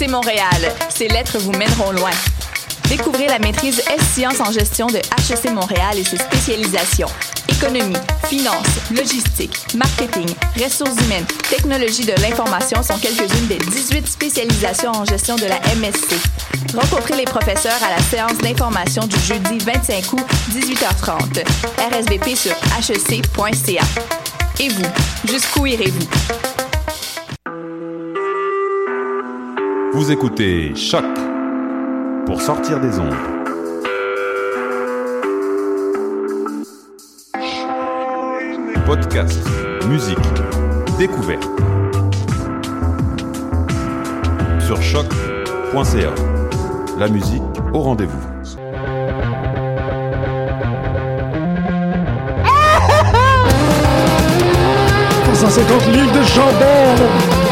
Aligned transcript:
HEC 0.00 0.10
Montréal. 0.10 0.74
Ces 0.90 1.08
lettres 1.08 1.38
vous 1.38 1.52
mèneront 1.52 1.92
loin. 1.92 2.10
Découvrez 2.88 3.26
la 3.26 3.38
maîtrise 3.38 3.80
S-Sciences 3.80 4.40
en 4.40 4.52
gestion 4.52 4.86
de 4.86 4.98
HEC 4.98 5.50
Montréal 5.52 5.98
et 5.98 6.04
ses 6.04 6.18
spécialisations. 6.18 7.08
Économie, 7.48 7.96
finance, 8.26 8.66
logistique, 8.94 9.56
marketing, 9.74 10.26
ressources 10.62 10.96
humaines, 11.04 11.26
technologie 11.50 12.04
de 12.04 12.12
l'information 12.22 12.82
sont 12.82 12.98
quelques-unes 12.98 13.46
des 13.48 13.58
18 13.58 14.06
spécialisations 14.06 14.92
en 14.92 15.04
gestion 15.04 15.36
de 15.36 15.46
la 15.46 15.58
MSC. 15.76 16.16
Rencontrez 16.74 17.16
les 17.16 17.24
professeurs 17.24 17.80
à 17.82 17.90
la 17.90 18.02
séance 18.02 18.38
d'information 18.38 19.06
du 19.06 19.18
jeudi 19.20 19.58
25 19.58 20.12
août, 20.12 20.26
18h30. 20.52 21.44
RSVP 21.92 22.36
sur 22.36 22.52
hec.ca. 22.52 23.82
Et 24.60 24.68
vous, 24.68 24.86
jusqu'où 25.26 25.66
irez-vous? 25.66 26.57
Vous 29.94 30.12
écoutez 30.12 30.74
Choc 30.76 31.04
pour 32.26 32.42
sortir 32.42 32.78
des 32.78 32.98
ondes. 32.98 33.14
Podcast, 38.84 39.40
musique, 39.88 40.18
découverte. 40.98 41.48
Sur 44.60 44.82
choc.ca. 44.82 46.14
La 46.98 47.08
musique 47.08 47.42
au 47.72 47.80
rendez-vous. 47.80 48.20
«150 55.34 55.86
livres 55.92 56.12
de 56.12 56.22
jambon 56.24 57.47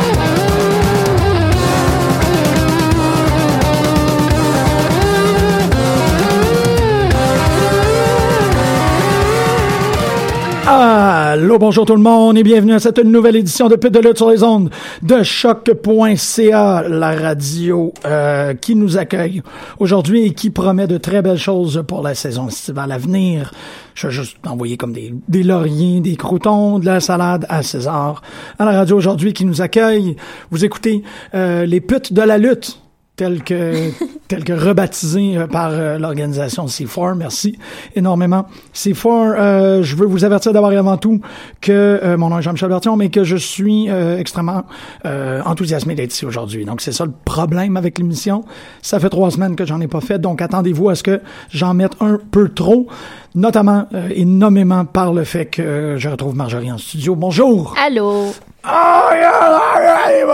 Allô, 10.69 11.61
bonjour 11.61 11.87
tout 11.87 11.95
le 11.95 12.03
monde 12.03 12.37
et 12.37 12.43
bienvenue 12.43 12.73
à 12.73 12.81
cette 12.81 12.99
nouvelle 12.99 13.37
édition 13.37 13.69
de 13.69 13.77
Pute 13.77 13.95
de 13.95 14.01
lutte 14.01 14.17
sur 14.17 14.31
les 14.31 14.43
ondes 14.43 14.69
de 15.01 15.23
choc.ca, 15.23 16.83
la 16.89 17.15
radio 17.15 17.95
euh, 18.05 18.53
qui 18.53 18.75
nous 18.75 18.99
accueille 18.99 19.43
aujourd'hui 19.79 20.27
et 20.27 20.35
qui 20.35 20.51
promet 20.51 20.89
de 20.89 20.99
très 20.99 21.23
belles 21.23 21.39
choses 21.39 21.85
pour 21.87 22.03
la 22.03 22.17
saison 22.17 22.49
estivale 22.49 22.91
à 22.91 22.99
venir. 22.99 23.53
Je 23.95 24.09
vais 24.09 24.13
juste 24.13 24.39
envoyer 24.45 24.77
comme 24.77 24.93
des, 24.93 25.15
des 25.29 25.45
lauriers, 25.45 26.01
des 26.01 26.17
croutons, 26.17 26.81
de 26.81 26.87
la 26.87 26.99
salade 26.99 27.47
à 27.49 27.63
César 27.63 28.23
à 28.59 28.65
la 28.65 28.73
radio 28.73 28.97
aujourd'hui 28.97 29.35
qui 29.35 29.45
nous 29.45 29.63
accueille. 29.63 30.17
Vous 30.51 30.65
écoutez 30.65 31.05
euh, 31.37 31.65
les 31.65 31.81
putes 31.81 32.13
de 32.13 32.23
la 32.23 32.39
lutte 32.39 32.81
tel 33.17 33.43
que 33.43 33.91
tel 34.29 34.45
que 34.45 34.53
rebaptisé 34.53 35.37
euh, 35.37 35.47
par 35.47 35.71
euh, 35.73 35.99
l'organisation 35.99 36.67
C4. 36.67 37.15
Merci 37.17 37.59
énormément. 37.95 38.47
C4, 38.75 39.07
euh, 39.07 39.83
je 39.83 39.97
veux 39.97 40.07
vous 40.07 40.25
avertir 40.25 40.53
d'abord 40.53 40.73
et 40.73 40.77
avant 40.77 40.97
tout 40.97 41.21
que 41.61 42.17
mon 42.17 42.29
nom 42.29 42.39
est 42.39 42.43
Jean-Michel 42.43 42.69
Bertion, 42.69 42.97
mais 42.97 43.09
que 43.09 43.25
je 43.25 43.37
suis 43.37 43.89
extrêmement 43.89 44.65
enthousiasmé 45.05 45.95
d'être 45.95 46.13
ici 46.13 46.27
aujourd'hui. 46.27 46.65
Donc 46.65 46.81
c'est 46.81 46.93
ça 46.93 47.05
le 47.05 47.13
problème 47.25 47.77
avec 47.77 47.99
l'émission. 47.99 48.45
Ça 48.83 49.01
fait 49.01 49.09
trois 49.09 49.31
semaines 49.31 49.57
que 49.57 49.65
j'en 49.65 49.81
ai 49.81 49.89
pas 49.89 50.01
fait, 50.01 50.19
donc 50.19 50.43
attendez-vous 50.43 50.91
à 50.91 50.95
ce 50.95 51.03
que 51.03 51.21
j'en 51.51 51.75
mette 51.75 51.93
un 52.01 52.19
peu 52.31 52.49
trop, 52.49 52.87
notamment 53.35 53.87
et 54.11 54.25
nommément 54.25 54.85
par 54.85 55.13
le 55.13 55.25
fait 55.25 55.47
que 55.47 55.97
je 55.99 56.09
retrouve 56.09 56.37
Marjorie 56.37 56.71
en 56.71 56.79
studio. 56.79 57.17
Bonjour. 57.17 57.75
Allô. 57.85 58.33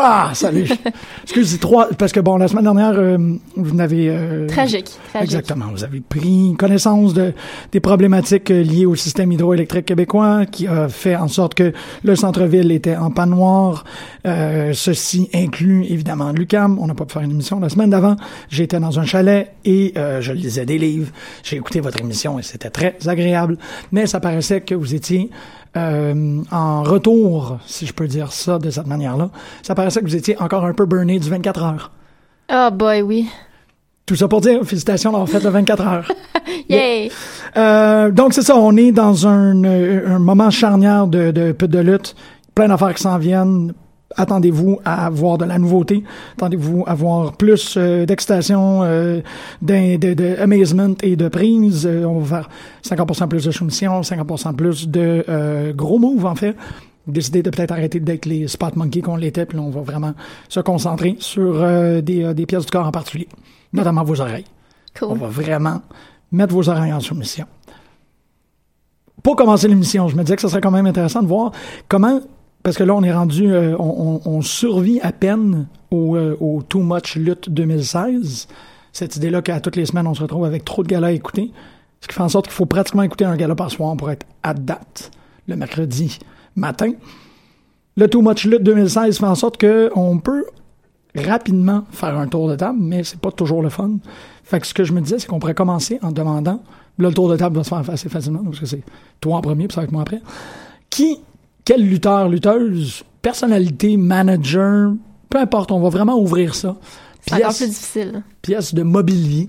Ah, 0.04 0.30
salut. 0.34 0.66
Excusez 1.22 1.58
trois, 1.58 1.88
parce 1.98 2.12
que 2.12 2.20
bon, 2.20 2.36
la 2.36 2.48
semaine 2.48 2.64
dernière, 2.64 2.92
euh, 2.94 3.18
vous 3.56 3.74
n'avez 3.74 4.08
euh, 4.08 4.46
tragique, 4.46 4.90
tragique, 5.10 5.32
Exactement. 5.32 5.66
Vous 5.70 5.84
avez 5.84 6.00
pris 6.00 6.54
connaissance 6.58 7.14
de 7.14 7.32
des 7.70 7.80
problématiques 7.80 8.50
euh, 8.50 8.62
liées 8.62 8.86
au 8.86 8.94
système 8.94 9.30
hydroélectrique 9.32 9.86
québécois, 9.86 10.46
qui 10.46 10.66
a 10.66 10.88
fait 10.88 11.14
en 11.16 11.28
sorte 11.28 11.54
que 11.54 11.72
le 12.02 12.16
centre-ville 12.16 12.72
était 12.72 12.96
en 12.96 13.10
panne 13.10 13.30
noire. 13.30 13.84
ceci 14.24 15.28
inclut 15.34 15.84
évidemment 15.84 16.32
Lucam. 16.32 16.78
On 16.80 16.86
n'a 16.86 16.94
pas 16.94 17.04
pu 17.04 17.12
faire 17.12 17.22
une 17.22 17.30
émission 17.30 17.60
la 17.60 17.68
semaine 17.68 17.90
d'avant. 17.90 18.16
J'étais 18.48 18.80
dans 18.80 18.98
un 18.98 19.04
chalet 19.04 19.52
et 19.64 19.94
je 20.20 20.32
lisais 20.32 20.66
des 20.66 20.78
livres. 20.78 21.12
J'ai 21.42 21.56
écouté 21.56 21.80
votre 21.80 22.00
émission 22.00 22.38
et 22.38 22.42
c'était 22.42 22.70
très 22.70 22.96
agréable. 23.06 23.56
Mais 23.92 24.06
ça 24.06 24.20
paraissait 24.20 24.60
que 24.60 24.74
vous 24.74 24.94
étiez 24.94 25.30
euh, 25.76 26.42
en 26.50 26.82
retour, 26.82 27.58
si 27.66 27.86
je 27.86 27.92
peux 27.92 28.06
dire 28.06 28.32
ça 28.32 28.58
de 28.58 28.70
cette 28.70 28.86
manière-là, 28.86 29.30
ça 29.62 29.74
paraissait 29.74 30.00
que 30.00 30.06
vous 30.06 30.16
étiez 30.16 30.40
encore 30.40 30.64
un 30.64 30.74
peu 30.74 30.84
burné 30.86 31.18
du 31.18 31.30
24 31.30 31.62
heures. 31.62 31.90
Oh 32.52 32.68
boy, 32.72 33.02
oui. 33.02 33.28
Tout 34.04 34.16
ça 34.16 34.28
pour 34.28 34.40
dire, 34.40 34.64
félicitations 34.64 35.12
d'avoir 35.12 35.28
fait 35.28 35.42
le 35.42 35.50
24 35.50 35.86
heures. 35.86 36.12
Yay! 36.68 37.10
Euh, 37.56 38.10
donc 38.10 38.34
c'est 38.34 38.42
ça, 38.42 38.56
on 38.56 38.76
est 38.76 38.92
dans 38.92 39.26
un, 39.26 39.64
un 39.64 40.18
moment 40.18 40.50
charnière 40.50 41.06
de, 41.06 41.30
de, 41.30 41.52
de 41.52 41.78
lutte, 41.78 42.14
plein 42.54 42.68
d'affaires 42.68 42.94
qui 42.94 43.02
s'en 43.02 43.18
viennent, 43.18 43.72
attendez-vous 44.16 44.80
à 44.84 45.10
voir 45.10 45.38
de 45.38 45.44
la 45.44 45.58
nouveauté, 45.58 46.02
attendez-vous 46.36 46.84
à 46.86 46.94
voir 46.94 47.32
plus 47.32 47.74
euh, 47.76 48.06
d'excitation, 48.06 48.82
euh, 48.82 49.20
d'amazement 49.60 50.94
et 51.02 51.16
de 51.16 51.28
prise. 51.28 51.86
Euh, 51.86 52.04
on 52.04 52.20
va 52.20 52.42
faire 52.42 52.96
50% 52.96 53.28
plus 53.28 53.44
de 53.44 53.50
soumission, 53.50 54.00
50% 54.00 54.54
plus 54.54 54.88
de 54.88 55.24
euh, 55.28 55.72
gros 55.72 55.98
moves 55.98 56.26
en 56.26 56.34
fait. 56.34 56.56
Décider 57.06 57.42
de 57.42 57.50
peut-être 57.50 57.72
arrêter 57.72 57.98
d'être 57.98 58.26
les 58.26 58.46
spot 58.46 58.76
monkeys 58.76 59.02
qu'on 59.02 59.16
l'était, 59.16 59.44
puis 59.44 59.58
là, 59.58 59.64
on 59.64 59.70
va 59.70 59.80
vraiment 59.80 60.14
se 60.48 60.60
concentrer 60.60 61.16
sur 61.18 61.60
des, 62.00 62.32
des 62.32 62.46
pièces 62.46 62.64
du 62.64 62.70
corps 62.70 62.86
en 62.86 62.92
particulier, 62.92 63.26
notamment 63.72 64.04
vos 64.04 64.20
oreilles. 64.20 64.44
Cool. 64.96 65.08
On 65.10 65.14
va 65.14 65.26
vraiment 65.26 65.82
mettre 66.30 66.54
vos 66.54 66.68
oreilles 66.68 66.92
en 66.92 67.00
soumission. 67.00 67.46
Pour 69.22 69.36
commencer 69.36 69.68
l'émission, 69.68 70.08
je 70.08 70.16
me 70.16 70.22
disais 70.22 70.36
que 70.36 70.42
ce 70.42 70.48
serait 70.48 70.60
quand 70.60 70.70
même 70.70 70.86
intéressant 70.86 71.22
de 71.22 71.28
voir 71.28 71.52
comment 71.88 72.20
parce 72.62 72.76
que 72.76 72.84
là, 72.84 72.94
on 72.94 73.02
est 73.02 73.12
rendu, 73.12 73.52
euh, 73.52 73.76
on, 73.78 74.40
survit 74.40 75.00
à 75.00 75.12
peine 75.12 75.66
au, 75.90 76.16
euh, 76.16 76.36
Too 76.68 76.80
Much 76.80 77.16
Lutte 77.16 77.50
2016. 77.50 78.48
Cette 78.92 79.16
idée-là 79.16 79.42
qu'à 79.42 79.60
toutes 79.60 79.76
les 79.76 79.86
semaines, 79.86 80.06
on 80.06 80.14
se 80.14 80.22
retrouve 80.22 80.44
avec 80.44 80.64
trop 80.64 80.82
de 80.82 80.88
galas 80.88 81.08
à 81.08 81.12
écouter. 81.12 81.50
Ce 82.00 82.08
qui 82.08 82.14
fait 82.14 82.22
en 82.22 82.28
sorte 82.28 82.46
qu'il 82.46 82.54
faut 82.54 82.66
pratiquement 82.66 83.02
écouter 83.02 83.24
un 83.24 83.36
gala 83.36 83.54
par 83.54 83.70
soir 83.70 83.96
pour 83.96 84.10
être 84.10 84.26
à 84.42 84.54
date 84.54 85.10
le 85.48 85.56
mercredi 85.56 86.18
matin. 86.56 86.92
Le 87.96 88.08
Too 88.08 88.22
Much 88.22 88.44
Lutte 88.44 88.62
2016 88.62 89.18
fait 89.18 89.26
en 89.26 89.34
sorte 89.34 89.60
qu'on 89.60 90.18
peut 90.18 90.44
rapidement 91.14 91.84
faire 91.90 92.16
un 92.16 92.26
tour 92.26 92.48
de 92.48 92.56
table, 92.56 92.78
mais 92.80 93.04
c'est 93.04 93.20
pas 93.20 93.30
toujours 93.30 93.62
le 93.62 93.68
fun. 93.68 93.96
Fait 94.44 94.60
que 94.60 94.66
ce 94.66 94.74
que 94.74 94.84
je 94.84 94.92
me 94.92 95.00
disais, 95.00 95.18
c'est 95.18 95.26
qu'on 95.26 95.38
pourrait 95.38 95.54
commencer 95.54 95.98
en 96.02 96.10
demandant, 96.10 96.62
là, 96.98 97.08
le 97.08 97.14
tour 97.14 97.28
de 97.28 97.36
table 97.36 97.56
va 97.56 97.64
se 97.64 97.68
faire 97.68 97.90
assez 97.90 98.08
facilement, 98.08 98.42
parce 98.44 98.60
que 98.60 98.66
c'est 98.66 98.82
toi 99.20 99.36
en 99.36 99.40
premier, 99.40 99.66
puis 99.66 99.74
ça 99.74 99.82
va 99.82 99.88
moi 99.90 100.02
après. 100.02 100.22
Qui 100.90 101.18
quel 101.64 101.82
lutteur, 101.82 102.28
lutteuse, 102.28 103.04
personnalité, 103.20 103.96
manager, 103.96 104.92
peu 105.30 105.38
importe, 105.38 105.72
on 105.72 105.80
va 105.80 105.88
vraiment 105.88 106.18
ouvrir 106.18 106.54
ça. 106.54 106.76
C'est 107.20 107.36
encore 107.36 107.54
plus 107.54 107.68
difficile. 107.68 108.22
Pièce 108.42 108.74
de 108.74 108.82
mobilier 108.82 109.48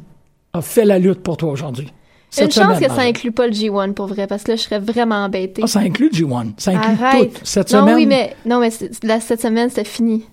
a 0.53 0.61
fait 0.61 0.85
la 0.85 0.99
lutte 0.99 1.21
pour 1.21 1.37
toi 1.37 1.51
aujourd'hui. 1.51 1.91
Une 2.39 2.51
chance 2.51 2.79
que 2.79 2.87
ça 2.89 3.01
inclut 3.01 3.31
pas 3.31 3.47
le 3.47 3.53
G1 3.53 3.93
pour 3.93 4.07
vrai, 4.07 4.25
parce 4.27 4.43
que 4.43 4.51
là, 4.51 4.55
je 4.55 4.63
serais 4.63 4.79
vraiment 4.79 5.23
embêtée. 5.23 5.61
Ah, 5.63 5.67
ça 5.67 5.79
inclut 5.79 6.09
le 6.11 6.17
G1. 6.17 6.53
Ça 6.57 6.71
inclut 6.71 7.03
Arrête. 7.03 7.33
tout. 7.33 7.39
Cette 7.43 7.71
non, 7.73 7.81
semaine. 7.81 7.95
oui, 7.95 8.05
mais, 8.07 8.35
non, 8.45 8.59
mais 8.59 8.69
la, 9.03 9.19
cette 9.19 9.41
semaine, 9.41 9.69
c'était 9.69 9.83
fini. 9.83 10.25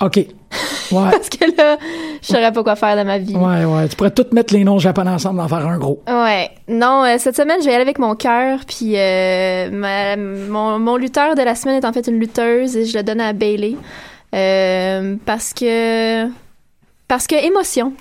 OK. 0.00 0.16
Ouais. 0.16 0.26
parce 1.10 1.28
que 1.28 1.56
là, 1.56 1.78
je 2.22 2.26
saurais 2.26 2.52
pas 2.52 2.62
quoi 2.62 2.76
faire 2.76 2.96
de 2.96 3.02
ma 3.02 3.18
vie. 3.18 3.34
Ouais, 3.34 3.64
ouais. 3.64 3.88
Tu 3.88 3.96
pourrais 3.96 4.10
tout 4.10 4.26
mettre 4.32 4.52
les 4.54 4.64
noms 4.64 4.78
japonais 4.78 5.10
ensemble 5.10 5.40
en 5.40 5.48
faire 5.48 5.66
un 5.66 5.78
gros. 5.78 6.02
Ouais. 6.06 6.50
Non, 6.68 7.04
euh, 7.04 7.16
cette 7.18 7.36
semaine, 7.36 7.58
je 7.60 7.66
vais 7.66 7.72
y 7.72 7.74
aller 7.74 7.82
avec 7.82 7.98
mon 7.98 8.14
cœur, 8.14 8.60
puis 8.66 8.94
euh, 8.96 9.70
ma, 9.70 10.16
mon, 10.16 10.78
mon, 10.78 10.96
lutteur 10.96 11.34
de 11.34 11.42
la 11.42 11.54
semaine 11.54 11.82
est 11.82 11.86
en 11.86 11.92
fait 11.92 12.06
une 12.06 12.20
lutteuse 12.20 12.76
et 12.76 12.84
je 12.84 12.96
le 12.96 13.02
donne 13.02 13.20
à 13.20 13.32
Bailey. 13.32 13.76
Euh, 14.34 15.16
parce 15.24 15.52
que. 15.54 16.26
Parce 17.08 17.26
que 17.26 17.36
émotion. 17.36 17.92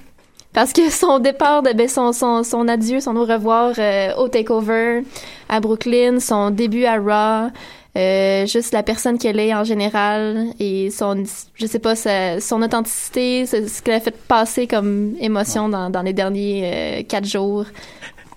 Parce 0.54 0.74
que 0.74 0.90
son 0.90 1.20
départ, 1.20 1.64
de, 1.64 1.74
ben 1.74 1.88
son, 1.88 2.14
son, 2.14 2.44
son 2.44 2.68
adieu, 2.68 3.00
son 3.00 3.16
au 3.18 3.26
revoir 3.26 3.74
au 4.18 4.28
Takeover 4.30 5.04
à 5.50 5.60
Brooklyn, 5.60 6.20
son 6.20 6.50
début 6.50 6.86
à 6.86 6.96
Raw, 6.96 7.52
euh, 7.98 8.46
juste 8.46 8.74
la 8.74 8.84
personne 8.84 9.18
qu'elle 9.18 9.40
est 9.40 9.54
en 9.54 9.64
général 9.64 10.48
et 10.60 10.90
son, 10.92 11.24
je 11.56 11.66
sais 11.66 11.80
pas, 11.80 11.96
sa, 11.96 12.40
son 12.40 12.62
authenticité, 12.62 13.46
ce, 13.46 13.82
qu'elle 13.82 13.96
a 13.96 14.00
fait 14.00 14.16
passer 14.16 14.68
comme 14.68 15.16
émotion 15.20 15.70
dans, 15.70 15.90
dans 15.90 16.02
les 16.02 16.14
derniers 16.14 16.62
euh, 16.64 17.04
quatre 17.04 17.26
jours, 17.26 17.66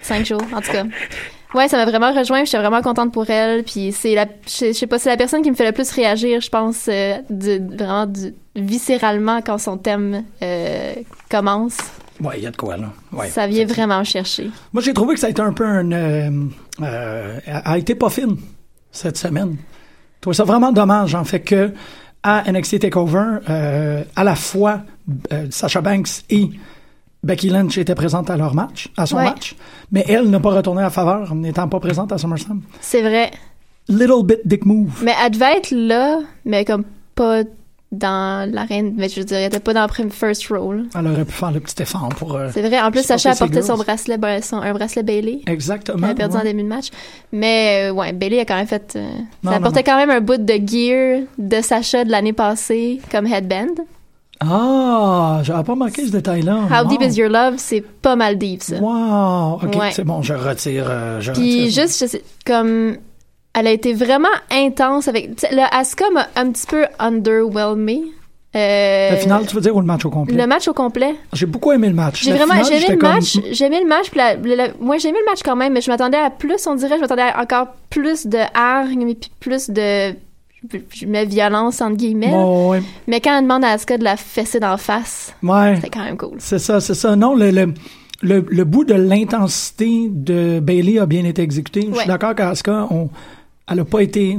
cinq 0.01 0.27
jours, 0.27 0.43
en 0.55 0.61
tout 0.61 0.73
cas. 0.73 0.85
Ouais, 1.55 1.67
ça 1.67 1.79
m'a 1.79 1.87
vraiment 1.87 2.13
rejoint. 2.13 2.45
J'étais 2.45 2.59
vraiment 2.59 2.83
contente 2.83 3.13
pour 3.13 3.29
elle. 3.31 3.65
Puis 3.65 3.93
c'est 3.93 4.15
la, 4.15 4.27
je, 4.47 4.73
sais 4.73 4.87
pas, 4.87 4.99
c'est 4.99 5.09
la 5.09 5.17
personne 5.17 5.43
qui 5.43 5.51
me 5.51 5.57
fait 5.57 5.67
le 5.67 5.73
plus 5.73 5.91
réagir, 5.91 6.43
je 6.43 6.51
pense, 6.51 6.89
euh, 6.89 7.17
vraiment 7.31 8.05
du, 8.07 8.35
viscéralement 8.55 9.41
quand 9.41 9.59
son 9.59 9.79
thème 9.79 10.25
commence. 11.31 11.79
Ouais, 12.21 12.39
il 12.39 12.45
y 12.45 12.47
a 12.47 12.51
de 12.51 12.57
quoi 12.57 12.77
là. 12.77 12.93
Ouais, 13.13 13.29
ça 13.29 13.47
vient 13.47 13.65
vraiment 13.65 14.01
me 14.01 14.05
chercher. 14.05 14.51
Moi, 14.73 14.83
j'ai 14.83 14.93
trouvé 14.93 15.15
que 15.15 15.21
ça 15.21 15.29
a 15.29 15.31
été 15.31 15.43
un 15.43 15.53
peu 15.53 15.65
un, 15.65 15.93
euh, 15.93 16.31
euh, 16.83 17.39
a 17.47 17.79
été 17.79 17.95
pas 17.95 18.11
fine 18.11 18.37
cette 18.99 19.17
semaine. 19.17 19.57
Je 20.17 20.21
trouve 20.21 20.33
ça 20.35 20.45
vraiment 20.45 20.73
dommage, 20.73 21.15
en 21.15 21.25
fait, 21.25 21.41
que 21.41 21.73
à 22.23 22.51
NXT 22.51 22.81
TakeOver, 22.81 23.39
euh, 23.49 24.03
à 24.17 24.25
la 24.25 24.35
fois 24.35 24.81
euh, 25.33 25.47
Sasha 25.51 25.81
Banks 25.81 26.25
et 26.31 26.51
Becky 27.23 27.49
Lynch 27.49 27.79
étaient 27.79 27.95
présentes 27.95 28.29
à 28.31 28.37
leur 28.37 28.55
match, 28.55 28.89
à 28.97 29.07
son 29.07 29.17
Ouais. 29.17 29.25
match, 29.25 29.55
mais 29.93 30.05
elle 30.09 30.29
n'a 30.29 30.41
pas 30.41 30.51
retourné 30.51 30.83
à 30.83 30.91
faveur, 30.91 31.35
n'étant 31.35 31.69
pas 31.69 31.79
présente 31.81 32.13
à 32.13 32.19
SummerSlam. 32.19 32.61
C'est 32.81 33.03
vrai. 33.03 33.31
Little 33.89 34.25
bit 34.25 34.39
dick 34.45 34.67
move. 34.67 35.01
Mais 35.05 35.15
elle 35.25 35.31
devait 35.33 35.57
être 35.59 35.71
là, 35.71 36.19
mais 36.45 36.65
comme 36.65 36.85
pas 37.15 37.43
dans 37.91 38.51
l'arène. 38.53 38.95
Mais 38.97 39.09
je 39.09 39.21
veux 39.21 39.25
dire, 39.25 39.39
elle 39.39 39.47
était 39.47 39.61
pas 39.61 39.73
dans 39.73 39.87
le 39.99 40.11
first 40.11 40.47
row. 40.49 40.73
là. 40.73 40.83
Elle 40.99 41.07
aurait 41.07 41.25
pu 41.25 41.33
faire 41.33 41.51
le 41.53 41.61
petit 41.61 41.81
effort 41.83 42.09
pour. 42.11 42.35
euh, 42.37 42.49
C'est 42.53 42.61
vrai. 42.63 42.81
En 42.81 42.91
plus, 42.91 43.03
Sacha 43.03 43.31
a 43.31 43.35
porté 43.35 43.63
son 43.63 43.77
bracelet, 43.77 44.19
son- 44.43 44.59
un 44.59 44.73
bracelet 44.75 45.03
Bailey. 45.03 45.41
Exactement. 45.47 46.07
Elle 46.07 46.13
a 46.13 46.15
perdu 46.15 46.35
ouais. 46.37 46.41
en 46.43 46.45
début 46.45 46.63
de 46.63 46.69
match. 46.69 46.89
Mais 47.33 47.89
euh, 47.91 47.93
ouais, 47.95 48.13
Bailey 48.13 48.41
a 48.41 48.45
quand 48.45 48.57
même 48.57 48.67
fait. 48.67 48.95
euh, 48.97 49.09
Non, 49.43 49.51
ça 49.53 49.57
apportait 49.57 49.81
non. 49.81 49.85
quand 49.87 49.97
même 49.97 50.11
un 50.11 50.21
bout 50.21 50.37
de 50.37 50.55
gear 50.67 51.23
de 51.39 51.63
Sacha 51.63 52.05
de 52.05 52.11
l'année 52.11 52.33
passée 52.35 53.01
comme 53.11 53.27
headband. 53.27 53.75
Ah, 54.41 55.41
j'avais 55.43 55.65
pas 55.65 55.75
manqué 55.75 56.07
ce 56.07 56.13
détail-là. 56.13 56.61
How 56.71 56.85
Wow. 56.85 56.89
Deep 56.91 57.03
Is 57.03 57.17
Your 57.19 57.29
Love, 57.29 57.55
c'est 57.57 57.81
pas 57.81 58.15
mal 58.15 58.39
deep 58.39 58.63
ça. 58.63 58.77
Wow, 58.77 59.55
ok, 59.63 59.75
Ouais. 59.77 59.91
c'est 59.91 60.05
bon, 60.05 60.23
je 60.23 60.33
retire. 60.35 60.87
euh, 60.89 61.21
je 61.21 61.33
Puis 61.33 61.65
retire. 61.65 61.83
juste, 61.83 62.01
je 62.01 62.07
sais, 62.07 62.23
comme, 62.47 62.97
elle 63.59 63.67
a 63.67 63.73
été 63.73 63.93
vraiment 63.93 64.29
intense 64.51 65.09
avec. 65.09 65.31
Le 65.51 65.63
Asuka 65.77 66.11
m'a 66.13 66.29
un 66.37 66.51
petit 66.51 66.67
peu 66.67 66.85
underwhelmé. 66.99 68.03
Euh, 68.57 69.11
Le 69.11 69.17
final, 69.17 69.47
tu 69.47 69.55
veux 69.55 69.61
dire, 69.61 69.77
ou 69.77 69.81
le 69.81 69.87
match 69.87 70.05
au 70.07 70.11
complet? 70.11 70.35
le 70.35 70.47
match 70.47 70.67
au 70.69 70.73
complet. 70.73 71.15
J'ai 71.35 71.45
beaucoup 71.47 71.71
aimé 71.73 71.89
le 71.89 71.95
match. 71.95 72.25
J'ai 72.25 72.33
vraiment, 72.33 72.55
j'ai 72.65 72.77
aimé 72.77 72.87
le 72.91 72.97
match. 72.97 73.39
J'ai 73.53 73.65
aimé 73.67 73.81
le 73.83 73.87
match. 73.89 74.07
Moi, 74.81 74.97
j'ai 74.99 75.09
aimé 75.11 75.19
le 75.25 75.31
match 75.31 75.41
quand 75.45 75.55
même, 75.57 75.75
mais 75.75 75.81
je 75.83 75.91
m'attendais 75.91 76.17
à 76.17 76.31
plus. 76.31 76.67
On 76.67 76.75
dirait, 76.75 76.97
je 76.97 77.01
m'attendais 77.03 77.23
à 77.23 77.43
encore 77.43 77.69
plus 77.91 78.27
de 78.27 78.39
hargne, 78.55 79.05
mais 79.05 79.15
puis 79.15 79.31
plus 79.39 79.69
de 79.71 80.15
je 80.93 81.07
mets 81.07 81.25
violence 81.25 81.81
entre 81.81 81.97
guillemets. 81.97 82.31
Bon, 82.31 82.71
ouais. 82.71 82.83
Mais 83.07 83.21
quand 83.21 83.37
elle 83.37 83.45
demande 83.45 83.65
à 83.65 83.69
Asuka 83.73 83.97
de 83.99 84.03
la 84.05 84.17
fesser 84.17 84.59
d'en 84.59 84.77
face, 84.77 85.33
Ouais. 85.43 85.77
c'était 85.77 85.91
quand 85.91 86.03
même 86.03 86.17
cool. 86.17 86.37
C'est 86.39 86.59
ça, 86.59 86.81
c'est 86.81 86.95
ça. 86.95 87.15
Non, 87.15 87.37
le, 87.37 87.51
le, 87.53 87.75
le, 88.23 88.45
le 88.49 88.65
bout 88.65 88.85
de 88.85 88.95
l'intensité 88.95 90.09
de 90.11 90.59
Bailey 90.59 90.99
a 90.99 91.07
bien 91.07 91.25
été 91.25 91.43
exécuté. 91.43 91.89
Je 91.93 91.97
suis 91.99 92.09
d'accord 92.09 92.35
qu'Asuka, 92.35 92.89
on, 92.91 93.09
elle 93.71 93.81
a 93.81 93.85
pas 93.85 94.01
été. 94.01 94.39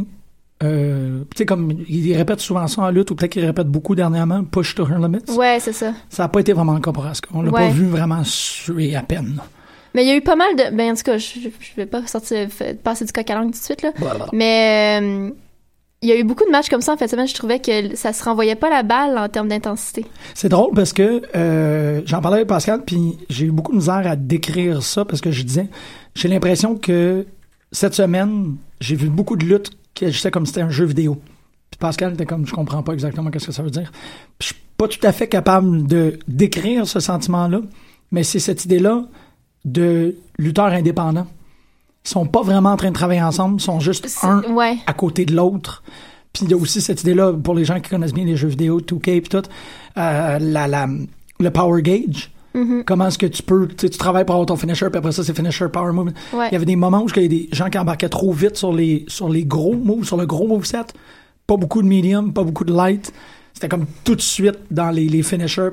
Euh, 0.61 1.21
tu 1.31 1.37
sais, 1.37 1.45
comme 1.45 1.71
il 1.87 2.15
répète 2.17 2.41
souvent 2.41 2.67
ça 2.67 2.81
en 2.81 2.89
lutte, 2.89 3.11
ou 3.11 3.15
peut-être 3.15 3.31
qu'il 3.31 3.45
répète 3.45 3.67
beaucoup 3.67 3.95
dernièrement, 3.95 4.43
push 4.43 4.75
to 4.75 4.85
her 4.85 4.99
limits. 4.99 5.31
Ouais, 5.31 5.57
c'est 5.59 5.73
ça. 5.73 5.93
Ça 6.09 6.23
n'a 6.23 6.29
pas 6.29 6.41
été 6.41 6.51
vraiment 6.53 6.79
pour 6.79 7.05
Asuka. 7.05 7.29
On 7.33 7.41
l'a 7.41 7.51
pas 7.51 7.69
vu 7.69 7.85
vraiment 7.85 8.23
suer 8.23 8.95
à 8.95 9.01
peine. 9.01 9.41
Mais 9.95 10.03
il 10.03 10.07
y 10.07 10.11
a 10.11 10.15
eu 10.15 10.21
pas 10.21 10.35
mal 10.35 10.55
de. 10.55 10.75
Ben, 10.75 10.91
en 10.91 10.95
tout 10.95 11.03
cas, 11.03 11.17
je, 11.17 11.39
je, 11.39 11.75
vais 11.75 11.85
pas 11.85 12.05
sortir, 12.05 12.47
passer 12.83 13.05
du 13.05 13.11
coq 13.11 13.29
à 13.29 13.35
l'angle 13.35 13.51
tout 13.51 13.59
de 13.59 13.63
suite, 13.63 13.81
là. 13.81 13.91
Blablabla. 13.97 14.27
Mais 14.33 14.99
euh, 15.01 15.31
il 16.01 16.09
y 16.09 16.11
a 16.11 16.17
eu 16.17 16.23
beaucoup 16.23 16.45
de 16.45 16.51
matchs 16.51 16.69
comme 16.69 16.81
ça 16.81 16.93
en 16.93 16.97
fait. 16.97 17.07
semaine. 17.07 17.27
Je 17.27 17.33
trouvais 17.33 17.59
que 17.59 17.95
ça 17.95 18.13
se 18.13 18.23
renvoyait 18.23 18.55
pas 18.55 18.69
la 18.69 18.83
balle 18.83 19.17
en 19.17 19.27
termes 19.27 19.49
d'intensité. 19.49 20.05
C'est 20.33 20.49
drôle 20.49 20.73
parce 20.73 20.93
que 20.93 21.23
euh, 21.35 22.01
j'en 22.05 22.21
parlais 22.21 22.37
avec 22.37 22.47
Pascal, 22.47 22.83
puis 22.85 23.17
j'ai 23.29 23.47
eu 23.47 23.51
beaucoup 23.51 23.71
de 23.71 23.77
misère 23.77 24.05
à 24.05 24.15
décrire 24.15 24.81
ça 24.81 25.05
parce 25.05 25.21
que 25.21 25.31
je 25.31 25.43
disais, 25.43 25.67
j'ai 26.15 26.27
l'impression 26.27 26.75
que 26.75 27.25
cette 27.71 27.93
semaine, 27.93 28.55
j'ai 28.79 28.95
vu 28.95 29.09
beaucoup 29.09 29.35
de 29.35 29.45
luttes 29.45 29.71
qui 29.93 30.05
agissaient 30.05 30.31
comme 30.31 30.45
si 30.45 30.53
c'était 30.53 30.61
un 30.65 30.69
jeu 30.69 30.85
vidéo. 30.85 31.21
Puis 31.71 31.77
Pascal 31.79 32.13
était 32.13 32.25
comme, 32.25 32.47
je 32.47 32.53
comprends 32.53 32.81
pas 32.83 32.93
exactement 32.93 33.29
qu'est-ce 33.29 33.47
que 33.47 33.51
ça 33.51 33.63
veut 33.63 33.69
dire. 33.69 33.91
Puis 34.37 34.49
je 34.49 34.53
suis 34.53 34.63
pas 34.77 34.87
tout 34.87 35.05
à 35.05 35.11
fait 35.11 35.27
capable 35.27 35.85
de 35.87 36.17
décrire 36.27 36.87
ce 36.87 36.99
sentiment-là, 36.99 37.61
mais 38.11 38.23
c'est 38.23 38.39
cette 38.39 38.65
idée-là 38.65 39.03
de 39.65 40.15
lutteurs 40.37 40.67
indépendants. 40.67 41.27
Ils 42.05 42.09
sont 42.09 42.25
pas 42.25 42.41
vraiment 42.41 42.71
en 42.71 42.77
train 42.77 42.89
de 42.89 42.93
travailler 42.95 43.21
ensemble, 43.21 43.59
ils 43.59 43.63
sont 43.63 43.79
juste 43.79 44.07
un 44.23 44.41
Ouais. 44.53 44.77
à 44.87 44.93
côté 44.93 45.25
de 45.25 45.35
l'autre. 45.35 45.83
Puis 46.31 46.45
il 46.45 46.51
y 46.51 46.53
a 46.53 46.57
aussi 46.57 46.79
cette 46.81 47.01
idée-là, 47.01 47.33
pour 47.33 47.53
les 47.55 47.65
gens 47.65 47.79
qui 47.79 47.89
connaissent 47.89 48.13
bien 48.13 48.23
les 48.25 48.37
jeux 48.37 48.47
vidéo, 48.47 48.79
2K 48.79 49.09
et 49.17 49.21
tout, 49.21 49.37
euh, 49.97 50.39
la, 50.39 50.67
la, 50.67 50.87
le 51.39 51.51
power 51.51 51.81
gauge. 51.81 52.31
Mhm. 52.53 52.83
Comment 52.85 53.07
est-ce 53.07 53.17
que 53.17 53.27
tu 53.27 53.43
peux, 53.43 53.67
tu 53.67 53.89
travailles 53.91 54.25
pour 54.25 54.33
avoir 54.35 54.47
ton 54.47 54.55
finisher, 54.55 54.87
puis 54.89 54.97
après 54.97 55.11
ça, 55.11 55.23
c'est 55.23 55.35
finisher, 55.35 55.67
power 55.69 55.91
move. 55.93 56.11
Ouais. 56.33 56.47
Il 56.49 56.53
y 56.53 56.55
avait 56.55 56.65
des 56.65 56.75
moments 56.75 57.03
où 57.03 57.07
il 57.15 57.21
y 57.21 57.25
a 57.25 57.27
des 57.27 57.49
gens 57.51 57.69
qui 57.69 57.77
embarquaient 57.77 58.09
trop 58.09 58.31
vite 58.33 58.55
sur 58.57 58.73
les, 58.73 59.05
sur 59.07 59.29
les 59.29 59.45
gros 59.45 59.75
moves, 59.75 60.03
sur 60.05 60.17
le 60.17 60.25
gros 60.25 60.47
moveset. 60.47 60.77
Pas 61.45 61.57
beaucoup 61.57 61.81
de 61.81 61.87
medium, 61.87 62.33
pas 62.33 62.43
beaucoup 62.43 62.63
de 62.63 62.73
light. 62.73 63.13
C'était 63.53 63.69
comme 63.69 63.85
tout 64.03 64.15
de 64.15 64.21
suite 64.21 64.57
dans 64.71 64.89
les, 64.89 65.07
les 65.07 65.21
finishers. 65.23 65.69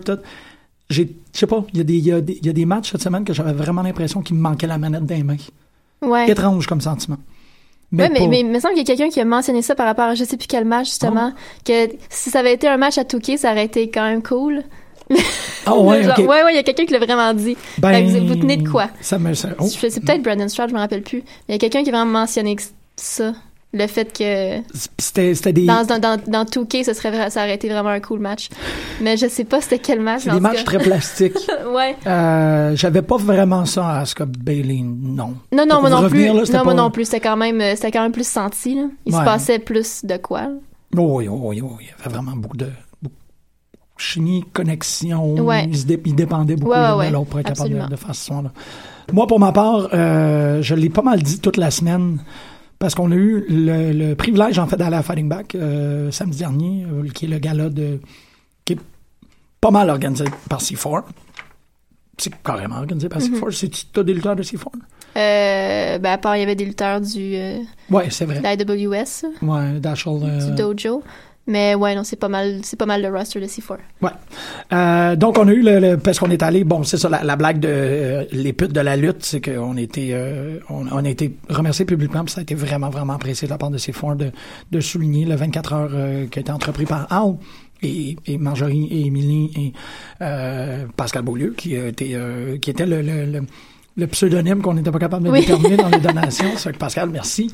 J'ai, 0.88 1.08
je 1.34 1.38
sais 1.38 1.46
pas, 1.46 1.64
il 1.72 1.78
y, 1.78 1.80
a 1.80 1.84
des- 1.84 1.98
y, 1.98 2.12
a 2.12 2.20
des- 2.20 2.38
il 2.40 2.46
y 2.46 2.48
a 2.48 2.52
des 2.52 2.64
matchs 2.66 2.92
cette 2.92 3.02
semaine 3.02 3.24
que 3.24 3.32
j'avais 3.32 3.52
vraiment 3.52 3.82
l'impression 3.82 4.22
qu'il 4.22 4.36
me 4.36 4.40
manquait 4.42 4.66
la 4.66 4.78
manette 4.78 5.04
des 5.06 5.22
mains. 5.22 5.36
Ouais. 6.02 6.30
Étrange 6.30 6.66
comme 6.66 6.80
sentiment. 6.80 7.16
Ouais, 7.92 8.08
mais, 8.10 8.26
mais 8.28 8.40
il 8.40 8.46
me 8.48 8.58
semble 8.60 8.74
qu'il 8.74 8.86
y 8.88 8.90
a 8.92 8.96
quelqu'un 8.96 9.08
qui 9.12 9.20
a 9.20 9.24
mentionné 9.24 9.62
ça 9.62 9.74
par 9.74 9.86
rapport 9.86 10.06
à 10.06 10.14
je 10.14 10.24
sais 10.24 10.36
plus 10.36 10.46
quel 10.48 10.64
match, 10.64 10.88
justement. 10.88 11.32
Que 11.64 11.88
si 12.10 12.30
ça 12.30 12.40
avait 12.40 12.52
été 12.54 12.68
un 12.68 12.76
match 12.76 12.98
à 12.98 13.04
Touquet, 13.04 13.36
ça 13.36 13.52
aurait 13.52 13.64
été 13.64 13.90
quand 13.90 14.04
même 14.04 14.22
cool. 14.22 14.62
Ah 15.66 15.76
ouais, 15.76 16.02
Genre, 16.04 16.12
ok. 16.18 16.28
ouais, 16.28 16.42
ouais, 16.44 16.52
il 16.52 16.56
y 16.56 16.58
a 16.58 16.62
quelqu'un 16.62 16.84
qui 16.86 16.92
l'a 16.92 16.98
vraiment 16.98 17.32
dit. 17.34 17.56
Ben, 17.78 18.06
vous, 18.06 18.26
vous 18.26 18.36
tenez 18.36 18.56
de 18.56 18.68
quoi? 18.68 18.88
Ça 19.00 19.18
me, 19.18 19.34
ça- 19.34 19.48
oh, 19.58 19.66
C'est 19.68 20.00
peut-être 20.00 20.22
Brandon 20.22 20.48
Stroud, 20.48 20.68
je 20.70 20.74
me 20.74 20.78
rappelle 20.80 21.02
plus. 21.02 21.18
Mais 21.48 21.50
il 21.50 21.52
y 21.52 21.56
a 21.56 21.58
quelqu'un 21.58 21.82
qui 21.82 21.90
a 21.90 21.92
vraiment 21.92 22.20
mentionné 22.20 22.56
ça. 22.96 23.32
Le 23.72 23.86
fait 23.88 24.16
que 24.16 24.62
c'était, 24.96 25.34
c'était 25.34 25.52
des, 25.52 25.66
dans, 25.66 25.84
dans, 25.84 25.98
dans, 25.98 26.18
dans 26.26 26.44
2K, 26.44 26.84
ça, 26.84 26.94
serait, 26.94 27.28
ça 27.30 27.40
aurait 27.42 27.56
été 27.56 27.68
vraiment 27.68 27.90
un 27.90 28.00
cool 28.00 28.20
match. 28.20 28.48
Mais 29.02 29.16
je 29.18 29.26
sais 29.26 29.44
pas 29.44 29.60
c'était 29.60 29.80
quel 29.80 30.00
match. 30.00 30.22
c'est 30.24 30.30
des 30.30 30.40
matchs 30.40 30.64
très 30.64 30.78
plastiques. 30.78 31.36
ouais. 31.74 31.94
Euh, 32.06 32.74
j'avais 32.76 33.02
pas 33.02 33.16
vraiment 33.16 33.66
ça 33.66 33.86
à 33.88 34.00
Asuka 34.00 34.24
Bailey, 34.24 34.80
non. 34.82 35.34
Non, 35.52 35.66
non, 35.66 35.80
moi 35.80 35.90
non 35.90 35.98
revenir, 36.00 36.32
plus. 36.32 36.50
là, 36.52 36.58
non, 36.58 36.64
moi 36.64 36.74
pas- 36.74 36.82
non 36.82 36.90
plus. 36.90 37.04
C'était 37.04 37.20
quand 37.20 37.36
même, 37.36 37.60
c'était 37.74 37.90
quand 37.90 38.02
même 38.02 38.12
plus 38.12 38.26
senti, 38.26 38.76
là. 38.76 38.84
Il 39.04 39.12
Ouais. 39.12 39.20
se 39.20 39.24
passait 39.24 39.58
plus 39.58 40.04
de 40.04 40.16
quoi, 40.16 40.42
là. 40.42 40.50
Oh 40.96 41.16
oui, 41.18 41.28
oh 41.28 41.38
oui, 41.42 41.60
oh 41.62 41.72
oui, 41.76 41.84
il 41.84 41.88
y 41.88 42.02
avait 42.06 42.14
vraiment 42.14 42.36
beaucoup 42.36 42.56
de 42.56 42.68
chimie, 43.96 44.44
connexion. 44.52 45.34
Ouais. 45.36 45.64
Ils, 45.66 45.78
se 45.78 45.86
dé- 45.86 46.00
ils 46.04 46.14
dépendaient 46.14 46.56
beaucoup 46.56 46.72
Ouais, 46.72 46.76
l'un 46.78 46.96
ouais, 46.96 47.08
de 47.08 47.12
l'autre 47.14 47.26
pour 47.30 47.40
être 47.40 47.48
capable 47.54 47.88
de, 47.88 47.96
faire 47.96 48.14
ce 48.14 48.24
son-là. 48.26 48.52
Moi, 49.12 49.26
pour 49.26 49.38
ma 49.40 49.52
part, 49.52 49.88
euh, 49.94 50.60
je 50.62 50.74
l'ai 50.74 50.90
pas 50.90 51.02
mal 51.02 51.22
dit 51.22 51.38
toute 51.40 51.56
la 51.56 51.70
semaine 51.70 52.18
parce 52.78 52.94
qu'on 52.94 53.10
a 53.12 53.14
eu 53.14 53.44
le, 53.48 53.92
le 53.92 54.14
privilège, 54.14 54.58
en 54.58 54.66
fait, 54.66 54.76
d'aller 54.76 54.96
à 54.96 55.02
Fighting 55.02 55.28
Back 55.28 55.54
euh, 55.54 56.10
samedi 56.10 56.38
dernier, 56.38 56.84
euh, 56.84 57.08
qui 57.08 57.24
est 57.24 57.28
le 57.28 57.38
gala 57.38 57.68
de... 57.70 58.00
qui 58.64 58.74
est 58.74 58.80
pas 59.60 59.70
mal 59.70 59.88
organisé 59.90 60.24
par 60.50 60.60
C4. 60.60 61.04
C'est 62.18 62.34
carrément 62.42 62.76
organisé 62.76 63.08
par 63.08 63.20
Mm-hmm. 63.20 63.40
C4. 63.40 63.50
C'est-tu 63.52 63.86
t'as 63.86 64.02
des 64.02 64.12
lutteurs 64.14 64.36
de 64.36 64.42
C4? 64.42 64.66
Euh, 65.16 65.98
ben, 65.98 66.12
à 66.12 66.18
part, 66.18 66.36
il 66.36 66.40
y 66.40 66.42
avait 66.42 66.54
des 66.54 66.64
lutteurs 66.66 67.00
du, 67.00 67.36
Ouais, 67.90 68.08
c'est 68.10 68.26
vrai. 68.26 68.56
de 68.56 68.64
l'IWS, 68.74 69.24
Ouais, 69.42 69.80
Dashel. 69.80 70.12
du 70.46 70.54
dojo. 70.54 71.02
Mais 71.48 71.74
ouais, 71.76 71.94
non, 71.94 72.02
c'est 72.02 72.16
pas 72.16 72.28
mal, 72.28 72.60
c'est 72.64 72.76
pas 72.76 72.86
mal 72.86 73.02
le 73.02 73.08
roster 73.08 73.40
de 73.40 73.46
C4. 73.46 73.76
Ouais. 74.02 74.10
Euh, 74.72 75.14
donc 75.14 75.38
on 75.38 75.46
a 75.46 75.52
eu 75.52 75.62
le, 75.62 75.78
le- 75.78 75.96
parce 75.96 76.18
qu'on 76.18 76.30
est 76.30 76.42
allé 76.42 76.64
bon 76.64 76.82
c'est 76.82 76.96
ça 76.98 77.08
la, 77.08 77.22
la 77.22 77.36
blague 77.36 77.60
de 77.60 77.68
euh, 77.70 78.24
les 78.32 78.52
putes 78.52 78.72
de 78.72 78.80
la 78.80 78.96
lutte 78.96 79.24
c'est 79.24 79.40
qu'on 79.40 79.76
était 79.76 80.08
euh, 80.12 80.58
on, 80.68 80.86
on 80.90 81.04
a 81.04 81.08
été 81.08 81.36
remercié 81.48 81.84
publiquement 81.84 82.24
puis 82.24 82.32
ça 82.34 82.40
a 82.40 82.42
été 82.42 82.56
vraiment 82.56 82.90
vraiment 82.90 83.12
apprécié 83.12 83.46
de 83.46 83.52
la 83.52 83.58
part 83.58 83.70
de 83.70 83.78
ces 83.78 83.92
fonds 83.92 84.16
de, 84.16 84.32
de 84.72 84.80
souligner 84.80 85.24
le 85.24 85.36
24 85.36 85.72
heures 85.72 85.90
euh, 85.94 86.26
qui 86.26 86.38
a 86.38 86.42
été 86.42 86.50
entrepris 86.50 86.84
par 86.84 87.06
Al 87.12 87.36
et, 87.82 88.16
et 88.26 88.38
Marjorie 88.38 88.88
et 88.90 89.06
Émilie 89.06 89.50
et 89.56 89.72
euh, 90.22 90.84
Pascal 90.96 91.22
Beaulieu 91.22 91.54
qui 91.56 91.76
a 91.76 91.86
été 91.86 92.10
euh, 92.14 92.58
qui 92.58 92.70
était 92.70 92.86
le, 92.86 93.02
le, 93.02 93.24
le 93.26 93.42
le 93.98 94.06
pseudonyme 94.08 94.60
qu'on 94.60 94.74
n'était 94.74 94.90
pas 94.90 94.98
capable 94.98 95.24
de 95.24 95.30
Oui. 95.30 95.40
déterminer 95.40 95.76
dans 95.78 95.88
les 95.88 96.00
donations. 96.00 96.50
C'est 96.56 96.76
Pascal, 96.76 97.08
merci. 97.08 97.50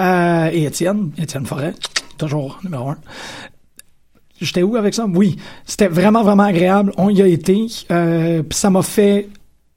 Euh, 0.00 0.50
et 0.52 0.64
Étienne, 0.64 1.12
Étienne 1.16 1.46
Forêt, 1.46 1.74
toujours 2.16 2.58
numéro 2.64 2.90
un. 2.90 2.96
J'étais 4.40 4.62
où 4.62 4.76
avec 4.76 4.92
ça? 4.94 5.06
Oui. 5.06 5.36
C'était 5.64 5.88
vraiment, 5.88 6.22
vraiment 6.22 6.42
agréable. 6.42 6.92
On 6.98 7.08
y 7.08 7.22
a 7.22 7.26
été. 7.26 7.66
Euh, 7.90 8.42
puis 8.42 8.58
ça 8.58 8.68
m'a 8.68 8.82
fait. 8.82 9.28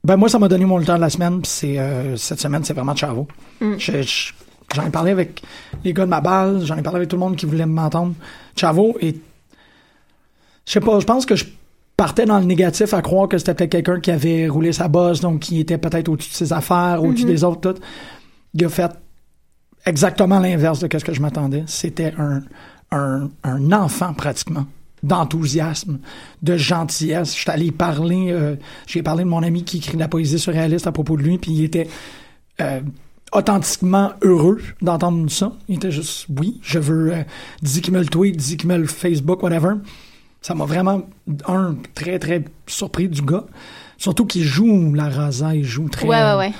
Ben, 0.04 0.16
moi, 0.16 0.28
ça 0.28 0.38
m'a 0.38 0.48
donné 0.48 0.64
mon 0.66 0.76
lutteur 0.78 0.96
de 0.96 1.00
la 1.00 1.10
semaine. 1.10 1.40
Puis 1.40 1.50
c'est, 1.50 1.78
euh, 1.78 2.16
cette 2.16 2.40
semaine, 2.40 2.62
c'est 2.64 2.74
vraiment 2.74 2.94
Chavo. 2.94 3.26
Mm. 3.60 3.74
Je- 3.78 4.02
je- 4.02 4.32
j'en 4.74 4.86
ai 4.86 4.90
parlé 4.90 5.12
avec 5.12 5.42
les 5.84 5.92
gars 5.94 6.04
de 6.04 6.10
ma 6.10 6.20
balle. 6.20 6.60
J'en 6.64 6.76
ai 6.76 6.82
parlé 6.82 6.98
avec 6.98 7.08
tout 7.08 7.16
le 7.16 7.20
monde 7.20 7.36
qui 7.36 7.46
voulait 7.46 7.64
m'entendre. 7.66 8.14
Chavo 8.54 8.96
est. 9.00 9.16
Je 10.66 10.72
sais 10.72 10.80
pas, 10.80 11.00
je 11.00 11.06
pense 11.06 11.24
que 11.26 11.36
je 11.36 11.46
partais 11.96 12.26
dans 12.26 12.38
le 12.38 12.44
négatif 12.44 12.92
à 12.94 13.02
croire 13.02 13.28
que 13.28 13.38
c'était 13.38 13.54
peut-être 13.54 13.70
quelqu'un 13.72 14.00
qui 14.00 14.10
avait 14.10 14.46
roulé 14.48 14.72
sa 14.72 14.88
bosse, 14.88 15.20
donc 15.20 15.40
qui 15.40 15.58
était 15.60 15.78
peut-être 15.78 16.08
au-dessus 16.08 16.30
de 16.30 16.34
ses 16.34 16.52
affaires, 16.52 17.02
au-dessus 17.02 17.24
des 17.24 17.44
autres, 17.44 17.60
tout. 17.72 17.80
Il 18.54 18.64
a 18.64 18.68
fait 18.68 18.90
exactement 19.86 20.38
l'inverse 20.40 20.80
de 20.80 20.98
ce 20.98 21.04
que 21.04 21.12
je 21.12 21.20
m'attendais. 21.20 21.64
C'était 21.66 22.14
un, 22.18 22.42
un, 22.92 23.72
enfant 23.72 24.14
pratiquement 24.14 24.66
d'enthousiasme, 25.02 25.98
de 26.42 26.56
gentillesse. 26.56 27.34
Je 27.34 27.40
suis 27.40 27.50
allé 27.50 27.70
parler, 27.70 28.26
euh, 28.30 28.56
j'ai 28.86 29.02
parlé 29.02 29.24
de 29.24 29.28
mon 29.28 29.42
ami 29.42 29.64
qui 29.64 29.78
écrit 29.78 29.94
de 29.94 30.00
la 30.00 30.08
poésie 30.08 30.38
surréaliste 30.38 30.86
à 30.86 30.92
propos 30.92 31.16
de 31.16 31.22
lui, 31.22 31.38
puis 31.38 31.52
il 31.52 31.64
était 31.64 31.88
euh, 32.60 32.80
authentiquement 33.32 34.12
heureux 34.22 34.60
d'entendre 34.82 35.30
ça. 35.30 35.52
Il 35.68 35.76
était 35.76 35.90
juste, 35.90 36.26
oui, 36.38 36.60
je 36.62 36.78
veux, 36.78 37.14
euh, 37.14 37.22
dis 37.62 37.80
qu'il 37.80 37.94
me 37.94 38.00
le 38.00 38.06
tweet, 38.06 38.36
dis 38.36 38.56
qu'il 38.56 38.68
me 38.68 38.76
le 38.76 38.86
Facebook, 38.86 39.42
whatever. 39.42 39.74
Ça 40.42 40.54
m'a 40.54 40.64
vraiment, 40.64 41.02
un, 41.46 41.76
très, 41.94 42.18
très 42.18 42.44
surpris 42.66 43.08
du 43.08 43.22
gars. 43.22 43.44
Surtout 43.96 44.26
qu'il 44.26 44.42
joue 44.42 44.94
la 44.94 45.08
raza, 45.08 45.54
il 45.54 45.64
joue 45.64 45.88
très... 45.88 46.06
Ouais, 46.06 46.22
ouais, 46.22 46.36
ouais. 46.36 46.52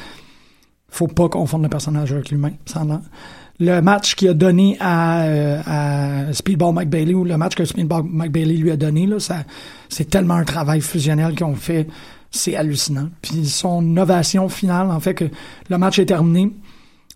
Faut 0.91 1.07
pas 1.07 1.29
confondre 1.29 1.65
le 1.65 1.71
personnage 1.71 2.13
avec 2.13 2.31
l'humain. 2.31 2.53
Le 3.59 3.81
match 3.83 4.15
qu'il 4.15 4.29
a 4.29 4.35
donné 4.35 4.79
à, 4.81 5.25
euh, 5.25 5.61
à 5.67 6.33
Speedball 6.33 6.73
Mike 6.73 6.89
Bailey, 6.89 7.15
ou 7.15 7.25
le 7.25 7.37
match 7.37 7.55
que 7.55 7.65
Speedball 7.65 8.03
Mike 8.05 8.33
Bailey 8.33 8.57
lui 8.57 8.71
a 8.71 8.77
donné, 8.77 9.09
c'est 9.89 10.09
tellement 10.09 10.35
un 10.35 10.45
travail 10.45 10.81
fusionnel 10.81 11.35
qu'ils 11.35 11.45
ont 11.45 11.55
fait. 11.55 11.87
C'est 12.31 12.57
hallucinant. 12.57 13.11
Puis 13.21 13.45
son 13.47 13.97
ovation 13.97 14.49
finale, 14.49 14.91
en 14.91 15.01
fait, 15.01 15.15
que 15.15 15.25
le 15.69 15.79
match 15.79 15.99
est 15.99 16.07
terminé. 16.07 16.53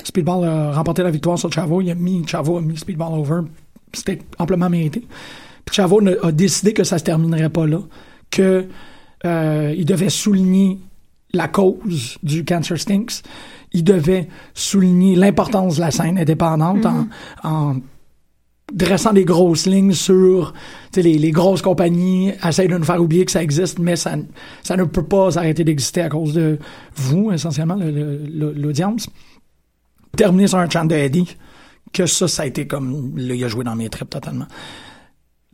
Speedball 0.03 0.47
a 0.47 0.73
remporté 0.73 1.03
la 1.03 1.11
victoire 1.11 1.39
sur 1.39 1.51
Chavo. 1.51 1.81
Il 1.81 1.91
a 1.91 1.95
mis, 1.95 2.27
Chavo 2.27 2.59
a 2.59 2.61
mis 2.61 2.77
Speedball 2.77 3.19
over. 3.19 3.41
C'était 3.93 4.21
amplement 4.39 4.69
mérité. 4.69 5.07
Puis 5.65 5.77
Chavo 5.77 6.01
a 6.23 6.33
décidé 6.33 6.75
que 6.75 6.85
ça 6.85 6.99
se 6.99 7.05
terminerait 7.05 7.49
pas 7.49 7.67
là, 7.67 7.79
que 8.31 8.67
euh, 9.25 9.75
il 9.77 9.87
devait 9.87 10.11
souligner 10.11 10.79
la 11.33 11.49
cause 11.49 12.19
du 12.23 12.45
Cancer 12.45 12.79
Stinks. 12.79 13.23
Il 13.75 13.85
devait 13.85 14.29
souligner 14.55 15.15
l'importance 15.17 15.77
de 15.77 15.81
la 15.81 15.91
scène 15.91 16.17
indépendante 16.19 16.87
en, 16.87 17.07
en 17.43 17.77
dressant 18.73 19.13
des 19.13 19.25
grosses 19.27 19.67
lignes 19.67 19.93
sur 19.93 20.55
les, 20.97 21.19
les 21.19 21.31
grosses 21.33 21.61
compagnies 21.61 22.33
essayent 22.43 22.69
de 22.69 22.79
nous 22.79 22.85
faire 22.85 23.03
oublier 23.03 23.25
que 23.27 23.31
ça 23.33 23.43
existe, 23.43 23.79
mais 23.79 23.97
ça, 23.97 24.15
ça 24.63 24.77
ne 24.77 24.85
peut 24.85 25.03
pas 25.05 25.37
arrêter 25.39 25.65
d'exister 25.65 26.01
à 26.01 26.09
cause 26.09 26.33
de 26.33 26.59
vous, 26.97 27.31
essentiellement, 27.33 27.75
le- 27.75 27.91
le- 27.91 28.53
l'audience. 28.53 29.09
Terminer 30.17 30.47
sur 30.47 30.59
un 30.59 30.71
chant 30.71 30.85
de 30.85 30.95
Eddie, 30.95 31.37
que 31.93 32.07
ça, 32.07 32.27
ça 32.29 32.45
a 32.45 32.47
été 32.47 32.67
comme... 32.67 33.13
Là, 33.17 33.35
il 33.35 33.45
a 33.45 33.49
joué 33.49 33.65
dans 33.65 33.75
mes 33.77 33.89
tripes 33.91 34.11
totalement. 34.11 34.47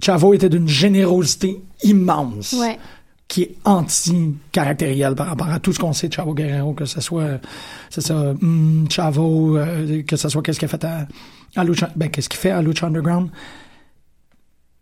Chavo 0.03 0.33
était 0.35 0.49
d'une 0.49 0.69
générosité 0.69 1.61
immense 1.83 2.53
Ouais. 2.55 2.79
Qui 3.31 3.43
est 3.43 3.55
anti-caractériel 3.65 5.15
par 5.15 5.29
rapport 5.29 5.49
à 5.49 5.61
tout 5.61 5.73
ce 5.73 5.79
qu'on 5.79 5.93
sait 5.93 6.09
de 6.09 6.13
Chavo 6.13 6.35
Guerrero, 6.35 6.75
que 6.75 6.85
ce 6.85 7.01
soit, 7.01 7.39
c'est 7.89 8.01
ça, 8.01 8.17
hum, 8.43 8.89
Chavo, 8.91 9.57
euh, 9.57 10.03
que 10.03 10.17
ce 10.17 10.29
soit 10.29 10.43
qu'est-ce 10.43 10.59
qu'il 10.59 10.67
a 10.67 10.69
fait 10.69 10.85
à, 10.85 11.07
à 11.55 11.63
Lucha, 11.63 11.91
ben, 11.95 12.11
qu'est-ce 12.11 12.29
qu'il 12.29 12.41
fait 12.41 12.51
à 12.51 12.61
Lucha 12.61 12.89
Underground. 12.89 13.31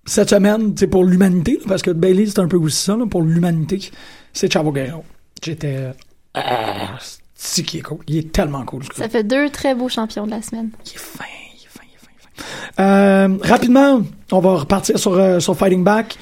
Cette 0.07 0.31
semaine, 0.31 0.73
c'est 0.79 0.87
pour 0.87 1.05
l'humanité, 1.05 1.61
parce 1.69 1.83
que 1.83 1.91
Bailey, 1.91 2.25
c'est 2.25 2.39
un 2.39 2.49
peu 2.49 2.57
aussi 2.57 2.83
ça, 2.83 2.97
là, 2.97 3.05
pour 3.05 3.21
l'humanité, 3.21 3.91
c'est 4.33 4.51
Chavo 4.51 4.73
Guerrero. 4.73 5.05
J'étais, 5.43 5.93
ah, 6.33 6.97
c'est 7.35 7.63
qui 7.65 7.79
est 7.79 7.83
cool. 7.83 7.99
Il 8.07 8.17
est 8.17 8.33
tellement 8.33 8.65
cool, 8.65 8.83
ce. 8.83 9.03
Ça 9.03 9.11
fait 9.11 9.25
deux 9.25 9.51
très 9.51 9.75
beaux 9.75 9.91
champions 9.91 10.25
de 10.25 10.31
la 10.31 10.41
semaine. 10.41 10.71
Il 10.87 10.93
est 10.93 10.99
fin, 10.99 11.25
il 11.55 11.65
est 11.65 11.69
fin, 11.69 11.83
il 11.85 11.95
est 11.95 11.99
fin, 11.99 12.11
il 12.15 12.17
est 12.17 12.83
fin. 12.83 12.83
Euh, 12.83 13.37
rapidement, 13.43 14.01
on 14.33 14.41
va 14.41 14.55
repartir 14.55 14.99
sur, 14.99 15.13
euh, 15.13 15.39
sur 15.39 15.55
Fighting 15.55 15.85
Back. 15.85 16.17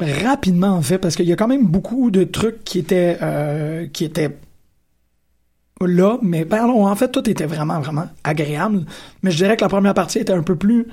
Rapidement, 0.00 0.70
en 0.70 0.82
fait, 0.82 0.98
parce 0.98 1.14
qu'il 1.14 1.26
y 1.26 1.32
a 1.32 1.36
quand 1.36 1.48
même 1.48 1.66
beaucoup 1.66 2.10
de 2.10 2.24
trucs 2.24 2.64
qui 2.64 2.78
étaient, 2.78 3.18
euh, 3.22 3.86
qui 3.86 4.04
étaient 4.04 4.36
là, 5.80 6.18
mais 6.22 6.46
en 6.52 6.94
fait, 6.96 7.10
tout 7.10 7.28
était 7.28 7.46
vraiment, 7.46 7.80
vraiment 7.80 8.06
agréable. 8.24 8.84
Mais 9.22 9.30
je 9.30 9.36
dirais 9.36 9.56
que 9.56 9.62
la 9.62 9.68
première 9.68 9.94
partie 9.94 10.18
était 10.18 10.32
un 10.32 10.42
peu 10.42 10.56
plus 10.56 10.86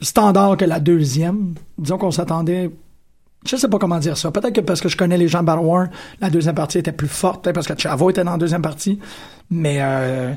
standard 0.00 0.56
que 0.56 0.64
la 0.64 0.80
deuxième. 0.80 1.54
Disons 1.78 1.98
qu'on 1.98 2.10
s'attendait 2.10 2.70
je 3.46 3.56
sais 3.56 3.68
pas 3.68 3.78
comment 3.78 3.98
dire 3.98 4.16
ça. 4.16 4.30
Peut-être 4.30 4.54
que 4.54 4.60
parce 4.60 4.80
que 4.80 4.88
je 4.88 4.96
connais 4.96 5.16
les 5.16 5.28
gens 5.28 5.44
War, 5.44 5.86
la 6.20 6.28
deuxième 6.28 6.56
partie 6.56 6.78
était 6.78 6.92
plus 6.92 7.08
forte. 7.08 7.44
Peut-être 7.44 7.54
parce 7.54 7.68
que 7.68 7.78
Chavo 7.78 8.10
était 8.10 8.24
dans 8.24 8.32
la 8.32 8.36
deuxième 8.36 8.62
partie. 8.62 8.98
Mais 9.48 9.78
euh, 9.80 10.34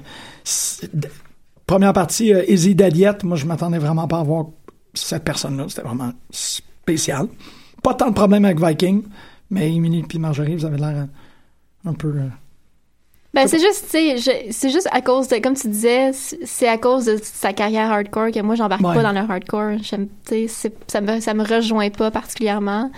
première 1.65 1.93
partie, 1.93 2.33
euh, 2.33 2.45
Izzy 2.47 2.75
Dadiette, 2.75 3.23
moi 3.23 3.37
je 3.37 3.45
m'attendais 3.45 3.79
vraiment 3.79 4.07
pas 4.07 4.19
à 4.19 4.23
voir 4.23 4.45
cette 4.93 5.23
personne-là. 5.23 5.65
C'était 5.67 5.81
vraiment 5.81 6.11
spécial. 6.91 7.27
Pas 7.83 7.93
tant 7.93 8.09
de 8.09 8.13
problèmes 8.13 8.45
avec 8.45 8.59
Viking, 8.59 9.03
mais 9.49 9.73
Emily 9.73 10.03
et 10.13 10.17
Marjorie, 10.19 10.55
vous 10.55 10.65
avez 10.65 10.77
l'air 10.77 10.95
euh, 10.95 11.89
un 11.89 11.93
peu. 11.93 12.09
euh, 12.09 12.27
Ben, 13.33 13.47
c'est 13.47 13.59
juste, 13.59 13.85
tu 13.91 14.19
sais, 14.19 14.47
c'est 14.51 14.69
juste 14.69 14.87
à 14.91 15.01
cause 15.01 15.27
de, 15.29 15.37
comme 15.37 15.55
tu 15.55 15.67
disais, 15.69 16.11
c'est 16.13 16.67
à 16.67 16.77
cause 16.77 17.05
de 17.05 17.17
sa 17.21 17.53
carrière 17.53 17.91
hardcore 17.91 18.31
que 18.31 18.41
moi, 18.41 18.55
j'embarque 18.55 18.81
Ouais. 18.83 18.93
pas 18.95 19.03
dans 19.03 19.13
le 19.13 19.19
hardcore. 19.19 19.77
J'aime, 19.81 20.07
tu 20.27 20.47
sais, 20.47 20.71
ça 20.87 21.01
me, 21.01 21.19
ça 21.21 21.33
me 21.33 21.43
rejoint 21.43 21.89
pas 21.89 22.11
particulièrement. 22.11 22.91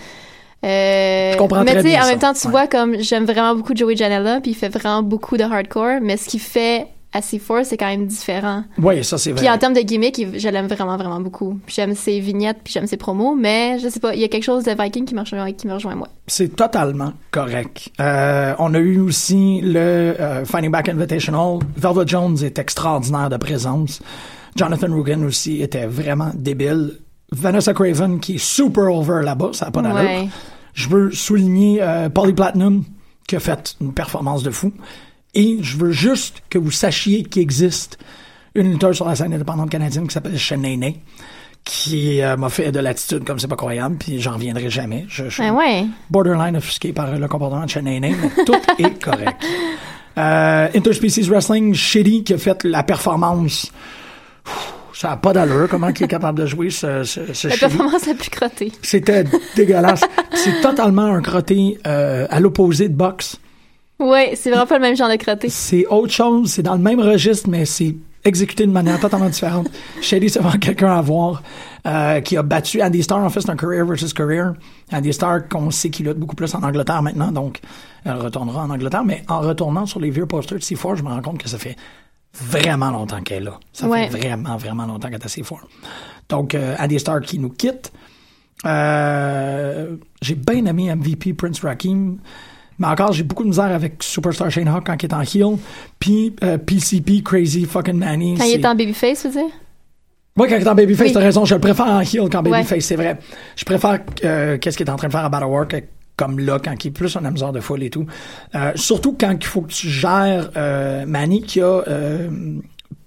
Euh, 0.64 1.32
Je 1.32 1.36
comprends 1.38 1.62
mais 1.62 1.76
tu 1.76 1.82
sais, 1.88 1.98
en 1.98 2.02
ça, 2.02 2.08
même 2.10 2.18
temps, 2.18 2.32
tu 2.32 2.46
ouais. 2.46 2.50
vois, 2.50 2.66
comme 2.66 2.98
j'aime 2.98 3.24
vraiment 3.24 3.54
beaucoup 3.54 3.74
Joey 3.76 3.96
Janela, 3.96 4.40
puis 4.40 4.52
il 4.52 4.54
fait 4.54 4.68
vraiment 4.70 5.02
beaucoup 5.02 5.36
de 5.36 5.42
hardcore, 5.44 6.00
mais 6.02 6.16
ce 6.16 6.28
qu'il 6.28 6.40
fait 6.40 6.86
à 7.14 7.20
C4, 7.20 7.64
c'est 7.64 7.76
quand 7.76 7.86
même 7.86 8.06
différent. 8.06 8.64
Oui, 8.76 9.02
ça 9.04 9.16
c'est 9.16 9.30
vrai. 9.30 9.40
Puis 9.40 9.48
en 9.48 9.56
termes 9.56 9.72
de 9.72 9.80
gimmick, 9.80 10.20
je 10.36 10.48
l'aime 10.48 10.66
vraiment, 10.66 10.96
vraiment 10.96 11.20
beaucoup. 11.20 11.58
Puis 11.64 11.76
J'aime 11.76 11.94
ses 11.94 12.18
vignettes, 12.20 12.58
puis 12.62 12.72
j'aime 12.72 12.86
ses 12.86 12.96
promos, 12.96 13.36
mais 13.36 13.78
je 13.78 13.88
sais 13.88 14.00
pas, 14.00 14.14
il 14.14 14.20
y 14.20 14.24
a 14.24 14.28
quelque 14.28 14.44
chose 14.44 14.64
de 14.64 14.72
Viking 14.78 15.04
qui 15.04 15.14
me 15.14 15.20
rejoint, 15.20 15.52
qui 15.52 15.66
me 15.68 15.74
rejoint 15.74 15.94
moi. 15.94 16.08
C'est 16.26 16.56
totalement 16.56 17.12
correct. 17.30 17.90
Euh, 18.00 18.54
on 18.58 18.74
a 18.74 18.78
eu 18.78 18.98
aussi 18.98 19.60
le 19.62 19.78
euh, 19.78 20.44
Finding 20.44 20.70
Back 20.70 20.88
Invitational. 20.88 21.60
Velvet 21.76 22.06
Jones 22.06 22.36
est 22.42 22.58
extraordinaire 22.58 23.30
de 23.30 23.36
présence. 23.36 24.02
Jonathan 24.56 24.92
Rugen 24.92 25.24
aussi 25.24 25.62
était 25.62 25.86
vraiment 25.86 26.30
débile. 26.34 26.98
Vanessa 27.30 27.72
Craven 27.74 28.20
qui 28.20 28.36
est 28.36 28.44
super 28.44 28.92
over 28.92 29.22
là-bas, 29.22 29.50
ça 29.52 29.66
n'a 29.66 29.70
pas 29.70 29.82
d'allure. 29.82 29.98
Ouais. 29.98 30.28
Je 30.74 30.88
veux 30.88 31.12
souligner 31.12 31.80
euh, 31.80 32.08
Polly 32.08 32.32
Platinum 32.32 32.84
qui 33.26 33.36
a 33.36 33.40
fait 33.40 33.76
une 33.80 33.92
performance 33.92 34.42
de 34.42 34.50
fou. 34.50 34.72
Et 35.34 35.58
je 35.62 35.76
veux 35.76 35.90
juste 35.92 36.42
que 36.50 36.58
vous 36.58 36.70
sachiez 36.70 37.22
qu'il 37.24 37.42
existe 37.42 37.98
une 38.54 38.70
lutteuse 38.72 38.96
sur 38.96 39.06
la 39.08 39.16
scène 39.16 39.32
indépendante 39.34 39.70
canadienne 39.70 40.06
qui 40.06 40.14
s'appelle 40.14 40.38
Shanae 40.38 40.94
qui 41.64 42.20
euh, 42.20 42.36
m'a 42.36 42.50
fait 42.50 42.70
de 42.72 42.78
l'attitude 42.78 43.24
comme 43.24 43.38
c'est 43.38 43.48
pas 43.48 43.56
croyable, 43.56 43.96
puis 43.98 44.20
j'en 44.20 44.34
reviendrai 44.34 44.68
jamais. 44.68 45.06
Je, 45.08 45.30
je- 45.30 45.38
Ben 45.42 45.50
ouais. 45.54 45.86
borderline 46.10 46.56
offusqué 46.58 46.92
par 46.92 47.16
le 47.16 47.26
comportement 47.26 47.64
de 47.64 47.70
Shanae, 47.70 48.00
mais 48.00 48.12
tout 48.44 48.52
est 48.78 49.02
correct. 49.02 49.42
Euh, 50.18 50.68
Interspecies 50.74 51.22
Wrestling, 51.28 51.72
Shitty, 51.74 52.22
qui 52.22 52.34
a 52.34 52.38
fait 52.38 52.62
la 52.64 52.82
performance. 52.82 53.72
Ça 54.92 55.08
n'a 55.08 55.16
pas 55.16 55.32
d'allure, 55.32 55.66
comment 55.68 55.88
il 55.88 56.02
est 56.02 56.06
capable 56.08 56.38
de 56.40 56.46
jouer 56.46 56.70
ce, 56.70 57.02
ce, 57.02 57.32
ce 57.32 57.48
La 57.48 57.56
performance 57.56 58.06
la 58.06 58.14
plus 58.14 58.30
crottée. 58.30 58.70
C'était 58.82 59.24
dégueulasse. 59.56 60.02
C'est 60.34 60.60
totalement 60.60 61.06
un 61.06 61.20
crotté 61.22 61.78
euh, 61.86 62.26
à 62.30 62.40
l'opposé 62.40 62.88
de 62.90 62.94
boxe. 62.94 63.38
Ouais, 64.04 64.34
c'est 64.36 64.50
vraiment 64.50 64.66
pas 64.66 64.76
le 64.76 64.82
même 64.82 64.96
genre 64.96 65.08
de 65.10 65.16
crotté. 65.16 65.48
C'est 65.48 65.86
autre 65.86 66.12
chose, 66.12 66.50
c'est 66.50 66.62
dans 66.62 66.74
le 66.74 66.80
même 66.82 67.00
registre, 67.00 67.48
mais 67.48 67.64
c'est 67.64 67.96
exécuté 68.24 68.66
de 68.66 68.70
manière 68.72 68.98
totalement 69.00 69.28
différente. 69.28 69.68
Shady, 70.00 70.30
c'est 70.30 70.38
vraiment 70.40 70.58
quelqu'un 70.58 70.92
à 70.96 71.00
voir 71.02 71.42
euh, 71.86 72.20
qui 72.20 72.36
a 72.36 72.42
battu 72.42 72.82
Andy 72.82 73.02
Starr. 73.02 73.18
En 73.22 73.28
fait, 73.30 73.40
c'est 73.42 73.50
un 73.50 73.56
career 73.56 73.84
versus 73.84 74.12
career. 74.12 74.52
Andy 74.92 75.12
Starr, 75.12 75.48
qu'on 75.48 75.70
sait 75.70 75.90
qu'il 75.90 76.06
lutte 76.06 76.18
beaucoup 76.18 76.34
plus 76.36 76.54
en 76.54 76.62
Angleterre 76.62 77.02
maintenant, 77.02 77.30
donc 77.32 77.60
elle 78.04 78.14
retournera 78.16 78.62
en 78.64 78.70
Angleterre. 78.70 79.04
Mais 79.04 79.22
en 79.28 79.40
retournant 79.40 79.84
sur 79.86 80.00
les 80.00 80.10
vieux 80.10 80.26
posters 80.26 80.58
de 80.58 80.62
C4, 80.64 80.96
je 80.96 81.02
me 81.02 81.08
rends 81.08 81.20
compte 81.22 81.38
que 81.42 81.48
ça 81.48 81.58
fait 81.58 81.76
vraiment 82.34 82.90
longtemps 82.90 83.20
qu'elle 83.20 83.42
est 83.42 83.46
là. 83.46 83.58
Ça 83.72 83.86
Ouais. 83.88 84.08
fait 84.08 84.18
vraiment, 84.18 84.56
vraiment 84.56 84.86
longtemps 84.86 85.08
qu'elle 85.08 85.20
est 85.20 85.24
à 85.26 85.28
C4. 85.28 85.56
Donc, 86.30 86.54
euh, 86.54 86.74
Andy 86.78 86.98
Starr 86.98 87.20
qui 87.20 87.38
nous 87.38 87.50
quitte. 87.50 87.92
Euh, 88.64 89.96
j'ai 90.22 90.34
bien 90.34 90.64
aimé 90.66 90.94
MVP 90.94 91.34
Prince 91.34 91.60
Rakim. 91.60 92.16
Mais 92.78 92.86
encore, 92.86 93.12
j'ai 93.12 93.22
beaucoup 93.22 93.42
de 93.44 93.48
misère 93.48 93.66
avec 93.72 94.02
Superstar 94.02 94.50
Shane 94.50 94.68
Hawk 94.68 94.84
quand 94.86 95.02
il 95.02 95.06
est 95.06 95.14
en 95.14 95.20
heel. 95.22 95.58
Puis 95.98 96.34
euh, 96.42 96.58
PCP 96.58 97.22
Crazy 97.22 97.64
Fucking 97.64 97.94
Manny. 97.98 98.36
Quand 98.38 98.44
il 98.44 98.54
est 98.60 98.66
en 98.66 98.74
babyface, 98.74 99.24
veux 99.24 99.30
dire? 99.30 99.50
Moi, 100.36 100.48
quand 100.48 100.56
il 100.56 100.62
est 100.62 100.68
en 100.68 100.74
Babyface, 100.74 101.06
Oui. 101.06 101.12
t'as 101.12 101.20
raison, 101.20 101.44
je 101.44 101.54
le 101.54 101.60
préfère 101.60 101.86
en 101.86 102.00
heel 102.00 102.28
qu'en 102.28 102.42
Ouais. 102.42 102.50
Babyface, 102.50 102.84
c'est 102.84 102.96
vrai. 102.96 103.18
Je 103.54 103.64
préfère 103.64 104.00
euh, 104.24 104.58
qu'est-ce 104.58 104.76
qu'il 104.76 104.84
est 104.84 104.90
en 104.90 104.96
train 104.96 105.06
de 105.06 105.12
faire 105.12 105.24
à 105.24 105.28
Battle 105.28 105.44
Work 105.44 105.74
euh, 105.74 105.80
comme 106.16 106.40
là, 106.40 106.58
quand 106.58 106.84
il 106.84 106.88
est 106.88 106.90
plus 106.90 107.16
un 107.16 107.24
amuseur 107.24 107.52
de 107.52 107.60
foule 107.60 107.84
et 107.84 107.90
tout. 107.90 108.06
Euh, 108.56 108.72
surtout 108.74 109.16
quand 109.18 109.30
il 109.32 109.44
faut 109.46 109.60
que 109.60 109.72
tu 109.72 109.88
gères 109.88 110.50
euh, 110.56 111.04
Manny 111.06 111.42
qui 111.42 111.60
a... 111.60 111.82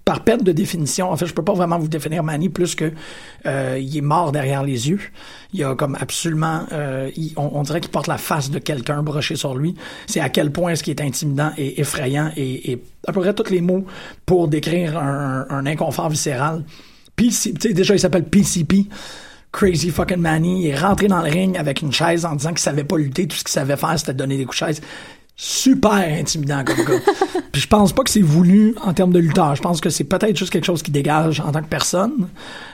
par 0.08 0.20
perte 0.24 0.42
de 0.42 0.52
définition, 0.52 1.10
en 1.10 1.18
fait, 1.18 1.26
je 1.26 1.34
peux 1.34 1.44
pas 1.44 1.52
vraiment 1.52 1.78
vous 1.78 1.86
définir 1.86 2.22
Manny 2.22 2.48
plus 2.48 2.74
que 2.74 2.90
euh, 3.44 3.78
il 3.78 3.94
est 3.94 4.00
mort 4.00 4.32
derrière 4.32 4.62
les 4.62 4.88
yeux. 4.88 5.00
Il 5.52 5.62
a 5.62 5.74
comme 5.74 5.98
absolument, 6.00 6.62
euh, 6.72 7.10
on, 7.36 7.60
dirait 7.60 7.82
qu'il 7.82 7.90
porte 7.90 8.06
la 8.06 8.16
face 8.16 8.50
de 8.50 8.58
quelqu'un 8.58 9.02
broché 9.02 9.36
sur 9.36 9.54
lui. 9.54 9.74
C'est 10.06 10.20
à 10.20 10.30
quel 10.30 10.50
point 10.50 10.76
ce 10.76 10.82
qui 10.82 10.92
est 10.92 11.02
intimidant 11.02 11.50
et 11.58 11.78
effrayant 11.82 12.30
et, 12.38 12.80
à 13.06 13.12
peu 13.12 13.20
près 13.20 13.34
tous 13.34 13.50
les 13.50 13.60
mots 13.60 13.84
pour 14.24 14.48
décrire 14.48 14.96
un, 14.96 15.66
inconfort 15.66 16.08
viscéral. 16.08 16.64
PC, 17.14 17.52
déjà, 17.52 17.92
il 17.92 18.00
s'appelle 18.00 18.24
PCP. 18.24 18.86
Crazy 19.52 19.90
fucking 19.90 20.16
Manny. 20.16 20.62
Il 20.62 20.68
est 20.68 20.78
rentré 20.78 21.08
dans 21.08 21.20
le 21.20 21.30
ring 21.30 21.58
avec 21.58 21.82
une 21.82 21.92
chaise 21.92 22.24
en 22.24 22.34
disant 22.34 22.50
qu'il 22.50 22.60
savait 22.60 22.84
pas 22.84 22.96
lutter. 22.96 23.26
Tout 23.26 23.36
ce 23.36 23.44
qu'il 23.44 23.52
savait 23.52 23.76
faire, 23.76 23.98
c'était 23.98 24.14
donner 24.14 24.38
des 24.38 24.46
coups 24.46 24.58
de 24.58 24.66
chaise. 24.66 24.80
Super 25.40 25.92
intimidant 25.92 26.64
comme 26.64 26.84
gars. 26.84 27.00
Puis 27.52 27.62
je 27.62 27.68
pense 27.68 27.92
pas 27.92 28.02
que 28.02 28.10
c'est 28.10 28.22
voulu 28.22 28.74
en 28.84 28.92
termes 28.92 29.12
de 29.12 29.20
lutteur. 29.20 29.54
Je 29.54 29.62
pense 29.62 29.80
que 29.80 29.88
c'est 29.88 30.02
peut-être 30.02 30.36
juste 30.36 30.50
quelque 30.50 30.64
chose 30.64 30.82
qui 30.82 30.90
dégage 30.90 31.38
en 31.38 31.52
tant 31.52 31.62
que 31.62 31.68
personne. 31.68 32.28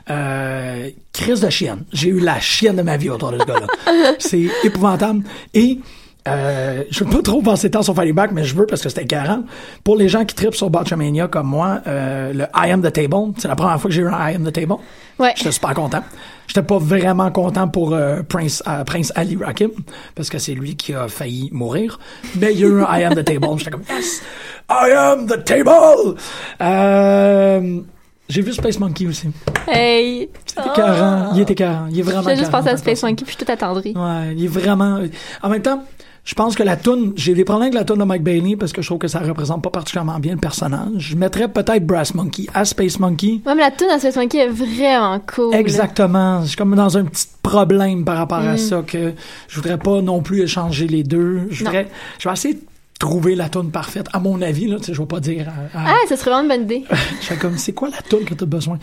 Euh, 0.08 0.88
crise 1.12 1.42
de 1.42 1.50
chienne. 1.50 1.84
J'ai 1.92 2.08
eu 2.08 2.20
la 2.20 2.40
chienne 2.40 2.76
de 2.76 2.82
ma 2.82 2.96
vie 2.96 3.10
autour 3.10 3.32
de 3.32 3.38
ce 3.38 3.44
gars-là. 3.44 3.66
c'est 4.18 4.48
épouvantable. 4.64 5.24
Et 5.52 5.78
Euh, 6.26 6.84
je 6.90 7.04
veux 7.04 7.10
pas 7.10 7.20
trop 7.20 7.42
passer 7.42 7.70
temps 7.70 7.82
sur 7.82 7.94
Fighting 7.94 8.14
Back, 8.14 8.30
mais 8.32 8.44
je 8.44 8.54
veux 8.54 8.64
parce 8.64 8.80
que 8.80 8.88
c'était 8.88 9.04
40. 9.04 9.44
Pour 9.84 9.94
les 9.94 10.08
gens 10.08 10.24
qui 10.24 10.34
tripent 10.34 10.54
sur 10.54 10.70
Botchamania 10.70 11.28
comme 11.28 11.48
moi, 11.48 11.82
euh, 11.86 12.32
le 12.32 12.44
I 12.56 12.70
Am 12.70 12.80
the 12.80 12.90
Table, 12.90 13.34
c'est 13.36 13.46
la 13.46 13.56
première 13.56 13.78
fois 13.78 13.90
que 13.90 13.94
j'ai 13.94 14.00
eu 14.00 14.08
un 14.08 14.30
I 14.30 14.36
Am 14.36 14.42
the 14.42 14.50
Table. 14.50 14.76
Ouais. 15.18 15.34
J'étais 15.36 15.52
super 15.52 15.74
content. 15.74 16.02
J'étais 16.46 16.62
pas 16.62 16.78
vraiment 16.78 17.30
content 17.30 17.68
pour 17.68 17.94
euh, 17.94 18.22
Prince, 18.28 18.62
euh, 18.68 18.84
Prince 18.84 19.12
Ali 19.14 19.36
Rakim, 19.36 19.70
parce 20.14 20.28
que 20.28 20.38
c'est 20.38 20.54
lui 20.54 20.76
qui 20.76 20.94
a 20.94 21.08
failli 21.08 21.48
mourir. 21.52 21.98
Mais 22.36 22.52
il 22.52 22.60
y 22.60 22.64
a 22.64 22.68
eu 22.68 22.82
un 22.82 22.98
I 22.98 23.04
Am 23.04 23.14
the 23.14 23.24
Table. 23.24 23.58
J'étais 23.58 23.70
comme, 23.70 23.82
yes! 23.88 24.22
I 24.70 24.92
am 24.92 25.26
the 25.26 25.44
table! 25.44 26.16
Euh, 26.60 27.80
j'ai 28.28 28.42
vu 28.42 28.52
Space 28.52 28.78
Monkey 28.78 29.06
aussi. 29.06 29.28
Hey! 29.68 30.30
C'était 30.46 30.68
écœurant. 30.68 31.32
Il 31.34 31.40
était 31.40 31.52
écœurant. 31.52 31.88
Il 31.90 31.98
est 31.98 32.02
vraiment 32.02 32.28
J'ai 32.28 32.36
juste 32.36 32.50
pensé 32.50 32.68
à 32.68 32.76
Space. 32.76 33.02
Monkey, 33.02 33.24
puis 33.24 33.26
je 33.26 33.30
suis 33.30 33.38
toute 33.38 33.50
attendrie. 33.50 33.94
Ouais, 33.94 34.34
il 34.34 34.44
est 34.44 34.48
vraiment. 34.48 35.00
En 35.42 35.48
même 35.48 35.62
temps, 35.62 35.84
je 36.24 36.34
pense 36.34 36.54
que 36.54 36.62
la 36.62 36.76
tune, 36.76 37.12
j'ai 37.16 37.34
des 37.34 37.44
problèmes 37.44 37.64
avec 37.68 37.74
la 37.74 37.84
tune 37.84 37.98
de 37.98 38.04
Mike 38.04 38.22
Bailey 38.22 38.56
parce 38.56 38.72
que 38.72 38.80
je 38.80 38.86
trouve 38.88 38.98
que 38.98 39.08
ça 39.08 39.18
représente 39.18 39.62
pas 39.62 39.70
particulièrement 39.70 40.18
bien 40.18 40.32
le 40.32 40.40
personnage. 40.40 40.88
Je 40.98 41.16
mettrais 41.16 41.48
peut-être 41.48 41.84
Brass 41.86 42.14
Monkey 42.14 42.46
à 42.54 42.64
Space 42.64 42.98
Monkey. 42.98 43.40
Ouais, 43.44 43.54
mais 43.54 43.62
la 43.62 43.70
tune 43.70 43.90
à 43.90 43.98
Space 43.98 44.16
Monkey 44.16 44.38
est 44.38 44.48
vraiment 44.48 45.20
cool. 45.34 45.54
Exactement. 45.54 46.40
Je 46.42 46.46
suis 46.48 46.56
comme 46.56 46.74
dans 46.74 46.96
un 46.96 47.04
petit 47.04 47.26
problème 47.42 48.04
par 48.04 48.16
rapport 48.16 48.40
Mm. 48.40 48.48
à 48.48 48.56
ça 48.56 48.82
que 48.86 49.12
je 49.48 49.56
voudrais 49.56 49.78
pas 49.78 50.00
non 50.00 50.22
plus 50.22 50.40
échanger 50.42 50.86
les 50.86 51.02
deux. 51.02 51.46
Je 51.50 51.58
voudrais, 51.64 51.88
je 52.18 52.26
vais 52.28 52.32
essayer 52.32 52.54
de 52.54 52.60
trouver 52.98 53.34
la 53.34 53.50
tune 53.50 53.70
parfaite. 53.70 54.06
À 54.14 54.18
mon 54.20 54.40
avis, 54.40 54.66
là, 54.66 54.78
tu 54.78 54.84
sais, 54.84 54.94
je 54.94 55.00
vais 55.00 55.06
pas 55.06 55.20
dire. 55.20 55.48
à- 55.74 55.78
à- 55.78 55.84
Ah, 55.88 55.96
ça 56.08 56.16
serait 56.16 56.30
vraiment 56.30 56.50
une 56.54 56.56
bonne 56.56 56.64
idée. 56.64 56.84
je 57.20 57.26
suis 57.26 57.36
comme, 57.36 57.58
c'est 57.58 57.72
quoi 57.72 57.90
la 57.90 57.98
tune 58.00 58.24
que 58.24 58.32
t'as 58.32 58.46
besoin? 58.46 58.78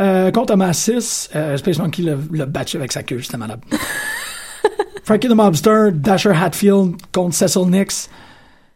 Euh, 0.00 0.30
contre 0.30 0.56
6, 0.74 1.28
euh, 1.36 1.56
Space 1.58 1.78
Monkey 1.78 2.02
l'a 2.32 2.46
battu 2.46 2.78
avec 2.78 2.92
sa 2.92 3.02
queue, 3.02 3.20
c'était 3.20 3.36
malade. 3.36 3.60
Frankie 5.08 5.28
the 5.28 5.34
Mobster, 5.34 5.90
Dasher 5.90 6.34
Hatfield 6.34 6.96
contre 7.12 7.34
Cecil 7.34 7.64
Nix. 7.66 8.10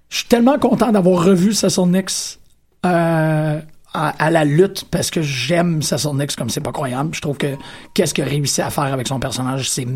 Je 0.08 0.16
suis 0.16 0.28
tellement 0.28 0.58
content 0.58 0.90
d'avoir 0.90 1.26
revu 1.26 1.52
Cecil 1.52 1.84
Nix 1.88 2.38
euh, 2.86 3.60
à, 3.92 4.30
la 4.30 4.44
lutte 4.46 4.86
parce 4.90 5.10
que 5.10 5.20
j'aime 5.20 5.82
Cecil 5.82 6.14
Nix 6.14 6.34
comme 6.34 6.48
c'est 6.48 6.62
pas 6.62 6.72
croyable. 6.72 7.14
Je 7.14 7.20
trouve 7.20 7.36
que 7.36 7.54
qu'est-ce 7.92 8.14
qu'il 8.14 8.24
a 8.24 8.28
réussi 8.28 8.62
à 8.62 8.70
faire 8.70 8.84
avec 8.84 9.08
son 9.08 9.20
personnage, 9.20 9.68
c'est 9.68 9.86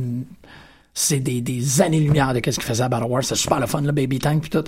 c'est 0.93 1.21
des, 1.21 1.81
années-lumière 1.81 2.35
de 2.35 2.41
qu'est-ce 2.41 2.59
qu'il 2.59 2.69
faisait 2.69 2.85
à 2.85 2.91
Battle 2.91 3.07
War. 3.07 3.25
C'est 3.25 3.35
super 3.35 3.59
le 3.59 3.67
fun, 3.67 3.81
le 3.81 3.93
Baby 3.93 4.19
Tank 4.19 4.43
puis 4.43 4.51
tout. 4.51 4.65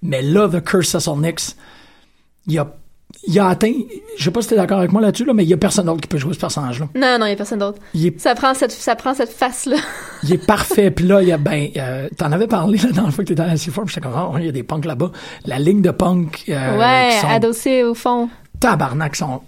Mais 0.00 0.22
là, 0.22 0.48
The 0.48 0.64
Curse 0.64 0.88
Cecil 0.88 1.18
Nix, 1.18 1.54
il 2.46 2.58
a, 2.58 2.66
il 3.26 3.38
a 3.38 3.48
atteint, 3.48 3.72
je 4.16 4.24
sais 4.24 4.30
pas 4.30 4.42
si 4.42 4.48
t'es 4.48 4.56
d'accord 4.56 4.78
avec 4.78 4.92
moi 4.92 5.00
là-dessus, 5.00 5.24
là, 5.24 5.32
mais 5.34 5.44
il 5.44 5.48
y 5.48 5.52
a 5.52 5.56
personne 5.56 5.86
d'autre 5.86 6.00
qui 6.00 6.08
peut 6.08 6.18
jouer 6.18 6.34
ce 6.34 6.38
personnage-là. 6.38 6.88
Non, 6.94 7.18
non, 7.18 7.26
il 7.26 7.30
y 7.30 7.32
a 7.32 7.36
personne 7.36 7.58
d'autre. 7.58 7.78
Est, 7.94 8.18
Ça 8.18 8.34
prend 8.34 8.54
cette, 8.54 8.72
ça 8.72 8.96
prend 8.96 9.14
cette 9.14 9.30
face-là. 9.30 9.76
il 10.22 10.32
est 10.32 10.46
parfait. 10.46 10.90
Puis 10.90 11.06
là, 11.06 11.22
il 11.22 11.28
y 11.28 11.32
a, 11.32 11.38
ben, 11.38 11.68
euh, 11.76 12.08
t'en 12.16 12.32
avais 12.32 12.46
parlé 12.46 12.78
la 12.78 12.90
dernière 12.90 13.12
fois 13.12 13.24
que 13.24 13.28
t'étais 13.28 13.42
à 13.42 13.46
la 13.46 13.54
C4, 13.56 13.88
j'étais 13.88 14.00
comme, 14.00 14.14
oh, 14.16 14.36
il 14.38 14.46
y 14.46 14.48
a 14.48 14.52
des 14.52 14.62
punks 14.62 14.84
là-bas. 14.84 15.10
La 15.46 15.58
ligne 15.58 15.82
de 15.82 15.90
punk, 15.90 16.44
euh, 16.48 16.78
ouais, 16.78 17.18
sont 17.20 17.28
adossé 17.28 17.82
au 17.84 17.94
fond. 17.94 18.28
tabarnak, 18.58 19.16
sont 19.16 19.42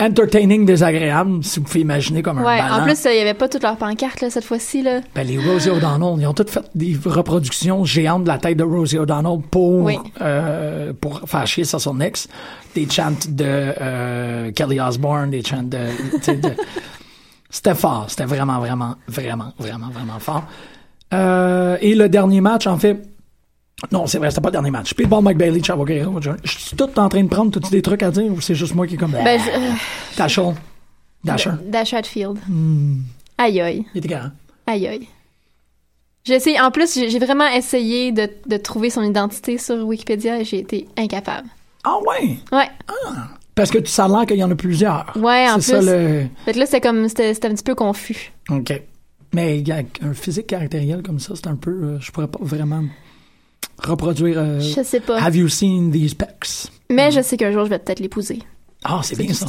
entertaining, 0.00 0.64
désagréables, 0.64 1.42
si 1.42 1.58
vous 1.58 1.66
pouvez 1.66 1.80
imaginer 1.80 2.22
comme 2.22 2.38
un 2.38 2.44
Ouais, 2.44 2.58
ballon. 2.58 2.82
en 2.82 2.84
plus, 2.84 3.04
il 3.04 3.16
y 3.16 3.20
avait 3.20 3.34
pas 3.34 3.48
toutes 3.48 3.62
leurs 3.64 3.76
pancartes, 3.76 4.20
là, 4.20 4.30
cette 4.30 4.44
fois-ci, 4.44 4.82
là. 4.82 5.00
Ben, 5.14 5.26
les 5.26 5.38
Rosie 5.38 5.70
O'Donnell, 5.70 6.20
ils 6.20 6.26
ont 6.26 6.34
toutes 6.34 6.50
fait 6.50 6.64
des 6.74 6.96
reproductions 7.04 7.84
géantes 7.84 8.22
de 8.22 8.28
la 8.28 8.38
tête 8.38 8.56
de 8.56 8.62
Rosie 8.64 8.98
O'Donnell 8.98 9.40
pour, 9.50 9.82
Oui. 9.84 9.98
euh, 10.20 10.92
pour 11.00 11.22
faire 11.28 11.46
chier 11.46 11.64
sur 11.64 11.80
son 11.80 11.98
ex. 12.00 12.28
Des 12.74 12.88
chants 12.88 13.10
de 13.28 13.44
euh, 13.44 14.52
Kelly 14.52 14.80
Osbourne, 14.80 15.30
des 15.30 15.42
chants 15.42 15.62
de... 15.64 15.78
de- 16.32 16.54
C'était 17.50 17.74
fort. 17.74 18.04
C'était 18.08 18.26
vraiment, 18.26 18.58
vraiment, 18.60 18.94
vraiment, 19.08 19.52
vraiment, 19.58 19.88
vraiment 19.88 20.18
fort. 20.20 20.44
Euh, 21.14 21.76
et 21.80 21.94
le 21.94 22.08
dernier 22.08 22.40
match, 22.40 22.66
en 22.66 22.78
fait... 22.78 23.02
Non, 23.92 24.06
c'est 24.06 24.18
vrai, 24.18 24.30
c'était 24.30 24.40
pas 24.40 24.48
le 24.48 24.52
dernier 24.52 24.70
match. 24.70 24.90
Speedball 24.90 25.22
Mike 25.22 25.38
Bailey, 25.38 25.62
Chavo 25.62 25.84
Guerrero. 25.84 26.20
Je 26.20 26.30
suis 26.50 26.76
tout 26.76 26.88
en 26.98 27.08
train 27.08 27.22
de 27.22 27.28
prendre 27.28 27.50
tous 27.52 27.70
des 27.70 27.80
trucs 27.82 28.02
à 28.02 28.10
dire 28.10 28.24
ou 28.32 28.40
c'est 28.40 28.54
juste 28.56 28.74
moi 28.74 28.86
qui 28.86 28.94
est 28.94 28.98
comme... 28.98 29.12
Ben, 29.12 29.38
je- 29.40 29.50
euh, 29.50 29.70
Dasher. 30.16 30.50
Dasher. 31.24 31.50
Dash 31.64 31.94
Hatfield. 31.94 32.38
Hmm. 32.48 32.96
Aïe, 33.38 33.60
aïe. 33.60 33.84
Il 33.94 33.98
était 33.98 34.08
garant. 34.08 34.30
Aïe, 34.66 34.86
aïe. 34.88 35.08
J'ai 36.24 36.34
essayé, 36.34 36.60
en 36.60 36.70
plus, 36.70 36.92
j'ai 36.94 37.18
vraiment 37.18 37.46
essayé 37.48 38.12
de, 38.12 38.28
de 38.46 38.56
trouver 38.56 38.90
son 38.90 39.02
identité 39.02 39.56
sur 39.58 39.76
Wikipédia 39.86 40.40
et 40.40 40.44
j'ai 40.44 40.58
été 40.58 40.86
incapable. 40.96 41.48
Ah 41.84 41.96
ouais! 42.06 42.36
Ouais. 42.52 42.68
Parce 43.54 43.70
que 43.70 43.78
tu 43.78 43.90
ça 43.90 44.04
a 44.04 44.08
l'air 44.08 44.26
qu'il 44.26 44.36
y 44.36 44.44
en 44.44 44.50
a 44.50 44.54
plusieurs. 44.54 45.12
Ouais, 45.16 45.48
en 45.48 45.60
C'est 45.60 45.72
ça 45.72 45.78
plus. 45.78 45.86
le. 45.86 46.26
Fait 46.44 46.52
que 46.52 46.58
là, 46.58 46.66
c'était 46.66 46.80
comme, 46.80 47.08
c'était 47.08 47.46
un 47.46 47.54
petit 47.54 47.62
peu 47.64 47.74
confus. 47.74 48.32
OK. 48.50 48.72
Mais 49.32 49.62
un 50.02 50.12
physique 50.14 50.48
caractériel 50.48 51.02
comme 51.02 51.18
ça, 51.18 51.34
c'est 51.34 51.46
un 51.46 51.56
peu. 51.56 51.70
euh, 51.70 52.00
je 52.00 52.10
pourrais 52.12 52.28
pas 52.28 52.38
vraiment 52.42 52.82
reproduire. 53.82 54.38
euh, 54.38 54.60
Je 54.60 54.82
sais 54.82 55.00
pas. 55.00 55.20
Have 55.20 55.36
you 55.36 55.48
seen 55.48 55.90
these 55.90 56.14
pecs? 56.14 56.70
Mais 56.90 57.10
je 57.10 57.20
sais 57.20 57.36
qu'un 57.36 57.52
jour, 57.52 57.64
je 57.64 57.70
vais 57.70 57.78
peut-être 57.78 58.00
l'épouser. 58.00 58.40
Ah, 58.84 59.00
c'est 59.02 59.16
bien 59.18 59.32
ça. 59.34 59.46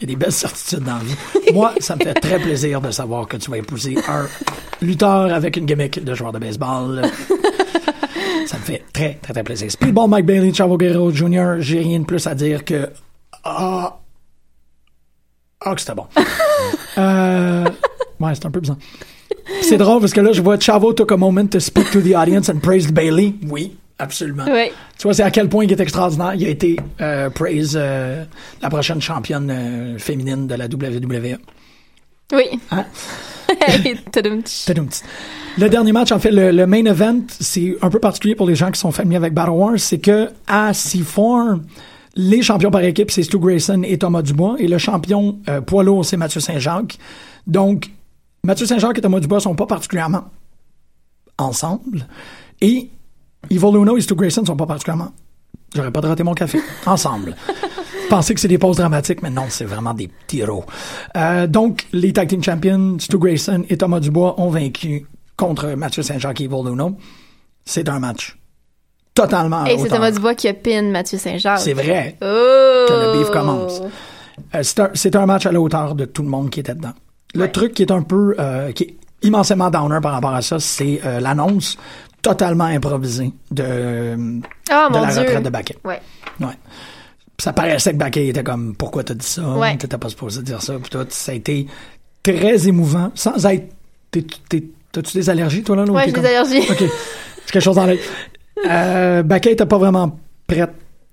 Il 0.00 0.02
y 0.02 0.04
a 0.04 0.06
des 0.08 0.16
belles 0.16 0.32
certitudes 0.32 0.80
dans 0.84 0.96
la 0.96 1.04
vie. 1.04 1.14
Moi, 1.54 1.72
ça 1.78 1.94
me 1.96 2.00
fait 2.02 2.14
très 2.14 2.38
plaisir 2.40 2.80
de 2.80 2.90
savoir 2.90 3.28
que 3.28 3.36
tu 3.36 3.50
vas 3.50 3.58
épouser 3.58 3.96
un 4.08 4.26
lutteur 4.80 5.32
avec 5.32 5.56
une 5.56 5.66
gimmick 5.66 6.02
de 6.02 6.14
joueur 6.14 6.32
de 6.32 6.38
baseball. 6.40 7.02
ça 8.46 8.58
me 8.58 8.62
fait 8.62 8.82
très, 8.92 9.14
très, 9.22 9.32
très 9.32 9.44
plaisir. 9.44 9.70
Speedball 9.70 10.08
Mike 10.08 10.26
Bailey, 10.26 10.52
Chavo 10.52 10.76
Guerrero 10.76 11.10
Jr., 11.12 11.54
j'ai 11.60 11.78
rien 11.80 12.00
de 12.00 12.04
plus 12.04 12.26
à 12.26 12.34
dire 12.34 12.64
que. 12.64 12.90
Ah. 13.44 13.98
Ah, 15.64 15.74
que 15.76 15.80
c'était 15.80 15.94
bon. 15.94 16.06
euh, 16.98 17.64
ouais, 18.18 18.34
c'est 18.34 18.46
un 18.46 18.50
peu 18.50 18.58
bizarre. 18.60 18.78
C'est 19.60 19.76
drôle 19.76 20.00
parce 20.00 20.12
que 20.12 20.20
là, 20.20 20.32
je 20.32 20.42
vois 20.42 20.58
Chavo 20.58 20.92
took 20.92 21.12
a 21.12 21.16
moment 21.16 21.46
to 21.46 21.60
speak 21.60 21.90
to 21.90 22.00
the 22.00 22.14
audience 22.14 22.48
and 22.48 22.58
praised 22.60 22.92
Bailey. 22.92 23.34
Oui, 23.48 23.76
absolument. 23.98 24.44
Ouais. 24.44 24.72
Tu 24.98 25.04
vois, 25.04 25.14
c'est 25.14 25.22
à 25.22 25.30
quel 25.30 25.48
point 25.48 25.64
il 25.64 25.72
est 25.72 25.80
extraordinaire. 25.80 26.34
Il 26.34 26.46
a 26.46 26.48
été 26.48 26.76
euh, 27.00 27.30
praise 27.30 27.76
euh, 27.80 28.24
la 28.60 28.70
prochaine 28.70 29.00
championne 29.00 29.50
euh, 29.50 29.98
féminine 29.98 30.46
de 30.46 30.54
la 30.54 30.66
WWE. 30.66 31.38
Oui. 32.32 32.44
Hein? 32.70 32.84
Tadam. 34.12 34.42
Tadam. 34.66 34.88
Le 35.58 35.68
dernier 35.68 35.92
match, 35.92 36.12
en 36.12 36.18
fait, 36.18 36.30
le, 36.30 36.50
le 36.50 36.66
main 36.66 36.84
event, 36.86 37.20
c'est 37.28 37.76
un 37.82 37.90
peu 37.90 37.98
particulier 37.98 38.34
pour 38.34 38.46
les 38.46 38.54
gens 38.54 38.70
qui 38.70 38.80
sont 38.80 38.90
familiers 38.90 39.18
avec 39.18 39.34
Battle 39.34 39.50
Wars, 39.50 39.78
c'est 39.78 39.98
que 39.98 40.30
à 40.46 40.72
C4, 40.72 41.60
les 42.14 42.42
champions 42.42 42.70
par 42.70 42.82
équipe, 42.84 43.10
c'est 43.10 43.22
Stu 43.22 43.38
Grayson 43.38 43.82
et 43.84 43.98
Thomas 43.98 44.22
Dubois, 44.22 44.56
et 44.58 44.68
le 44.68 44.78
champion 44.78 45.38
euh, 45.48 45.60
poids 45.60 45.82
lourd, 45.82 46.04
c'est 46.04 46.16
Mathieu 46.16 46.40
Saint-Jacques. 46.40 46.98
Donc, 47.46 47.90
Mathieu 48.44 48.66
Saint-Jacques 48.66 48.98
et 48.98 49.00
Thomas 49.00 49.20
Dubois 49.20 49.40
sont 49.40 49.54
pas 49.54 49.66
particulièrement 49.66 50.24
ensemble, 51.38 52.06
et 52.60 52.90
Evil 53.50 53.72
Luna 53.72 53.92
et 53.96 54.00
Stu 54.00 54.14
Grayson 54.14 54.44
sont 54.44 54.56
pas 54.56 54.66
particulièrement 54.66 55.12
J'aurais 55.74 55.90
pas 55.90 56.00
de 56.02 56.06
rater 56.08 56.22
mon 56.22 56.34
café. 56.34 56.60
Ensemble. 56.86 57.34
Pensez 58.10 58.34
que 58.34 58.40
c'est 58.40 58.48
des 58.48 58.58
pauses 58.58 58.76
dramatiques, 58.76 59.22
mais 59.22 59.30
non, 59.30 59.44
c'est 59.48 59.64
vraiment 59.64 59.94
des 59.94 60.08
petits 60.08 60.40
héros. 60.40 60.64
Euh, 61.16 61.46
donc, 61.46 61.86
les 61.94 62.12
Tag 62.12 62.28
Team 62.28 62.42
Champions, 62.44 62.98
Stu 62.98 63.16
Grayson 63.16 63.64
et 63.70 63.78
Thomas 63.78 64.00
Dubois 64.00 64.38
ont 64.38 64.50
vaincu 64.50 65.06
contre 65.34 65.68
Mathieu 65.70 66.02
Saint-Jacques 66.02 66.42
et 66.42 66.44
Evil 66.44 66.62
Luna. 66.66 66.88
C'est 67.64 67.88
un 67.88 67.98
match 68.00 68.36
totalement 69.14 69.64
Et 69.64 69.78
c'est. 69.78 69.88
Thomas 69.88 70.10
Dubois 70.10 70.34
qui 70.34 70.46
a 70.48 70.52
pin 70.52 70.82
Mathieu 70.90 71.16
Saint-Jacques. 71.16 71.60
C'est 71.60 71.72
vrai 71.72 72.18
Oh! 72.20 72.84
que 72.88 72.92
le 72.92 73.18
beef 73.18 73.30
commence. 73.30 73.80
Euh, 74.54 74.62
c'est 74.62 74.80
un, 74.80 74.90
c'est 74.92 75.16
un 75.16 75.24
match 75.24 75.46
à 75.46 75.52
la 75.52 75.60
hauteur 75.60 75.94
de 75.94 76.04
tout 76.04 76.22
le 76.22 76.28
monde 76.28 76.50
qui 76.50 76.60
était 76.60 76.74
dedans. 76.74 76.92
Le 77.34 77.50
truc 77.50 77.72
qui 77.74 77.82
est 77.82 77.90
un 77.92 78.02
peu, 78.02 78.34
euh, 78.38 78.72
qui 78.72 78.84
est 78.84 78.94
immensément 79.22 79.70
downer 79.70 79.98
par 80.02 80.12
rapport 80.12 80.34
à 80.34 80.42
ça, 80.42 80.58
c'est 80.60 81.00
euh, 81.04 81.20
l'annonce 81.20 81.76
totalement 82.20 82.64
improvisée 82.64 83.32
de, 83.50 84.16
Ah, 84.70 84.88
de 84.90 84.94
la 84.98 85.06
Dieu. 85.12 85.20
retraite 85.22 85.42
de 85.42 85.50
Baquet. 85.50 85.76
Ouais. 85.84 86.00
Ouais. 86.40 86.46
Ça 87.38 87.52
paraissait 87.52 87.92
que 87.92 87.96
Baquet 87.96 88.28
était 88.28 88.44
comme 88.44 88.74
pourquoi 88.76 89.02
t'as 89.02 89.14
dit 89.14 89.26
ça? 89.26 89.42
Ouais. 89.42 89.76
T'étais 89.76 89.98
pas 89.98 90.08
supposé 90.08 90.42
dire 90.42 90.62
ça. 90.62 90.74
Puis 90.78 90.90
tout, 90.90 91.04
ça 91.08 91.32
a 91.32 91.34
été 91.34 91.66
très 92.22 92.68
émouvant, 92.68 93.10
sans 93.14 93.44
être. 93.46 93.72
t'es- 94.10 94.26
t'es- 94.48 94.64
T'as-tu 94.92 95.16
des 95.16 95.30
allergies 95.30 95.62
toi 95.62 95.74
là, 95.74 95.86
là 95.86 95.92
ou 95.92 95.96
Ouais, 95.96 96.02
j'ai 96.04 96.12
comme- 96.12 96.22
des 96.22 96.28
allergies. 96.28 96.60
Ok, 96.70 96.76
c'est 96.78 97.50
quelque 97.52 97.62
chose 97.64 97.76
dans 97.76 97.86
l'œil. 97.86 98.00
Euh, 98.68 99.22
Baquet 99.22 99.52
était 99.52 99.64
pas 99.66 99.78
vraiment 99.78 100.18
prête. 100.46 100.70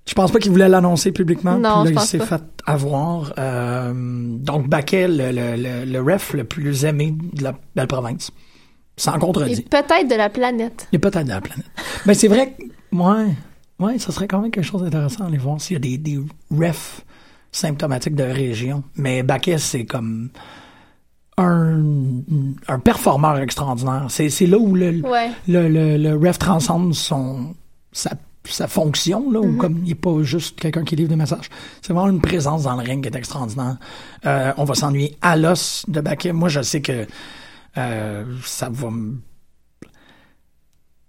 Je 0.10 0.15
pense 0.15 0.32
pas 0.32 0.39
qu'il 0.39 0.50
voulait 0.52 0.67
l'annoncer 0.67 1.12
publiquement. 1.12 1.58
Non, 1.60 1.60
puis 1.60 1.67
là, 1.69 1.84
je 1.86 1.89
il 1.89 1.93
pense 1.95 2.06
s'est 2.10 2.17
pas. 2.17 2.26
fait 2.26 2.43
avoir. 2.65 3.32
Euh, 3.38 3.93
donc 3.95 4.67
Baquet, 4.67 5.08
le, 5.08 5.32
le, 5.32 5.56
le, 5.56 5.86
le 5.86 6.02
ref 6.13 6.34
le 6.34 6.45
plus 6.45 6.84
aimé 6.84 7.13
de 7.34 7.43
la 7.43 7.54
belle 7.76 7.86
province, 7.86 8.32
sans 8.98 9.15
Et 9.15 9.19
contredit. 9.19 9.62
peut-être 9.62 10.10
de 10.10 10.15
la 10.15 10.30
planète. 10.30 10.88
Il 10.91 10.95
est 10.95 11.00
peut-être 11.00 11.26
de 11.26 11.30
la 11.30 11.41
planète. 11.41 11.67
Mais 12.08 12.15
c'est 12.15 12.28
vrai 12.28 12.56
que, 12.58 12.63
ouais, 12.98 13.28
ouais, 13.80 14.00
ça 14.00 14.12
serait 14.12 14.28
quand 14.28 14.41
même 14.41 14.50
quelque 14.50 14.65
chose 14.65 14.82
d'intéressant 14.82 15.26
à 15.26 15.28
aller 15.28 15.38
voir 15.38 15.62
s'il 15.62 15.76
y 15.76 15.78
a 15.78 15.80
des, 15.80 15.98
des 16.00 16.19
refs 16.52 17.06
symptomatiques 17.52 18.15
de 18.15 18.24
région. 18.24 18.84
Mais 18.95 19.22
Baquet, 19.22 19.60
c'est 19.60 19.86
comme 19.86 20.30
un, 21.38 21.82
un 22.67 22.80
performeur 22.80 23.38
extraordinaire. 23.38 24.08
C'est, 24.10 24.30
c'est 24.30 24.48
là 24.48 24.58
où 24.58 24.74
le, 24.76 25.02
Ouais. 25.08 25.30
le, 25.48 25.67
le, 25.69 25.98
le 25.98 26.15
ref 26.28 26.38
transcende 26.39 26.93
son, 26.95 27.54
sa, 27.91 28.12
sa 28.45 28.67
fonction, 28.67 29.30
là, 29.32 29.39
où 29.39 29.58
comme 29.58 29.80
il 29.84 29.89
n'est 29.89 29.95
pas 29.95 30.21
juste 30.23 30.60
quelqu'un 30.60 30.84
qui 30.84 30.95
livre 30.95 31.10
des 31.10 31.15
messages. 31.15 31.49
C'est 31.82 31.93
vraiment 31.93 32.10
une 32.10 32.21
présence 32.21 32.63
dans 32.63 32.75
le 32.75 32.84
ring 32.84 33.02
qui 33.04 33.10
est 33.10 33.17
extraordinaire. 33.17 33.78
Euh, 34.25 34.54
on 34.58 34.63
va 34.63 34.75
s'ennuyer 34.75 35.17
à 35.21 35.36
l'os 35.36 35.86
de 35.88 36.02
Baquet. 36.02 36.32
Moi, 36.32 36.49
je 36.49 36.62
sais 36.62 36.82
que 36.82 37.06
euh, 37.78 38.23
ça 38.43 38.69
va 38.71 38.89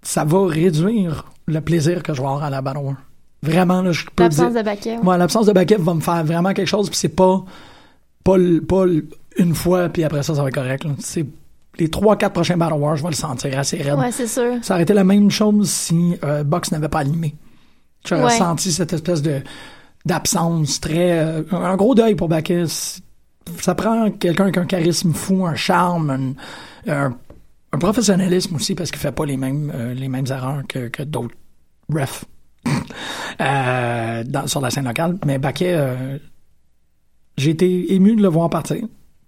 ça 0.03 0.25
va 0.25 0.47
réduire 0.47 1.27
le 1.47 1.61
plaisir 1.61 2.03
que 2.03 2.15
je 2.15 2.21
vais 2.21 2.27
avoir 2.27 2.43
à 2.45 2.51
la 2.51 2.63
Battle 2.63 2.79
War. 2.79 2.97
Vraiment, 3.43 3.83
là, 3.83 3.93
je 3.93 4.05
peux 4.15 4.23
L'absence 4.25 4.55
de 4.55 4.63
baquet. 4.63 4.99
ouais. 4.99 5.19
L'absence 5.19 5.47
de 5.47 5.53
backup 5.53 5.79
va 5.79 5.95
me 5.95 6.01
faire 6.01 6.25
vraiment 6.25 6.53
quelque 6.53 6.69
chose, 6.69 6.89
puis 6.91 6.99
c'est 6.99 7.09
pas, 7.09 7.43
pas, 8.25 8.37
pas 8.69 8.85
une 9.39 9.55
fois, 9.55 9.89
puis 9.89 10.05
après 10.05 10.23
ça, 10.23 10.35
ça 10.35 10.43
va 10.43 10.49
être 10.49 10.55
correct. 10.55 10.87
C'est 10.99 11.27
les 11.81 11.89
trois, 11.91 12.17
quatre 12.17 12.33
prochains 12.35 12.57
Battle 12.57 12.75
Wars, 12.79 12.97
je 12.97 13.03
vais 13.03 13.09
le 13.11 13.15
sentir 13.17 13.59
assez 13.59 13.79
raide. 13.79 13.99
Ouais, 13.99 14.13
c'est 14.13 14.27
sûr. 14.29 14.55
Ça 14.63 14.75
aurait 14.75 14.85
été 14.85 14.95
la 14.95 15.05
même 15.05 15.31
chose 15.31 15.69
si 15.71 16.17
euh, 16.23 16.45
Box 16.45 16.71
n'avait 16.73 16.89
pas 16.89 17.01
animé. 17.01 17.35
J'aurais 18.07 18.25
Ouais. 18.25 18.31
senti 18.39 18.71
cette 18.73 18.93
espèce 18.93 19.23
de 19.23 19.41
d'absence 20.07 20.81
très 20.81 21.19
euh, 21.19 21.43
un 21.53 21.77
gros 21.77 21.95
deuil 21.95 22.15
pour 22.15 22.29
Bacchus. 22.29 23.01
Ça 23.61 23.75
prend 23.75 24.11
quelqu'un 24.11 24.45
avec 24.45 24.57
un 24.59 24.65
charisme 24.65 25.13
fou, 25.13 25.45
un 25.47 25.55
charme, 25.57 26.37
un, 26.87 26.93
un- 26.93 27.17
un 27.73 27.79
professionnalisme 27.79 28.57
aussi 28.57 28.75
parce 28.75 28.91
qu'il 28.91 29.01
fait 29.01 29.13
pas 29.13 29.25
les 29.27 29.37
mêmes 29.37 29.71
euh, 29.75 29.93
les 29.95 30.09
mêmes 30.09 30.27
erreurs 30.31 30.63
que, 30.69 30.89
que 30.89 31.03
d'autres 31.03 31.35
refs 31.93 32.25
dans- 33.39 34.47
sur 34.47 34.61
la 34.61 34.71
scène 34.71 34.85
locale. 34.87 35.19
Mais 35.27 35.39
Baquet, 35.39 35.75
euh, 35.75 36.19
j'ai 37.37 37.51
été 37.51 37.95
ému 37.95 38.17
de 38.17 38.23
le 38.23 38.29
voir 38.29 38.51
partir. 38.51 38.79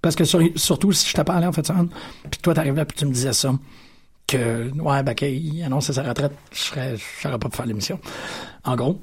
Parce 0.03 0.17
que 0.17 0.25
sur- 0.25 0.43
surtout 0.57 0.93
si 0.93 1.09
je 1.09 1.15
t'ai 1.15 1.25
parlé 1.25 1.47
en 1.47 1.53
fait, 1.53 1.63
puis 2.31 2.41
toi 2.43 2.53
t'arrivais 2.55 2.85
puis 2.85 2.97
tu 2.99 3.07
me 3.07 3.13
disais 3.13 3.33
ça 3.33 3.55
que 4.27 4.71
ouais 4.79 5.03
Baquet 5.03 5.35
il 5.37 5.63
annonçait 5.63 5.93
sa 5.93 6.03
retraite, 6.03 6.33
je 6.53 6.59
serais 6.59 6.97
je 6.97 7.03
serais 7.23 7.39
pas 7.39 7.49
pour 7.49 7.55
faire 7.55 7.67
l'émission. 7.67 7.99
En 8.65 8.77
gros. 8.77 9.01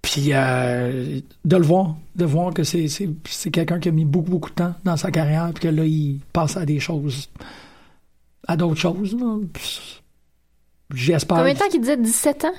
Puis 0.00 0.28
euh, 0.32 1.20
de 1.44 1.56
le 1.56 1.62
voir, 1.64 1.94
de 2.16 2.24
voir 2.24 2.52
que 2.54 2.64
c'est 2.64 2.88
c'est 2.88 3.08
c'est 3.28 3.50
quelqu'un 3.50 3.78
qui 3.80 3.88
a 3.88 3.92
mis 3.92 4.04
beaucoup 4.04 4.30
beaucoup 4.30 4.50
de 4.50 4.54
temps 4.54 4.74
dans 4.84 4.96
sa 4.96 5.10
carrière 5.10 5.50
puis 5.54 5.62
que 5.64 5.68
là 5.68 5.84
il 5.84 6.20
passe 6.32 6.56
à 6.56 6.64
des 6.66 6.80
choses 6.80 7.28
à 8.48 8.56
d'autres 8.56 8.80
choses. 8.80 9.14
là. 9.18 9.36
J'espère. 10.94 11.38
Combien 11.38 11.54
de 11.54 11.58
temps 11.58 11.68
qu'il 11.68 11.80
disait? 11.80 11.96
17 11.96 12.44
ans? 12.44 12.52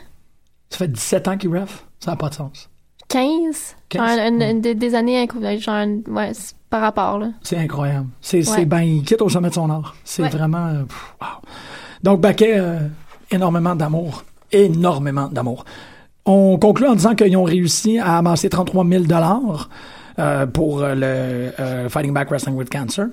Ça 0.70 0.78
fait 0.80 0.88
17 0.92 1.28
ans 1.28 1.38
qu'il 1.38 1.56
ref. 1.56 1.86
Ça 2.00 2.12
n'a 2.12 2.18
pas 2.18 2.30
de 2.30 2.34
sens. 2.36 2.70
15? 3.14 3.76
15? 3.90 4.02
Genre, 4.18 4.28
une- 4.28 4.42
une- 4.42 4.62
des, 4.62 4.76
des 4.76 4.96
années, 4.96 5.22
incroyables, 5.22 5.62
genre, 5.62 5.86
ouais, 6.08 6.32
c'est 6.34 6.56
par 6.70 6.82
rapport, 6.82 7.20
là. 7.20 7.28
C'est 7.44 7.58
incroyable. 7.58 8.08
C'est, 8.22 8.48
Ouais. 8.50 8.66
ben, 8.66 8.82
il 8.82 9.04
quitte 9.04 9.22
au 9.22 9.30
sommet 9.30 9.50
de 9.50 9.54
son 9.54 9.70
art. 9.70 9.96
C'est 10.04 10.28
vraiment. 10.28 10.66
euh, 10.68 10.84
pff, 10.84 11.16
wow. 11.22 11.28
Donc, 12.02 12.22
Baquet, 12.22 12.54
euh, 12.58 12.80
énormément 13.32 13.76
d'amour. 13.76 14.24
Énormément 14.52 15.28
d'amour. 15.28 15.64
On 16.26 16.58
conclut 16.58 16.88
en 16.88 16.96
disant 16.96 17.16
qu'ils 17.16 17.36
ont 17.38 17.44
réussi 17.44 18.00
à 18.00 18.18
amasser 18.18 18.50
33 18.50 18.86
000 18.86 19.04
euh, 20.20 20.46
pour 20.48 20.82
euh, 20.82 20.96
le 20.96 21.52
euh, 21.60 21.90
Fighting 21.90 22.14
Back 22.14 22.30
Wrestling 22.30 22.56
with 22.56 22.70
Cancer. 22.70 23.08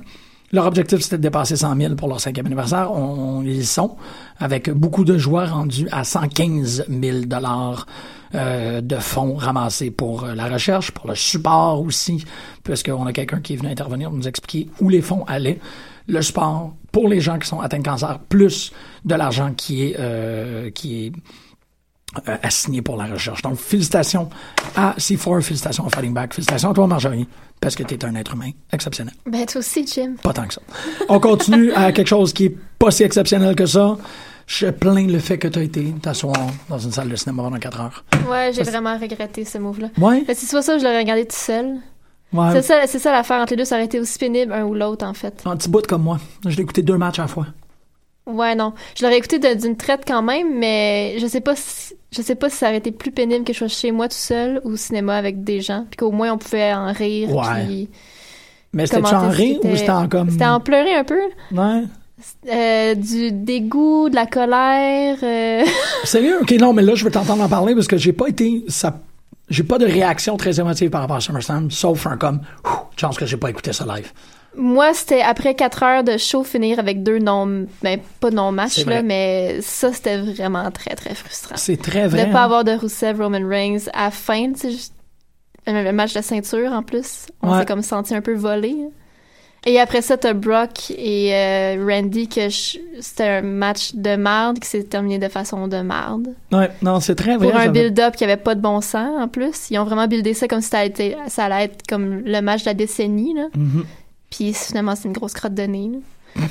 Leur 0.52 0.66
objectif, 0.66 1.00
c'était 1.00 1.16
de 1.18 1.22
dépasser 1.22 1.56
100 1.56 1.76
000 1.76 1.94
pour 1.94 2.08
leur 2.08 2.20
cinquième 2.20 2.46
anniversaire. 2.46 2.90
On, 2.92 3.38
on- 3.38 3.42
ils 3.42 3.58
y 3.60 3.64
sont, 3.64 3.96
avec 4.38 4.70
beaucoup 4.70 5.04
de 5.04 5.16
joie 5.18 5.46
rendus 5.46 5.88
à 5.92 6.04
115 6.04 6.86
000 6.88 7.16
euh, 8.34 8.80
de 8.80 8.96
fonds 8.96 9.34
ramassés 9.34 9.90
pour 9.90 10.22
euh, 10.22 10.34
la 10.34 10.46
recherche, 10.46 10.92
pour 10.92 11.08
le 11.08 11.16
support 11.16 11.80
aussi, 11.80 12.24
puisqu'on 12.62 13.04
a 13.06 13.12
quelqu'un 13.12 13.40
qui 13.40 13.54
est 13.54 13.56
venu 13.56 13.68
intervenir 13.68 14.12
nous 14.12 14.28
expliquer 14.28 14.68
où 14.80 14.88
les 14.88 15.00
fonds 15.00 15.24
allaient. 15.26 15.58
Le 16.06 16.22
support 16.22 16.74
pour 16.92 17.08
les 17.08 17.20
gens 17.20 17.40
qui 17.40 17.48
sont 17.48 17.60
atteints 17.60 17.78
de 17.78 17.84
cancer, 17.84 18.20
plus 18.28 18.72
de 19.04 19.14
l'argent 19.16 19.52
qui 19.56 19.82
est 19.84 19.96
euh, 19.98 20.70
qui 20.70 21.06
est 21.06 21.12
assigné 22.42 22.82
pour 22.82 22.96
la 22.96 23.06
recherche. 23.06 23.42
Donc, 23.42 23.56
félicitations 23.56 24.28
à 24.76 24.94
C4, 24.98 25.42
félicitations 25.42 25.86
à 25.86 25.90
Fighting 25.90 26.12
Back, 26.12 26.34
félicitations 26.34 26.70
à 26.70 26.74
toi, 26.74 26.86
Marjorie, 26.86 27.26
parce 27.60 27.74
que 27.74 27.82
tu 27.84 27.94
es 27.94 28.04
un 28.04 28.14
être 28.16 28.34
humain 28.34 28.50
exceptionnel. 28.72 29.14
Ben, 29.26 29.46
toi 29.46 29.60
aussi, 29.60 29.86
Jim. 29.86 30.14
Pas 30.22 30.32
tant 30.32 30.46
que 30.46 30.54
ça. 30.54 30.60
On 31.08 31.20
continue 31.20 31.72
à 31.72 31.92
quelque 31.92 32.08
chose 32.08 32.32
qui 32.32 32.46
est 32.46 32.56
pas 32.78 32.90
si 32.90 33.04
exceptionnel 33.04 33.54
que 33.54 33.66
ça. 33.66 33.96
Je 34.50 34.66
plains 34.66 35.06
le 35.06 35.20
fait 35.20 35.38
que 35.38 35.46
tu 35.46 35.60
as 35.60 35.62
été 35.62 35.94
t'asseoir 36.02 36.34
dans 36.68 36.78
une 36.80 36.90
salle 36.90 37.08
de 37.08 37.14
cinéma 37.14 37.44
pendant 37.44 37.60
4 37.60 37.80
heures. 37.80 38.04
Ouais, 38.28 38.50
j'ai 38.52 38.64
vraiment 38.64 38.98
regretté 38.98 39.44
ce 39.44 39.58
move-là. 39.58 39.90
Ouais? 39.96 40.24
Mais 40.26 40.34
si 40.34 40.44
c'est 40.44 40.56
pas 40.56 40.62
ça, 40.62 40.76
je 40.76 40.82
l'aurais 40.82 40.98
regardé 40.98 41.24
tout 41.24 41.36
seul. 41.36 41.76
Ouais. 42.32 42.48
C'est 42.54 42.62
ça, 42.62 42.80
c'est 42.88 42.98
ça 42.98 43.12
l'affaire 43.12 43.40
entre 43.40 43.52
les 43.52 43.58
deux, 43.58 43.64
ça 43.64 43.76
aurait 43.76 43.84
été 43.84 44.00
aussi 44.00 44.18
pénible 44.18 44.52
un 44.52 44.64
ou 44.64 44.74
l'autre, 44.74 45.06
en 45.06 45.14
fait. 45.14 45.40
Un 45.44 45.56
petit 45.56 45.68
bout 45.68 45.86
comme 45.86 46.02
moi. 46.02 46.18
Je 46.44 46.56
l'ai 46.56 46.62
écouté 46.62 46.82
deux 46.82 46.98
matchs 46.98 47.20
à 47.20 47.22
la 47.22 47.28
fois. 47.28 47.46
Ouais, 48.26 48.56
non. 48.56 48.72
Je 48.96 49.04
l'aurais 49.04 49.18
écouté 49.18 49.38
d'une 49.54 49.76
traite 49.76 50.02
quand 50.04 50.22
même, 50.22 50.58
mais 50.58 51.14
je 51.20 51.28
sais 51.28 51.40
pas 51.40 51.54
si, 51.54 51.94
je 52.10 52.20
sais 52.20 52.34
pas 52.34 52.50
si 52.50 52.56
ça 52.56 52.70
aurait 52.70 52.78
été 52.78 52.90
plus 52.90 53.12
pénible 53.12 53.44
que 53.44 53.52
je 53.52 53.58
sois 53.58 53.68
chez 53.68 53.92
moi 53.92 54.08
tout 54.08 54.16
seul 54.16 54.60
ou 54.64 54.70
au 54.70 54.76
cinéma 54.76 55.14
avec 55.14 55.44
des 55.44 55.60
gens, 55.60 55.86
puis 55.88 55.96
qu'au 55.96 56.10
moins 56.10 56.32
on 56.32 56.38
pouvait 56.38 56.74
en 56.74 56.92
rire. 56.92 57.30
Ouais. 57.30 57.66
puis 57.66 57.88
Mais 58.72 58.86
c'était-tu 58.86 59.14
en 59.14 59.28
rire 59.28 59.60
ou 59.62 59.76
c'était 59.76 59.90
en 59.90 60.08
comme. 60.08 60.28
C'était 60.28 60.46
en 60.46 60.58
pleurer 60.58 60.96
un 60.96 61.04
peu. 61.04 61.20
Ouais. 61.52 61.84
Euh, 62.48 62.94
du 62.94 63.32
dégoût, 63.32 64.08
de 64.08 64.14
la 64.14 64.26
colère. 64.26 65.16
euh, 65.22 65.64
Sérieux? 66.04 66.38
Ok, 66.42 66.52
non, 66.52 66.72
mais 66.72 66.82
là, 66.82 66.94
je 66.94 67.04
veux 67.04 67.10
t'entendre 67.10 67.42
en 67.42 67.48
parler 67.48 67.74
parce 67.74 67.86
que 67.88 67.96
j'ai 67.96 68.12
pas 68.12 68.28
été. 68.28 68.64
Ça... 68.68 68.98
J'ai 69.48 69.64
pas 69.64 69.78
de 69.78 69.84
réaction 69.86 70.36
très 70.36 70.60
émotive 70.60 70.90
par 70.90 71.00
rapport 71.00 71.16
à 71.16 71.20
SummerSlam, 71.20 71.70
sauf 71.70 72.06
un 72.06 72.16
comme. 72.16 72.40
Chance 72.96 73.18
que 73.18 73.26
j'ai 73.26 73.36
pas 73.36 73.50
écouté 73.50 73.72
ça 73.72 73.84
live. 73.84 74.12
Moi, 74.56 74.94
c'était 74.94 75.22
après 75.22 75.54
quatre 75.54 75.82
heures 75.82 76.04
de 76.04 76.16
show 76.18 76.44
finir 76.44 76.78
avec 76.78 77.02
deux 77.02 77.18
non, 77.18 77.66
ben 77.82 77.98
pas 78.20 78.30
non 78.30 78.52
match 78.52 78.84
là, 78.86 79.02
mais 79.02 79.58
ça 79.60 79.92
c'était 79.92 80.18
vraiment 80.18 80.70
très 80.72 80.94
très 80.94 81.14
frustrant. 81.14 81.56
C'est 81.56 81.80
très 81.80 82.06
vrai. 82.08 82.26
De 82.26 82.32
pas 82.32 82.40
hein? 82.42 82.44
avoir 82.44 82.64
de 82.64 82.72
Rusev 82.72 83.20
Roman 83.22 83.46
Reigns 83.48 83.88
à 83.92 84.04
la 84.06 84.10
fin, 84.10 84.52
tu 84.52 84.58
sais, 84.60 84.70
juste- 84.72 84.94
un 85.66 85.92
match 85.92 86.14
de 86.14 86.20
ceinture 86.22 86.72
en 86.72 86.82
plus, 86.82 87.26
on 87.42 87.52
Ouais. 87.52 87.60
s'est 87.60 87.66
comme 87.66 87.82
senti 87.82 88.14
un 88.14 88.20
peu 88.22 88.34
volé. 88.34 88.76
hein. 88.80 88.90
Et 89.66 89.78
après 89.78 90.00
ça, 90.00 90.16
t'as 90.16 90.32
Brock 90.32 90.90
et 90.96 91.34
euh, 91.34 91.86
Randy 91.86 92.28
que 92.28 92.48
je- 92.48 92.78
c'était 93.00 93.28
un 93.28 93.42
match 93.42 93.94
de 93.94 94.16
marde 94.16 94.58
qui 94.58 94.66
s'est 94.66 94.84
terminé 94.84 95.18
de 95.18 95.28
façon 95.28 95.68
de 95.68 95.82
marde. 95.82 96.28
Ouais, 96.50 96.70
non, 96.80 96.98
c'est 97.00 97.14
très 97.14 97.36
vrai. 97.36 97.50
Pour 97.50 97.56
un 97.60 97.68
build-up 97.68 98.16
qui 98.16 98.24
avait 98.24 98.38
pas 98.38 98.54
de 98.54 98.60
bon 98.62 98.80
sens 98.80 99.10
en 99.20 99.28
plus, 99.28 99.70
ils 99.70 99.78
ont 99.78 99.84
vraiment 99.84 100.06
buildé 100.06 100.32
ça 100.32 100.48
comme 100.48 100.62
si 100.62 100.68
ça 100.70 100.78
allait 100.78 100.94
être, 100.96 101.30
ça 101.30 101.44
allait 101.44 101.64
être 101.66 101.86
comme 101.86 102.22
le 102.24 102.40
match 102.40 102.62
de 102.62 102.66
la 102.70 102.74
décennie 102.74 103.34
là. 103.34 103.48
Mhm. 103.54 103.84
Puis 104.30 104.54
finalement, 104.54 104.96
c'est 104.96 105.08
une 105.08 105.12
grosse 105.14 105.34
crotte 105.34 105.54
de 105.54 105.62
nez. 105.64 105.90
là. 106.36 106.42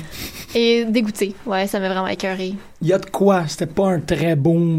Et 0.54 0.84
dégoûté. 0.84 1.34
Ouais, 1.46 1.66
ça 1.66 1.80
m'a 1.80 1.88
vraiment 1.88 2.06
écœuré. 2.06 2.54
Il 2.82 2.88
y 2.88 2.92
a 2.92 2.98
de 2.98 3.06
quoi? 3.06 3.46
C'était 3.48 3.66
pas 3.66 3.88
un 3.88 4.00
très 4.00 4.36
beau. 4.36 4.78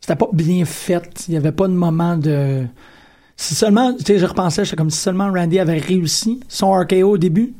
C'était 0.00 0.16
pas 0.16 0.28
bien 0.32 0.64
fait. 0.64 1.24
Il 1.28 1.34
y 1.34 1.36
avait 1.36 1.52
pas 1.52 1.68
de 1.68 1.72
moment 1.72 2.16
de. 2.16 2.64
Si 3.36 3.54
seulement, 3.54 3.92
tu 3.94 4.04
sais, 4.04 4.18
je 4.18 4.26
repensais, 4.26 4.64
j'étais 4.64 4.76
comme 4.76 4.90
si 4.90 4.98
seulement 4.98 5.30
Randy 5.30 5.58
avait 5.58 5.78
réussi 5.78 6.40
son 6.48 6.72
RKO 6.72 7.10
au 7.12 7.18
début, 7.18 7.52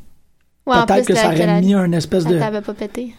Ouais, 0.65 0.75
peut-être 0.85 1.05
que 1.07 1.15
ça 1.15 1.27
aurait 1.27 1.45
la- 1.45 1.61
mis 1.61 1.73
un 1.73 1.91
espèce 1.91 2.23
la 2.25 2.31
de. 2.31 2.39
table 2.39 2.55
a 2.57 2.61
pas 2.61 2.73
pété. 2.73 3.13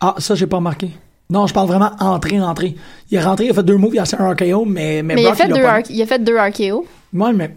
Ah, 0.00 0.14
ça, 0.18 0.34
j'ai 0.34 0.46
pas 0.46 0.56
remarqué. 0.58 0.90
Non, 1.30 1.46
je 1.46 1.52
parle 1.54 1.66
vraiment 1.68 1.90
entrer, 2.00 2.40
entrer. 2.40 2.74
Il 3.10 3.18
est 3.18 3.20
rentré, 3.22 3.46
il 3.46 3.50
a 3.50 3.54
fait 3.54 3.62
deux 3.62 3.76
moves, 3.76 3.94
il 3.94 3.98
a 3.98 4.04
fait 4.04 4.16
un 4.20 4.30
RKO, 4.30 4.64
mais, 4.64 5.02
mais, 5.02 5.14
Mais 5.14 5.22
il 5.22 5.26
a, 5.26 5.30
Brock, 5.30 5.38
fait 5.42 5.48
l'a 5.48 5.56
deux 5.56 5.62
pas. 5.62 5.80
Il 5.90 6.02
a 6.02 6.06
fait 6.06 6.18
deux 6.22 6.38
RKO. 6.38 6.86
Ouais, 7.14 7.32
mais 7.32 7.50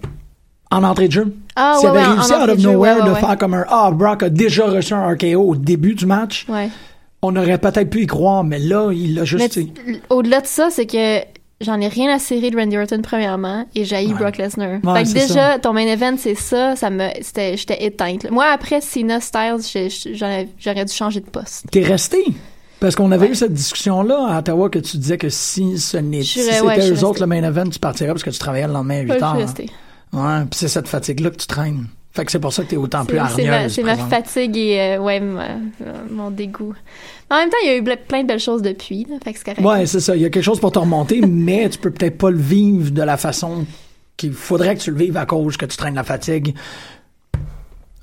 en 0.72 0.84
entrée 0.84 1.08
de 1.08 1.14
jeu. 1.14 1.36
Ah, 1.56 1.76
S'il 1.80 1.90
ouais, 1.90 1.98
avait 2.00 2.08
ouais, 2.10 2.14
réussi 2.16 2.32
out 2.32 2.38
entrée 2.38 2.52
of 2.54 2.60
jeu, 2.60 2.72
nowhere 2.72 3.04
ouais, 3.04 3.10
de 3.10 3.16
faire 3.16 3.38
comme 3.38 3.54
un 3.54 3.66
Ah, 3.70 3.92
Brock 3.94 4.24
a 4.24 4.30
déjà 4.30 4.66
reçu 4.68 4.94
un 4.94 5.08
RKO 5.14 5.50
au 5.50 5.56
début 5.56 5.96
du 5.96 6.06
match, 6.06 6.46
Ouais. 6.50 6.70
on 7.22 7.36
aurait 7.36 7.58
peut-être 7.60 7.90
pu 7.90 8.02
y 8.04 8.08
croire, 8.08 8.44
mais 8.44 8.60
là, 8.60 8.92
il 8.92 9.16
l'a 9.16 9.26
juste. 9.26 9.60
au-delà 10.10 10.42
de 10.42 10.48
ça, 10.48 10.70
c'est 10.72 10.86
que 10.88 11.20
j'en 11.62 11.80
ai 11.80 11.88
rien 11.88 12.14
à 12.14 12.20
serrer 12.20 12.50
de 12.52 12.58
Randy 12.58 12.78
Orton 12.78 13.02
premièrement 13.02 13.66
et 13.76 13.86
j'ai 13.86 13.96
Ouais. 14.08 14.14
Brock 14.14 14.38
Lesnar. 14.38 14.80
Ouais, 14.84 15.06
fait 15.06 15.14
que 15.14 15.28
déjà, 15.28 15.60
ton 15.60 15.74
main 15.74 15.88
event, 15.88 16.16
c'est 16.18 16.36
ça, 16.36 16.76
ça 16.76 16.90
me, 16.90 17.08
c'était, 17.22 17.56
j'étais 17.58 17.84
éteinte. 17.86 18.30
Moi, 18.32 18.46
après 18.52 18.82
Cena 18.82 19.20
Styles, 19.22 19.90
j'aurais 20.14 20.86
dû 20.86 20.94
changer 20.94 21.20
de 21.22 21.30
poste. 21.30 21.66
T'es 21.72 21.84
resté? 21.84 22.18
Parce 22.80 22.96
qu'on 22.96 23.12
avait 23.12 23.28
Ouais. 23.28 23.32
eu 23.34 23.36
cette 23.36 23.54
discussion-là 23.54 24.26
à 24.28 24.40
Ottawa 24.40 24.70
que 24.70 24.80
tu 24.80 24.98
disais 24.98 25.18
que 25.20 25.30
si 25.30 25.78
ce 25.78 25.98
Je 25.98 26.22
si 26.24 26.42
c'était 26.44 26.90
eux 26.92 27.04
autres 27.06 27.22
le 27.22 27.28
main 27.28 27.44
event, 27.44 27.70
tu 27.70 27.78
partirais 27.78 28.10
parce 28.12 28.24
que 28.24 28.32
tu 28.32 28.40
travaillais 28.40 28.66
le 28.66 28.74
lendemain 28.74 28.98
à 28.98 29.02
8 29.02 29.12
Ouais, 29.12 29.20
je 29.20 29.24
heures. 29.24 29.36
hein. 30.14 30.40
Ouais, 30.42 30.46
puis 30.50 30.58
c'est 30.60 30.68
cette 30.68 30.88
fatigue-là 30.88 31.30
que 31.30 31.38
tu 31.38 31.46
traînes. 31.48 31.86
Fait 32.14 32.26
que 32.26 32.32
c'est 32.32 32.40
pour 32.40 32.52
ça 32.52 32.64
que 32.64 32.70
t'es 32.70 32.76
autant 32.78 33.06
plus 33.06 33.18
C'est 33.36 33.46
ma, 33.46 33.54
hargneuse. 33.56 33.74
c'est 33.74 33.84
ma 33.84 33.94
présente. 33.94 34.10
fatigue 34.10 34.58
et 34.58 34.80
euh, 34.80 35.00
ouais, 35.00 35.20
ma- 35.22 35.44
euh, 35.46 35.94
mon 36.10 36.30
dégoût. 36.30 36.74
En 37.30 37.38
même 37.38 37.50
temps, 37.50 37.56
il 37.64 37.68
y 37.68 37.70
a 37.72 37.78
eu 37.78 37.84
plein 37.84 38.24
de 38.24 38.28
belles 38.28 38.40
choses 38.40 38.62
depuis, 38.62 39.06
là, 39.10 39.16
fait 39.24 39.32
que 39.32 39.40
c'est. 39.44 39.60
Ouais, 39.62 39.86
c'est 39.86 40.02
ça. 40.02 40.16
Il 40.16 40.22
y 40.22 40.26
a 40.26 40.30
quelque 40.30 40.44
chose 40.44 40.60
pour 40.60 40.72
te 40.74 40.80
remonter, 40.80 41.22
mais 41.28 41.70
tu 41.70 41.78
peux 41.78 41.92
peut-être 41.92 42.18
pas 42.18 42.30
le 42.30 42.38
vivre 42.38 42.92
de 42.92 43.02
la 43.02 43.16
façon 43.16 43.66
qu'il 44.18 44.34
faudrait 44.34 44.76
que 44.76 44.82
tu 44.82 44.92
le 44.92 44.98
vives 44.98 45.16
à 45.16 45.26
cause 45.26 45.56
que 45.56 45.66
tu 45.66 45.78
traînes 45.78 45.96
la 45.96 46.04
fatigue. 46.04 46.54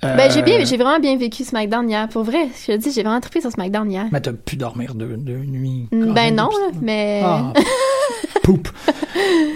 Euh, 0.04 0.16
Ben, 0.16 0.30
j'ai 0.30 0.42
bien, 0.42 0.64
j'ai 0.64 0.76
vraiment 0.76 1.00
bien 1.00 1.16
vécu 1.18 1.42
SmackDown 1.44 1.90
hier. 1.90 2.08
Pour 2.08 2.22
vrai, 2.22 2.48
je 2.66 2.72
te 2.72 2.76
dis, 2.78 2.92
j'ai 2.92 3.02
vraiment 3.02 3.20
trippé 3.20 3.40
sur 3.40 3.50
SmackDown 3.50 3.90
hier. 3.90 4.06
Mais 4.12 4.20
t'as 4.20 4.32
pu 4.32 4.56
dormir 4.56 4.94
deux, 4.94 5.16
deux 5.16 5.38
nuits. 5.38 5.88
Mm, 5.92 6.12
Ben 6.14 6.34
non, 6.34 6.44
là, 6.48 6.70
mais... 6.80 7.20
Ah, 7.24 7.52
poup. 8.42 8.68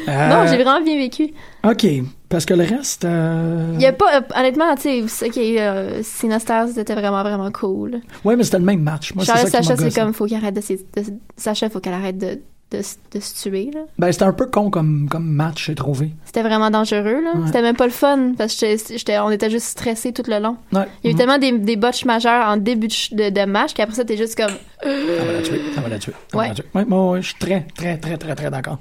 Euh, 0.08 0.28
Non, 0.28 0.46
j'ai 0.48 0.56
vraiment 0.62 0.82
bien 0.84 0.98
vécu. 0.98 1.32
OK, 1.64 1.86
parce 2.33 2.45
que 2.47 2.55
le 2.55 2.64
reste... 2.64 3.05
euh, 3.05 3.73
Il 3.77 3.81
y 3.83 3.87
a 3.87 3.92
pas, 3.92 4.16
euh, 4.18 4.21
honnêtement, 4.37 4.75
tu 4.75 5.07
sais, 5.09 5.27
ok, 5.29 5.37
euh, 5.37 6.03
c'était 6.03 6.95
vraiment, 6.95 7.23
vraiment 7.23 7.51
cool. 7.53 8.01
Ouais, 8.25 8.35
mais 8.37 8.42
c'était 8.45 8.59
le 8.59 8.64
même 8.64 8.81
match. 8.83 9.14
Moi, 9.14 9.25
m'a 9.29 9.37
Sacha, 9.47 9.77
c'est 9.77 9.95
comme, 9.95 10.12
faut 10.12 10.27
qu'elle 10.27 10.38
arrête 10.38 10.55
de, 10.55 10.61
de- 11.01 11.07
Sacha, 11.37 11.68
faut 11.71 11.81
qu'elle 11.81 11.92
arrête 11.95 12.18
de, 12.18 12.40
de, 12.71 12.79
s- 12.79 12.99
de 13.12 13.21
se 13.21 13.42
tuer. 13.42 13.71
là. 13.75 13.81
Ben, 13.99 14.11
c'était 14.11 14.25
un 14.25 14.33
peu 14.33 14.47
con 14.47 14.71
comme, 14.71 15.07
comme 15.11 15.27
match, 15.27 15.66
j'ai 15.66 15.75
trouvé. 15.75 16.11
C'était 16.25 16.42
vraiment 16.42 16.71
dangereux. 16.71 17.21
là. 17.23 17.33
Ouais. 17.35 17.47
C'était 17.47 17.61
même 17.62 17.77
pas 17.77 17.85
le 17.87 17.92
fun 17.92 18.33
parce 18.38 18.57
que 18.57 19.21
on 19.23 19.31
était 19.31 19.51
juste 19.51 19.66
stressés 19.66 20.12
tout 20.12 20.23
le 20.27 20.38
long. 20.38 20.57
Ouais. 20.73 20.87
Il 21.05 21.07
y 21.07 21.09
a 21.09 21.11
eu 21.11 21.12
Mhm. 21.12 21.18
tellement 21.18 21.38
des, 21.38 21.53
des 21.59 21.77
botches 21.77 22.05
majeurs 22.07 22.47
en 22.49 22.57
début 22.57 22.88
de, 22.88 22.95
de, 23.14 23.31
de 23.31 23.45
match 23.45 23.75
qu'après 23.75 23.95
ça, 23.95 24.05
t'es 24.05 24.16
juste 24.16 24.37
comme. 24.37 24.55
Ça 24.83 24.88
va 24.88 25.33
la 25.33 25.42
tuer, 25.42 25.61
ça 25.75 25.81
va 25.83 25.88
la 25.88 25.99
tuer. 25.99 26.12
ça 26.12 26.37
va 26.37 26.42
Ouais. 26.42 26.49
la 26.49 26.55
tuer. 26.55 26.64
Ouais, 26.75 26.85
moi, 26.87 27.11
ouais, 27.12 27.23
je 27.23 27.27
suis 27.29 27.38
très, 27.38 27.66
très, 27.77 27.99
très, 27.99 28.16
très, 28.16 28.35
très 28.35 28.51
d'accord. 28.51 28.79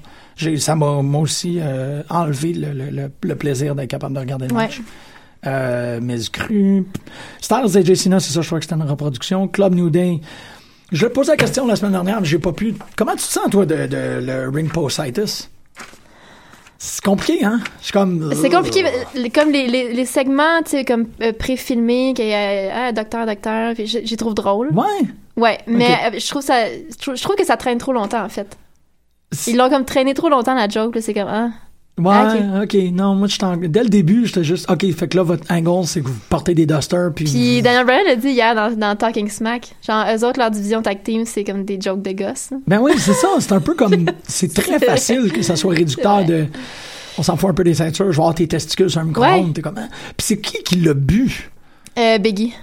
Ça 0.58 0.74
m'a, 0.74 1.02
moi 1.02 1.20
aussi, 1.20 1.58
euh, 1.60 2.02
enlevé 2.10 2.52
le, 2.52 2.72
le, 2.72 2.90
le, 2.90 3.10
le 3.22 3.36
plaisir 3.36 3.74
d'être 3.74 3.90
capable 3.90 4.14
de 4.14 4.20
regarder 4.20 4.48
le 4.48 4.54
Ouais. 4.54 4.62
match. 4.64 4.80
Euh, 5.46 6.00
Cru. 6.32 6.84
Styles 7.40 7.90
et 7.90 7.94
Cena, 7.94 8.20
c'est 8.20 8.32
ça, 8.32 8.40
je 8.42 8.46
crois 8.46 8.58
que 8.60 8.64
c'était 8.64 8.76
une 8.76 8.88
reproduction. 8.88 9.48
Club 9.48 9.74
New 9.74 9.90
Day. 9.90 10.20
Je 10.92 11.06
te 11.06 11.12
posé 11.12 11.30
la 11.32 11.36
question 11.36 11.66
la 11.66 11.74
semaine 11.76 11.92
dernière, 11.92 12.20
mais 12.20 12.26
j'ai 12.26 12.38
pas 12.38 12.52
pu. 12.52 12.74
Comment 12.96 13.12
tu 13.12 13.18
te 13.18 13.22
sens, 13.22 13.48
toi, 13.50 13.64
de, 13.66 13.86
de 13.86 14.20
le 14.22 14.48
ring 14.54 14.70
postitis? 14.70 15.48
C'est 16.78 17.04
compliqué, 17.04 17.44
hein? 17.44 17.60
Suis 17.80 17.92
comme. 17.92 18.32
C'est 18.34 18.50
compliqué, 18.50 18.84
mais, 19.14 19.30
comme 19.30 19.50
les, 19.52 19.68
les, 19.68 19.92
les 19.94 20.04
segments, 20.04 20.62
tu 20.64 20.70
sais, 20.72 20.84
comme 20.84 21.06
euh, 21.22 21.32
pré-filmés, 21.32 22.12
ah, 22.74 22.90
docteur, 22.92 23.24
docteur, 23.24 23.74
puis 23.74 23.86
j'y 23.86 24.16
trouve 24.16 24.34
drôle. 24.34 24.70
Ouais. 24.72 25.06
Ouais, 25.36 25.58
mais 25.66 25.86
euh, 26.12 26.18
je 26.18 26.28
trouve 26.28 26.42
ça, 26.42 26.66
je 26.68 26.96
trouve, 26.98 27.16
je 27.16 27.22
trouve 27.22 27.36
que 27.36 27.46
ça 27.46 27.56
traîne 27.56 27.78
trop 27.78 27.92
longtemps 27.92 28.22
en 28.24 28.28
fait. 28.28 28.54
Ils 29.46 29.56
l'ont 29.56 29.68
comme 29.70 29.84
traîné 29.84 30.14
trop 30.14 30.28
longtemps 30.28 30.54
la 30.54 30.68
joke, 30.68 30.96
c'est 31.00 31.14
comme 31.14 31.28
ah. 31.28 31.50
Ouais, 31.98 32.10
Ah, 32.14 32.62
ok. 32.62 32.74
Non, 32.92 33.14
moi, 33.14 33.28
j'étais 33.28 33.44
en- 33.44 33.56
dès 33.58 33.82
le 33.82 33.88
début, 33.90 34.24
j'étais 34.26 34.42
juste, 34.44 34.68
ok, 34.70 34.90
fait 34.94 35.08
que 35.08 35.16
là, 35.18 35.22
votre 35.22 35.44
angle, 35.52 35.86
c'est 35.86 36.00
que 36.00 36.08
vous 36.08 36.18
portez 36.30 36.54
des 36.54 36.64
dusters, 36.64 37.12
puis. 37.14 37.26
Puis 37.26 37.60
Daniel 37.62 37.84
Bryan 37.84 38.00
l'a 38.06 38.16
dit 38.16 38.30
hier 38.30 38.54
dans, 38.54 38.74
dans 38.74 38.96
Talking 38.96 39.28
Smack, 39.28 39.74
genre 39.86 40.06
eux 40.10 40.24
autres 40.24 40.38
leur 40.38 40.50
division 40.50 40.80
tag 40.80 41.02
team, 41.02 41.24
c'est 41.26 41.44
comme 41.44 41.64
des 41.66 41.78
jokes 41.78 42.00
de 42.02 42.12
gosses. 42.12 42.50
Ben 42.66 42.78
oui, 42.80 42.92
c'est 42.96 43.12
ça. 43.12 43.28
C'est 43.40 43.52
un 43.52 43.60
peu 43.60 43.74
comme. 43.74 44.06
C'est 44.26 44.52
très 44.54 44.78
facile 44.78 45.30
que 45.32 45.42
ça 45.42 45.54
soit 45.54 45.74
réducteur 45.74 46.24
de. 46.24 46.46
On 47.18 47.22
s'en 47.22 47.36
fout 47.36 47.50
un 47.50 47.54
peu 47.54 47.62
des 47.64 47.74
ceintures, 47.74 48.10
je 48.10 48.18
avoir 48.18 48.34
tes 48.34 48.48
testicules 48.48 48.88
sur 48.88 49.00
un 49.00 49.04
micro-ondes. 49.04 49.46
Ouais. 49.48 49.52
T'es 49.52 49.60
comme. 49.60 49.76
hein? 49.76 49.88
Puis 50.16 50.26
c'est 50.26 50.40
qui 50.40 50.62
qui 50.62 50.76
l'a 50.76 50.94
bu? 50.94 51.50
Euh, 51.98 52.16
Biggie. 52.16 52.54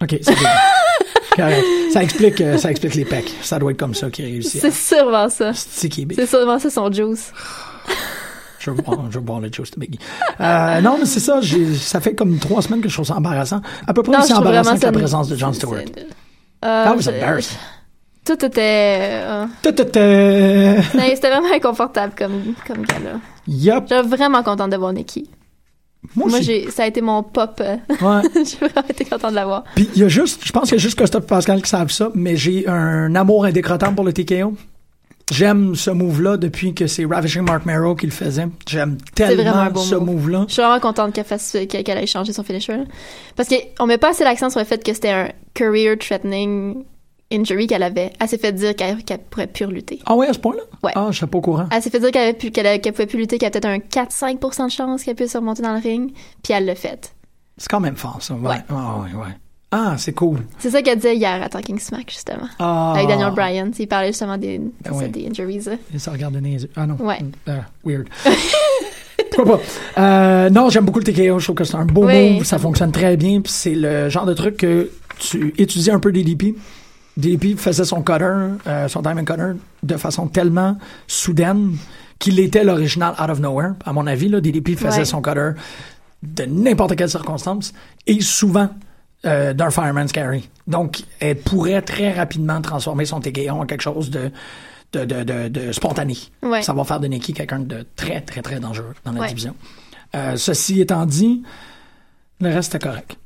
Ok, 0.00 0.16
c'est 0.22 0.38
bien. 0.38 0.48
Ça 1.92 2.02
explique, 2.02 2.40
euh, 2.40 2.58
ça 2.58 2.70
explique 2.70 2.94
les 2.94 3.04
pecs. 3.04 3.32
Ça 3.42 3.58
doit 3.58 3.70
être 3.72 3.78
comme 3.78 3.94
ça 3.94 4.10
qu'il 4.10 4.24
réussit. 4.24 4.60
C'est 4.60 4.70
sûrement 4.72 5.28
ça. 5.28 5.52
C'est 5.54 6.26
sûrement 6.26 6.58
ça 6.58 6.70
son 6.70 6.90
juice. 6.92 7.32
Je 8.60 8.70
veux 8.70 8.76
boire, 8.82 8.98
je 9.10 9.18
boire 9.18 9.40
le 9.40 9.52
juice 9.52 9.70
de 9.72 9.80
Biggie. 9.80 9.98
Euh, 10.40 10.80
non, 10.80 10.96
mais 10.98 11.04
c'est 11.04 11.20
ça. 11.20 11.40
Ça 11.78 12.00
fait 12.00 12.14
comme 12.14 12.38
trois 12.38 12.62
semaines 12.62 12.80
que 12.80 12.88
je 12.88 12.94
trouve 12.94 13.06
ça 13.06 13.16
embarrassant. 13.16 13.60
À 13.86 13.92
peu 13.92 14.02
près 14.02 14.16
aussi 14.16 14.32
embarrassant 14.32 14.76
que 14.78 14.86
la 14.86 14.92
présence 14.92 15.28
de 15.28 15.36
Jon 15.36 15.52
Stewart. 15.52 15.80
Euh, 16.64 16.84
That 16.84 16.94
was 16.96 17.08
embarrassing. 17.08 17.58
Tout 18.24 18.42
était. 18.42 19.20
euh, 19.22 19.44
Ta-ta-ta. 19.60 20.00
mais 20.00 20.80
C'était 21.14 21.28
vraiment 21.30 21.52
inconfortable 21.54 22.14
comme, 22.16 22.54
comme 22.66 22.86
gars-là. 22.86 23.18
Yup. 23.46 23.84
J'étais 23.86 24.00
vraiment 24.00 24.42
contente 24.42 24.70
de 24.70 24.76
voir 24.78 24.94
Nikki. 24.94 25.28
Moi, 26.16 26.28
Moi, 26.28 26.38
aussi. 26.38 26.44
j'ai, 26.44 26.70
ça 26.70 26.84
a 26.84 26.86
été 26.86 27.00
mon 27.00 27.22
pop. 27.22 27.60
euh, 27.60 27.76
Ouais. 27.88 28.22
j'ai 28.44 28.56
vraiment 28.58 28.88
été 28.88 29.04
contente 29.04 29.30
de 29.30 29.34
l'avoir. 29.36 29.64
Puis 29.74 29.88
il 29.94 30.00
y 30.02 30.04
a 30.04 30.08
juste, 30.08 30.42
je 30.44 30.52
pense 30.52 30.64
qu'il 30.64 30.72
y 30.72 30.80
a 30.80 30.82
juste 30.82 30.96
Christophe 30.96 31.24
et 31.24 31.26
Pascal 31.26 31.62
qui 31.62 31.68
savent 31.70 31.90
ça, 31.90 32.10
mais 32.14 32.36
j'ai 32.36 32.66
un 32.68 33.14
amour 33.14 33.44
indécrottable 33.46 33.94
pour 33.94 34.04
le 34.04 34.12
TKO. 34.12 34.54
J'aime 35.32 35.74
ce 35.74 35.90
move-là 35.90 36.36
depuis 36.36 36.74
que 36.74 36.86
c'est 36.86 37.06
Ravishing 37.06 37.42
Mark 37.42 37.64
Merrow 37.64 37.94
qui 37.94 38.04
le 38.04 38.12
faisait. 38.12 38.46
J'aime 38.68 38.98
tellement 39.14 39.74
ce 39.74 39.94
move. 39.94 40.04
move-là. 40.16 40.44
Je 40.48 40.52
suis 40.52 40.62
vraiment 40.62 40.80
contente 40.80 41.14
qu'elle 41.14 41.24
fasse, 41.24 41.56
qu'elle 41.68 41.82
qu'elle 41.82 41.96
ait 41.98 42.06
changé 42.06 42.34
son 42.34 42.42
finisher. 42.42 42.76
là. 42.76 42.84
Parce 43.34 43.48
qu'on 43.48 43.86
met 43.86 43.96
pas 43.96 44.10
assez 44.10 44.22
l'accent 44.22 44.50
sur 44.50 44.60
le 44.60 44.66
fait 44.66 44.84
que 44.84 44.92
c'était 44.92 45.08
un 45.10 45.28
career-threatening 45.54 46.84
injury 47.32 47.66
qu'elle 47.66 47.82
avait. 47.82 48.12
Elle 48.20 48.28
s'est 48.28 48.38
fait 48.38 48.52
dire 48.52 48.74
qu'elle, 48.76 48.98
pourrait 49.30 49.46
plus 49.46 49.66
lutter. 49.66 50.00
Ah 50.06 50.14
ouais, 50.14 50.28
à 50.28 50.32
ce 50.32 50.38
point-là? 50.38 50.62
Ouais. 50.82 50.92
Ah, 50.94 51.08
je 51.10 51.16
suis 51.16 51.26
pas 51.26 51.38
au 51.38 51.40
courant. 51.40 51.66
Elle 51.70 51.82
s'est 51.82 51.90
fait 51.90 52.00
dire 52.00 52.10
qu'elle, 52.10 52.36
qu'elle 52.80 52.92
pouvait 52.92 53.06
plus 53.06 53.18
lutter, 53.18 53.38
qu'elle 53.38 53.48
a 53.48 53.50
peut-être 53.50 53.64
un 53.66 53.78
4-5% 53.78 54.66
de 54.66 54.70
chance 54.70 55.04
qu'elle 55.04 55.16
puisse 55.16 55.34
remonter 55.34 55.62
dans 55.62 55.74
le 55.74 55.80
ring. 55.80 56.12
Puis 56.42 56.52
elle 56.52 56.66
l'a 56.66 56.74
fait. 56.74 57.14
C'est 57.56 57.68
quand 57.68 57.80
même 57.80 57.96
fort, 57.96 58.18
ça. 58.20 58.34
Ouais. 58.34 58.48
Ouais. 58.48 58.56
Ah, 58.68 59.00
ouais, 59.00 59.18
ouais. 59.18 59.34
Ah, 59.76 59.96
c'est 59.98 60.12
cool. 60.12 60.38
C'est 60.60 60.70
ça 60.70 60.82
qu'elle 60.82 60.98
disait 60.98 61.16
hier 61.16 61.42
à 61.42 61.48
Talking 61.48 61.80
Smack, 61.80 62.08
justement. 62.08 62.48
Ah. 62.60 62.92
Avec 62.94 63.08
Daniel 63.08 63.32
Bryan. 63.32 63.72
Il 63.76 63.88
parlait 63.88 64.08
justement 64.08 64.38
des, 64.38 64.60
ça, 64.84 64.92
ouais. 64.92 65.08
des 65.08 65.26
injuries. 65.28 65.64
Et 65.92 65.98
ça 65.98 66.12
regarde 66.12 66.36
les 66.36 66.62
yeux. 66.62 66.70
Ah 66.76 66.86
non. 66.86 66.94
Ouais. 67.00 67.18
Euh, 67.48 67.58
weird. 67.84 68.06
Pourquoi 69.32 69.58
pas? 69.58 69.62
Euh, 70.00 70.50
non, 70.50 70.70
j'aime 70.70 70.84
beaucoup 70.84 71.00
le 71.00 71.04
TKO. 71.04 71.40
Je 71.40 71.44
trouve 71.44 71.56
que 71.56 71.64
c'est 71.64 71.74
un 71.74 71.86
beau 71.86 72.06
Oui. 72.06 72.34
move. 72.34 72.44
Ça 72.44 72.58
fonctionne 72.58 72.92
très 72.92 73.16
bien. 73.16 73.40
Puis 73.40 73.52
c'est 73.52 73.74
le 73.74 74.08
genre 74.08 74.26
de 74.26 74.34
truc 74.34 74.58
que 74.58 74.90
tu 75.18 75.52
étudies 75.58 75.90
un 75.90 75.98
peu 75.98 76.12
DDP. 76.12 76.54
DDP 77.16 77.56
faisait 77.56 77.84
son 77.84 78.02
cutter, 78.02 78.24
euh, 78.66 78.88
son 78.88 79.00
diamond 79.02 79.24
cutter, 79.24 79.52
de 79.82 79.96
façon 79.96 80.26
tellement 80.26 80.76
soudaine 81.06 81.76
qu'il 82.18 82.40
était 82.40 82.64
l'original 82.64 83.14
out 83.22 83.30
of 83.30 83.40
nowhere. 83.40 83.74
À 83.84 83.92
mon 83.92 84.06
avis, 84.06 84.28
là, 84.28 84.40
DDP 84.40 84.76
faisait 84.76 84.98
Ouais. 84.98 85.04
son 85.04 85.22
cutter 85.22 85.50
de 86.22 86.44
n'importe 86.44 86.96
quelle 86.96 87.10
circonstance 87.10 87.72
et 88.06 88.20
souvent 88.20 88.68
euh, 89.26 89.52
d'un 89.54 89.70
fireman's 89.70 90.12
carry. 90.12 90.48
Donc, 90.66 91.02
elle 91.20 91.38
pourrait 91.38 91.80
très 91.82 92.12
rapidement 92.12 92.60
transformer 92.60 93.04
son 93.06 93.20
TKO 93.20 93.50
en 93.50 93.64
quelque 93.66 93.80
chose 93.82 94.10
de, 94.10 94.30
de, 94.92 95.04
de, 95.04 95.22
de, 95.22 95.48
de 95.48 95.72
spontané. 95.72 96.16
Ouais. 96.42 96.62
Ça 96.62 96.72
va 96.74 96.84
faire 96.84 97.00
de 97.00 97.06
Nikki 97.06 97.32
quelqu'un 97.32 97.60
de 97.60 97.86
très, 97.96 98.20
très, 98.20 98.42
très 98.42 98.60
dangereux 98.60 98.94
dans 99.04 99.12
la 99.12 99.20
Ouais. 99.22 99.28
division. 99.28 99.54
Euh, 100.14 100.36
ceci 100.36 100.80
étant 100.80 101.06
dit, 101.06 101.42
le 102.40 102.48
reste 102.50 102.74
est 102.74 102.78
correct. 102.82 103.16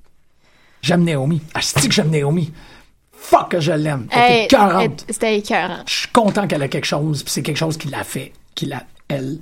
J'aime 0.83 1.03
Naomi. 1.05 1.43
Ah, 1.55 1.61
c'est 1.63 1.89
que 1.89 1.93
j'aime 1.95 2.11
Naomi. 2.11 2.53
Fuck 3.21 3.51
que 3.51 3.61
je 3.61 3.73
l'aime. 3.73 4.07
Elle 4.11 4.33
Hey, 4.33 4.49
C'était 5.11 5.39
écœurant. 5.39 5.79
Je 5.87 5.93
suis 5.95 6.09
content 6.09 6.47
qu'elle 6.47 6.63
a 6.63 6.69
quelque 6.69 6.87
chose, 6.87 7.23
puis 7.23 7.33
c'est 7.33 7.43
quelque 7.43 7.57
chose 7.59 7.77
qui 7.77 7.89
l'a 7.89 8.05
fait, 8.05 8.33
qui 8.55 8.67
l'a, 8.67 8.83
elle 9.09 9.39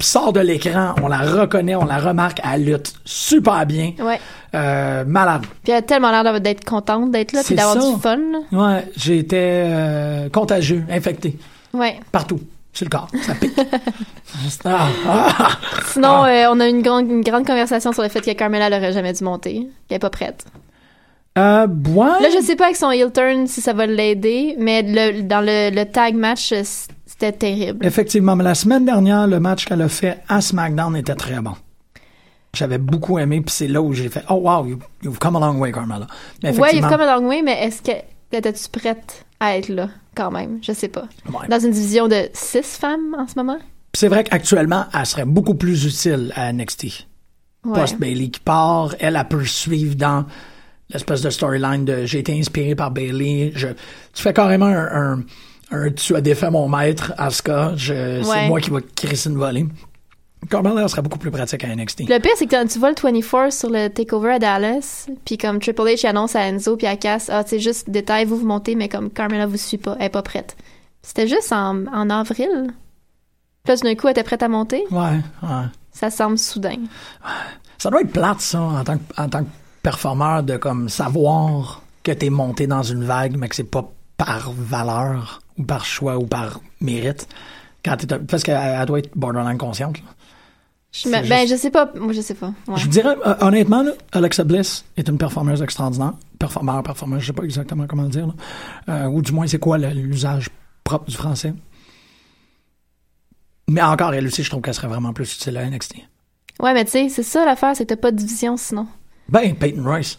sort 0.00 0.32
de 0.32 0.40
l'écran, 0.40 0.94
on 1.02 1.08
la 1.08 1.18
reconnaît, 1.18 1.74
on 1.74 1.84
la 1.84 1.98
remarque, 1.98 2.40
elle 2.44 2.64
lutte 2.64 2.92
super 3.04 3.66
bien, 3.66 3.92
Ouais. 3.98 4.20
euh, 4.54 5.04
malade. 5.04 5.42
Puis 5.64 5.72
elle 5.72 5.78
a 5.78 5.82
tellement 5.82 6.10
l'air 6.10 6.40
d'être 6.40 6.64
contente 6.64 7.10
d'être 7.10 7.32
là, 7.32 7.42
puis 7.44 7.54
d'avoir 7.54 7.76
du 7.76 8.00
fun. 8.00 8.18
Ouais, 8.52 8.86
j'ai 8.96 9.18
été 9.18 9.36
euh, 9.40 10.28
contagieux, 10.30 10.84
infecté, 10.90 11.36
Ouais. 11.72 11.98
partout, 12.12 12.40
sur 12.72 12.84
le 12.86 12.90
corps, 12.90 13.08
ça 13.22 13.34
pique. 13.34 13.54
Ah, 14.64 14.86
ah. 15.08 15.48
Sinon, 15.86 16.24
euh, 16.26 16.46
on 16.50 16.60
a 16.60 16.66
eu 16.68 16.70
une 16.70 16.82
grande, 16.82 17.10
une 17.10 17.22
grande 17.22 17.46
conversation 17.46 17.92
sur 17.92 18.02
le 18.02 18.08
fait 18.08 18.20
que 18.20 18.30
Carmela 18.32 18.68
l'aurait 18.70 18.92
jamais 18.92 19.12
dû 19.12 19.24
monter. 19.24 19.66
Elle 19.90 19.96
est 19.96 19.98
pas 19.98 20.10
prête. 20.10 20.44
Euh, 21.36 21.66
ouais. 21.66 22.06
Là, 22.22 22.28
je 22.36 22.42
sais 22.42 22.56
pas 22.56 22.64
avec 22.64 22.76
son 22.76 22.90
heel 22.90 23.12
turn 23.12 23.46
si 23.46 23.60
ça 23.60 23.72
va 23.72 23.86
l'aider, 23.86 24.56
mais 24.58 24.82
le, 24.82 25.22
dans 25.22 25.40
le, 25.40 25.70
le 25.74 25.84
tag 25.84 26.14
match, 26.14 26.52
c'était 27.06 27.32
terrible. 27.32 27.84
Effectivement, 27.86 28.34
mais 28.34 28.44
la 28.44 28.54
semaine 28.54 28.84
dernière, 28.84 29.26
le 29.26 29.38
match 29.38 29.64
qu'elle 29.64 29.82
a 29.82 29.88
fait 29.88 30.18
à 30.28 30.40
SmackDown 30.40 30.96
était 30.96 31.14
très 31.14 31.40
bon. 31.40 31.52
J'avais 32.54 32.78
beaucoup 32.78 33.18
aimé, 33.18 33.40
puis 33.40 33.54
c'est 33.54 33.68
là 33.68 33.80
où 33.82 33.92
j'ai 33.92 34.08
fait 34.08 34.24
«Oh 34.30 34.34
wow, 34.36 34.66
you- 34.66 34.78
you've 35.02 35.18
come 35.18 35.36
a 35.36 35.40
long 35.40 35.58
way, 35.60 35.70
Carmella.» 35.70 36.06
Mais 36.42 36.58
Ouais, 36.58 36.74
est 36.76 36.80
comme 36.80 37.00
a 37.00 37.18
long 37.18 37.28
way, 37.28 37.42
mais 37.42 37.62
est-ce 37.64 37.82
que 37.82 37.92
étais-tu 38.32 38.68
prête 38.70 39.24
à 39.38 39.56
être 39.58 39.68
là, 39.68 39.90
quand 40.16 40.30
même? 40.32 40.58
Je 40.62 40.72
sais 40.72 40.88
pas. 40.88 41.06
ouais. 41.28 41.46
Dans 41.48 41.60
une 41.60 41.70
division 41.72 42.08
de 42.08 42.28
six 42.32 42.62
femmes 42.78 43.14
en 43.16 43.28
ce 43.28 43.34
moment? 43.36 43.58
C'est 43.94 44.08
vrai 44.08 44.24
qu'actuellement, 44.24 44.86
elle 44.98 45.06
serait 45.06 45.24
beaucoup 45.26 45.54
plus 45.54 45.84
utile 45.84 46.32
à 46.36 46.52
NXT. 46.52 47.06
Ouais. 47.64 47.80
Post 47.80 47.98
Bailey 47.98 48.28
qui 48.30 48.40
part, 48.40 48.94
elle, 48.98 49.16
elle 49.16 49.28
peut 49.28 49.44
suivre 49.44 49.94
dans 49.94 50.24
l'espèce 50.90 51.22
de 51.22 51.30
storyline 51.30 51.84
de 51.84 52.04
j'ai 52.04 52.20
été 52.20 52.38
inspiré 52.38 52.74
par 52.74 52.90
Bailey. 52.90 53.52
Je, 53.54 53.68
tu 53.68 54.22
fais 54.22 54.32
carrément 54.32 54.66
un, 54.66 55.16
un, 55.16 55.24
un 55.70 55.90
tu 55.90 56.16
as 56.16 56.20
défait 56.20 56.50
mon 56.50 56.68
maître, 56.68 57.12
Asuka. 57.18 57.72
Je, 57.76 58.22
c'est 58.22 58.48
moi 58.48 58.60
qui 58.60 58.70
va 58.70 58.80
crisser 58.94 59.30
une 59.30 59.38
volée. 59.38 59.66
Carmella 60.48 60.86
serait 60.86 61.02
beaucoup 61.02 61.18
plus 61.18 61.30
pratique 61.30 61.64
à 61.64 61.74
NXT. 61.74 62.08
Le 62.08 62.18
pire, 62.20 62.30
c'est 62.36 62.46
que 62.46 62.66
tu 62.66 62.78
vois 62.78 62.90
le 62.90 62.94
24 62.94 63.52
sur 63.52 63.70
le 63.70 63.88
takeover 63.88 64.34
à 64.34 64.38
Dallas, 64.38 65.08
puis 65.24 65.36
comme 65.36 65.58
Triple 65.58 65.82
H 65.82 66.06
annonce 66.06 66.36
à 66.36 66.46
Enzo 66.46 66.76
puis 66.76 66.86
à 66.86 66.96
Cass, 66.96 67.28
ah, 67.28 67.42
c'est 67.44 67.58
juste 67.58 67.90
détail, 67.90 68.24
vous 68.24 68.36
vous 68.36 68.46
montez, 68.46 68.76
mais 68.76 68.88
comme 68.88 69.10
Carmela 69.10 69.46
vous 69.46 69.56
suit 69.56 69.78
pas, 69.78 69.96
elle 69.98 70.06
est 70.06 70.10
pas 70.10 70.22
prête. 70.22 70.56
C'était 71.02 71.26
juste 71.26 71.52
en, 71.52 71.86
en 71.86 72.08
avril. 72.08 72.68
Puis 73.64 73.74
là, 73.74 73.76
d'un 73.76 73.94
coup, 73.94 74.06
elle 74.06 74.12
était 74.12 74.22
prête 74.22 74.42
à 74.42 74.48
monter. 74.48 74.84
Ouais, 74.90 75.18
ouais. 75.42 75.64
Ça 75.90 76.10
semble 76.10 76.38
soudain. 76.38 76.76
Ça 77.76 77.90
doit 77.90 78.00
être 78.00 78.12
plate, 78.12 78.40
ça, 78.40 78.60
en 78.60 78.84
tant 78.84 78.96
que, 78.96 79.20
en 79.20 79.28
tant 79.28 79.42
que 79.42 79.48
performeur, 79.82 80.42
de 80.42 80.56
comme 80.56 80.88
savoir 80.88 81.82
que 82.02 82.12
t'es 82.12 82.30
monté 82.30 82.66
dans 82.66 82.82
une 82.82 83.04
vague, 83.04 83.36
mais 83.36 83.48
que 83.48 83.56
c'est 83.56 83.64
pas 83.64 83.90
par 84.16 84.52
valeur, 84.52 85.40
ou 85.58 85.64
par 85.64 85.84
choix, 85.84 86.16
ou 86.18 86.26
par 86.26 86.60
mérite. 86.80 87.28
Quand 87.84 87.96
t'es, 87.96 88.06
parce 88.18 88.42
qu'elle 88.42 88.56
elle 88.58 88.86
doit 88.86 88.98
être 88.98 89.10
borderline 89.16 89.58
consciente. 89.58 89.98
là. 89.98 90.04
Je, 90.90 91.10
ben, 91.10 91.46
je 91.46 91.54
sais 91.54 91.70
pas. 91.70 91.92
Moi, 91.96 92.12
je 92.12 92.22
sais 92.22 92.34
pas. 92.34 92.52
Ouais. 92.66 92.76
Je 92.76 92.84
vous 92.84 92.88
dirais, 92.88 93.14
euh, 93.26 93.34
honnêtement, 93.40 93.82
là, 93.82 93.92
Alexa 94.12 94.42
Bliss 94.42 94.84
est 94.96 95.06
une 95.08 95.18
performeuse 95.18 95.60
extraordinaire. 95.60 96.14
Performeur, 96.38 96.82
performeuse, 96.82 97.20
je 97.20 97.26
sais 97.26 97.32
pas 97.34 97.42
exactement 97.42 97.86
comment 97.86 98.04
le 98.04 98.08
dire. 98.08 98.26
là. 98.26 98.34
Euh, 98.88 99.06
ou 99.08 99.20
du 99.20 99.32
moins, 99.32 99.46
c'est 99.46 99.58
quoi 99.58 99.76
l'usage 99.76 100.48
propre 100.84 101.10
du 101.10 101.14
français. 101.16 101.52
Mais 103.68 103.82
encore, 103.82 104.14
elle 104.14 104.26
aussi, 104.26 104.42
je 104.42 104.48
trouve 104.50 104.62
qu'elle 104.62 104.74
serait 104.74 104.88
vraiment 104.88 105.12
plus 105.12 105.34
utile 105.34 105.58
à 105.58 105.68
NXT. 105.68 105.96
Ouais, 106.60 106.72
mais 106.72 106.84
tu 106.86 106.92
sais, 106.92 107.08
c'est 107.10 107.22
ça 107.22 107.44
l'affaire, 107.44 107.76
c'est 107.76 107.84
que 107.84 107.90
t'as 107.90 108.00
pas 108.00 108.10
de 108.10 108.16
division 108.16 108.56
sinon. 108.56 108.86
Ben, 109.30 109.54
Peyton 109.54 109.82
Royce. 109.84 110.16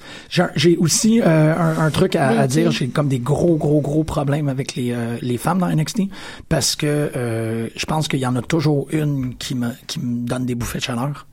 J'ai- 0.55 0.77
aussi 0.77 1.19
euh, 1.21 1.55
un, 1.55 1.85
un 1.85 1.89
truc 1.89 2.15
à, 2.15 2.29
à 2.41 2.47
dire. 2.47 2.71
J'ai 2.71 2.89
comme 2.89 3.07
des 3.07 3.19
gros, 3.19 3.55
gros, 3.55 3.81
gros 3.81 4.03
problèmes 4.03 4.49
avec 4.49 4.75
les, 4.75 4.91
euh, 4.91 5.17
les 5.21 5.37
femmes 5.37 5.57
dans 5.59 5.67
NXT 5.67 6.01
parce 6.47 6.75
que 6.75 6.85
euh, 7.15 7.69
je 7.75 7.85
pense 7.85 8.07
qu'il 8.07 8.19
y 8.19 8.25
en 8.27 8.35
a 8.35 8.41
toujours 8.41 8.87
une 8.91 9.35
qui 9.37 9.55
me, 9.55 9.69
qui 9.87 9.99
me 9.99 10.27
donne 10.27 10.45
des 10.45 10.53
bouffées 10.55 10.77
de 10.79 10.83
chaleur. 10.83 11.25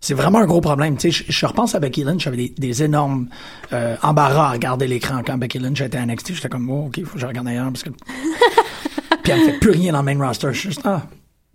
C'est 0.00 0.14
vraiment 0.14 0.38
un 0.38 0.46
gros 0.46 0.60
problème. 0.60 0.96
Tu 0.96 1.10
sais, 1.10 1.24
je, 1.26 1.32
je 1.32 1.46
repense 1.46 1.74
à 1.74 1.80
Becky 1.80 2.04
Lynch, 2.04 2.22
j'avais 2.22 2.36
des, 2.36 2.54
des 2.56 2.82
énormes 2.84 3.28
euh, 3.72 3.96
embarras 4.02 4.48
à 4.48 4.52
regarder 4.52 4.86
l'écran 4.86 5.22
quand 5.26 5.36
Becky 5.36 5.58
Lynch 5.58 5.80
était 5.80 5.98
à 5.98 6.06
NXT. 6.06 6.34
J'étais 6.34 6.48
comme, 6.48 6.70
oh, 6.70 6.86
ok, 6.86 7.04
faut 7.04 7.14
que 7.14 7.18
je 7.18 7.26
regarde 7.26 7.48
ailleurs 7.48 7.66
parce 7.66 7.82
que. 7.82 7.90
Puis 9.22 9.32
elle 9.32 9.40
fait 9.40 9.58
plus 9.58 9.72
rien 9.72 9.92
dans 9.92 10.02
le 10.02 10.14
main 10.14 10.26
roster. 10.26 10.48
Je 10.52 10.58
suis 10.58 10.68
juste, 10.70 10.82
ah, 10.84 11.02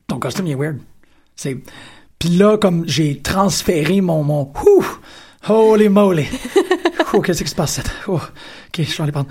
ton 0.08 0.20
costume 0.20 0.46
il 0.48 0.52
est 0.52 0.56
weird. 0.56 0.78
C'est. 1.36 1.58
Puis 2.20 2.30
là, 2.30 2.58
comme 2.58 2.84
j'ai 2.88 3.20
transféré 3.20 4.02
mon 4.02 4.24
mon, 4.24 4.46
holy 5.50 5.90
moly, 5.90 6.28
oh, 7.14 7.22
qu'est-ce 7.22 7.44
qui 7.44 7.50
se 7.50 7.56
passe? 7.56 7.82
Oh, 8.08 8.14
ok, 8.16 8.22
je 8.78 8.82
vais 8.98 9.04
aller 9.04 9.12
prendre. 9.12 9.28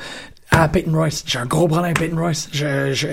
Ah, 0.51 0.69
Peyton 0.69 0.93
Royce, 0.93 1.25
j'ai 1.27 1.39
un 1.39 1.47
gros 1.47 1.67
problème 1.67 1.87
avec 1.87 1.99
Peyton 1.99 2.17
Royce. 2.21 2.49
Je, 2.53 2.93
je, 2.93 3.09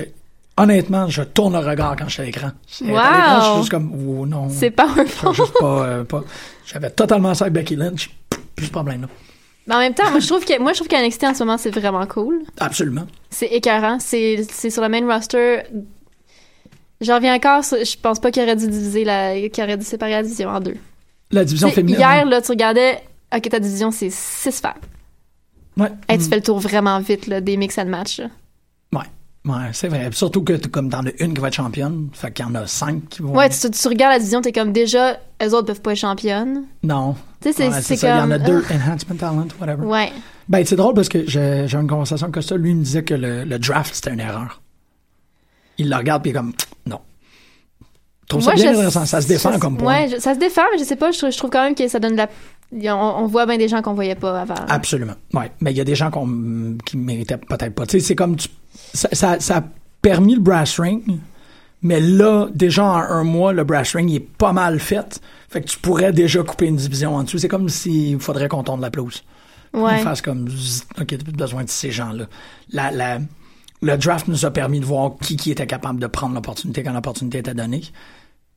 honnêtement, 0.58 1.08
je 1.08 1.22
tourne 1.24 1.54
le 1.54 1.66
regard 1.66 1.96
quand 1.96 2.06
je 2.08 2.14
suis 2.14 2.22
à 2.22 2.26
l'écran. 2.26 2.48
Est 2.82 2.84
à 2.84 2.88
l'écran, 2.88 3.40
Je 3.40 3.42
suis 3.44 3.52
Wow. 3.54 3.58
juste 3.60 3.72
comme, 3.72 3.92
oh 3.94 4.26
non. 4.26 4.50
C'est 4.50 4.68
Je 4.70 4.74
powerful. 4.74 5.34
suis 5.34 5.44
juste 5.44 5.58
pas, 5.60 5.84
euh, 5.86 6.04
pas- 6.04 6.24
J'avais 6.66 6.90
totalement 6.90 7.34
ça 7.34 7.46
avec 7.46 7.54
Becky 7.54 7.76
Lynch. 7.76 8.10
Plus 8.56 8.66
ce 8.66 8.72
problème 8.72 9.02
là. 9.04 9.08
Mais 9.68 9.76
en 9.76 9.80
même 9.80 9.94
temps, 9.94 10.10
moi 10.10 10.20
je 10.20 10.28
trouve 10.28 10.44
que 10.44 10.60
moi 10.60 10.74
je 10.74 10.78
trouve 10.80 10.88
qu'à 10.88 11.02
NXT 11.02 11.24
en 11.26 11.34
ce 11.36 11.44
moment 11.44 11.58
c'est 11.58 11.70
vraiment 11.70 12.06
cool. 12.08 12.42
Absolument. 12.60 13.06
C'est 13.30 13.46
écœurant. 13.48 14.00
C'est 14.00 14.44
c'est 14.52 14.70
sur 14.72 14.82
le 14.82 14.90
main 14.90 15.06
roster. 15.06 15.62
J'en 17.02 17.16
reviens 17.16 17.36
encore. 17.36 17.62
Je 17.64 17.96
pense 18.02 18.20
pas 18.20 18.32
qu'il 18.32 18.44
aurait 18.44 18.56
dû 18.56 18.68
diviser 18.68 19.06
la, 19.06 19.48
qu'il 19.50 19.64
aurait 19.64 19.78
dû 19.78 19.86
séparer 19.86 20.12
la 20.12 20.24
division 20.24 20.50
en 20.50 20.60
deux. 20.60 20.76
La 21.32 21.46
division 21.46 21.70
féminine. 21.70 22.00
Hier 22.00 22.26
là, 22.26 22.42
tu 22.42 22.52
regardais. 22.52 23.02
Ok, 23.36 23.50
ta 23.50 23.60
division 23.60 23.92
c'est 23.92 24.10
six 24.10 24.60
femmes. 24.60 24.74
Ouais. 25.78 25.90
Hey, 26.08 26.18
tu 26.18 26.26
Mm. 26.26 26.30
fais 26.30 26.36
le 26.38 26.42
tour 26.42 26.60
vraiment 26.60 27.00
vite 27.00 27.28
là, 27.28 27.40
des 27.42 27.56
mix 27.58 27.78
and 27.78 27.86
match. 27.86 28.20
là. 28.20 28.28
Ouais. 28.94 29.06
Ouais, 29.46 29.70
c'est 29.72 29.88
vrai. 29.88 30.10
Surtout 30.12 30.44
que 30.44 30.54
comme 30.68 30.90
t'en 30.90 31.06
as 31.06 31.12
une 31.20 31.34
qui 31.34 31.40
va 31.42 31.48
être 31.48 31.54
championne, 31.54 32.10
fait 32.12 32.32
qu'il 32.34 32.46
y 32.46 32.48
en 32.50 32.56
a 32.56 32.68
cinq 32.68 33.08
qui 33.10 33.22
vont. 33.22 33.34
Ouais, 33.36 33.50
tu, 33.50 33.70
tu 33.72 33.88
regardes 33.88 34.14
la 34.14 34.20
division, 34.20 34.42
t'es 34.42 34.52
comme 34.52 34.74
déjà, 34.74 35.18
eux 35.42 35.54
autres 35.54 35.68
peuvent 35.68 35.82
pas 35.82 35.92
être 35.94 35.98
championnes. 36.00 36.64
Non. 36.84 37.16
Tu 37.42 37.48
sais, 37.50 37.54
c'est 37.54 37.70
Ouais, 37.70 37.82
ça. 37.82 37.96
Il 37.96 38.20
y 38.20 38.22
en 38.22 38.32
a 38.32 38.38
comme- 38.40 38.48
deux. 38.48 38.64
Enhancement 38.74 39.16
talent, 39.16 39.48
whatever. 39.62 39.86
Ouais. 39.86 40.12
Ben, 40.50 40.66
c'est 40.66 40.76
drôle 40.76 40.94
parce 40.96 41.08
que 41.08 41.26
j'ai 41.28 41.66
eu 41.72 41.76
une 41.76 41.88
conversation 41.88 42.26
avec 42.26 42.34
Costa. 42.34 42.58
Lui, 42.58 42.72
il 42.72 42.76
me 42.78 42.84
disait 42.84 43.04
que 43.04 43.14
le, 43.14 43.44
le 43.46 43.60
draft, 43.60 43.94
c'était 43.96 44.12
une 44.12 44.20
erreur. 44.20 44.62
Il 45.78 45.90
le 45.90 45.96
regarde, 45.96 46.22
puis 46.24 46.32
il 46.32 46.36
est 46.36 46.38
comme, 46.40 46.54
trouve 48.30 48.42
ça 48.42 48.52
Moi, 48.56 48.62
bien 48.62 48.90
je-. 48.90 49.06
Ça 49.06 49.22
se 49.22 49.28
défend 49.28 49.60
comme 49.60 49.78
point. 49.78 50.04
Ouais, 50.04 50.10
je- 50.10 50.20
ça 50.22 50.34
se 50.34 50.40
défend, 50.40 50.62
mais 50.72 50.80
je 50.80 50.84
sais 50.86 50.96
pas, 50.96 51.12
je 51.12 51.18
trouve, 51.18 51.32
je 51.32 51.38
trouve 51.38 51.50
quand 51.50 51.64
même 51.64 51.76
que 51.76 51.88
ça 51.88 52.00
donne 52.00 52.14
de 52.14 52.18
la. 52.18 52.96
On, 52.96 53.24
on 53.24 53.26
voit 53.28 53.46
bien 53.46 53.58
des 53.58 53.68
gens 53.68 53.82
qu'on 53.82 53.94
voyait 53.96 54.16
pas 54.16 54.42
avant. 54.42 54.56
Absolument. 54.70 55.16
Ouais. 55.34 55.52
Mais 55.60 55.72
il 55.72 55.78
y 55.78 55.82
a 55.82 55.84
des 55.84 55.96
gens 55.96 56.10
qu'on- 56.12 56.78
qui 56.86 56.96
méritaient 56.98 57.38
peut-être 57.38 57.74
pas. 57.76 57.86
Tu 57.86 58.00
sais, 58.00 58.06
c'est 58.06 58.16
comme 58.16 58.36
tu- 58.36 58.48
ça, 58.94 59.10
ça, 59.12 59.40
ça 59.40 59.58
a 59.58 59.64
permis 60.02 60.36
le 60.36 60.42
brass 60.42 60.80
ring, 60.80 61.02
mais 61.82 62.00
là, 62.00 62.48
déjà 62.54 62.84
en 62.86 62.98
un 62.98 63.24
mois, 63.24 63.54
le 63.54 63.64
brass 63.64 63.96
ring 63.96 64.10
il 64.10 64.16
est 64.18 64.20
pas 64.20 64.54
mal 64.54 64.80
fait. 64.80 65.20
Fait 65.50 65.62
que 65.62 65.68
tu 65.68 65.80
pourrais 65.80 66.14
déjà 66.14 66.44
couper 66.44 66.68
une 66.68 66.76
division 66.76 67.16
en 67.16 67.24
dessous. 67.24 67.40
C'est 67.40 67.48
comme 67.48 67.70
s'il 67.70 68.20
faudrait 68.20 68.48
qu'on 68.48 68.62
tourne 68.64 68.82
la 68.82 68.92
pelouse. 68.92 69.24
Ouais. 69.74 69.94
On 70.00 70.04
fasse 70.04 70.22
comme 70.22 70.48
OK, 71.00 71.08
t'as 71.08 71.18
plus 71.18 71.32
besoin 71.34 71.64
de 71.64 71.70
ces 71.70 71.90
gens-là. 71.92 72.26
La, 72.72 72.92
la, 72.92 73.18
le 73.82 73.98
draft 73.98 74.28
nous 74.28 74.46
a 74.46 74.52
permis 74.52 74.80
de 74.80 74.86
voir 74.86 75.14
qui, 75.22 75.38
qui 75.38 75.50
était 75.52 75.66
capable 75.68 76.00
de 76.00 76.08
prendre 76.08 76.36
l'opportunité 76.36 76.84
quand 76.84 76.94
l'opportunité 76.94 77.40
était 77.40 77.54
donnée. 77.56 77.82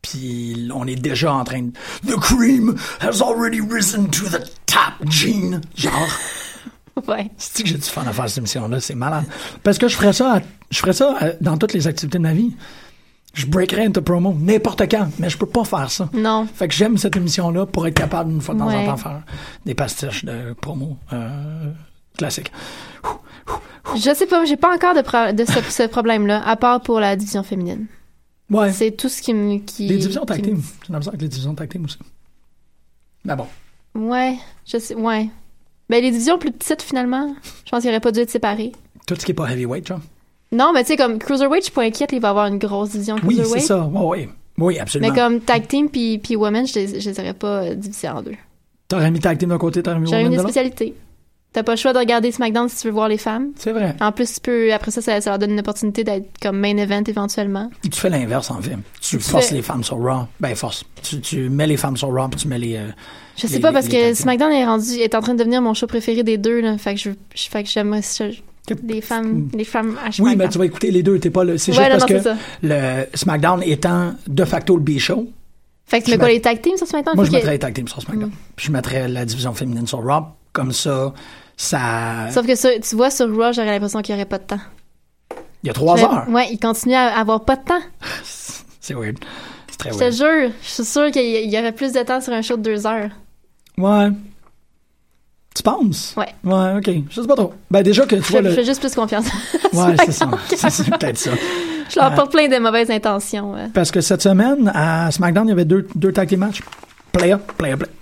Puis 0.02 0.68
on 0.74 0.86
est 0.86 0.96
déjà 0.96 1.32
en 1.32 1.44
train 1.44 1.62
de 1.62 1.70
The 2.06 2.18
cream 2.20 2.76
has 3.00 3.22
already 3.22 3.60
risen 3.60 4.08
to 4.10 4.24
the 4.26 4.42
top, 4.66 5.08
Gene. 5.08 5.60
Genre. 5.76 5.92
Ouais. 7.08 7.30
C'est 7.38 7.62
que 7.62 7.68
j'ai 7.70 7.76
du 7.76 7.80
fun 7.82 8.02
à 8.06 8.12
faire 8.12 8.28
cette 8.28 8.36
émission-là, 8.38 8.78
c'est 8.78 8.94
malade. 8.94 9.24
Parce 9.62 9.78
que 9.78 9.88
je 9.88 9.96
ferais 9.96 10.12
ça, 10.12 10.34
à- 10.36 10.40
je 10.70 10.78
ferais 10.78 10.92
ça 10.92 11.14
à- 11.18 11.30
dans 11.40 11.56
toutes 11.56 11.72
les 11.72 11.86
activités 11.86 12.18
de 12.18 12.22
ma 12.22 12.34
vie. 12.34 12.54
Je 13.32 13.46
breakerais 13.46 13.86
into 13.86 14.02
promo 14.02 14.36
n'importe 14.38 14.82
quand, 14.90 15.08
mais 15.18 15.30
je 15.30 15.38
peux 15.38 15.46
pas 15.46 15.64
faire 15.64 15.90
ça. 15.90 16.10
Non. 16.12 16.46
Fait 16.54 16.68
que 16.68 16.74
j'aime 16.74 16.98
cette 16.98 17.16
émission-là 17.16 17.64
pour 17.64 17.86
être 17.86 17.94
capable 17.94 18.30
une 18.30 18.42
fois 18.42 18.54
de 18.54 18.60
temps 18.60 18.66
Ouais. 18.68 18.76
en 18.86 18.90
temps 18.90 18.96
faire 18.98 19.22
des 19.64 19.74
pastiches 19.74 20.26
de 20.26 20.52
promo 20.60 20.98
euh, 21.14 21.70
classiques. 22.18 22.52
Je 23.96 24.14
sais 24.14 24.26
pas, 24.26 24.44
j'ai 24.44 24.58
pas 24.58 24.74
encore 24.74 24.94
de, 24.94 25.00
pro- 25.00 25.32
de 25.32 25.44
ce, 25.46 25.60
ce 25.70 25.86
problème-là, 25.88 26.46
à 26.46 26.56
part 26.56 26.82
pour 26.82 27.00
la 27.00 27.16
division 27.16 27.42
féminine. 27.42 27.86
Ouais. 28.52 28.72
C'est 28.72 28.90
tout 28.92 29.08
ce 29.08 29.22
qui 29.22 29.32
me. 29.34 29.58
Qui, 29.58 29.86
Les 29.88 29.96
divisions 29.98 30.24
tag 30.24 30.42
team. 30.42 30.60
J'ai 30.86 30.92
l'impression 30.92 31.10
avec 31.10 31.22
les 31.22 31.28
divisions 31.28 31.54
tag 31.54 31.68
team 31.70 31.84
aussi. 31.84 31.98
Mais 33.24 33.34
bon. 33.36 33.46
Ouais, 33.94 34.36
je 34.66 34.78
sais, 34.78 34.94
ouais. 34.94 35.28
Ben, 35.88 36.02
les 36.02 36.10
divisions 36.10 36.38
plus 36.38 36.52
petites, 36.52 36.82
finalement, 36.82 37.34
je 37.64 37.70
pense 37.70 37.80
qu'ils 37.82 37.90
auraient 37.90 38.00
pas 38.00 38.12
dû 38.12 38.20
être 38.20 38.30
séparés. 38.30 38.72
Tout 39.06 39.14
ce 39.14 39.24
qui 39.24 39.32
est 39.32 39.34
pas 39.34 39.50
heavyweight, 39.50 39.86
genre. 39.86 40.00
Non, 40.52 40.72
mais 40.74 40.82
tu 40.84 40.88
sais, 40.88 40.96
comme 40.96 41.18
Cruiserweight, 41.18 41.62
je 41.62 41.64
suis 41.66 41.72
pas 41.74 41.82
inquiète, 41.84 42.10
il 42.12 42.20
va 42.20 42.30
avoir 42.30 42.46
une 42.46 42.58
grosse 42.58 42.90
division 42.90 43.16
Oui, 43.16 43.36
Cruiserweight. 43.36 43.60
c'est 43.62 43.68
ça. 43.68 43.84
Ouais. 43.86 44.28
Oui, 44.58 44.78
absolument. 44.78 45.12
Mais 45.12 45.18
comme 45.18 45.40
tag 45.40 45.66
team 45.66 45.88
puis, 45.88 46.18
puis 46.18 46.36
women, 46.36 46.66
je 46.66 46.74
les, 46.74 47.00
je 47.00 47.10
les 47.10 47.20
aurais 47.20 47.32
pas 47.34 47.62
euh, 47.64 47.74
divisés 47.74 48.08
en 48.08 48.22
deux. 48.22 48.34
T'aurais 48.88 49.10
mis 49.10 49.18
tag 49.20 49.38
team 49.38 49.48
d'un 49.48 49.58
côté, 49.58 49.82
t'aurais 49.82 49.98
mis 49.98 50.06
J'aurais 50.06 50.18
women 50.24 50.32
une 50.32 50.38
de 50.38 50.42
l'autre? 50.42 50.50
spécialité. 50.52 50.94
T'as 51.52 51.62
pas 51.62 51.72
le 51.72 51.76
choix 51.76 51.92
de 51.92 51.98
regarder 51.98 52.32
SmackDown 52.32 52.66
si 52.70 52.76
tu 52.80 52.86
veux 52.86 52.94
voir 52.94 53.08
les 53.08 53.18
femmes. 53.18 53.48
C'est 53.56 53.72
vrai. 53.72 53.94
En 54.00 54.10
plus, 54.10 54.34
tu 54.34 54.40
peux, 54.40 54.72
après 54.72 54.90
ça, 54.90 55.02
ça, 55.02 55.20
ça 55.20 55.30
leur 55.30 55.38
donne 55.38 55.50
une 55.50 55.60
opportunité 55.60 56.02
d'être 56.02 56.26
comme 56.40 56.58
main 56.58 56.76
event 56.78 57.02
éventuellement. 57.06 57.70
Tu 57.82 57.90
fais 58.00 58.08
l'inverse 58.08 58.50
en 58.50 58.62
film. 58.62 58.80
Tu, 59.02 59.18
Tu 59.18 59.22
forces 59.22 59.48
fais- 59.48 59.56
les 59.56 59.62
femmes 59.62 59.84
sur 59.84 59.98
Raw. 59.98 60.26
Ben, 60.40 60.54
force. 60.54 60.84
Tu, 61.02 61.20
tu 61.20 61.50
mets 61.50 61.66
les 61.66 61.76
femmes 61.76 61.96
sur 61.98 62.08
Raw, 62.08 62.28
puis 62.28 62.40
tu 62.40 62.48
mets 62.48 62.58
les. 62.58 62.76
euh, 62.76 62.88
Je 63.36 63.46
sais 63.46 63.56
Les- 63.56 63.60
pas 63.60 63.70
parce 63.72 63.86
les 63.88 64.12
que. 64.12 64.14
SmackDown 64.14 64.50
est 64.50 64.64
rendu, 64.64 64.92
est 64.94 65.14
en 65.14 65.20
train 65.20 65.34
de 65.34 65.38
devenir 65.40 65.60
mon 65.60 65.74
show 65.74 65.86
préféré 65.86 66.22
des 66.22 66.38
deux, 66.38 66.60
là. 66.62 66.78
Fait 66.78 66.94
que 66.94 67.00
je, 67.00 67.10
je- 67.34 67.48
fait 67.50 67.62
que 67.64 67.68
les 68.86 69.00
femmes, 69.02 69.48
les 69.54 69.64
femmes 69.64 69.98
à 70.02 70.08
Oui, 70.22 70.34
mais 70.36 70.48
tu 70.48 70.56
vas 70.56 70.64
écouter 70.64 70.90
les 70.90 71.02
deux. 71.02 71.18
T'es 71.18 71.28
pas 71.30 71.44
le. 71.44 71.58
C'est 71.58 71.72
Ouais, 71.72 71.78
juste 71.78 71.90
non, 71.90 71.98
parce 71.98 72.10
non, 72.10 72.16
que 72.18 72.22
ça. 72.22 72.36
le 72.62 73.04
SmackDown 73.14 73.62
étant 73.64 74.14
de 74.26 74.44
facto 74.46 74.76
le 74.76 74.82
B-show, 74.82 75.28
Fait 75.84 76.00
que 76.00 76.06
tu 76.06 76.12
mets 76.12 76.18
quoi, 76.18 76.28
les 76.28 76.40
tag 76.40 76.62
teams 76.62 76.78
sur 76.78 76.86
SmackDown? 76.86 77.14
moi, 77.16 77.24
je 77.26 77.30
mettrais 77.32 77.52
les 77.52 77.58
tag 77.58 77.74
teams 77.74 77.88
sur 77.88 78.00
SmackDown. 78.00 78.28
Mm. 78.30 78.32
Puis 78.56 78.66
je 78.68 78.72
mettrais 78.72 79.08
la 79.08 79.26
division 79.26 79.52
féminine 79.52 79.86
sur 79.86 80.02
Raw. 80.02 80.24
Comme 80.54 80.72
ça, 80.72 81.14
ça. 81.56 82.30
Sauf 82.30 82.46
que 82.46 82.54
sur- 82.54 82.70
tu 82.80 82.96
vois, 82.96 83.10
sur 83.10 83.26
Raw, 83.28 83.52
j'aurais 83.52 83.70
l'impression 83.70 84.00
qu'il 84.02 84.14
y 84.14 84.16
aurait 84.18 84.24
pas 84.26 84.38
de 84.38 84.44
temps. 84.44 84.60
Il 85.62 85.68
y 85.68 85.70
a 85.70 85.72
trois 85.74 86.00
heures. 86.02 86.24
Ouais, 86.28 86.48
il 86.50 86.58
continue 86.58 86.94
à 86.94 87.16
avoir 87.18 87.44
pas 87.44 87.56
de 87.56 87.64
temps. 87.64 87.80
C'est 88.80 88.94
weird. 88.94 89.16
C'est 89.70 89.76
très 89.78 89.90
Je 89.92 89.94
te 89.94 90.00
weird. 90.00 90.12
jure, 90.14 90.50
je 90.62 90.68
suis 90.68 90.84
sûre 90.84 91.10
qu'il 91.12 91.50
y 91.50 91.58
aurait 91.58 91.72
plus 91.72 91.92
de 91.92 92.02
temps 92.02 92.20
sur 92.20 92.32
un 92.32 92.42
show 92.42 92.56
de 92.56 92.62
deux 92.62 92.86
heures. 92.86 93.10
Ouais. 93.78 94.08
Tu 95.54 95.62
penses? 95.62 96.14
Ouais. 96.16 96.28
Ouais, 96.44 96.78
ok. 96.78 96.90
Je 97.10 97.20
sais 97.20 97.28
pas 97.28 97.36
trop. 97.36 97.52
Ben, 97.70 97.82
déjà 97.82 98.06
que 98.06 98.16
tu 98.16 98.22
Je, 98.22 98.28
vois 98.30 98.42
je 98.42 98.48
le. 98.48 98.54
fais 98.54 98.64
juste 98.64 98.80
plus 98.80 98.94
confiance. 98.94 99.26
Ouais, 99.72 99.94
c'est 100.04 100.12
ça. 100.12 100.28
C'est 100.70 100.90
peut-être 100.98 101.16
ça. 101.18 101.30
Je 101.90 101.98
leur 101.98 102.14
porte 102.14 102.30
plein 102.32 102.46
de 102.48 102.58
mauvaises 102.58 102.90
intentions. 102.90 103.52
ouais. 103.54 103.68
Parce 103.72 103.90
que 103.90 104.00
cette 104.02 104.20
semaine, 104.22 104.70
à 104.74 105.10
SmackDown, 105.10 105.46
il 105.46 105.50
y 105.50 105.52
avait 105.52 105.64
deux, 105.64 105.86
deux 105.94 106.12
tag 106.12 106.28
team 106.28 106.40
matchs. 106.40 106.60
Player, 107.12 107.36
player, 107.56 107.76
player. 107.76 107.92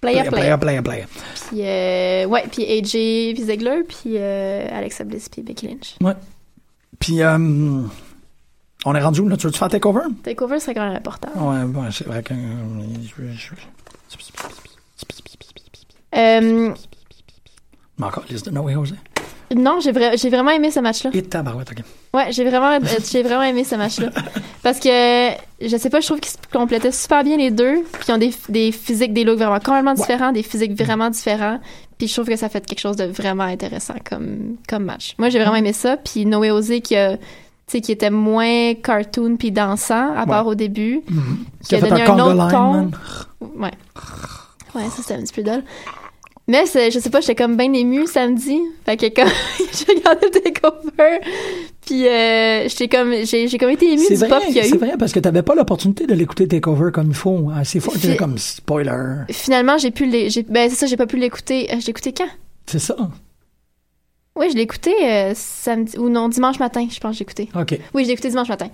Player, 0.00 0.22
Player, 0.30 0.56
player. 0.56 0.82
player. 0.82 1.04
Puis, 1.48 1.60
euh, 1.62 2.24
ouais, 2.26 2.44
puis 2.50 2.64
AJ, 2.64 3.34
puis 3.34 3.42
Ziggler, 3.44 3.82
puis 3.86 4.16
euh, 4.16 4.66
Alexa 4.72 5.04
Bliss, 5.04 5.28
puis 5.28 5.42
Becky 5.42 5.68
Lynch. 5.68 5.96
Puis, 6.98 7.22
euh, 7.22 7.36
on 8.86 8.94
est 8.94 9.00
rendu 9.02 9.20
où, 9.20 9.28
là? 9.28 9.36
Tu 9.36 9.46
veux-tu 9.46 9.58
faire 9.58 9.68
takeover? 9.68 10.00
Takeover 10.22 10.58
serait 10.58 10.74
quand 10.74 10.86
même 10.86 10.96
important. 10.96 11.28
Ouais, 11.36 11.64
ouais, 11.64 11.88
c'est 11.92 12.06
vrai 12.06 12.22
que. 12.22 12.32
euh, 12.32 13.36
Euh, 16.16 16.74
encore, 18.00 18.24
liste 18.30 18.46
de 18.46 18.50
No 18.50 18.62
Way 18.62 18.74
Jose. 18.74 18.94
Non, 19.56 19.80
j'ai 19.80 19.92
vra- 19.92 20.16
j'ai 20.20 20.28
vraiment 20.30 20.50
aimé 20.50 20.70
ce 20.70 20.80
match-là. 20.80 21.10
Et 21.12 21.22
tabarouette, 21.22 21.70
ok. 21.72 21.78
Ouais, 22.14 22.32
j'ai 22.32 22.44
vraiment, 22.44 22.72
euh, 22.72 22.78
j'ai 23.10 23.22
vraiment 23.22 23.42
aimé 23.42 23.64
ce 23.64 23.74
match-là. 23.74 24.10
Parce 24.62 24.78
que, 24.80 24.88
je 25.60 25.76
sais 25.76 25.90
pas, 25.90 26.00
je 26.00 26.06
trouve 26.06 26.20
qu'ils 26.20 26.32
se 26.32 26.36
complétaient 26.52 26.92
super 26.92 27.24
bien 27.24 27.36
les 27.36 27.50
deux. 27.50 27.82
Puis 27.92 28.02
ils 28.08 28.12
ont 28.12 28.18
des, 28.18 28.32
des 28.48 28.72
physiques, 28.72 29.12
des 29.12 29.24
looks 29.24 29.38
vraiment 29.38 29.58
complètement 29.60 29.94
différents, 29.94 30.32
des 30.32 30.42
physiques 30.42 30.72
vraiment 30.80 31.10
différents. 31.10 31.58
Puis 31.98 32.08
je 32.08 32.12
trouve 32.14 32.26
que 32.26 32.36
ça 32.36 32.48
fait 32.48 32.64
quelque 32.64 32.80
chose 32.80 32.96
de 32.96 33.04
vraiment 33.04 33.44
intéressant 33.44 33.94
comme, 34.08 34.56
comme 34.68 34.84
match. 34.84 35.14
Moi, 35.18 35.28
j'ai 35.30 35.38
vraiment 35.38 35.56
aimé 35.56 35.72
ça. 35.72 35.96
Puis 35.96 36.26
Noé 36.26 36.50
Osé 36.50 36.80
qui 36.80 36.96
a, 36.96 37.16
qui 37.66 37.76
était 37.92 38.10
moins 38.10 38.74
cartoon 38.74 39.36
puis 39.36 39.52
dansant, 39.52 40.14
à 40.16 40.26
part 40.26 40.46
au 40.46 40.54
début. 40.54 41.02
Qui 41.68 41.74
a 41.76 41.78
a 41.78 41.80
fait 41.80 41.88
donné 41.88 42.02
un 42.02 42.18
autre 42.18 42.50
ton. 42.50 42.90
Ouais. 43.56 43.70
Ouais, 44.74 44.82
ça, 44.84 45.02
c'était 45.02 45.14
un 45.14 45.22
petit 45.22 45.32
peu 45.32 45.42
dull. 45.42 45.62
Mais 46.50 46.66
c'est- 46.66 46.90
je 46.90 46.98
sais 46.98 47.10
pas, 47.10 47.20
j'étais 47.20 47.36
comme 47.36 47.56
bien 47.56 47.72
émue 47.72 48.06
samedi. 48.06 48.58
Fait 48.84 48.96
que 48.96 49.06
quand 49.06 49.26
j'ai 49.72 49.94
regardé 49.94 50.26
le 50.34 50.40
takeover, 50.40 51.20
puis 51.86 52.08
euh, 52.08 52.68
j'étais 52.68 52.88
comme, 52.88 53.12
j'ai 53.24 53.46
j'ai 53.46 53.56
comme 53.58 53.70
été 53.70 53.86
émue 53.92 54.02
C'est 54.08 54.14
du 54.14 54.20
pop 54.20 54.30
vrai, 54.30 54.46
qu'il 54.46 54.56
y 54.56 54.60
a 54.60 54.64
c'est 54.64 54.74
eu. 54.74 54.78
vrai, 54.78 54.92
parce 54.98 55.12
que 55.12 55.20
t'avais 55.20 55.42
pas 55.42 55.54
l'opportunité 55.54 56.06
de 56.06 56.14
l'écouter 56.14 56.48
takeover 56.48 56.90
comme 56.92 57.08
il 57.08 57.14
faut. 57.14 57.50
Assez 57.54 57.78
fort, 57.78 57.94
Fi- 57.94 58.00
t'étais 58.00 58.16
comme 58.16 58.36
spoiler. 58.36 59.22
Finalement, 59.30 59.78
j'ai 59.78 59.92
pu 59.92 60.06
les, 60.06 60.28
j'ai- 60.30 60.42
ben 60.42 60.68
c'est 60.68 60.76
ça, 60.76 60.86
j'ai 60.86 60.96
pas 60.96 61.06
pu 61.06 61.18
l'écouter. 61.18 61.68
Euh, 61.72 61.76
Je 61.80 61.86
l'ai 61.86 61.90
écouté 61.90 62.12
quand? 62.12 62.28
C'est 62.66 62.80
ça. 62.80 62.96
Oui, 64.36 64.46
je 64.50 64.54
l'ai 64.56 64.62
écouté 64.62 64.92
euh, 65.02 65.32
samedi 65.34 65.98
ou 65.98 66.08
non 66.08 66.28
dimanche 66.28 66.58
matin, 66.60 66.86
je 66.90 66.98
pense 67.00 67.12
que 67.12 67.18
j'ai 67.18 67.22
écouté. 67.22 67.48
OK. 67.54 67.78
Oui, 67.94 68.04
j'ai 68.04 68.12
écouté 68.12 68.28
dimanche 68.28 68.48
matin. 68.48 68.68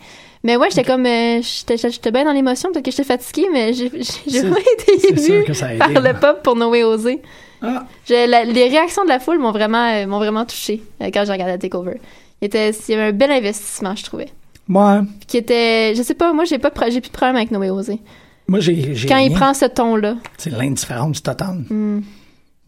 Mais 0.45 0.57
ouais, 0.57 0.69
j'étais 0.71 0.85
comme 0.85 1.07
euh, 1.07 1.41
j'étais 1.43 2.11
bien 2.13 2.25
dans 2.25 2.33
l'émotion, 2.33 2.71
peut-être 2.71 2.85
que 2.85 2.91
j'étais 2.91 3.05
fatiguée, 3.05 3.47
mais 3.53 3.73
j'ai 3.73 3.89
pas 3.89 3.97
été 3.97 5.09
émue 5.09 5.45
a 5.51 5.77
par 5.79 5.89
le 6.03 6.13
pop 6.21 6.43
pour 6.43 6.57
Noé 6.57 6.85
Osé. 6.85 7.23
Ah, 7.63 7.87
Je- 8.07 8.29
la- 8.31 8.45
les 8.45 8.69
réactions 8.69 9.03
de 9.05 9.09
la 9.09 9.19
foule 9.19 9.39
m'ont 9.39 9.51
vraiment 9.51 9.89
euh, 9.95 10.07
m'ont 10.07 10.19
vraiment 10.19 10.45
touchée 10.45 10.83
euh, 11.01 11.07
quand 11.13 11.25
j'ai 11.25 11.33
regardé 11.33 11.59
Takeover. 11.59 11.99
Il 12.43 12.47
était 12.47 12.71
il 12.71 12.91
y 12.93 12.95
avait 12.95 13.09
un 13.09 13.13
bel 13.13 13.31
investissement, 13.33 13.97
je 13.97 14.05
trouvais. 14.05 14.29
moi, 14.69 15.05
Qui 15.27 15.39
était 15.39 15.95
je 15.97 16.03
sais 16.03 16.15
pas, 16.15 16.35
moi 16.35 16.45
j'ai 16.45 16.59
pas 16.59 16.71
j'ai 16.91 17.01
plus 17.01 17.09
de 17.11 17.17
problème 17.17 17.37
avec 17.37 17.51
Noé 17.51 17.71
Osé. 17.71 17.99
moi 18.47 18.61
j'ai. 18.61 18.95
Quand 19.09 19.17
il 19.17 19.29
rien. 19.29 19.37
prend 19.39 19.55
ce 19.55 19.65
ton 19.65 19.97
là. 19.97 20.17
C'est 20.37 20.51
l'indifférence 20.51 21.23
totale. 21.23 21.65
Hmm. 21.71 22.01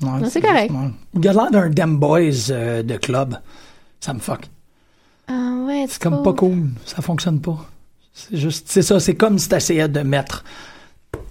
Ouais, 0.03 0.21
Non, 0.21 0.29
c'est 0.31 0.41
correct. 0.41 0.73
Il 1.15 1.29
a 1.29 1.33
l'air 1.33 1.51
d'un 1.51 1.69
Dem 1.71 1.99
Boys 1.99 2.51
euh, 2.51 2.83
de 2.83 2.97
club. 2.97 3.37
Ça 4.01 4.15
me 4.15 4.21
fuck. 4.21 4.43
Ah 5.27 5.55
ouais, 5.67 5.87
C'est 5.89 6.01
comme 6.01 6.23
pas 6.23 6.33
cool. 6.33 6.69
Ça 6.87 7.03
fonctionne 7.03 7.41
pas. 7.41 7.59
C'est 8.15 8.37
juste, 8.37 8.67
c'est 8.71 8.83
ça. 8.83 9.01
C'est 9.01 9.15
comme 9.15 9.39
si 9.39 9.49
t'essayais 9.49 9.89
de 9.89 10.01
mettre 10.01 10.45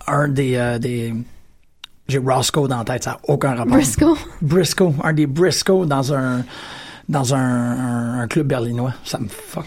un 0.05 0.27
des, 0.27 0.55
euh, 0.55 0.77
des, 0.79 1.13
j'ai 2.07 2.17
Roscoe 2.19 2.67
dans 2.67 2.79
la 2.79 2.83
tête. 2.83 3.03
Ça 3.03 3.11
n'a 3.11 3.19
aucun 3.27 3.55
rapport. 3.55 3.73
Briscoe. 3.73 4.15
Briscoe. 4.41 4.93
Un 5.03 5.13
des 5.13 5.27
Briscoe 5.27 5.85
dans 5.85 6.13
un, 6.13 6.43
dans 7.09 7.33
un, 7.33 7.39
un, 7.39 8.19
un 8.19 8.27
club 8.27 8.47
berlinois. 8.47 8.93
Ça 9.05 9.17
me 9.17 9.27
fuck. 9.29 9.65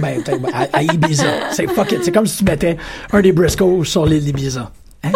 Ben, 0.00 0.22
ben, 0.24 0.46
à, 0.54 0.66
à 0.72 0.82
Ibiza. 0.82 1.50
C'est 1.52 1.66
fuck 1.68 1.92
it. 1.92 2.02
C'est 2.02 2.12
comme 2.12 2.26
si 2.26 2.38
tu 2.38 2.44
mettais 2.44 2.76
un 3.12 3.20
des 3.20 3.32
Briscoe 3.32 3.84
sur 3.84 4.06
l'île 4.06 4.24
d'Ibiza. 4.24 4.70
Hein? 5.04 5.12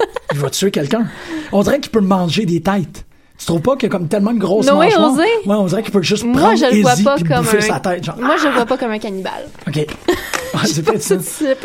Il 0.32 0.38
va 0.38 0.50
tuer 0.50 0.70
quelqu'un. 0.70 1.06
On 1.52 1.62
dirait 1.62 1.80
qu'il 1.80 1.90
peut 1.90 2.00
manger 2.00 2.46
des 2.46 2.60
têtes. 2.60 3.04
Tu 3.38 3.46
trouves 3.46 3.60
pas 3.60 3.76
qu'il 3.76 3.84
y 3.84 3.86
a 3.86 3.96
comme 3.96 4.08
tellement 4.08 4.32
de 4.32 4.38
grosses 4.40 4.66
Noé 4.66 4.86
mâchoires? 4.86 5.12
Osé? 5.12 5.22
Ouais, 5.46 5.54
on 5.54 5.66
dirait 5.66 5.82
qu'il 5.84 5.92
peut 5.92 6.02
juste 6.02 6.24
Moi, 6.24 6.40
prendre 6.40 6.56
je 6.58 6.74
le 6.74 6.82
vois 6.82 6.96
pas 7.04 7.14
puis 7.14 7.24
comme 7.24 7.44
bouffer 7.44 7.58
un 7.58 7.60
sa 7.60 7.78
tête. 7.80 8.02
Genre, 8.02 8.16
Moi, 8.18 8.36
je 8.36 8.48
le 8.48 8.52
vois 8.54 8.66
pas 8.66 8.76
comme 8.76 8.90
un 8.90 8.98
cannibale. 8.98 9.46
OK. 9.66 9.86
Ça. 10.98 11.16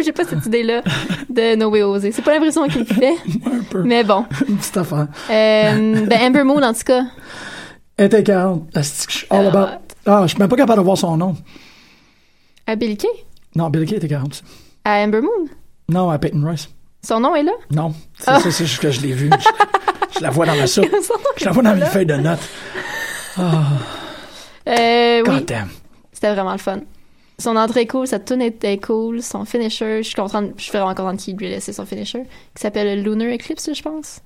J'ai 0.03 0.11
pas 0.11 0.23
cette 0.23 0.45
idée-là 0.45 0.84
de 1.29 1.55
Noé 1.55 1.81
Osé. 1.81 2.11
C'est 2.11 2.21
pas 2.21 2.34
l'impression 2.34 2.67
qu'il 2.67 2.81
me 2.81 2.86
fait, 2.86 3.15
Un 3.45 3.63
peu. 3.69 3.81
mais 3.81 4.03
bon. 4.03 4.25
Une 4.47 4.57
petite 4.57 4.77
affaire. 4.77 5.07
Euh, 5.31 6.05
ben 6.05 6.19
Amber 6.21 6.43
Moon, 6.43 6.61
en 6.61 6.73
tout 6.73 6.84
cas. 6.86 7.03
Elle 7.97 8.05
était 8.07 8.23
40. 8.23 8.67
Asti 8.75 9.07
que 9.07 9.11
je 9.11 9.17
suis 9.19 9.27
all 9.31 9.47
about. 9.47 9.79
Ah, 10.05 10.21
je 10.23 10.27
suis 10.27 10.38
même 10.39 10.49
pas 10.49 10.57
capable 10.57 10.79
de 10.79 10.86
voir 10.86 10.97
son 10.97 11.17
nom. 11.17 11.36
À 12.67 12.75
Billy 12.75 12.97
Kay? 12.97 13.07
Non, 13.55 13.69
Bill 13.69 13.86
Kay 13.86 13.95
était 13.95 14.07
40. 14.07 14.43
À 14.86 15.01
Amber 15.03 15.21
Moon? 15.21 15.47
Non, 15.89 16.09
à 16.09 16.19
Peyton 16.19 16.41
Royce. 16.43 16.69
Son 17.06 17.20
nom 17.20 17.36
est 17.36 17.43
là? 17.43 17.51
Non. 17.72 17.93
C'est 18.18 18.26
Ah. 18.32 18.39
juste 18.49 18.80
que 18.80 18.89
je 18.91 19.01
l'ai 19.01 19.14
vu. 19.14 19.30
Je, 20.14 20.20
je 20.20 20.24
la 20.24 20.30
vois 20.30 20.45
dans 20.45 20.56
ma 20.56 20.68
soupe. 20.68 20.86
Je 21.38 21.45
la 21.45 21.51
vois 21.51 21.64
dans 21.64 21.76
mes 21.76 21.86
feuilles 21.86 22.06
de 22.06 22.14
notes. 22.16 22.39
Euh, 24.68 25.22
oui, 25.26 25.30
God 25.30 25.45
damn. 25.45 25.70
c'était 26.12 26.32
vraiment 26.34 26.51
le 26.54 26.58
fun. 26.60 26.80
Son 27.39 27.56
entrée 27.56 27.82
est 27.82 27.88
cool, 27.88 28.08
sa 28.08 28.20
tune 28.20 28.41
était 28.41 28.78
cool, 28.78 29.22
son 29.24 29.43
finisher, 29.43 29.97
je 30.04 30.08
suis 30.08 30.16
contente, 30.16 30.51
je 30.56 30.64
suis 30.64 30.72
vraiment 30.72 30.93
contente 30.93 31.18
qu'il 31.20 31.36
lui 31.36 31.47
ait 31.47 31.49
laissé 31.49 31.74
son 31.74 31.86
finisher, 31.86 32.24
qui 32.56 32.62
s'appelle 32.62 32.95
le 33.04 33.10
Lunar 33.10 33.34
Eclipse, 33.34 33.70
je 33.74 33.82
pense. 33.82 34.20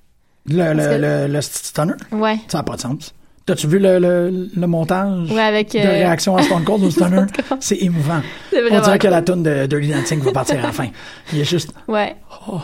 Le, 0.45 0.73
le, 0.73 0.83
que- 0.83 1.01
le, 1.27 1.33
le 1.33 1.41
stunner, 1.41 1.93
Ouais. 2.11 2.37
ça 2.49 2.57
n'a 2.59 2.63
pas 2.63 2.75
de 2.75 2.81
sens. 2.81 3.13
T'as-tu 3.47 3.65
vu 3.67 3.79
le, 3.79 3.97
le, 3.97 4.49
le 4.55 4.67
montage 4.67 5.31
Ouais, 5.31 5.41
avec. 5.41 5.71
de 5.71 5.79
euh, 5.79 5.81
réaction 5.89 6.35
à 6.37 6.43
Stone 6.43 6.63
Cold 6.63 6.83
au 6.83 6.91
stunner? 6.91 7.23
C'est 7.59 7.77
émouvant. 7.77 8.21
c'est 8.51 8.61
On 8.71 8.81
dirait 8.81 8.99
que 8.99 9.07
la 9.07 9.21
tune 9.23 9.41
de 9.41 9.65
Dirty 9.65 9.87
Dancing 9.89 10.19
va 10.19 10.31
partir 10.33 10.59
à 10.59 10.63
la 10.63 10.71
fin. 10.71 10.87
Il 11.33 11.39
est 11.39 11.45
juste... 11.45 11.71
Ouais. 11.87 12.15
Oh, 12.49 12.59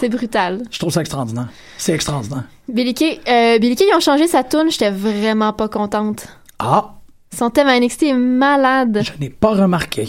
C'est 0.00 0.08
brutal. 0.08 0.62
je 0.70 0.78
trouve 0.78 0.90
ça 0.92 1.00
extraordinaire. 1.02 1.48
C'est 1.78 1.92
extraordinaire. 1.92 2.44
Billy 2.68 2.94
Kay, 2.94 3.20
euh, 3.28 3.58
Billy 3.58 3.76
Kay, 3.76 3.84
ils 3.92 3.94
ont 3.96 4.00
changé 4.00 4.26
sa 4.26 4.42
tune, 4.42 4.70
j'étais 4.70 4.90
vraiment 4.90 5.52
pas 5.52 5.68
contente. 5.68 6.26
Ah, 6.58 6.94
Son 7.36 7.50
thème 7.50 7.68
à 7.68 7.78
NXT 7.78 8.02
est 8.04 8.14
malade. 8.14 9.02
je 9.04 9.12
n'ai 9.20 9.30
pas 9.30 9.50
remarqué. 9.50 10.08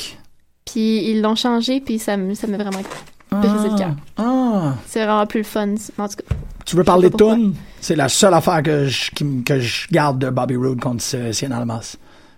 Puis 0.65 1.09
ils 1.11 1.21
l'ont 1.21 1.35
changé, 1.35 1.81
puis 1.81 1.99
ça 1.99 2.15
me 2.17 2.33
ça 2.33 2.47
m'a 2.47 2.57
vraiment. 2.57 2.79
Brisé 3.31 3.69
le 3.69 3.77
cœur. 3.77 3.91
Ah, 4.17 4.73
C'est 4.87 5.03
vraiment 5.03 5.25
plus 5.25 5.39
le 5.39 5.45
fun. 5.45 5.69
En 5.97 6.07
tout 6.07 6.15
cas, 6.17 6.35
tu 6.71 6.77
veux 6.77 6.83
parler 6.83 7.09
de 7.09 7.15
tunes? 7.17 7.53
C'est 7.79 7.95
la 7.95 8.09
seule 8.09 8.33
affaire 8.33 8.63
que 8.63 8.87
je, 8.87 9.11
qui 9.11 9.43
que 9.43 9.59
je 9.59 9.87
garde 9.91 10.19
de 10.19 10.29
Bobby 10.29 10.55
Roode 10.55 10.79
contre 10.79 11.03
Cien 11.03 11.51
Almas. 11.51 11.97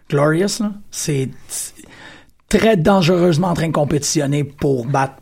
Glorious, 0.09 0.59
là, 0.59 0.71
c'est 0.91 1.29
c'est 1.47 1.73
très 2.49 2.75
dangereusement 2.77 3.47
en 3.47 3.53
train 3.53 3.67
de 3.67 3.73
compétitionner 3.73 4.43
pour 4.43 4.85
battre. 4.85 5.13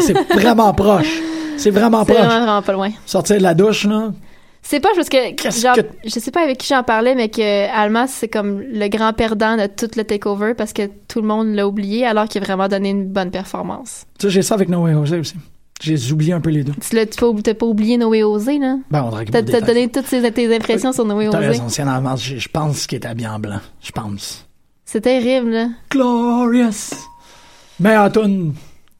C'est 0.00 0.16
vraiment 0.34 0.72
proche. 0.74 1.20
C'est 1.56 1.70
vraiment 1.70 2.04
c'est 2.04 2.12
proche. 2.14 2.26
vraiment, 2.26 2.44
vraiment 2.44 2.62
pas 2.62 2.72
loin. 2.72 2.90
Sortir 3.06 3.38
de 3.38 3.42
la 3.42 3.54
douche, 3.54 3.84
là. 3.86 4.12
C'est 4.66 4.80
pas 4.80 4.88
parce 4.96 5.08
que, 5.10 5.32
Qu'est-ce 5.34 5.60
genre, 5.60 5.74
que- 5.76 5.82
je 6.04 6.18
sais 6.18 6.30
pas 6.30 6.42
avec 6.42 6.56
qui 6.58 6.66
j'en 6.68 6.82
parlais, 6.82 7.14
mais 7.14 7.28
que 7.28 7.68
Almas, 7.70 8.06
c'est 8.08 8.28
comme 8.28 8.60
le 8.60 8.88
grand 8.88 9.12
perdant 9.12 9.56
de 9.56 9.66
tout 9.66 9.90
le 9.96 10.04
takeover 10.04 10.54
parce 10.54 10.72
que 10.72 10.82
tout 11.06 11.20
le 11.20 11.26
monde 11.28 11.48
l'a 11.54 11.68
oublié 11.68 12.06
alors 12.06 12.26
qu'il 12.28 12.42
a 12.42 12.46
vraiment 12.46 12.66
donné 12.66 12.90
une 12.90 13.06
bonne 13.06 13.30
performance. 13.30 14.06
Tu 14.18 14.26
sais, 14.26 14.30
j'ai 14.30 14.42
ça 14.42 14.54
avec 14.54 14.68
Noé 14.70 14.92
José 14.94 15.18
aussi. 15.18 15.34
J'ai 15.84 16.12
oublié 16.12 16.32
un 16.32 16.40
peu 16.40 16.50
les 16.50 16.64
deux. 16.64 16.72
Tu 16.80 16.96
l'as 16.96 17.06
pas, 17.06 17.26
t'as 17.42 17.54
pas 17.54 17.66
oublié 17.66 17.96
Noé 17.98 18.22
Osé, 18.24 18.58
là? 18.58 18.78
Ben, 18.90 19.02
on 19.04 19.10
T'as 19.24 19.42
t'as 19.42 19.60
donné 19.60 19.88
toutes 19.90 20.06
ces- 20.06 20.30
tes 20.32 20.54
impressions 20.56 20.92
sur 20.92 21.04
Noé 21.04 21.28
T'as 21.30 21.38
Osé? 21.38 21.46
raison, 21.48 21.68
Cien 21.68 21.86
Almas, 21.88 22.16
je 22.16 22.36
je 22.36 22.48
pense 22.48 22.86
qu'il 22.86 22.96
est 22.98 23.06
habillé 23.06 23.28
en 23.28 23.38
blanc. 23.38 23.60
Je 23.82 23.92
pense. 23.92 24.46
C'est 24.84 25.02
terrible, 25.02 25.50
là. 25.50 25.68
Glorious. 25.90 26.94
Meilleure 27.80 28.12
tune. 28.12 28.54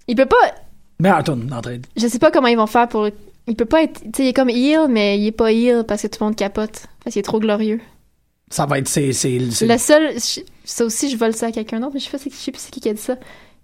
Il 0.09 0.16
peut 0.16 0.26
pas, 0.26 0.55
Meilleure 1.01 1.24
tune 1.24 1.47
d'entrée. 1.47 1.80
je 1.97 2.07
sais 2.07 2.18
pas 2.18 2.30
comment 2.30 2.49
ils 2.49 2.57
vont 2.57 2.66
faire 2.66 2.89
pour, 2.89 3.09
il 3.47 3.57
peut 3.57 3.64
pas 3.64 3.82
être, 3.85 4.01
tu 4.03 4.09
sais, 4.16 4.24
il 4.24 4.28
est 4.28 4.32
comme 4.32 4.51
heel, 4.51 4.87
mais 4.89 5.18
il 5.18 5.26
est 5.26 5.32
pas 5.32 5.53
heel 5.53 5.85
parce 5.87 6.03
que 6.03 6.07
tout 6.09 6.18
le 6.20 6.26
monde 6.26 6.37
capote. 6.37 6.87
Parce 7.03 7.12
qu'il 7.14 7.20
est 7.20 7.24
trop 7.24 7.41
glorieux. 7.41 7.80
Ça 8.51 8.66
va 8.66 8.78
être... 8.78 8.89
C'est... 8.89 9.12
c'est- 9.12 9.51
c'est- 9.51 9.66
La 9.66 9.78
seule, 9.78 10.12
je- 10.14 10.41
ça 10.64 10.85
aussi, 10.85 11.11
je 11.11 11.16
vole 11.16 11.35
ça 11.35 11.47
à 11.47 11.53
quelqu'un 11.53 11.80
d'autre, 11.80 11.93
mais 11.95 12.01
je 12.01 12.05
sais 12.07 12.11
pas, 12.11 12.18
c'est- 12.18 12.30
je 12.30 12.37
sais 12.37 12.51
plus 12.53 12.61
c'est 12.61 12.70
qui 12.70 12.80
qui 12.80 12.89
a 12.89 12.93
dit 12.95 13.01
ça. 13.01 13.16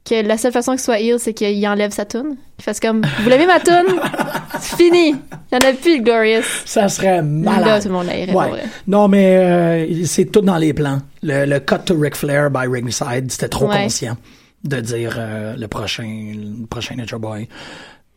Que 0.05 0.26
la 0.26 0.38
seule 0.38 0.53
façon 0.53 0.72
qu'il 0.72 0.80
soit 0.80 0.98
heel, 1.01 1.18
c'est 1.18 1.34
qu'il 1.34 1.66
enlève 1.68 1.92
sa 1.92 2.05
toune. 2.07 2.36
Qu'il 2.57 2.64
fasse 2.64 2.80
comme, 2.80 3.03
vous 3.22 3.28
l'avez 3.28 3.46
ma 3.46 3.61
toune? 3.61 4.01
C'est 4.59 4.76
fini! 4.76 5.09
Il 5.11 5.14
y 5.53 5.57
en 5.57 5.68
a 5.68 5.72
plus, 5.74 5.98
le 5.98 6.03
Glorious. 6.03 6.42
Ça 6.64 6.88
serait 6.88 7.16
Là, 7.16 7.22
malade. 7.22 7.82
tout 7.82 7.88
le 7.88 7.94
monde 7.94 8.07
Ouais. 8.07 8.26
pour 8.26 8.40
vrai. 8.42 8.62
Non, 8.86 9.09
mais 9.09 9.36
euh, 9.36 10.05
c'est 10.07 10.24
tout 10.26 10.40
dans 10.40 10.57
les 10.57 10.72
plans. 10.72 11.01
Le, 11.22 11.44
le 11.44 11.61
cut 11.61 11.76
to 11.84 11.94
Ric 11.98 12.16
Flair 12.16 12.51
by 12.51 12.66
Ringside, 12.66 13.30
c'était 13.30 13.48
trop 13.48 13.68
Ouais. 13.68 13.82
conscient 13.82 14.16
de 14.64 14.80
dire 14.80 15.14
euh, 15.18 15.55
le 15.57 15.68
prochain 15.68 16.32
le 16.34 16.66
prochain 16.66 16.94
Nature 16.96 17.20
Boy. 17.20 17.46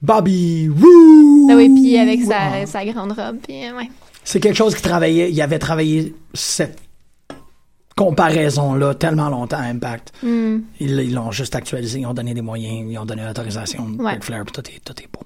Bobby 0.01 0.67
Roode! 0.69 1.51
Ah 1.51 1.55
oui, 1.55 1.69
puis 1.69 1.97
avec 1.97 2.21
sa, 2.23 2.37
Ah. 2.39 2.65
sa 2.65 2.85
grande 2.85 3.11
robe, 3.13 3.37
puis 3.45 3.55
ouais. 3.55 3.89
C'est 4.23 4.39
quelque 4.39 4.55
chose 4.55 4.73
qui 4.75 4.81
travaillait, 4.81 5.31
il 5.31 5.41
avait 5.41 5.59
travaillé 5.59 6.13
cette 6.33 6.77
comparaison-là 7.95 8.95
tellement 8.95 9.29
longtemps 9.29 9.57
à 9.57 9.63
Impact. 9.63 10.13
Hmm. 10.23 10.59
Ils 10.79 11.13
l'ont 11.13 11.31
juste 11.31 11.55
actualisé, 11.55 11.99
ils 11.99 12.05
ont 12.05 12.13
donné 12.13 12.33
des 12.33 12.41
moyens, 12.41 12.89
ils 12.91 12.97
ont 12.97 13.05
donné 13.05 13.23
l'autorisation 13.25 13.87
de 13.89 14.01
Ouais. 14.01 14.13
Ric 14.13 14.23
Flair, 14.23 14.43
puis 14.45 14.53
tout 14.53 14.69
est, 14.69 14.79
tout 14.83 15.01
est 15.01 15.07
beau. 15.11 15.21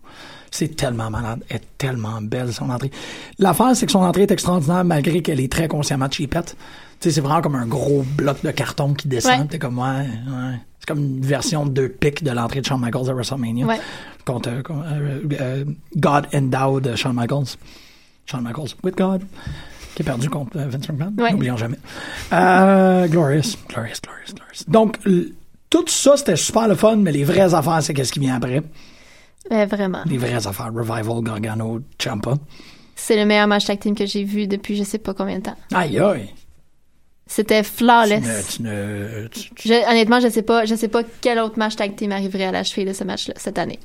C'est 0.52 0.76
tellement 0.76 1.10
malade, 1.10 1.42
elle 1.50 1.58
est 1.58 1.78
tellement 1.78 2.22
belle 2.22 2.54
son 2.54 2.70
entrée. 2.70 2.92
L'affaire, 3.40 3.76
c'est 3.76 3.86
que 3.86 3.92
son 3.92 4.00
entrée 4.04 4.24
est 4.24 4.32
extraordinaire 4.32 4.84
malgré 4.84 5.22
qu'elle 5.22 5.40
est 5.40 5.52
très 5.52 5.68
consciemment 5.68 6.10
cheapette. 6.10 6.56
Tu 7.00 7.10
sais, 7.10 7.16
c'est 7.16 7.22
vraiment 7.22 7.42
comme 7.42 7.56
un 7.56 7.68
gros 7.68 8.04
bloc 8.16 8.42
de 8.44 8.52
carton 8.52 8.94
qui 8.94 9.08
descend. 9.08 9.42
Ouais. 9.42 9.48
T'es 9.48 9.60
comme, 9.60 9.78
ouais, 9.78 9.86
ouais. 9.86 10.60
C'est 10.80 10.88
comme 10.88 11.00
une 11.00 11.22
version 11.22 11.66
de 11.66 11.72
deux 11.72 11.90
pics 11.90 12.24
de 12.24 12.32
l'entrée 12.32 12.62
de 12.62 12.66
Shawn 12.66 12.80
Michaels 12.82 13.10
à 13.10 13.14
WrestleMania. 13.14 13.66
Ouais. 13.66 13.80
Contre, 14.26 14.50
euh, 14.50 14.62
euh, 14.72 15.20
euh, 15.40 15.66
God 15.96 16.28
Endowed 16.34 16.84
de 16.86 16.96
Shawn 16.96 17.16
Michaels. 17.16 17.56
Shawn 18.26 18.44
Michaels 18.44 18.74
with 18.84 18.96
God. 18.98 19.24
Qui 19.98 20.04
est 20.04 20.06
perdu 20.06 20.30
contre 20.30 20.58
euh, 20.58 20.68
Vince 20.68 20.88
McMahon. 20.90 21.12
Ouais. 21.18 21.32
N'oublions 21.32 21.58
jamais. 21.58 21.80
Euh, 22.32 23.08
glorious, 23.08 23.56
glorious, 23.68 23.96
glorious, 24.04 24.34
glorious. 24.36 24.64
Donc, 24.68 25.00
tout 25.72 25.88
ça, 25.88 26.16
c'était 26.18 26.36
super 26.36 26.68
le 26.68 26.76
fun, 26.76 26.98
mais 26.98 27.12
les 27.12 27.24
vraies 27.24 27.52
affaires, 27.56 27.82
c'est 27.82 27.96
qu'est-ce 27.96 28.12
qui 28.14 28.20
vient 28.20 28.36
après? 28.36 28.62
Euh, 29.52 29.66
vraiment. 29.66 30.04
Les 30.06 30.20
vraies 30.20 30.46
affaires. 30.46 30.72
Revival, 30.72 31.24
Gargano, 31.24 31.80
Champa. 32.00 32.36
C'est 32.96 33.16
le 33.16 33.26
meilleur 33.26 33.48
match 33.48 33.66
tag 33.66 33.80
team 33.80 33.96
que 33.96 34.06
j'ai 34.06 34.24
vu 34.24 34.46
depuis 34.46 34.76
je 34.76 34.84
sais 34.84 35.00
pas 35.00 35.16
combien 35.16 35.40
de 35.40 35.44
temps. 35.46 35.56
Aïe, 35.74 35.98
aïe. 35.98 36.30
C'était 37.26 37.64
Tu 37.64 37.70
flawless. 37.70 38.22
ne, 38.24 38.52
tu 38.56 38.62
ne, 38.62 39.28
tu- 39.30 39.50
tu- 39.56 39.68
Je- 39.68 39.90
honnêtement, 39.90 40.20
je 40.20 40.30
sais 40.30 40.44
pas, 40.44 40.66
je 40.66 40.76
sais 40.76 40.90
pas 40.90 41.02
quel 41.22 41.40
autre 41.40 41.58
match 41.58 41.76
tag 41.76 41.96
team 41.96 42.12
arriverait 42.12 42.46
à 42.46 42.52
la 42.52 42.64
cheville 42.64 42.86
de 42.86 42.94
ce 42.94 43.04
match-là 43.04 43.34
cette 43.38 43.58
année. 43.58 43.80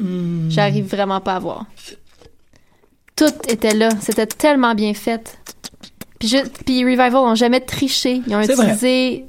Hmm. 0.00 0.50
J'arrive 0.50 0.86
vraiment 0.86 1.20
pas 1.20 1.36
à 1.36 1.38
voir. 1.38 1.66
Tout 3.16 3.32
était 3.48 3.74
là, 3.74 3.88
c'était 4.00 4.26
tellement 4.26 4.74
bien 4.74 4.92
fait. 4.94 5.38
Puis, 6.18 6.28
je- 6.28 6.48
puis 6.64 6.84
Revival 6.84 7.16
ont 7.16 7.34
jamais 7.34 7.60
triché, 7.60 8.22
ils 8.26 8.34
ont 8.34 8.40
vrai. 8.40 8.52
utilisé, 8.54 9.24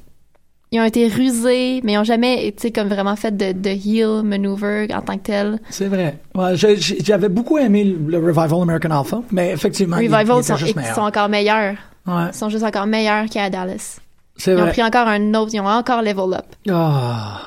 ils 0.71 0.79
ont 0.79 0.83
été 0.85 1.07
rusés, 1.07 1.81
mais 1.83 1.93
ils 1.93 1.97
ont 1.97 2.03
jamais 2.03 2.47
été 2.47 2.71
comme 2.71 2.87
vraiment 2.87 3.15
fait 3.15 3.35
de, 3.35 3.51
de 3.51 3.69
heel 3.69 4.23
maneuver 4.23 4.87
en 4.93 5.01
tant 5.01 5.17
que 5.17 5.23
tel. 5.23 5.59
c'est 5.69 5.87
vrai. 5.87 6.17
Ouais, 6.33 6.55
J'avais 6.55 7.29
beaucoup 7.29 7.57
aimé 7.57 7.83
le 7.83 8.17
Revival 8.17 8.61
American 8.61 8.91
Alpha, 8.91 9.21
mais 9.31 9.51
effectivement, 9.51 9.97
Revival 9.97 10.39
était 10.39 10.41
sont, 10.43 10.55
juste 10.57 10.71
ils 10.71 10.77
meilleur. 10.77 10.95
sont 10.95 11.01
encore 11.01 11.29
meilleurs, 11.29 11.75
Ouais. 12.07 12.27
ils 12.31 12.37
sont 12.37 12.49
juste 12.49 12.63
encore 12.63 12.87
meilleurs 12.87 13.25
qu'à 13.29 13.49
Dallas. 13.49 13.99
C'est 14.37 14.51
Ils 14.51 14.57
ont 14.57 14.61
vrai. 14.63 14.71
pris 14.71 14.83
encore 14.83 15.07
un 15.07 15.33
autre, 15.33 15.51
ils 15.53 15.59
ont 15.61 15.65
encore 15.67 16.01
level 16.01 16.33
up. 16.33 16.45
Ah, 16.69 17.41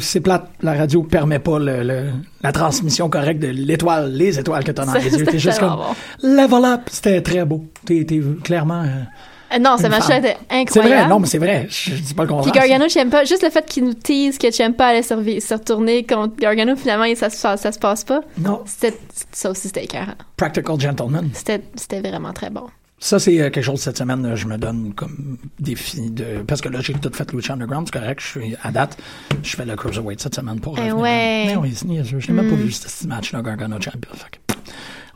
c'est 0.00 0.20
plate, 0.20 0.46
la 0.62 0.72
radio 0.74 1.02
permet 1.02 1.38
pas 1.38 1.58
le, 1.58 1.82
le- 1.82 2.10
la 2.42 2.52
transmission 2.52 3.10
correcte 3.10 3.40
de 3.42 3.48
l'étoile, 3.48 4.12
les 4.12 4.38
étoiles 4.38 4.64
que 4.64 4.72
t'as 4.72 4.86
dans 4.86 4.94
les 4.94 5.14
yeux. 5.14 5.26
T'es 5.26 5.38
juste 5.38 5.58
comme, 5.58 5.76
level 6.22 6.64
up, 6.64 6.80
c'était 6.90 7.20
très 7.20 7.44
beau. 7.44 7.64
T'es, 7.84 8.06
clairement, 8.42 8.82
euh, 8.82 9.58
non, 9.60 9.76
ce 9.76 9.86
match-là 9.88 10.18
était 10.20 10.38
c'est 10.50 10.56
incroyable. 10.56 10.94
vrai, 11.02 11.08
non, 11.10 11.18
mais 11.20 11.26
c'est 11.26 11.36
vrai, 11.36 11.66
je, 11.68 11.90
je 11.90 12.00
dis 12.00 12.14
pas 12.14 12.22
le 12.22 12.28
Puis 12.28 12.36
contraire. 12.36 12.54
Gargano, 12.54 12.86
j'aime 12.88 13.10
pas. 13.10 13.24
Juste 13.24 13.42
le 13.42 13.50
fait 13.50 13.66
qu'il 13.66 13.84
nous 13.84 13.92
tease 13.92 14.38
que 14.38 14.46
allait 14.82 15.02
se, 15.02 15.12
revi- 15.12 15.40
se 15.46 15.52
retourner 15.52 16.06
contre 16.06 16.36
Gargano, 16.36 16.74
finalement, 16.76 17.04
ça 17.14 17.28
se, 17.28 17.42
passe- 17.42 17.60
ça 17.60 17.70
se 17.72 17.78
passe 17.78 18.04
pas. 18.04 18.22
Non, 18.38 18.62
C'était, 18.64 18.96
ça 19.32 19.50
aussi, 19.50 19.68
c'était 19.68 19.84
écœurant. 19.84 20.14
Practical 20.38 20.80
Gentleman. 20.80 21.28
C'était 21.34 22.00
vraiment 22.00 22.32
très 22.32 22.48
bon. 22.48 22.64
Ça, 23.04 23.18
c'est 23.18 23.36
euh, 23.40 23.50
quelque 23.50 23.64
chose 23.64 23.80
cette 23.80 23.98
semaine, 23.98 24.24
euh, 24.24 24.36
je 24.36 24.46
me 24.46 24.56
donne 24.56 24.94
comme 24.94 25.36
défi 25.58 26.08
de. 26.08 26.42
Parce 26.46 26.60
que 26.60 26.68
là, 26.68 26.78
j'ai 26.80 26.92
tout 26.92 27.10
fait 27.12 27.32
Lucha 27.32 27.54
Underground, 27.54 27.88
c'est 27.92 27.98
correct, 27.98 28.20
je 28.22 28.26
suis 28.40 28.54
à 28.62 28.70
date. 28.70 28.96
Je 29.42 29.56
fais 29.56 29.64
le 29.64 29.74
Cruiserweight 29.74 30.20
cette 30.20 30.36
semaine 30.36 30.60
pour. 30.60 30.78
Eh 30.78 30.82
revenir. 30.82 30.98
ouais. 31.00 31.44
Mais 31.46 31.56
oui. 31.56 31.74
Je 31.74 32.26
l'ai 32.28 32.32
même 32.32 32.48
pas 32.48 32.54
Mm. 32.54 32.60
vu, 32.60 32.70
ce 32.70 33.06
match-là, 33.08 33.42
Gargano 33.42 33.74
Champion. 33.80 34.12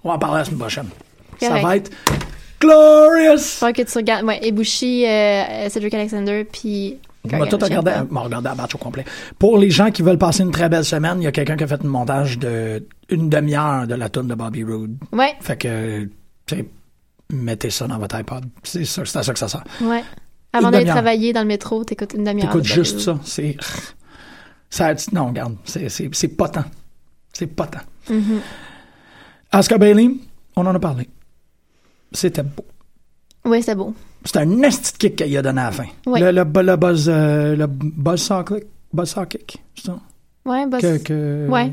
On 0.03 0.09
va 0.09 0.14
en 0.16 0.18
parler 0.18 0.39
la 0.39 0.45
semaine 0.47 0.59
prochaine. 0.59 0.87
Ça 1.41 1.61
va 1.62 1.76
être 1.76 1.93
glorious! 2.61 3.39
Faut 3.61 3.72
que 3.72 3.82
tu 3.82 3.99
regardes, 3.99 4.24
ouais, 4.24 4.41
Ibushi, 4.43 5.07
euh, 5.07 5.68
Cedric 5.68 5.95
Alexander, 5.95 6.45
puis 6.51 6.99
On 7.32 7.39
va 7.39 7.47
tout 7.47 7.57
regarder, 7.57 7.93
regarder 8.11 8.51
match 8.57 8.74
au 8.74 8.78
complet. 8.78 9.05
Pour 9.39 9.59
les 9.59 9.70
gens 9.70 9.93
qui 9.93 10.03
veulent 10.03 10.18
passer 10.18 10.43
une 10.43 10.51
très 10.51 10.68
belle 10.68 10.84
semaine, 10.84 11.20
il 11.20 11.24
y 11.24 11.28
a 11.28 11.32
quelqu'un 11.32 11.57
qui 11.57 11.62
a 11.62 11.68
fait 11.68 11.84
un 11.84 11.89
montage 11.89 12.37
de 12.39 12.84
une 13.11 13.28
demi-heure 13.28 13.87
de 13.87 13.95
la 13.95 14.09
tune 14.09 14.26
de 14.26 14.34
Bobby 14.34 14.64
Roode. 14.64 14.97
Ouais, 15.12 15.34
Fait 15.41 15.57
que, 15.57 16.09
mettez 17.31 17.70
ça 17.70 17.87
dans 17.87 17.99
votre 17.99 18.14
iPod. 18.16 18.45
C'est 18.62 18.85
ça, 18.85 19.05
c'est 19.05 19.18
à 19.18 19.22
ça 19.22 19.33
que 19.33 19.39
ça 19.39 19.49
sert. 19.49 19.64
ouais. 19.83 20.03
Avant 20.53 20.70
d'aller 20.70 20.87
travailler 20.87 21.33
dans 21.35 21.43
le 21.43 21.49
métro, 21.49 21.85
t'écoutes 21.85 22.14
une 22.14 22.24
demi-heure. 22.24 22.49
T'écoutes 22.49 22.64
juste 22.64 23.01
ça. 23.01 23.18
C'est, 23.24 23.57
ça, 24.70 24.95
non, 25.12 25.27
regarde, 25.29 25.57
c'est, 25.64 26.29
pas 26.37 26.49
tant. 26.49 26.64
C'est 27.33 27.47
pas 27.47 27.66
tant. 27.66 27.81
Mhm. 28.14 28.41
Asuka 29.53 29.77
Bailey, 29.77 30.11
on 30.57 30.64
en 30.66 30.74
a 30.74 30.79
parlé. 30.79 31.09
C'était 32.12 32.43
beau. 32.43 32.64
Ouais, 33.45 33.61
c'était 33.61 33.74
beau. 33.74 33.95
C'était 34.24 34.39
un 34.41 34.47
nasty 34.47 34.93
kick 34.99 35.16
qu'il 35.16 35.37
a 35.37 35.43
donné 35.43 35.61
à 35.61 35.64
la 35.64 35.72
fin. 35.72 35.85
Oui. 36.07 36.20
Le, 36.20 36.31
le, 36.31 36.45
le 36.62 36.77
buzz, 36.77 37.09
euh, 37.09 37.55
le 37.55 37.66
buzz 37.66 38.22
saw 38.22 38.43
kick, 38.43 38.64
buzz 38.93 39.11
saw 39.11 39.27
kick, 39.27 39.62
c'est 39.74 39.87
ça? 39.87 39.99
Ouais, 40.47 40.66
bah, 40.66 40.79
Que, 40.81 40.97
que, 40.99 41.49
ouais, 41.49 41.72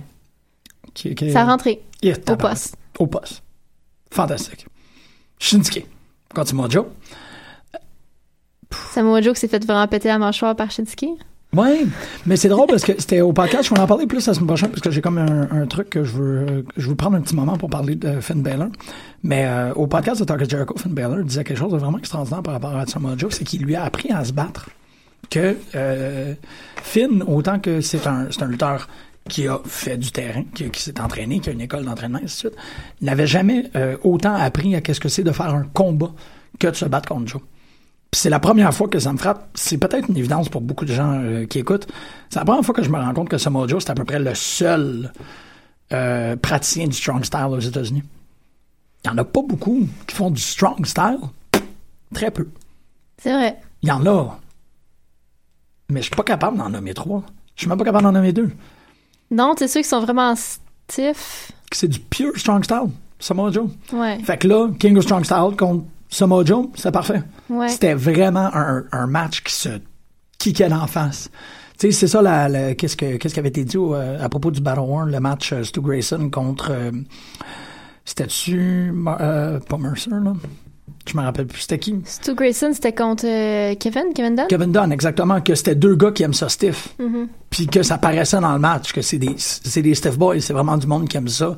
qui- 0.93 1.15
qui- 1.15 1.31
ça 1.31 1.41
a 1.41 1.45
rentré 1.45 1.81
Yeah, 2.01 2.15
au 2.29 2.35
poste. 2.35 2.75
Au 2.99 3.07
poste. 3.07 3.41
Fantastique. 4.11 4.65
Shinsuke. 5.43 5.85
Continue 6.33 6.69
Joe. 6.69 6.85
Samoa 8.93 9.21
Joe 9.21 9.33
qui 9.33 9.41
s'est 9.41 9.49
fait 9.49 9.63
vraiment 9.65 9.85
péter 9.87 10.07
la 10.07 10.17
mâchoire 10.17 10.55
par 10.55 10.71
Shinsuke. 10.71 11.19
Oui, 11.55 11.85
mais 12.25 12.37
c'est 12.37 12.47
drôle 12.47 12.65
parce 12.67 12.83
que 12.83 12.93
c'était 12.97 13.19
au 13.19 13.33
podcast. 13.33 13.67
Je 13.69 13.75
vais 13.75 13.79
en 13.81 13.85
parler 13.85 14.07
plus 14.07 14.25
la 14.25 14.33
semaine 14.33 14.47
prochaine 14.47 14.69
parce 14.69 14.81
que 14.81 14.89
j'ai 14.89 15.01
comme 15.01 15.17
un, 15.17 15.51
un 15.51 15.67
truc 15.67 15.89
que 15.89 16.05
je 16.05 16.11
veux, 16.13 16.65
je 16.77 16.87
veux 16.87 16.95
prendre 16.95 17.17
un 17.17 17.21
petit 17.21 17.35
moment 17.35 17.57
pour 17.57 17.69
parler 17.69 17.95
de 17.95 18.21
Finn 18.21 18.41
Balor. 18.41 18.69
Mais 19.21 19.45
euh, 19.45 19.73
au 19.73 19.85
podcast 19.85 20.21
de 20.21 20.25
Talk 20.25 20.49
Jericho, 20.49 20.75
Finn 20.77 20.93
Balor 20.93 21.23
disait 21.25 21.43
quelque 21.43 21.59
chose 21.59 21.73
de 21.73 21.77
vraiment 21.77 21.99
extraordinaire 21.99 22.41
par 22.41 22.53
rapport 22.53 22.75
à 22.75 22.87
Samoa 22.87 23.15
Joe, 23.17 23.35
c'est 23.35 23.43
qu'il 23.43 23.63
lui 23.63 23.75
a 23.75 23.83
appris 23.83 24.11
à 24.11 24.23
se 24.23 24.31
battre. 24.31 24.69
Que 25.29 25.57
euh, 25.75 26.33
Finn, 26.81 27.21
autant 27.27 27.59
que 27.59 27.81
c'est 27.81 28.07
un, 28.07 28.27
c'est 28.31 28.41
un 28.43 28.47
lutteur 28.47 28.87
qui 29.29 29.47
a 29.47 29.59
fait 29.65 29.97
du 29.97 30.11
terrain, 30.11 30.43
qui, 30.53 30.69
qui 30.69 30.81
s'est 30.81 30.99
entraîné, 30.99 31.39
qui 31.39 31.49
a 31.49 31.53
une 31.53 31.61
école 31.61 31.85
d'entraînement, 31.85 32.19
ainsi 32.23 32.45
de 32.45 32.49
suite, 32.51 32.55
n'avait 33.01 33.27
jamais 33.27 33.69
euh, 33.75 33.97
autant 34.03 34.35
appris 34.35 34.75
à 34.75 34.81
qu'est-ce 34.81 34.99
que 34.99 35.09
c'est 35.09 35.23
de 35.23 35.31
faire 35.31 35.53
un 35.53 35.63
combat 35.63 36.11
que 36.59 36.67
de 36.67 36.75
se 36.75 36.85
battre 36.85 37.09
contre 37.09 37.27
Joe. 37.27 37.41
Puis 38.11 38.19
c'est 38.21 38.29
la 38.29 38.39
première 38.39 38.73
fois 38.73 38.87
que 38.87 38.99
ça 38.99 39.11
me 39.11 39.17
frappe. 39.17 39.49
C'est 39.55 39.77
peut-être 39.77 40.09
une 40.09 40.17
évidence 40.17 40.49
pour 40.49 40.61
beaucoup 40.61 40.85
de 40.85 40.93
gens 40.93 41.19
euh, 41.19 41.45
qui 41.45 41.59
écoutent. 41.59 41.87
C'est 42.29 42.39
la 42.39 42.45
première 42.45 42.63
fois 42.63 42.75
que 42.75 42.83
je 42.83 42.89
me 42.89 42.97
rends 42.99 43.13
compte 43.13 43.29
que 43.29 43.37
Samoa 43.37 43.67
Joe, 43.67 43.83
c'est 43.83 43.91
à 43.91 43.95
peu 43.95 44.05
près 44.05 44.19
le 44.19 44.35
seul 44.35 45.11
euh, 45.93 46.35
praticien 46.35 46.87
du 46.87 46.93
strong 46.93 47.23
style 47.23 47.47
aux 47.49 47.59
États-Unis. 47.59 48.03
Il 49.03 49.09
n'y 49.09 49.15
en 49.15 49.17
a 49.17 49.25
pas 49.25 49.41
beaucoup 49.41 49.87
qui 50.05 50.15
font 50.15 50.29
du 50.29 50.41
strong 50.41 50.85
style. 50.85 51.17
Très 52.13 52.29
peu. 52.29 52.47
C'est 53.17 53.33
vrai. 53.33 53.57
Il 53.81 53.89
y 53.89 53.91
en 53.91 54.05
a. 54.05 54.39
Mais 55.89 56.01
je 56.01 56.07
suis 56.07 56.15
pas 56.15 56.23
capable 56.23 56.57
d'en 56.57 56.69
nommer 56.69 56.93
trois. 56.93 57.23
Je 57.55 57.61
suis 57.61 57.69
même 57.69 57.77
pas 57.77 57.85
capable 57.85 58.03
d'en 58.03 58.11
nommer 58.11 58.31
deux. 58.31 58.51
Non, 59.31 59.53
c'est 59.57 59.67
ceux 59.67 59.81
qui 59.81 59.87
sont 59.87 60.01
vraiment 60.01 60.33
stiff? 60.35 61.51
C'est 61.71 61.87
du 61.87 61.99
pure 61.99 62.37
strong 62.37 62.63
style. 62.63 62.89
Samoa 63.19 63.51
Joe. 63.51 63.69
Ouais, 63.93 64.19
Fait 64.19 64.37
que 64.37 64.47
là, 64.47 64.69
King 64.79 64.97
of 64.97 65.03
Strong 65.05 65.23
Style 65.23 65.55
contre 65.57 65.85
Samoa 66.09 66.43
Joe, 66.43 66.67
c'est 66.75 66.91
parfait. 66.91 67.23
ouais. 67.49 67.69
C'était 67.69 67.93
vraiment 67.93 68.49
un, 68.53 68.83
un 68.91 69.07
match 69.07 69.41
qui 69.43 69.53
se 69.53 69.69
kickait 70.37 70.71
en 70.73 70.87
face. 70.87 71.29
Tu 71.79 71.87
sais, 71.87 71.91
c'est 71.91 72.07
ça, 72.07 72.21
la, 72.21 72.49
la- 72.49 72.75
qu'est-ce, 72.75 72.97
que, 72.97 73.15
qu'est-ce 73.15 73.33
qui 73.33 73.39
avait 73.39 73.49
été 73.49 73.63
dit 73.63 73.77
euh, 73.77 74.21
à 74.23 74.27
propos 74.29 74.51
du 74.51 74.59
Battle 74.61 74.81
War, 74.81 75.05
le 75.05 75.19
match 75.21 75.53
euh, 75.53 75.63
Stu 75.63 75.79
Grayson 75.81 76.29
contre. 76.29 76.71
euh, 76.71 76.91
c'était-tu. 78.05 78.93
Pas 79.05 79.77
Mercer, 79.79 80.09
là? 80.11 80.33
Je 81.05 81.17
me 81.17 81.23
rappelle 81.23 81.47
plus. 81.47 81.61
C'était 81.61 81.79
qui 81.79 81.95
Stu 82.05 82.33
Grayson, 82.33 82.71
c'était 82.73 82.93
contre 82.93 83.25
euh, 83.25 83.75
Kevin, 83.75 84.13
Kevin 84.15 84.35
Dunn? 84.35 84.47
Kevin 84.49 84.71
Dunn, 84.71 84.91
exactement. 84.91 85.41
Que 85.41 85.55
c'était 85.55 85.75
deux 85.75 85.95
gars 85.95 86.11
qui 86.11 86.23
aiment 86.23 86.33
ça 86.33 86.49
stiff. 86.49 86.89
Mhm. 86.99 87.27
Puis 87.49 87.67
que 87.67 87.83
ça 87.83 87.97
paraissait 87.97 88.39
dans 88.39 88.53
le 88.53 88.59
match, 88.59 88.93
que 88.93 89.01
c'est 89.01 89.17
des, 89.17 89.35
c'est 89.37 89.81
des 89.81 89.95
stiff 89.95 90.17
boys. 90.17 90.39
C'est 90.39 90.53
vraiment 90.53 90.77
du 90.77 90.87
monde 90.87 91.07
qui 91.07 91.17
aime 91.17 91.27
ça. 91.27 91.55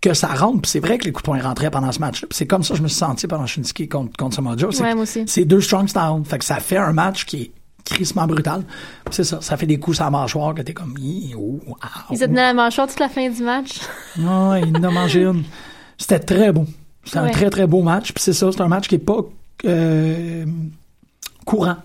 Que 0.00 0.14
ça 0.14 0.28
rentre. 0.28 0.62
Puis 0.62 0.70
c'est 0.70 0.80
vrai 0.80 0.96
que 0.96 1.04
les 1.04 1.12
coups 1.12 1.24
de 1.24 1.30
poing 1.30 1.42
rentraient 1.42 1.70
pendant 1.70 1.92
ce 1.92 1.98
match-là. 1.98 2.28
Puis 2.28 2.36
c'est 2.36 2.46
comme 2.46 2.62
ça 2.62 2.74
que 2.74 2.78
je 2.78 2.82
me 2.82 2.88
suis 2.88 2.98
senti 2.98 3.26
pendant 3.26 3.46
Shinsuke 3.46 3.88
contre, 3.90 4.16
contre 4.16 4.36
Samoa 4.36 4.56
Joe. 4.56 4.74
C'est 4.74 4.82
Ouais, 4.84 4.94
moi 4.94 5.02
aussi. 5.02 5.24
c'est 5.26 5.44
deux 5.44 5.60
strong 5.60 5.88
style. 5.88 6.22
Fait 6.24 6.38
que 6.38 6.44
ça 6.44 6.56
fait 6.56 6.76
un 6.76 6.92
match 6.92 7.24
qui 7.24 7.42
est 7.42 7.50
crissement 7.84 8.26
brutal. 8.26 8.62
C'est 9.10 9.24
ça. 9.24 9.40
Ça 9.40 9.56
fait 9.56 9.66
des 9.66 9.78
coups 9.78 9.96
sur 9.96 10.04
la 10.04 10.10
mâchoire 10.10 10.54
que 10.54 10.62
t'es 10.62 10.72
comme, 10.74 10.94
oh, 11.36 11.58
ah, 11.82 12.04
Il 12.10 12.18
se 12.18 12.24
tenait 12.24 12.42
la 12.42 12.54
mâchoire 12.54 12.86
toute 12.86 13.00
la 13.00 13.08
fin 13.08 13.28
du 13.28 13.42
match. 13.42 13.80
oh. 14.18 14.50
Ouais, 14.50 14.62
il 14.62 14.76
en 14.76 14.82
a 14.84 14.90
mangé 14.90 15.22
une. 15.24 15.42
C'était 15.96 16.20
très 16.20 16.52
beau. 16.52 16.64
C'était 17.08 17.18
un 17.18 17.30
très, 17.30 17.50
très 17.50 17.66
beau 17.66 17.82
match. 17.82 18.12
Puis 18.12 18.22
c'est 18.22 18.32
ça. 18.32 18.50
C'est 18.52 18.60
un 18.60 18.68
match 18.68 18.88
qui 18.88 18.94
est 18.96 18.98
pas, 18.98 19.18
euh, 19.64 20.44
courant 21.44 21.76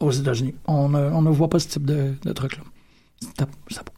aux 0.00 0.10
États-Unis. 0.10 0.54
On 0.66 0.88
ne, 0.88 0.98
on 0.98 1.22
ne 1.22 1.30
voit 1.30 1.48
pas 1.48 1.58
ce 1.58 1.68
type 1.68 1.84
de, 1.84 2.14
de 2.24 2.32
truc-là. 2.32 2.62
C'était 3.20 3.44
c'était 3.68 3.82
beau. 3.84 3.92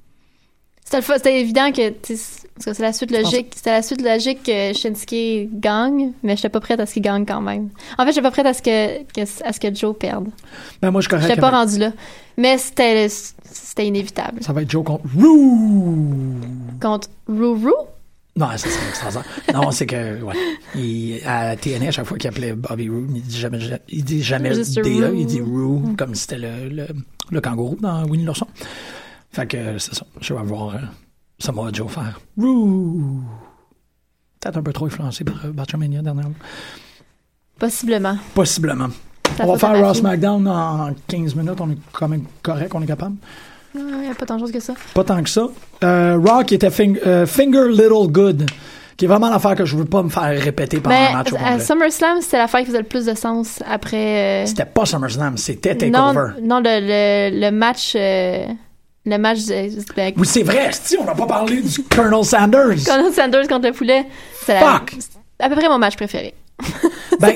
C'était 1.16 1.40
évident 1.40 1.72
que 1.72 1.94
c'est 2.04 2.78
la 2.80 2.92
suite 2.92 3.12
logique. 3.12 3.52
C'était 3.54 3.70
la 3.70 3.80
suite 3.82 4.02
logique 4.02 4.42
que 4.42 4.74
Shinsuke 4.74 5.48
gagne, 5.58 6.12
mais 6.22 6.36
j'étais 6.36 6.50
pas 6.50 6.60
prête 6.60 6.80
à 6.80 6.84
ce 6.86 6.92
qu'il 6.94 7.02
gagne 7.02 7.24
quand 7.24 7.40
même. 7.40 7.70
En 7.98 8.04
fait, 8.04 8.10
j'étais 8.10 8.20
pas 8.22 8.30
prête 8.30 8.44
à 8.46 8.52
ce 8.52 8.60
que, 8.60 9.02
que- 9.04 9.44
à 9.46 9.52
ce 9.54 9.58
que 9.60 9.74
Joe 9.74 9.96
perde. 9.96 10.28
Ben, 10.82 10.90
moi, 10.90 11.00
je 11.00 11.08
suis. 11.08 11.18
J'étais 11.22 11.40
pas 11.40 11.50
rendu 11.50 11.78
là. 11.78 11.92
Mais 12.36 12.58
c'était 12.58 13.08
c'était 13.08 13.86
inévitable. 13.86 14.42
Ça 14.42 14.52
va 14.52 14.60
être 14.62 14.70
Joe 14.70 14.84
contre 14.84 15.04
Roo. 15.16 15.94
Contre 16.80 17.08
Ruru? 17.26 17.72
Non, 18.34 18.48
ça, 18.56 18.58
c'est 18.58 18.88
extraordinaire. 18.88 19.26
non, 19.52 19.70
c'est 19.70 19.84
que, 19.86 20.22
ouais. 20.22 20.34
Il, 20.74 21.20
à 21.26 21.54
TNA, 21.54 21.88
à 21.88 21.90
chaque 21.90 22.06
fois 22.06 22.16
qu'il 22.16 22.28
appelait 22.28 22.54
Bobby 22.54 22.88
Roode, 22.88 23.10
il 23.14 23.22
dit 23.22 23.38
jamais, 23.38 23.58
il 23.88 24.04
dit 24.04 24.22
jamais 24.22 24.50
DA, 24.50 25.10
il 25.10 25.26
dit 25.26 25.40
Roo, 25.42 25.82
comme 25.98 26.14
si 26.14 26.22
c'était 26.22 26.38
le, 26.38 26.68
le, 26.70 26.86
le 27.30 27.40
kangourou 27.42 27.76
dans 27.80 28.04
Winnie 28.06 28.24
l'ourson. 28.24 28.46
Fait 29.32 29.46
que, 29.46 29.76
c'est 29.78 29.94
ça. 29.94 30.06
Je 30.20 30.32
vais 30.32 30.42
voir 30.44 30.74
euh, 30.74 30.78
Samoa 31.38 31.70
Joe 31.72 31.90
faire 31.90 32.20
Roo. 32.38 33.20
Peut-être 34.40 34.56
un 34.58 34.62
peu 34.62 34.72
trop 34.72 34.86
influencé 34.86 35.24
par 35.24 35.44
euh, 35.44 35.50
Botchamania 35.52 36.00
dernièrement. 36.02 36.34
Possiblement. 37.58 38.16
Possiblement. 38.34 38.88
Ça 39.36 39.44
on 39.46 39.52
va 39.52 39.58
faire 39.58 39.72
ma 39.80 39.92
fille. 39.92 40.00
SmackDown 40.00 40.48
en 40.48 40.94
15 41.06 41.34
minutes. 41.34 41.60
On 41.60 41.70
est 41.70 41.78
quand 41.92 42.08
même 42.08 42.24
correct, 42.42 42.74
on 42.74 42.82
est 42.82 42.86
capable. 42.86 43.16
Il 43.74 43.84
n'y 44.00 44.10
a 44.10 44.14
pas 44.14 44.26
tant 44.26 44.34
de 44.36 44.40
choses 44.40 44.52
que 44.52 44.60
ça. 44.60 44.74
Pas 44.94 45.04
tant 45.04 45.22
que 45.22 45.28
ça. 45.30 45.48
Euh, 45.82 46.42
qui 46.44 46.54
était 46.54 46.68
fing- 46.70 46.98
euh, 47.06 47.26
Finger 47.26 47.68
Little 47.70 48.08
Good, 48.10 48.46
qui 48.96 49.06
est 49.06 49.08
vraiment 49.08 49.30
l'affaire 49.30 49.54
que 49.54 49.64
je 49.64 49.76
veux 49.76 49.84
pas 49.84 50.02
me 50.02 50.10
faire 50.10 50.22
répéter 50.40 50.78
pendant 50.80 50.94
Mais 50.94 51.08
le 51.10 51.16
match 51.16 51.32
au 51.32 51.36
à. 51.36 51.58
SummerSlam, 51.58 52.20
c'était 52.20 52.38
l'affaire 52.38 52.60
qui 52.60 52.66
faisait 52.66 52.78
le 52.78 52.84
plus 52.84 53.06
de 53.06 53.14
sens 53.14 53.62
après. 53.68 54.42
euh, 54.42 54.46
C'était 54.46 54.64
pas 54.66 54.84
SummerSlam, 54.86 55.36
c'était 55.38 55.74
TakeOver. 55.76 56.40
non, 56.42 56.60
le, 56.60 57.30
le, 57.30 57.40
le 57.40 57.50
match. 57.50 57.94
euh, 57.96 58.44
le 59.04 59.18
match 59.18 59.46
de, 59.46 60.16
Oui, 60.16 60.26
c'est 60.26 60.44
vrai, 60.44 60.70
si 60.72 60.96
on 60.96 61.04
n'a 61.04 61.14
pas 61.14 61.26
parlé 61.26 61.60
du 61.60 61.82
Colonel 61.84 62.24
Sanders. 62.24 62.84
Colonel 62.86 63.12
Sanders 63.12 63.48
contre 63.48 63.66
le 63.66 63.72
poulet. 63.72 64.06
La- 64.46 64.60
Fuck! 64.60 64.94
c'est 64.96 65.44
à 65.44 65.48
peu 65.48 65.56
près 65.56 65.68
mon 65.68 65.78
match 65.78 65.96
préféré. 65.96 66.34
Ben, 67.20 67.34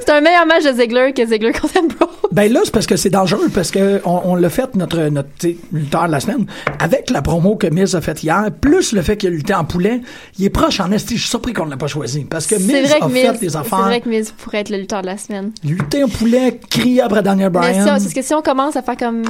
C'est 0.00 0.10
un 0.12 0.20
meilleur 0.20 0.46
match 0.46 0.64
de 0.64 0.72
Ziggler 0.72 1.12
que 1.12 1.26
Ziggler 1.26 1.52
contre 1.52 1.78
Ambrose. 1.78 2.08
ben 2.32 2.50
là, 2.50 2.60
c'est 2.64 2.70
parce 2.72 2.86
que 2.86 2.96
c'est 2.96 3.10
dangereux, 3.10 3.48
parce 3.52 3.70
que 3.70 4.00
on, 4.04 4.20
on 4.24 4.34
l'a 4.34 4.48
fait, 4.48 4.74
notre, 4.76 4.98
notre 5.08 5.28
lutteur 5.72 6.06
de 6.06 6.12
la 6.12 6.20
semaine, 6.20 6.46
avec 6.78 7.10
la 7.10 7.20
promo 7.22 7.56
que 7.56 7.66
Miz 7.66 7.94
a 7.96 8.00
faite 8.00 8.22
hier, 8.22 8.46
plus 8.60 8.92
le 8.92 9.02
fait 9.02 9.16
qu'il 9.16 9.28
a 9.28 9.32
lutté 9.32 9.52
en 9.52 9.64
poulet, 9.64 10.00
il 10.38 10.44
est 10.46 10.50
proche 10.50 10.80
en 10.80 10.90
esti. 10.92 11.16
Je 11.16 11.20
suis 11.22 11.28
surpris 11.30 11.52
qu'on 11.52 11.66
ne 11.66 11.70
l'a 11.70 11.76
pas 11.76 11.88
choisi. 11.88 12.24
Parce 12.24 12.46
que 12.46 12.56
C'est 12.56 12.62
Miz 12.82 12.92
a 12.92 13.00
que 13.00 13.08
fait 13.10 13.32
des 13.40 13.48
c'est 13.50 13.56
affaires. 13.56 13.80
vrai 13.82 14.00
que 14.00 14.08
Miz 14.08 14.30
pourrait 14.32 14.58
être 14.60 14.70
le 14.70 14.78
lutteur 14.78 15.02
de 15.02 15.06
la 15.06 15.18
semaine. 15.18 15.52
Lutter 15.64 16.04
en 16.04 16.08
poulet, 16.08 16.58
crier 16.70 17.02
après 17.02 17.22
Daniel 17.22 17.50
Mais 17.52 17.58
Bryan. 17.58 17.84
ça, 17.84 17.96
c'est 17.98 18.04
parce 18.04 18.14
que 18.14 18.22
si 18.22 18.34
on 18.34 18.42
commence 18.42 18.76
à 18.76 18.82
faire 18.82 18.96
comme 18.96 19.22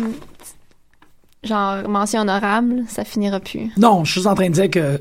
genre 1.43 1.89
mention 1.89 2.20
honorable, 2.20 2.84
ça 2.89 3.05
finira 3.05 3.41
plus. 3.41 3.70
Non, 3.76 4.05
je 4.05 4.18
suis 4.20 4.28
en 4.28 4.34
train 4.34 4.49
de 4.49 4.55
dire 4.55 4.70
que. 4.70 5.01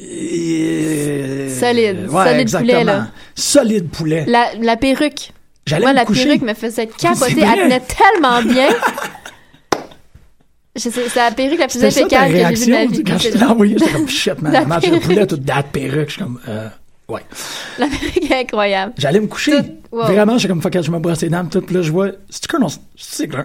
Euh, 0.00 1.48
Solide. 1.60 2.08
Ouais, 2.10 2.24
Solide 2.24 2.40
exactement. 2.40 2.72
poulet, 2.72 2.84
là. 2.84 3.06
Solide 3.34 3.88
poulet. 3.90 4.24
La, 4.26 4.46
la 4.60 4.76
perruque. 4.76 5.30
J'allais 5.66 5.82
Moi, 5.84 5.92
me 5.92 5.96
la 5.96 6.04
coucher. 6.04 6.24
perruque 6.24 6.42
me 6.42 6.54
faisait 6.54 6.86
capoter. 6.86 7.40
Elle 7.40 7.62
tenait 7.62 7.80
tellement 7.80 8.42
bien. 8.42 8.68
Je 10.76 10.80
sais, 10.80 10.90
c'est 10.90 11.14
la 11.16 11.30
perruque 11.30 11.58
la 11.60 11.68
plus 11.68 11.84
impeccable 11.84 12.32
que 12.32 12.36
j'ai 12.38 12.54
vue 12.54 12.66
de 12.66 12.70
ma 12.72 12.86
vie. 12.86 13.04
quand 13.04 13.18
je 13.18 13.28
l'ai 13.28 13.44
envoyé. 13.44 13.76
J'étais 13.78 13.92
comme 13.92 14.08
shit, 14.22 14.42
man. 14.42 14.52
La 14.52 14.64
de 14.64 14.80
perruque. 14.80 15.02
poulet, 15.02 15.26
toute 15.26 15.42
date 15.42 15.66
perruque. 15.72 16.08
Je 16.08 16.14
suis 16.14 16.22
comme, 16.22 16.40
euh, 16.48 16.68
ouais. 17.08 17.22
La 17.78 17.86
perruque 17.86 18.30
est 18.30 18.34
incroyable. 18.40 18.92
J'allais 18.98 19.20
me 19.20 19.26
coucher. 19.26 19.52
Tout- 19.52 19.96
wow. 19.96 20.04
Vraiment, 20.04 20.38
j'étais 20.38 20.48
comme, 20.52 20.62
fuck, 20.62 20.80
je 20.80 20.90
me 20.90 20.98
brosse 20.98 21.22
les 21.22 21.28
dents, 21.28 21.44
tout. 21.46 21.60
Puis 21.60 21.74
là, 21.74 21.82
je 21.82 21.90
vois, 21.92 22.08
c'est 22.30 22.46
Colonel, 22.46 22.70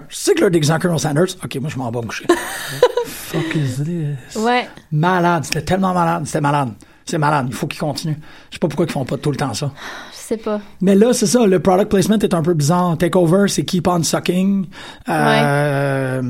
c'est 0.09 0.71
en 0.71 0.79
Colonel 0.79 0.99
Sanders. 0.99 1.35
Ok, 1.43 1.55
moi, 1.61 1.69
je 1.69 1.77
m'en 1.77 1.91
vais 1.91 2.01
me 2.01 2.05
coucher. 2.07 2.25
fuck 3.05 3.55
is 3.55 3.83
this? 3.83 4.35
Ouais. 4.41 4.67
Malade. 4.91 5.45
C'était 5.45 5.61
tellement 5.63 5.93
malade. 5.93 6.23
C'était 6.25 6.41
malade. 6.41 6.69
C'est 7.05 7.17
malade. 7.17 7.47
Il 7.49 7.55
faut 7.55 7.65
qu'ils 7.67 7.79
continuent. 7.79 8.15
Je 8.49 8.55
sais 8.55 8.59
pas 8.59 8.67
pourquoi 8.67 8.85
ils 8.85 8.91
font 8.91 9.05
pas 9.05 9.17
tout 9.17 9.31
le 9.31 9.37
temps 9.37 9.53
ça. 9.53 9.71
Je 10.11 10.17
sais 10.17 10.37
pas. 10.37 10.61
Mais 10.81 10.93
là, 10.95 11.11
c'est 11.13 11.25
ça. 11.25 11.45
Le 11.47 11.59
product 11.59 11.89
placement 11.89 12.19
est 12.19 12.33
un 12.35 12.43
peu 12.43 12.53
bizarre. 12.53 12.97
Takeover, 12.99 13.47
c'est 13.47 13.65
keep 13.65 13.87
on 13.87 14.03
sucking. 14.03 14.67
Euh, 15.09 16.21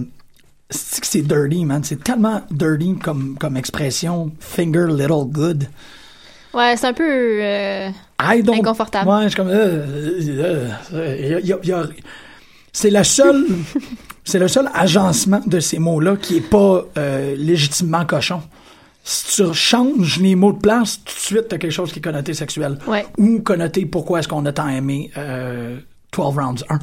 C'est 0.70 1.02
que 1.02 1.08
c'est 1.08 1.22
dirty, 1.22 1.66
man. 1.66 1.84
C'est 1.84 2.02
tellement 2.04 2.42
dirty 2.52 2.96
comme, 3.04 3.36
comme 3.38 3.58
expression. 3.58 4.32
Finger 4.40 4.86
little 4.90 5.26
good. 5.26 5.68
Ouais, 6.54 6.76
c'est 6.78 6.88
un 6.88 6.94
peu. 6.94 7.04
euh. 7.42 7.90
Inconfortable. 8.20 9.10
Ouais, 9.10 9.24
je 9.24 9.28
suis 9.30 9.36
comme... 9.36 9.48
euh, 9.50 9.86
euh, 10.94 11.40
euh, 11.68 11.88
C'est 12.74 12.90
la 12.90 13.04
seule... 13.04 13.46
c'est 14.24 14.40
le 14.40 14.48
seul 14.48 14.70
agencement 14.74 15.42
de 15.46 15.60
ces 15.60 15.80
mots-là 15.80 16.16
qui 16.18 16.38
est 16.38 16.50
pas 16.50 16.84
euh, 16.98 17.36
légitimement 17.38 18.06
cochon. 18.06 18.42
Si 19.04 19.42
tu 19.44 19.54
changes 19.54 20.20
les 20.20 20.36
mots 20.36 20.52
de 20.54 20.60
place, 20.60 21.00
tout 21.04 21.14
de 21.16 21.20
suite, 21.20 21.48
t'as 21.50 21.58
quelque 21.58 21.72
chose 21.72 21.92
qui 21.92 22.00
est 22.00 22.02
connoté 22.02 22.34
sexuel. 22.34 22.78
Ouais. 22.88 23.06
Ou 23.18 23.40
connoté 23.42 23.86
pourquoi 23.86 24.20
est-ce 24.20 24.28
qu'on 24.28 24.46
a 24.46 24.52
tant 24.52 24.68
aimé 24.68 25.10
euh, 25.18 25.78
12 26.16 26.36
Rounds 26.38 26.64
1. 26.70 26.80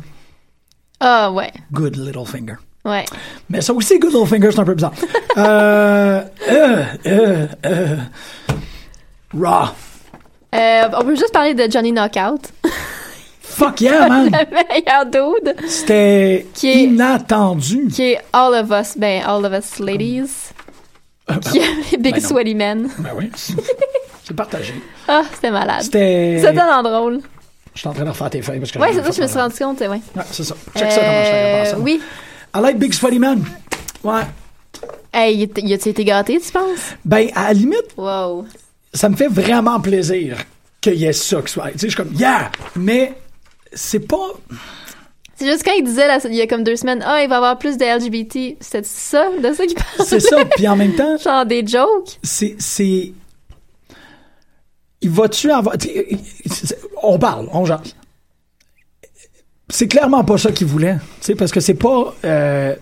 Ah, 1.01 1.31
ouais. 1.31 1.53
Good 1.73 1.97
Little 1.97 2.25
Finger. 2.27 2.55
Ouais. 2.85 3.05
Mais 3.51 3.61
ça 3.61 3.75
aussi, 3.75 3.99
Good 3.99 4.13
Little 4.13 4.27
Finger, 4.27 4.51
c'est 4.51 4.61
un 4.61 4.65
peu 4.65 4.75
bizarre. 4.75 4.95
euh, 5.37 6.23
euh, 6.49 6.85
euh, 7.07 7.47
euh, 7.67 7.97
Raw. 9.39 9.69
Euh, 10.55 10.89
on 10.99 11.05
peut 11.05 11.17
juste 11.17 11.33
parler 11.33 11.55
de 11.55 11.71
Johnny 11.71 11.93
Knockout. 11.93 12.53
Fuck 13.41 13.81
yeah, 13.81 14.09
man! 14.09 14.25
le 14.51 14.55
meilleur 14.55 15.07
dude. 15.07 15.57
C'était 15.69 16.47
Qui 16.55 16.69
est- 16.71 16.83
inattendu. 16.85 17.89
Qui 17.89 18.13
est 18.13 18.21
All 18.33 18.55
of 18.55 18.71
Us, 18.71 18.97
ben, 18.97 19.23
All 19.27 19.45
of 19.45 19.53
Us 19.53 19.79
Ladies. 19.79 20.31
Qui 21.51 21.59
est 21.59 21.91
les 21.93 21.99
Big 21.99 22.15
Ben. 22.15 22.21
Sweaty 22.21 22.55
Men. 22.55 22.89
Ben 22.99 23.11
oui, 23.17 23.31
c'est 24.25 24.35
partagé. 24.37 24.75
Ah, 25.09 25.23
c'était 25.35 25.51
malade. 25.51 25.83
C'était... 25.83 26.37
C'était 26.41 26.55
tellement 26.55 26.83
drôle. 26.83 27.21
Je 27.75 27.81
suis 27.81 27.89
en 27.89 27.93
train 27.93 28.05
de 28.05 28.09
refaire 28.11 28.31
tes 28.31 28.41
feuilles 28.43 28.61
parce 28.61 28.73
que... 28.73 28.79
Ouais, 28.79 28.89
c'est 28.93 29.03
ça, 29.05 29.11
je 29.11 29.23
me 29.23 29.27
suis 29.27 29.39
rendu 29.39 29.57
compte, 29.57 29.81
ouais. 29.81 29.89
Ouais, 29.89 30.23
c'est 30.31 30.45
ça. 30.45 30.55
Check 30.77 30.91
ça 30.93 31.01
comment 31.01 31.25
je 31.25 31.31
t'avais 31.31 31.61
Euh, 31.69 31.71
pensé. 31.73 31.77
oui. 31.83 32.01
I 32.55 32.61
like 32.63 32.79
Big 32.79 32.93
Sweaty 32.95 33.19
Man. 33.19 33.45
Ouais. 34.03 34.23
Hey, 35.13 35.37
y 35.57 35.73
a-tu 35.75 35.89
été 35.89 36.05
gâté, 36.05 36.39
tu 36.41 36.51
penses? 36.53 36.95
Ben, 37.05 37.29
à 37.35 37.49
la 37.49 37.53
limite, 37.55 37.95
Wow. 37.97 38.47
Ça 38.97 39.09
me 39.09 39.17
fait 39.17 39.29
vraiment 39.29 39.81
plaisir 39.81 40.39
qu'il 40.81 40.95
y 40.95 41.05
ait 41.05 41.13
ça 41.13 41.41
qui 41.43 41.53
soit. 41.53 41.71
Tu 41.73 41.79
sais, 41.79 41.89
je 41.89 41.95
suis 41.95 41.97
comme, 41.97 42.15
yeah! 42.15 42.51
Mais 42.75 43.15
c'est 43.73 44.01
pas. 44.07 44.31
C'est 45.37 45.47
juste 45.47 45.63
quand 45.65 45.73
il 45.79 45.85
disait, 45.85 46.07
là, 46.07 46.19
il 46.25 46.35
y 46.35 46.41
a 46.41 46.47
comme 46.47 46.65
deux 46.65 46.77
semaines, 46.77 47.03
ah, 47.07 47.23
il 47.23 47.29
va 47.29 47.35
y 47.35 47.37
avoir 47.39 47.59
plus 47.59 47.77
de 47.77 47.85
LGBT. 47.85 48.57
C'était 48.61 48.83
ça, 48.85 49.29
de 49.39 49.53
ça 49.53 49.67
qu'il 49.67 49.75
parlait? 49.75 50.05
C'est 50.07 50.21
ça. 50.21 50.45
Puis 50.47 50.67
en 50.67 50.77
même 50.77 50.95
temps, 50.95 51.17
Genre 51.23 51.45
des 51.45 51.67
jokes? 51.67 52.19
c'est. 52.23 52.57
c'est... 52.59 53.13
Il 55.03 55.11
va-tu 55.11 55.51
avoir. 55.51 55.77
c'est- 55.79 56.79
On 57.03 57.19
parle, 57.19 57.49
on 57.53 57.65
jase. 57.67 57.95
C'est 59.69 59.89
clairement 59.89 60.25
pas 60.25 60.39
ça 60.39 60.53
qu'il 60.53 60.67
voulait. 60.69 60.95
Tu 61.21 61.27
sais, 61.27 61.35
parce 61.35 61.53
que 61.53 61.61
c'est 61.61 61.75
pas. 61.75 62.15
euh, 62.25 62.75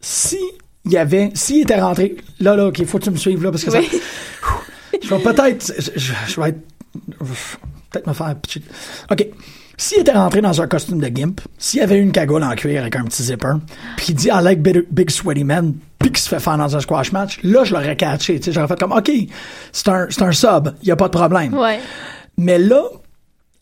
si 0.00 0.38
il 0.84 0.92
y 0.92 0.96
avait. 0.96 1.30
S'il 1.34 1.62
était 1.62 1.80
rentré. 1.80 2.16
Là, 2.40 2.56
là, 2.56 2.66
OK, 2.68 2.84
faut 2.86 2.98
que 2.98 3.04
tu 3.04 3.10
me 3.10 3.16
suives, 3.16 3.42
là, 3.42 3.50
parce 3.50 3.64
que 3.64 3.70
Oui. 3.70 3.86
ça. 3.90 3.98
Je 5.02 5.14
vais 5.14 5.22
peut-être. 5.22 5.72
Je, 5.96 6.40
vais 6.40 6.48
être. 6.50 6.60
Peut-être 7.90 8.06
me 8.06 8.12
faire. 8.12 8.34
OK. 9.10 9.26
S'il 9.78 10.00
était 10.00 10.12
rentré 10.12 10.40
dans 10.40 10.62
un 10.62 10.66
costume 10.66 11.00
de 11.00 11.08
Gimp, 11.08 11.42
s'il 11.58 11.82
avait 11.82 11.98
une 11.98 12.10
cagoule 12.10 12.42
en 12.42 12.54
cuir 12.54 12.80
avec 12.80 12.96
un 12.96 13.04
petit 13.04 13.22
zipper, 13.22 13.52
puis 13.98 14.06
il 14.10 14.14
dit 14.14 14.28
I 14.28 14.42
like 14.42 14.62
big, 14.62 14.86
big 14.90 15.10
sweaty 15.10 15.44
men, 15.44 15.74
puis 15.98 16.10
qu'il 16.10 16.18
se 16.18 16.30
fait 16.30 16.40
faire 16.40 16.56
dans 16.56 16.74
un 16.74 16.80
squash 16.80 17.12
match, 17.12 17.38
là, 17.42 17.62
je 17.64 17.74
l'aurais 17.74 17.94
catché. 17.94 18.40
Tu 18.40 18.44
sais, 18.44 18.52
j'aurais 18.52 18.68
fait 18.68 18.78
comme 18.78 18.92
OK, 18.92 19.10
c'est 19.72 19.88
un, 19.88 20.08
un 20.20 20.32
sub, 20.32 20.74
il 20.80 20.88
y 20.88 20.90
a 20.90 20.96
pas 20.96 21.08
de 21.08 21.12
problème. 21.12 21.52
Ouais. 21.52 21.78
Mais 22.38 22.58
là, 22.58 22.84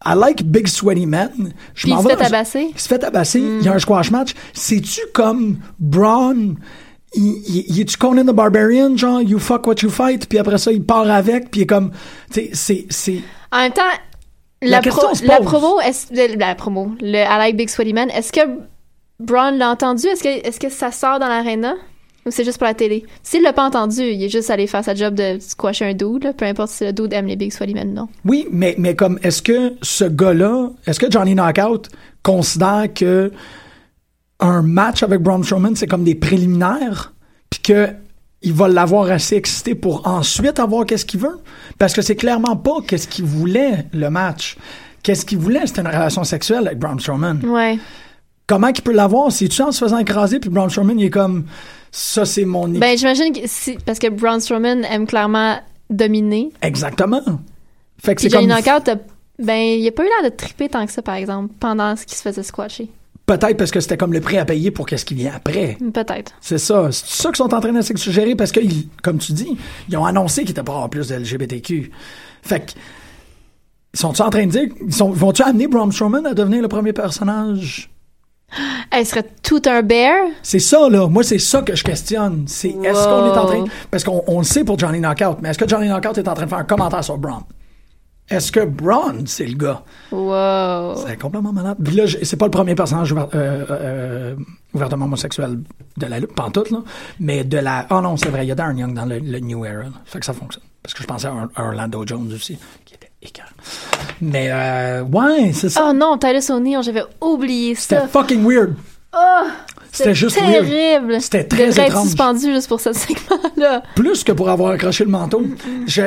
I 0.05 0.15
like 0.15 0.45
big 0.45 0.69
sweaty 0.69 1.07
men. 1.07 1.53
Je 1.75 1.83
Puis 1.83 1.91
il 1.91 1.95
m'en 1.95 2.03
se 2.03 2.09
vais 2.09 2.17
fait 2.17 2.25
tabasser. 2.25 2.71
Il 2.73 2.79
se 2.79 2.89
fait 2.89 2.99
tabasser. 2.99 3.41
Il 3.41 3.63
y 3.63 3.69
a 3.69 3.73
un 3.73 3.79
squash 3.79 4.11
match. 4.11 4.35
C'est-tu 4.53 5.01
comme 5.13 5.59
Braun? 5.81 6.57
Il, 7.17 7.81
est-tu 7.81 7.97
Conan 7.97 8.25
the 8.25 8.35
Barbarian, 8.35 8.97
genre, 8.97 9.23
you 9.23 9.39
fuck 9.39 9.67
what 9.67 9.77
you 9.83 9.91
fight, 9.91 10.27
puis 10.29 10.39
après 10.39 10.59
ça, 10.59 10.73
il 10.73 10.83
part 10.85 11.09
avec, 11.11 11.51
puis 11.51 11.61
il 11.61 11.63
est 11.65 11.67
comme, 11.67 11.91
tu 12.33 12.41
sais, 12.41 12.51
c'est, 12.53 12.87
c'est, 12.91 13.21
En 13.53 13.59
même 13.61 13.73
temps, 13.73 13.83
La 14.63 14.81
pro- 14.81 15.09
promo, 15.45 15.79
le- 16.11 16.39
la 16.39 16.55
promo, 16.55 16.93
le 17.01 17.19
I 17.19 17.39
like 17.39 17.57
Big 17.57 17.69
Sweaty 17.69 17.93
Man, 17.93 18.11
est-ce 18.11 18.33
que 18.33 18.41
Braun 19.21 19.53
l'a 19.59 19.71
entendu? 19.71 20.07
Est-ce 20.07 20.23
que, 20.23 20.47
est-ce 20.49 20.59
que 20.59 20.69
ça 20.71 20.91
sort 20.91 21.19
dans 21.19 21.29
l'arena? 21.29 21.75
Ou 22.27 22.31
c'est 22.31 22.43
juste 22.45 22.57
pour 22.57 22.67
la 22.67 22.73
télé? 22.75 23.05
S'il 23.23 23.43
l'a 23.43 23.53
pas 23.53 23.65
entendu, 23.67 24.01
il 24.01 24.23
est 24.25 24.31
juste 24.31 24.49
allé 24.49 24.67
faire 24.67 24.83
sa 24.83 24.95
job 24.95 25.15
de 25.15 25.37
squasher 25.41 25.85
un 25.85 25.93
dude, 25.93 26.25
là, 26.25 26.33
peu 26.33 26.47
importe 26.47 26.71
si 26.71 26.83
le 26.85 26.93
dude 26.95 27.13
aime 27.13 27.27
les 27.27 27.37
Big 27.37 27.53
Sweaty 27.53 27.75
Men 27.75 27.91
ou 27.91 27.93
non. 27.93 28.09
Oui, 28.25 28.47
mais, 28.51 28.75
mais 28.79 28.97
comme, 28.97 29.19
est-ce 29.23 29.43
que 29.43 29.75
ce 29.83 30.05
gars-là, 30.05 30.71
est-ce 30.87 30.99
que 30.99 31.11
Johnny 31.11 31.35
Knockout 31.35 31.91
considère 32.23 32.87
que 32.95 33.31
un 34.41 34.63
match 34.63 35.03
avec 35.03 35.21
Braun 35.21 35.43
Strowman, 35.43 35.77
c'est 35.77 35.87
comme 35.87 36.05
des 36.05 36.15
préliminaires, 36.15 37.13
puis 37.51 37.61
que 37.61 37.89
il 38.43 38.53
va 38.53 38.69
l'avoir 38.69 39.11
assez 39.11 39.37
excité 39.37 39.75
pour 39.75 40.07
ensuite 40.07 40.59
avoir 40.59 40.85
qu'est-ce 40.85 41.07
qu'il 41.07 41.21
veut? 41.21 41.39
Parce 41.79 41.95
que 41.95 42.03
c'est 42.03 42.15
clairement 42.15 42.57
pas 42.57 42.83
qu'est-ce 42.87 43.09
qu'il 43.09 43.25
voulait, 43.25 43.87
le 43.93 44.11
match. 44.11 44.59
Qu'est-ce 45.03 45.25
qu'il 45.25 45.39
voulait, 45.39 45.67
c'était 45.67 45.81
une 45.81 45.87
relation 45.87 46.25
sexuelle 46.25 46.67
avec 46.67 46.79
Braun 46.79 46.99
Strowman. 46.99 47.41
Ouais. 47.45 47.79
Comment 48.47 48.73
qu'il 48.73 48.85
peut 48.85 48.93
l'avoir? 48.93 49.33
C'est-tu 49.33 49.63
en 49.63 49.73
se 49.73 49.83
faisant 49.83 49.97
écraser, 49.97 50.41
puis 50.41 50.51
Braun 50.51 50.69
Strowman, 50.69 50.99
il 50.99 51.07
est 51.07 51.11
comme, 51.11 51.47
ça, 51.91 52.27
c'est 52.27 52.45
mon... 52.45 52.69
Ben, 52.69 52.99
j'imagine 52.99 53.33
que 53.33 53.41
si, 53.47 53.79
parce 53.87 53.99
que 53.99 54.09
Braun 54.09 54.41
Strowman 54.41 54.85
aime 54.85 55.07
clairement 55.07 55.57
dominer. 55.89 56.53
Exactement. 56.61 57.23
Fait 57.97 58.15
que 58.15 58.21
c'est 58.21 58.29
Johnny 58.29 58.49
comme... 58.49 58.63
Knockout, 58.63 58.91
ben, 59.39 59.79
il 59.79 59.89
a 59.89 59.93
pas 59.93 60.03
eu 60.05 60.09
l'air 60.09 60.31
de 60.31 60.37
triper 60.37 60.69
tant 60.69 60.85
que 60.85 60.93
ça, 60.93 61.01
par 61.01 61.15
exemple, 61.15 61.55
pendant 61.59 61.97
ce 61.97 62.05
qui 62.05 62.15
se 62.15 62.21
faisait 62.21 62.43
squasher. 62.43 62.91
Peut-être 63.27 63.57
parce 63.57 63.71
que 63.71 63.81
c'était 63.81 63.97
comme 63.97 64.13
le 64.13 64.21
prix 64.21 64.37
à 64.37 64.45
payer 64.45 64.71
pour 64.71 64.85
qu'est-ce 64.87 65.05
qui 65.07 65.15
vient 65.15 65.33
après. 65.35 65.79
Peut-être. 65.93 66.33
C'est 66.43 66.59
ça. 66.59 66.89
C'est 66.93 67.07
ça 67.23 67.29
qu'ils 67.31 67.37
sont 67.39 67.55
en 67.55 67.61
train 67.61 67.73
de 67.73 67.81
se 67.81 67.97
suggérer 67.97 68.35
parce 68.35 68.53
que, 68.53 68.61
ils- 68.61 68.89
comme 69.03 69.17
tu 69.19 69.33
dis, 69.33 69.57
ils 69.89 69.97
ont 69.97 70.05
annoncé 70.05 70.43
qu'il 70.43 70.51
était 70.51 70.63
pas 70.63 70.73
avoir 70.73 70.91
plus 70.91 71.09
de 71.09 71.15
LGBTQ. 71.15 71.91
Fait 72.43 72.61
que, 72.61 72.73
ils 73.95 73.99
sont 74.01 74.21
en 74.21 74.29
train 74.31 74.45
de 74.45 74.51
dire, 74.51 74.65
ils 74.87 74.93
sont, 74.93 75.11
vont-tu 75.11 75.43
amener 75.43 75.69
Braun 75.69 75.91
Strowman 75.91 76.27
à 76.27 76.35
devenir 76.35 76.61
le 76.61 76.69
premier 76.69 76.93
personnage? 76.93 77.91
Elle 78.91 79.07
serait 79.07 79.27
tout 79.43 79.63
un 79.67 79.83
bear? 79.83 80.15
C'est 80.43 80.59
ça, 80.59 80.89
là. 80.91 81.09
Moi, 81.09 81.23
c'est 81.25 81.39
ça 81.39 81.63
que 81.63 81.75
je 81.75 81.83
questionne. 81.83 82.45
C'est 82.47 82.69
est-ce 82.69 83.09
qu'on 83.09 83.27
est 83.27 83.39
en 83.39 83.47
train. 83.47 83.65
Parce 83.91 84.05
qu'on 84.05 84.23
on 84.27 84.39
le 84.39 84.45
sait 84.45 84.65
pour 84.65 84.79
Johnny 84.79 85.01
Knockout, 85.01 85.39
mais 85.41 85.49
est-ce 85.49 85.59
que 85.59 85.67
Johnny 85.69 85.89
Knockout 85.89 86.19
est 86.19 86.29
en 86.29 86.35
train 86.35 86.45
de 86.45 86.51
faire 86.51 86.59
un 86.59 86.65
commentaire 86.65 87.03
sur 87.03 87.17
Braun? 87.17 87.43
Est-ce 88.31 88.51
que 88.53 88.61
Braun, 88.65 89.27
c'est 89.27 89.45
le 89.47 89.55
gars? 89.57 89.83
Wow. 90.11 90.97
C'est 91.07 91.21
complètement 91.21 91.53
malade. 91.53 91.77
Puis 91.85 91.95
là, 91.95 92.05
c'est 92.23 92.37
pas 92.39 92.47
le 92.47 92.51
premier 92.51 92.75
personnage 92.75 93.13
ouvert- 93.13 93.29
euh, 93.35 93.67
euh, 93.71 94.35
ouvertement 94.73 95.05
homosexuel 95.05 95.59
de 95.99 96.07
la 96.07 96.19
lutte, 96.21 96.33
pantoute, 96.35 96.71
là. 96.71 96.79
Mais 97.21 97.45
de 97.45 97.59
la. 97.59 97.87
Oh 97.91 98.01
non, 98.01 98.17
c'est 98.17 98.31
vrai, 98.31 98.45
il 98.47 98.49
y 98.49 98.53
a 98.53 98.55
Darren 98.55 98.77
Young 98.79 98.95
dans 98.95 99.05
le, 99.05 99.19
le 99.19 99.39
New 99.41 99.65
Era. 99.67 99.83
là. 99.85 99.89
Fait 100.07 100.21
que 100.21 100.25
ça 100.27 100.33
fonctionne. 100.33 100.65
Parce 100.83 100.95
que 100.95 101.03
je 101.03 101.07
pensais 101.07 101.27
à, 101.27 101.33
Or- 101.35 101.49
à 101.55 101.65
Orlando 101.65 102.03
Jones 102.07 102.31
aussi, 102.35 102.57
qui 102.87 102.95
était 102.95 103.11
écœurant. 103.21 103.49
Mais, 104.23 104.49
euh, 104.51 105.03
ouais, 105.03 105.53
c'est 105.53 105.69
ça. 105.69 105.89
Oh 105.89 105.93
non, 105.93 106.17
Titus 106.17 106.49
O'Neill, 106.51 106.83
j'avais 106.83 107.05
oublié 107.21 107.75
C'était 107.75 108.01
ça. 108.01 108.09
fucking 108.09 108.43
weird. 108.47 108.75
Oh, 109.15 109.47
C'était 109.93 110.15
juste 110.15 110.41
weird. 110.41 110.67
terrible. 110.67 111.21
C'était 111.21 111.45
très 111.45 111.69
être 111.79 111.89
étrange. 111.89 112.05
suspendu 112.07 112.53
juste 112.53 112.69
pour 112.69 112.81
ce 112.81 112.93
segment-là. 112.95 113.83
Plus 113.95 114.25
que 114.25 114.33
pour 114.33 114.49
avoir 114.49 114.73
accroché 114.73 115.05
le 115.05 115.11
manteau. 115.11 115.43
Je. 115.87 116.03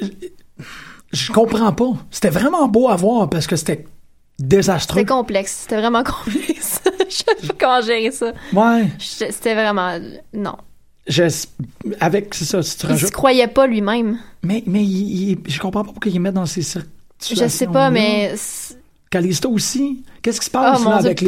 je- 0.00 0.06
Je 1.14 1.32
comprends 1.32 1.72
pas. 1.72 1.92
C'était 2.10 2.28
vraiment 2.30 2.68
beau 2.68 2.88
à 2.88 2.96
voir 2.96 3.30
parce 3.30 3.46
que 3.46 3.56
c'était 3.56 3.84
désastreux. 4.38 5.00
C'était 5.00 5.08
complexe. 5.12 5.60
C'était 5.62 5.76
vraiment 5.78 6.02
complexe. 6.04 6.80
Je 7.08 7.14
sais 7.14 7.24
pas 7.48 7.54
comment 7.58 7.80
gérer 7.80 8.10
ça. 8.10 8.32
Ouais. 8.52 8.88
C'était 8.98 9.54
vraiment... 9.54 9.98
Non. 10.32 10.56
Je, 11.06 11.24
avec, 12.00 12.34
c'est 12.34 12.44
ça, 12.46 12.62
si 12.62 12.76
tu 12.78 12.86
Il 12.86 12.88
se 12.88 12.92
rajoutes. 12.92 13.10
croyait 13.10 13.46
pas 13.48 13.66
lui-même. 13.66 14.18
Mais, 14.42 14.62
mais 14.66 14.82
il, 14.82 15.30
il- 15.32 15.38
je 15.46 15.60
comprends 15.60 15.84
pas 15.84 15.92
pourquoi 15.92 16.10
il 16.10 16.18
met 16.20 16.32
dans 16.32 16.46
ces 16.46 16.62
situations. 16.62 16.90
Je 17.20 17.46
sais 17.48 17.66
pas, 17.66 17.90
mais... 17.90 18.34
Calisto 19.14 19.48
aussi. 19.50 20.02
Qu'est-ce 20.22 20.40
qui 20.40 20.46
se 20.46 20.50
Oh 20.50 20.58
passe 20.58 20.84
là, 20.84 20.98
dieu, 20.98 21.06
avec 21.06 21.20
les, 21.20 21.26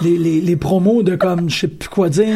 les, 0.02 0.18
les, 0.18 0.40
les 0.42 0.56
promos 0.56 1.02
de 1.02 1.16
comme, 1.16 1.48
je 1.48 1.60
sais 1.60 1.68
plus 1.68 1.88
quoi 1.88 2.08
dire, 2.10 2.26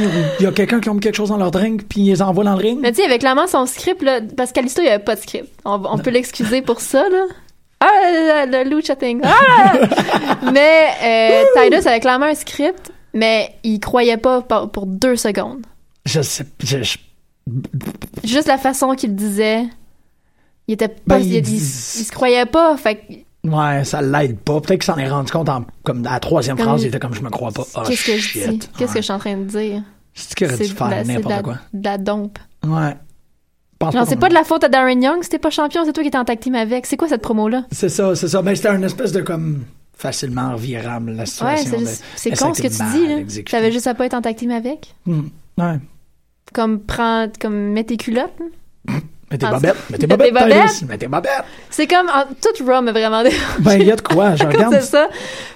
il 0.40 0.44
y 0.44 0.46
a 0.46 0.52
quelqu'un 0.52 0.80
qui 0.80 0.88
a 0.88 0.94
mis 0.94 1.00
quelque 1.00 1.14
chose 1.16 1.28
dans 1.28 1.36
leur 1.36 1.50
drink, 1.50 1.82
puis 1.88 2.00
ils 2.00 2.06
les 2.08 2.22
envoient 2.22 2.44
dans 2.44 2.54
le 2.56 2.62
ring? 2.62 2.78
Mais 2.80 2.90
tu 2.92 3.00
sais, 3.00 3.04
avec 3.04 3.20
clairement 3.20 3.46
son 3.46 3.66
script, 3.66 4.02
là, 4.02 4.20
parce 4.36 4.52
qu'Alisto, 4.52 4.80
il 4.80 4.86
y 4.86 4.88
avait 4.88 5.02
pas 5.04 5.14
de 5.16 5.20
script. 5.20 5.48
On, 5.64 5.82
on 5.84 5.98
peut 5.98 6.10
l'excuser 6.10 6.62
pour 6.62 6.80
ça, 6.80 7.08
là. 7.08 7.24
ah, 7.80 8.46
le, 8.46 8.68
lucha 8.68 8.96
thing. 8.96 9.20
Ah! 9.24 9.72
mais 10.52 10.86
euh, 11.02 11.44
Titus 11.68 11.86
avait 11.86 12.00
clairement 12.00 12.26
un 12.26 12.34
script, 12.34 12.90
mais 13.12 13.54
il 13.64 13.78
croyait 13.80 14.16
pas 14.16 14.40
pour, 14.40 14.70
pour 14.70 14.86
deux 14.86 15.16
secondes. 15.16 15.66
Je 16.06 16.22
sais. 16.22 16.46
je- 16.64 16.82
je- 16.82 16.98
Juste 18.24 18.46
la 18.46 18.56
façon 18.58 18.94
qu'il 18.94 19.14
disait, 19.16 19.64
il 20.68 20.74
était 20.74 20.88
pas, 20.88 20.94
Ben, 21.06 21.18
il, 21.18 21.26
il 21.26 21.34
il- 21.34 21.42
dit- 21.42 21.56
il 21.56 22.04
se 22.04 22.12
croyait 22.12 22.46
pas. 22.46 22.76
Fait 22.76 22.94
que, 22.96 23.12
ouais, 23.44 23.84
ça 23.84 24.02
l'aide 24.02 24.38
pas. 24.38 24.60
Peut-être 24.60 24.80
qu'il 24.80 24.92
s'en 24.92 24.98
est 24.98 25.08
rendu 25.08 25.30
compte 25.32 25.48
en, 25.48 25.64
comme 25.82 26.06
à 26.06 26.12
la 26.12 26.20
troisième 26.20 26.56
Comme- 26.56 26.66
phrase, 26.66 26.82
il 26.82 26.88
était 26.88 26.98
comme 26.98 27.14
je 27.14 27.22
me 27.22 27.30
crois 27.30 27.50
pas. 27.52 27.64
Oh, 27.76 27.80
qu'est-ce 27.86 28.04
que 28.06 28.16
je 28.16 28.32
dis? 28.50 28.58
Qu'est-ce 28.78 28.80
Ouais. 28.82 28.86
que 28.88 28.96
je 28.96 29.02
suis 29.02 29.12
en 29.12 29.18
train 29.18 29.36
de 29.36 29.44
dire? 29.44 29.82
C'est 30.14 30.34
qu'il 30.34 30.46
aurait 30.46 30.56
dû 30.58 30.64
faire 30.66 31.04
n'importe 31.06 31.42
quoi. 31.42 31.58
de 31.72 31.84
la 31.84 31.98
dompe. 31.98 32.38
Ouais. 32.66 32.96
Pense 33.78 33.94
Non, 33.94 34.04
c'est 34.06 34.16
pas 34.16 34.28
de 34.28 34.34
la 34.34 34.44
faute 34.44 34.62
à 34.62 34.68
Darren 34.68 35.00
Young, 35.02 35.22
c'était 35.22 35.38
pas 35.40 35.50
champion, 35.50 35.84
c'est 35.84 35.92
toi 35.92 36.02
qui 36.04 36.08
étais 36.08 36.18
en 36.18 36.24
tag 36.24 36.38
team 36.38 36.54
avec. 36.54 36.86
C'est 36.86 36.96
quoi 36.96 37.08
cette 37.08 37.22
promo-là? 37.22 37.64
C'est 37.72 37.88
ça, 37.88 38.14
c'est 38.14 38.28
ça. 38.28 38.40
Ben, 38.42 38.54
c'était 38.54 38.68
une 38.68 38.84
espèce 38.84 39.10
de 39.10 39.22
comme 39.22 39.64
facilement 39.96 40.52
revirable 40.52 41.10
la 41.12 41.18
Ouais, 41.20 41.26
situation. 41.26 41.78
juste- 41.80 42.04
c'est 42.14 42.30
con 42.38 42.54
ce 42.54 42.62
que 42.62 42.68
tu 42.68 43.24
dis. 43.26 43.42
T'avais 43.44 43.72
juste 43.72 43.86
à 43.88 43.94
pas 43.94 44.06
être 44.06 44.14
en 44.14 44.22
tag 44.22 44.36
team 44.36 44.50
avec? 44.52 44.94
Hmm. 45.06 45.22
Ouais. 45.58 45.78
Comme, 46.52 46.78
prends, 46.80 47.26
comme, 47.40 47.54
mets 47.72 47.84
tes 47.84 47.96
culottes. 47.96 48.30
Mais 49.32 49.38
Ah, 49.42 49.58
tes 49.98 50.06
bobette, 50.06 50.32
bobettes. 50.32 50.66
Titus. 50.66 50.82
Mais 50.88 50.98
t'es 50.98 51.08
bobette. 51.08 51.44
C'est 51.70 51.86
comme, 51.86 52.08
en, 52.08 52.24
tout 52.26 52.64
m'a 52.64 52.92
vraiment. 52.92 53.22
Ben, 53.60 53.80
il 53.80 53.86
y 53.86 53.92
a 53.92 53.96
de 53.96 54.02
quoi, 54.02 54.34
je 54.36 54.44
regarde. 54.44 54.74
c'est 54.74 54.82
ça. 54.82 55.08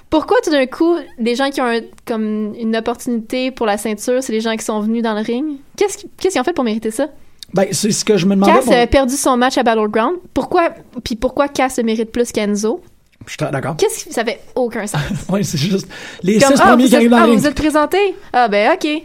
Pourquoi 0.09 0.39
tout 0.43 0.51
d'un 0.51 0.67
coup, 0.67 0.97
les 1.19 1.35
gens 1.35 1.51
qui 1.51 1.61
ont 1.61 1.67
un- 1.67 1.81
comme 2.07 2.55
une 2.55 2.77
opportunité 2.77 3.51
pour 3.51 3.67
la 3.67 3.77
ceinture, 3.77 4.23
c'est 4.23 4.33
les 4.33 4.41
gens 4.41 4.57
qui 4.57 4.65
sont 4.65 4.81
venus 4.81 5.03
dans 5.03 5.15
le 5.15 5.21
ring? 5.21 5.59
Qu'est-ce 5.77 5.99
qu'est-ce 6.19 6.35
qu'ils 6.35 6.41
ont 6.41 6.45
fait 6.45 6.53
pour 6.53 6.65
mériter 6.65 6.91
ça? 6.91 7.09
Ben, 7.55 7.67
c'est 7.73 7.93
ce 7.93 8.05
que 8.05 8.17
je 8.17 8.27
me 8.27 8.35
demandais. 8.35 8.53
Cass 8.53 8.67
bon, 8.67 8.73
avait 8.73 8.87
perdu 8.87 9.17
son 9.17 9.37
match 9.37 9.57
à 9.59 9.63
Battleground. 9.63 10.17
Pourquoi, 10.35 10.71
puis 11.05 11.17
pourquoi 11.17 11.49
Cass 11.49 11.79
le 11.79 11.85
mérite 11.85 12.13
plus 12.13 12.33
qu'Enzo? 12.33 12.83
Je 13.27 13.33
suis 13.33 13.51
d'accord. 13.51 13.77
Qu'est-ce 13.77 14.05
qui, 14.05 14.13
ça 14.13 14.25
fait 14.25 14.41
aucun 14.55 14.87
sens. 14.87 15.01
Oui, 15.29 15.45
c'est 15.45 15.59
juste. 15.59 15.89
Les 16.23 16.39
Comme, 16.39 16.55
six 16.55 16.61
ah, 16.63 16.69
premiers 16.69 16.85
vous 16.85 16.89
qui 16.91 16.97
arrivent 16.97 17.11
dans 17.11 17.17
ah, 17.17 17.27
le 17.27 17.33
vous 17.33 17.39
ring. 17.39 17.47
êtes 17.47 17.55
présenté? 17.55 17.99
Ah, 18.33 18.49
ben, 18.49 18.73
ok. 18.75 18.87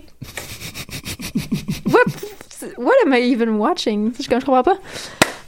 what, 1.91 2.01
what 2.77 2.93
am 3.05 3.13
I 3.13 3.19
even 3.31 3.49
watching? 3.57 4.11
Je, 4.19 4.27
comme, 4.27 4.39
je 4.41 4.45
comprends 4.45 4.63
pas. 4.63 4.77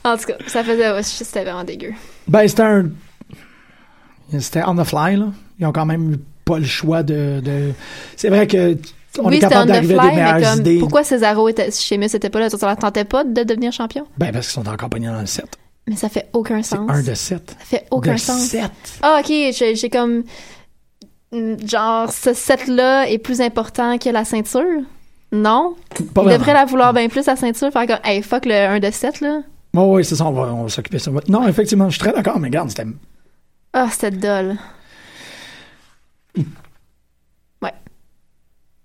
En 0.03 0.17
tout 0.17 0.25
cas, 0.25 0.35
ça 0.47 0.63
faisait, 0.63 1.01
c'était 1.03 1.43
vraiment 1.43 1.63
dégueu. 1.63 1.93
Ben, 2.27 2.47
c'était 2.47 2.63
un. 2.63 2.89
C'était 4.39 4.63
on 4.65 4.75
the 4.75 4.83
fly, 4.83 5.15
là. 5.15 5.27
Ils 5.59 5.65
ont 5.65 5.71
quand 5.71 5.85
même 5.85 6.13
eu 6.13 6.17
pas 6.45 6.59
le 6.59 6.65
choix 6.65 7.03
de. 7.03 7.39
de... 7.43 7.71
C'est 8.15 8.29
vrai 8.29 8.47
que. 8.47 8.77
On 9.19 9.27
oui, 9.29 9.35
est 9.37 9.41
c'était 9.41 9.55
on 9.57 9.65
capable 9.67 9.69
the 9.69 9.73
d'arriver 9.73 9.93
à 9.95 10.01
fly, 10.01 10.09
des 10.09 10.15
meilleures 10.21 10.41
comme, 10.51 10.59
idées. 10.61 10.79
pourquoi 10.79 11.03
Cesaro 11.03 11.49
chez 11.71 11.97
Miss 11.97 12.15
était 12.15 12.29
pas 12.31 12.39
là? 12.39 12.49
Ça 12.49 12.57
leur 12.65 12.75
tentait 12.77 13.05
pas 13.05 13.23
de 13.23 13.43
devenir 13.43 13.71
champion? 13.71 14.07
Ben, 14.17 14.31
parce 14.31 14.47
qu'ils 14.51 14.63
sont 14.63 14.67
encore 14.67 14.89
pognés 14.89 15.07
dans 15.07 15.19
le 15.21 15.27
7. 15.27 15.45
Mais 15.87 15.95
ça 15.95 16.09
fait 16.09 16.29
aucun 16.33 16.63
C'est 16.63 16.75
sens. 16.77 16.89
un 16.89 17.03
de 17.03 17.13
7. 17.13 17.55
Ça 17.59 17.65
fait 17.65 17.85
aucun 17.91 18.13
de 18.15 18.19
sens. 18.19 18.39
7. 18.47 18.63
Ah, 19.03 19.21
ok, 19.23 19.31
j'ai 19.53 19.89
comme. 19.89 20.23
mm, 21.31 21.67
Genre, 21.67 22.11
ce 22.11 22.33
set-là 22.33 23.07
est 23.07 23.19
plus 23.19 23.39
important 23.41 23.97
que 23.99 24.09
la 24.09 24.25
ceinture? 24.25 24.81
Non? 25.33 25.75
Pas 26.13 26.23
Il 26.25 26.29
devrait 26.29 26.53
la 26.53 26.63
vouloir 26.65 26.93
bien 26.93 27.09
plus, 27.09 27.25
la 27.25 27.35
ceinture. 27.35 27.71
Faire 27.71 27.87
comme, 27.87 27.99
hey, 28.03 28.21
fuck 28.21 28.45
le 28.45 28.53
1 28.53 28.79
de 28.79 28.91
7, 28.91 29.19
là. 29.21 29.41
Oh, 29.75 29.95
oui, 29.95 30.05
c'est 30.05 30.15
ça, 30.15 30.25
on 30.25 30.31
va, 30.31 30.43
on 30.53 30.63
va 30.63 30.69
s'occuper 30.69 30.97
de 30.97 31.01
ça. 31.01 31.11
Non, 31.27 31.47
effectivement, 31.47 31.89
je 31.89 31.93
suis 31.95 31.99
très 31.99 32.13
d'accord, 32.13 32.39
mais 32.39 32.47
regarde, 32.49 32.69
c'était. 32.69 32.85
Ah, 33.73 33.87
c'était 33.89 34.11
dull. 34.11 34.55
Ouais. 37.61 37.73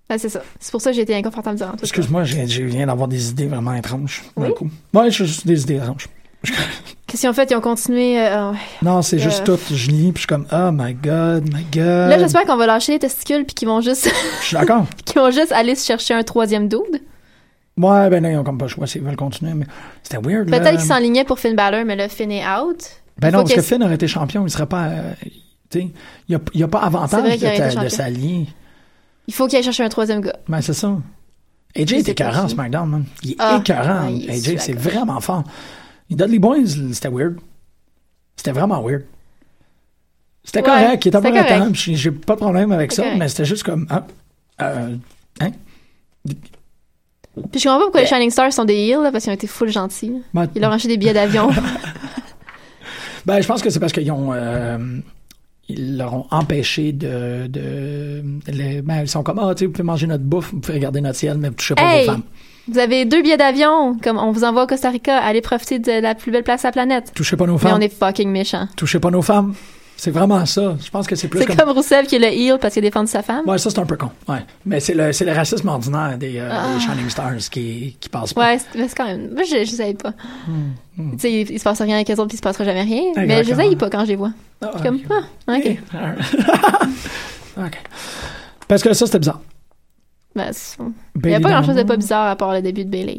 Ouais, 0.09 0.17
c'est 0.19 0.31
ça. 0.31 0.41
C'est 0.59 0.71
pour 0.73 0.81
ça 0.81 0.91
que 0.91 0.97
j'ai 0.97 1.03
été 1.03 1.15
inconfortable 1.15 1.59
durant 1.59 1.73
tout 1.73 1.79
ça. 1.79 1.85
Excuse-moi, 1.85 2.25
je 2.25 2.63
viens 2.63 2.87
d'avoir 2.87 3.09
des 3.09 3.29
idées 3.31 3.47
vraiment 3.47 3.75
étranges. 3.75 4.23
d'un 4.37 4.45
Oui? 4.49 4.55
coup. 4.55 4.71
Ouais, 4.95 5.11
j'ai 5.11 5.27
juste 5.27 5.47
des 5.47 5.61
idées 5.63 5.77
étranges. 5.77 6.09
Qu'est-ce 7.09 7.23
qu'ils 7.23 7.31
ont 7.31 7.33
fait? 7.33 7.51
Ils 7.51 7.57
ont 7.57 7.61
continué. 7.61 8.21
euh, 8.21 8.53
ouais. 8.53 8.59
Non, 8.83 9.03
c'est 9.03 9.19
juste 9.19 9.43
tout. 9.45 9.59
Je 9.73 9.91
lis, 9.91 10.13
puis 10.13 10.17
je 10.17 10.19
suis 10.21 10.27
comme, 10.27 10.47
oh 10.53 10.71
my 10.73 10.95
god, 10.95 11.45
my 11.53 11.65
god. 11.73 12.11
Là, 12.11 12.19
j'espère 12.19 12.45
qu'on 12.45 12.57
va 12.57 12.67
lâcher 12.67 12.93
les 12.93 12.99
testicules 13.01 13.45
puis 13.47 13.55
qu'ils 13.55 13.67
vont 13.67 13.81
juste, 13.81 14.09
Je 14.41 14.47
suis 14.47 14.57
d'accord. 14.57 14.85
qu'ils 15.05 15.21
vont 15.21 15.31
juste 15.31 15.51
aller 15.53 15.75
se 15.75 15.87
chercher 15.87 16.15
un 16.15 16.23
troisième 16.23 16.69
dude. 16.69 17.01
Ouais, 17.79 18.11
ben 18.11 18.23
non, 18.23 18.29
ils 18.29 18.37
ont 18.37 18.45
comme 18.45 18.59
pas 18.59 18.67
le 18.67 18.71
choix 18.71 18.87
s'ils 18.87 19.03
veulent 19.03 19.17
continuer, 19.17 19.55
mais 19.55 19.65
c'était 20.03 20.19
weird. 20.19 20.49
Peut-être 20.51 20.71
qu'ils 20.79 20.81
s'enlignaient 20.81 21.25
pour 21.25 21.39
Finn 21.39 21.55
Balor, 21.57 21.85
mais 21.87 21.97
là, 21.97 22.09
Finn 22.09 22.31
est 22.31 22.45
out. 22.47 22.79
Ben 23.19 23.31
non, 23.31 23.39
parce 23.39 23.51
que 23.51 23.57
que- 23.57 23.63
Finn 23.63 23.83
aurait 23.83 23.95
été 23.95 24.07
champion, 24.07 24.45
il 24.47 24.51
serait 24.51 24.67
pas. 24.67 24.85
euh, 24.89 25.13
tu 25.71 25.81
sais, 25.81 25.89
il 26.29 26.39
y 26.55 26.63
a, 26.63 26.69
pas 26.69 26.81
avantage 26.81 27.39
de, 27.41 27.85
de 27.85 27.89
s'allier. 27.89 28.47
Il 29.27 29.35
faut 29.35 29.47
qu'il 29.47 29.57
aille 29.59 29.65
chercher 29.65 29.85
un 29.85 29.89
troisième 29.89 30.21
gars. 30.21 30.37
Ben, 30.49 30.61
c'est 30.61 30.73
ça. 30.73 30.97
AJ 31.77 31.93
est 31.93 32.05
pas 32.05 32.11
écœurant, 32.11 32.47
qui. 32.47 32.55
SmackDown, 32.55 32.89
man. 32.89 33.05
Il 33.23 33.33
est 33.33 33.37
Ah, 33.39 33.59
écœurant. 33.61 34.07
AJ, 34.29 34.57
c'est 34.59 34.73
vraiment 34.73 35.21
fort. 35.21 35.45
Les 36.11 36.17
Dudley 36.17 36.39
Boys, 36.39 36.67
c'était 36.93 37.09
weird. 37.11 37.37
C'était 38.37 38.53
vraiment 38.53 38.83
weird. 38.83 39.05
C'était 40.45 40.63
correct, 40.63 41.05
il 41.05 41.09
était 41.09 41.21
pas 41.21 41.45
temps, 41.45 41.71
j'ai 41.75 42.11
pas 42.11 42.35
de 42.35 42.41
problème 42.41 42.73
avec 42.73 42.93
ça, 42.93 43.03
correct. 43.03 43.19
mais 43.19 43.29
c'était 43.29 43.45
juste 43.45 43.65
comme. 43.65 43.87
Ah, 43.91 44.07
euh, 44.63 44.97
hein? 45.41 45.51
Puis 47.53 47.61
je 47.61 47.65
comprends 47.65 47.79
pas 47.79 47.85
pourquoi 47.85 48.01
les 48.01 48.07
Shining 48.07 48.31
Stars 48.31 48.53
sont 48.53 48.65
des 48.65 48.75
heels, 48.75 49.03
là, 49.03 49.13
parce 49.13 49.25
qu'ils 49.25 49.31
ont 49.31 49.35
été 49.37 49.47
full 49.47 49.71
gentils. 49.71 50.23
Ben, 50.33 50.49
Ils 50.55 50.61
leur 50.63 50.71
ont 50.71 50.75
acheté 50.75 50.89
des 50.89 50.97
billets 50.97 51.13
d'avion. 51.13 51.51
ben, 53.27 53.41
je 53.41 53.47
pense 53.47 53.61
que 53.63 53.71
c'est 53.71 53.79
parce 53.81 53.93
qu'ils 53.93 54.11
ont. 54.11 54.33
euh, 54.33 54.79
ils 55.69 55.99
leur 55.99 56.15
ont 56.15 56.27
empêché 56.31 56.93
de. 56.93 57.47
de 57.47 58.23
les- 58.49 58.81
ben, 58.81 59.03
ils 59.03 59.09
sont 59.09 59.23
comme, 59.23 59.39
ah, 59.39 59.55
tu 59.55 59.61
sais, 59.61 59.67
vous 59.67 59.73
pouvez 59.73 59.85
manger 59.85 60.07
notre 60.07 60.25
bouffe, 60.25 60.53
vous 60.53 60.61
pouvez 60.61 60.75
regarder 60.79 61.01
notre 61.03 61.19
ciel, 61.19 61.37
mais 61.37 61.49
vous 61.51 61.55
touchez 61.55 61.75
pas 61.75 61.83
Hey! 61.83 62.07
vos 62.07 62.13
femmes. 62.13 62.23
Vous 62.71 62.79
avez 62.79 63.05
deux 63.05 63.23
billets 63.23 63.37
d'avion, 63.37 63.97
comme 64.03 64.19
on 64.19 64.31
vous 64.33 64.45
envoie 64.45 64.64
au 64.64 64.66
Costa 64.66 64.91
Rica, 64.91 65.16
allez 65.19 65.41
profiter 65.41 65.79
de 65.79 65.93
la 66.03 66.14
plus 66.14 66.31
belle 66.33 66.45
place 66.45 66.64
à 66.64 66.69
la 66.69 66.73
planète. 66.73 67.12
Touchez 67.14 67.37
pas 67.37 67.47
nos 67.47 67.55
Mais 67.55 67.59
femmes. 67.59 67.77
on 67.79 67.81
est 67.81 67.89
fucking 67.93 68.29
méchants. 68.31 68.69
Touchez 68.77 69.01
pas 69.01 69.11
nos 69.11 69.23
femmes. 69.23 69.55
C'est 70.01 70.12
vraiment 70.12 70.47
ça. 70.47 70.77
Je 70.81 70.91
pense 70.91 71.09
que 71.09 71.16
c'est 71.16 71.27
plus 71.27 71.41
C'est 71.41 71.47
comme. 71.47 71.57
comme 71.57 71.71
Rousseff 71.71 72.07
qui 72.07 72.14
est 72.14 72.19
le 72.21 72.27
heel 72.27 72.59
parce 72.61 72.75
qu'il 72.75 72.85
a 72.85 72.89
défendu 72.89 73.11
sa 73.11 73.21
femme. 73.23 73.49
Ouais, 73.49 73.59
ça, 73.59 73.69
c'est 73.69 73.81
un 73.81 73.85
peu 73.85 73.97
con. 73.97 74.11
Ouais. 74.29 74.45
Mais 74.64 74.79
c'est 74.79 74.95
le, 74.95 75.11
le 75.11 75.33
racisme 75.33 75.66
ordinaire 75.66 76.16
des, 76.16 76.39
euh, 76.39 76.49
Ah. 76.53 76.73
des 76.73 76.79
Shining 76.81 77.09
Stars 77.11 77.51
qui, 77.51 77.97
qui 77.99 78.09
passe 78.09 78.33
pas. 78.33 78.53
Ouais, 78.53 78.59
mais 78.77 78.87
c'est 78.87 78.95
quand 78.97 79.07
même. 79.07 79.31
Moi, 79.35 79.43
je, 79.43 79.64
je 79.64 79.71
savais 79.73 79.95
pas. 79.95 80.12
Hmm, 80.47 81.12
Tu 81.14 81.19
sais, 81.19 81.33
il, 81.33 81.51
il 81.51 81.59
se 81.59 81.64
passe 81.64 81.81
rien 81.81 81.97
avec 81.97 82.07
les 82.07 82.14
autres, 82.14 82.29
puis 82.29 82.37
il 82.37 82.39
se 82.39 82.43
passera 82.43 82.62
jamais 82.62 82.83
rien. 82.83 83.03
Mais 83.16 83.23
Exactement. 83.25 83.57
j'essaye 83.62 83.77
pas 83.77 83.91
quand 83.91 84.03
je 84.05 84.09
les 84.11 84.16
vois. 84.16 84.31
Je 84.62 84.69
suis 84.79 84.87
comme, 84.87 85.01
ah, 85.11 85.53
ok. 85.57 85.77
OK. 87.66 87.79
Parce 88.69 88.83
que 88.83 88.93
ça, 88.93 89.07
c'était 89.07 89.19
bizarre. 89.19 89.41
Ben, 90.39 90.93
il 91.24 91.30
y 91.30 91.34
a 91.34 91.41
pas 91.41 91.51
grand 91.51 91.62
chose 91.62 91.76
de 91.76 91.82
pas 91.82 91.97
bizarre 91.97 92.28
à 92.28 92.36
part 92.36 92.53
le 92.53 92.62
début 92.62 92.84
de 92.84 92.91
Bailey. 92.91 93.18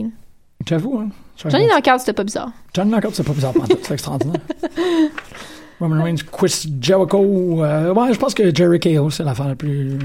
J'avoue, 0.68 1.00
hein. 1.00 1.10
Johnny 1.48 1.68
cadre, 1.84 2.00
c'était 2.00 2.14
pas 2.14 2.24
bizarre. 2.24 2.52
Johnny 2.74 2.92
Knockout, 2.92 3.16
c'est 3.16 3.24
pas 3.24 3.34
bizarre 3.34 3.54
C'est 3.84 3.94
extraordinaire. 3.94 4.42
Roman 5.80 6.04
Reigns, 6.04 6.18
Chris 6.30 6.66
Jericho. 6.82 7.64
euh, 7.64 7.94
ouais, 7.94 8.14
je 8.14 8.20
pense 8.20 8.34
que 8.34 8.54
Jerry 8.54 8.80
KO, 8.80 9.10
c'est 9.10 9.24
l'affaire 9.24 9.48
la 9.48 9.56
plus 9.56 9.98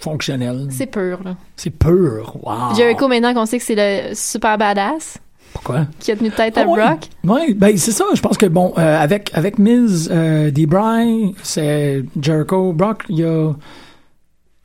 fonctionnelle. 0.00 0.66
C'est 0.70 0.86
pur, 0.86 1.20
là. 1.24 1.36
C'est 1.56 1.70
pur. 1.70 2.36
Wow. 2.42 2.74
Jericho, 2.76 3.06
maintenant 3.06 3.32
qu'on 3.32 3.46
sait 3.46 3.58
que 3.58 3.64
c'est 3.64 3.76
le 3.76 4.14
super 4.14 4.58
badass 4.58 5.18
Pourquoi? 5.52 5.86
qui 6.00 6.10
a 6.10 6.16
tenu 6.16 6.30
tête 6.32 6.58
à 6.58 6.62
Ah 6.62 6.68
ouais. 6.68 6.84
Brock. 6.84 7.08
Oui, 7.22 7.54
ben 7.54 7.76
c'est 7.76 7.92
ça. 7.92 8.04
Je 8.12 8.20
pense 8.20 8.36
que 8.36 8.46
bon, 8.46 8.74
euh, 8.76 9.00
avec 9.00 9.30
avec 9.34 9.58
Miz, 9.60 10.08
euh, 10.12 10.50
D-Bry, 10.50 11.36
c'est 11.44 12.04
Jericho, 12.20 12.72
Brock, 12.72 13.04
il 13.08 13.18
y 13.20 13.24
a 13.24 13.52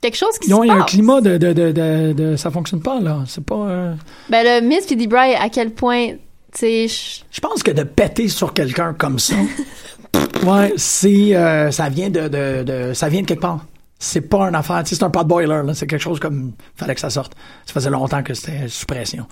Quelque 0.01 0.15
chose 0.15 0.37
qui 0.39 0.49
ils 0.49 0.53
ont 0.53 0.61
se 0.61 0.65
il 0.65 0.67
y 0.67 0.71
a 0.71 0.75
un 0.75 0.79
passe. 0.79 0.91
climat 0.91 1.21
de, 1.21 1.37
de, 1.37 1.51
de, 1.53 1.71
de, 1.71 2.13
de- 2.13 2.35
ça 2.37 2.49
fonctionne 2.51 2.81
pas 2.81 2.99
là. 3.01 3.23
C'est 3.27 3.43
pas. 3.43 3.55
euh, 3.55 3.93
Ben, 4.29 4.43
le 4.61 4.65
Miss 4.67 4.85
puis 4.85 4.95
D-Bry, 4.95 5.35
à 5.35 5.49
quel 5.49 5.71
point, 5.71 6.11
tu 6.11 6.17
sais, 6.53 6.87
je- 6.87 7.41
pense 7.41 7.61
que 7.63 7.71
de 7.71 7.83
péter 7.83 8.27
sur 8.29 8.53
quelqu'un 8.53 8.93
comme 8.93 9.19
ça, 9.19 9.35
ouais, 10.45 10.73
c'est 10.77 11.35
euh, 11.35 11.71
ça 11.71 11.89
vient 11.89 12.09
de, 12.09 12.27
de, 12.27 12.63
de 12.63 12.93
ça 12.93 13.09
vient 13.09 13.21
de 13.21 13.25
quelque 13.27 13.41
part. 13.41 13.65
C'est 14.01 14.21
pas 14.21 14.43
une 14.47 14.55
affaire, 14.55 14.81
c'est 14.85 15.03
un 15.03 15.09
pot 15.09 15.25
boiler 15.25 15.47
là. 15.65 15.73
C'est 15.73 15.85
quelque 15.87 16.01
chose 16.01 16.19
comme 16.21 16.53
fallait 16.77 16.95
que 16.95 17.01
ça 17.01 17.09
sorte. 17.09 17.33
Ça 17.65 17.73
faisait 17.73 17.89
longtemps 17.89 18.23
que 18.23 18.33
c'était 18.33 18.69
sous 18.69 18.85
pression. 18.85 19.25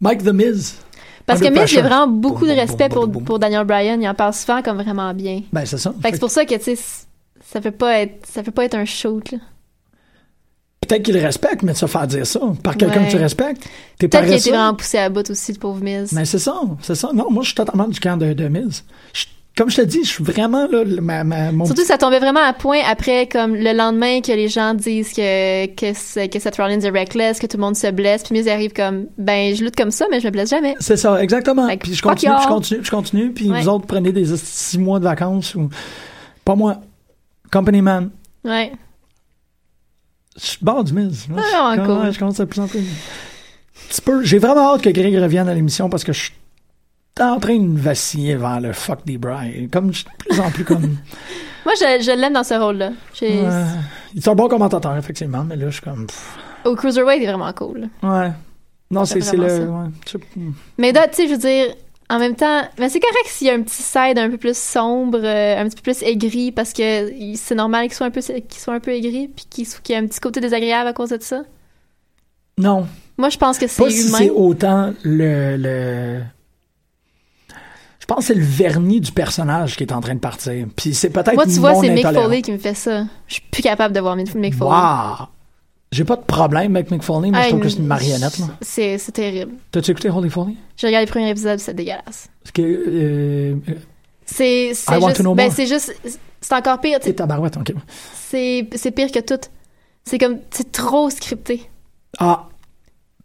Mike 0.00 0.22
the 0.22 0.32
Miz. 0.32 0.76
Parce 1.26 1.40
que 1.40 1.46
Miz, 1.48 1.54
pressure. 1.56 1.82
vraiment 1.82 2.06
beaucoup 2.06 2.44
Boum, 2.46 2.50
de 2.50 2.54
respect 2.54 2.88
boum, 2.88 2.98
pour, 3.00 3.06
boum, 3.08 3.24
pour 3.24 3.38
Daniel 3.40 3.64
Bryan. 3.64 4.00
Il 4.00 4.08
en 4.08 4.14
parle 4.14 4.32
souvent 4.32 4.62
comme 4.62 4.80
vraiment 4.80 5.12
bien. 5.12 5.42
Ben 5.52 5.66
c'est 5.66 5.78
ça. 5.78 5.92
Fait 6.00 6.10
que 6.10 6.14
c'est 6.16 6.20
pour 6.20 6.30
ça 6.30 6.44
que, 6.44 6.54
tu 6.54 6.76
sais, 6.76 6.78
ça 7.44 7.60
peut 7.60 7.72
pas 7.72 7.98
être, 8.02 8.24
ça 8.26 8.44
peut 8.44 8.52
pas 8.52 8.64
être 8.64 8.76
un 8.76 8.84
shoot, 8.84 9.32
là. 9.32 9.38
Peut-être 10.86 11.02
qu'il 11.02 11.14
le 11.14 11.22
respecte, 11.22 11.62
mais 11.62 11.72
de 11.72 11.78
se 11.78 11.86
faire 11.86 12.06
dire 12.06 12.26
ça 12.26 12.40
par 12.62 12.76
quelqu'un 12.76 13.00
Ouais. 13.00 13.06
que 13.06 13.10
tu 13.12 13.16
respectes, 13.18 13.62
t'es 13.98 14.08
Peut-être 14.08 14.24
qu'il 14.24 14.34
a 14.34 14.36
été 14.36 14.50
vraiment 14.50 14.74
poussé 14.74 14.98
à 14.98 15.08
bout 15.08 15.28
aussi, 15.30 15.52
le 15.52 15.58
pauvre 15.58 15.82
Miz. 15.82 16.12
Mais 16.12 16.24
c'est 16.24 16.38
ça, 16.38 16.60
c'est 16.82 16.94
ça. 16.94 17.10
Non, 17.14 17.30
moi, 17.30 17.42
je 17.42 17.48
suis 17.48 17.54
totalement 17.54 17.88
du 17.88 17.98
camp 18.00 18.16
de, 18.16 18.32
de. 18.32 18.50
Je- 19.12 19.24
comme 19.56 19.70
je 19.70 19.76
te 19.76 19.82
dis, 19.82 20.00
je 20.04 20.08
suis 20.10 20.22
vraiment 20.22 20.66
là, 20.70 20.84
le- 20.84 21.00
ma, 21.00 21.24
ma- 21.24 21.50
mon 21.50 21.64
Surtout, 21.64 21.84
ça 21.86 21.96
tombait 21.96 22.18
vraiment 22.18 22.44
à 22.46 22.52
point 22.52 22.80
après, 22.86 23.26
comme 23.26 23.54
le 23.54 23.72
lendemain 23.72 24.20
que 24.20 24.30
les 24.32 24.48
gens 24.48 24.74
disent 24.74 25.14
que, 25.14 25.64
que, 25.68 26.26
que 26.28 26.38
Seth 26.38 26.56
Rollins 26.56 26.78
est 26.80 26.90
reckless, 26.90 27.38
que 27.38 27.46
tout 27.46 27.56
le 27.56 27.62
monde 27.62 27.74
se 27.74 27.90
blesse, 27.90 28.22
puis 28.22 28.34
Miz 28.38 28.48
arrive 28.48 28.74
comme, 28.74 29.06
ben, 29.16 29.54
je 29.54 29.64
lutte 29.64 29.74
comme 29.74 29.90
ça, 29.90 30.04
mais 30.10 30.20
je 30.20 30.26
me 30.26 30.30
blesse 30.30 30.50
jamais. 30.50 30.74
C'est 30.78 30.98
ça, 30.98 31.22
exactement. 31.22 31.66
Fait 31.68 31.78
Puis 31.78 31.94
je 31.94 32.02
continue, 32.02 32.32
puis 32.34 32.42
je 32.42 32.48
continue, 32.48 32.80
puis 32.80 32.86
je 32.86 32.90
continue, 32.90 33.32
puis 33.32 33.50
Ouais. 33.50 33.62
vous 33.62 33.68
autres 33.70 33.86
prenez 33.86 34.12
des 34.12 34.26
six 34.36 34.78
mois 34.78 34.98
de 34.98 35.04
vacances 35.04 35.54
ou 35.54 35.70
pas 36.44 36.54
moi. 36.54 36.76
Company 37.50 37.80
man. 37.80 38.10
Ouais. 38.44 38.72
Je 40.38 40.46
suis 40.46 40.58
bord 40.62 40.84
du. 40.84 40.94
Là, 40.94 41.08
Ah, 41.36 41.72
je, 41.74 41.80
non, 41.80 41.86
commence- 41.86 42.02
cool. 42.04 42.12
je 42.12 42.18
commence 42.18 42.40
à 42.40 42.46
plus 42.46 42.60
en 42.60 42.66
plus. 42.68 42.80
Petit 43.88 44.00
peu. 44.02 44.22
J'ai 44.24 44.38
vraiment 44.38 44.74
hâte 44.74 44.82
que 44.82 44.90
Greg 44.90 45.14
revienne 45.16 45.48
à 45.48 45.54
l'émission 45.54 45.88
parce 45.88 46.04
que 46.04 46.12
je 46.12 46.30
en 47.20 47.40
train 47.40 47.58
de 47.58 47.78
vaciller 47.78 48.36
vers 48.36 48.60
le 48.60 48.72
fuck 48.74 48.98
des 49.06 49.16
Bry. 49.16 49.68
Comme, 49.70 49.92
je 49.92 49.98
suis 49.98 50.04
de 50.04 50.24
plus 50.28 50.40
en 50.40 50.50
plus 50.50 50.64
comme. 50.64 50.82
Moi, 51.64 51.74
je, 51.80 52.02
je 52.04 52.10
l'aime 52.12 52.34
dans 52.34 52.44
ce 52.44 52.54
rôle-là. 52.54 52.90
Il 53.22 53.28
est 54.18 54.28
un 54.28 54.34
bon 54.34 54.48
commentateur, 54.48 54.96
effectivement, 54.96 55.42
mais 55.44 55.56
là, 55.56 55.66
je 55.66 55.72
suis 55.74 55.82
comme. 55.82 56.06
pff, 56.06 56.36
Au 56.64 56.74
Cruiserweight, 56.76 57.20
il 57.22 57.24
est 57.24 57.32
vraiment 57.32 57.52
cool. 57.54 57.88
Ouais. 58.02 58.30
Non, 58.90 59.04
c'est 59.04 59.20
le. 59.36 59.66
Ouais. 59.68 60.20
Mais 60.78 60.92
là, 60.92 61.08
tu 61.08 61.16
sais, 61.16 61.26
je 61.26 61.32
veux 61.32 61.38
dire, 61.38 61.74
en 62.08 62.18
même 62.18 62.36
temps, 62.36 62.62
mais 62.78 62.88
c'est 62.88 63.00
correct 63.00 63.26
s'il 63.26 63.48
y 63.48 63.50
a 63.50 63.54
un 63.54 63.62
petit 63.62 63.82
side 63.82 64.18
un 64.18 64.30
peu 64.30 64.36
plus 64.38 64.56
sombre, 64.56 65.18
euh, 65.22 65.60
un 65.60 65.68
petit 65.68 65.76
peu 65.76 65.92
plus 65.92 66.02
aigri, 66.02 66.52
parce 66.52 66.72
que 66.72 67.12
c'est 67.34 67.54
normal 67.54 67.86
qu'il 67.86 67.94
soit 67.94 68.06
un 68.06 68.10
peu, 68.10 68.20
qu'il 68.20 68.60
soit 68.60 68.74
un 68.74 68.80
peu 68.80 68.92
aigri, 68.92 69.28
puis 69.28 69.46
qu'il 69.50 69.66
y 69.88 69.92
ait 69.92 69.96
un 69.96 70.06
petit 70.06 70.20
côté 70.20 70.40
désagréable 70.40 70.88
à 70.88 70.92
cause 70.92 71.10
de 71.10 71.18
ça? 71.20 71.42
Non. 72.58 72.86
Moi, 73.18 73.28
je 73.28 73.38
pense 73.38 73.58
que 73.58 73.66
c'est 73.66 73.82
Pas 73.82 73.90
si 73.90 74.08
humain. 74.08 74.18
c'est 74.18 74.30
autant 74.30 74.94
le, 75.02 75.56
le. 75.56 76.22
Je 77.98 78.06
pense 78.06 78.18
que 78.18 78.24
c'est 78.24 78.34
le 78.34 78.44
vernis 78.44 79.00
du 79.00 79.10
personnage 79.10 79.76
qui 79.76 79.82
est 79.82 79.92
en 79.92 80.00
train 80.00 80.14
de 80.14 80.20
partir. 80.20 80.66
Puis 80.76 80.94
c'est 80.94 81.10
peut-être 81.10 81.34
Moi, 81.34 81.44
tu 81.44 81.58
vois, 81.58 81.74
c'est 81.74 81.90
Mick. 81.90 82.06
Foley 82.06 82.40
qui 82.42 82.52
me 82.52 82.58
fait 82.58 82.74
ça. 82.74 83.04
Je 83.26 83.34
suis 83.34 83.42
plus 83.50 83.62
capable 83.62 83.94
de 83.94 84.00
voir 84.00 84.14
Mick 84.14 84.32
Mick 84.34 84.54
Foley. 84.54 84.70
Wow! 84.70 85.26
J'ai 85.96 86.04
pas 86.04 86.16
de 86.16 86.22
problème 86.22 86.76
avec 86.76 87.02
Foley, 87.02 87.30
mais 87.30 87.44
je 87.44 87.48
trouve 87.48 87.60
que 87.60 87.68
c'est 87.68 87.78
une 87.78 87.86
marionnette. 87.86 88.38
C'est 88.60 88.98
c'est 88.98 89.12
terrible. 89.12 89.52
T'as-tu 89.70 89.92
écouté 89.92 90.10
Holy 90.10 90.28
Foley? 90.30 90.54
J'ai 90.76 90.88
regardé 90.88 91.06
le 91.06 91.10
premier 91.10 91.30
épisode, 91.30 91.58
c'est 91.58 91.74
dégueulasse. 91.74 92.28
Parce 92.42 92.52
que. 92.52 92.62
Euh, 92.62 93.54
euh, 93.68 93.74
C'est 94.26 94.70
I 94.70 94.74
c'est 94.74 94.96
want 94.98 95.08
juste, 95.08 95.16
to 95.18 95.22
know 95.22 95.34
ben 95.34 95.50
c'est 95.50 95.66
juste, 95.66 95.94
c'est 96.40 96.52
encore 96.54 96.80
pire. 96.80 96.98
c'est 97.00 97.14
tabarouette, 97.14 97.56
ok. 97.56 97.72
C'est 98.14 98.68
c'est 98.74 98.90
pire 98.90 99.10
que 99.10 99.20
tout. 99.20 99.40
C'est 100.04 100.18
comme, 100.18 100.38
c'est 100.50 100.70
trop 100.70 101.08
scripté. 101.10 101.68
Ah, 102.18 102.48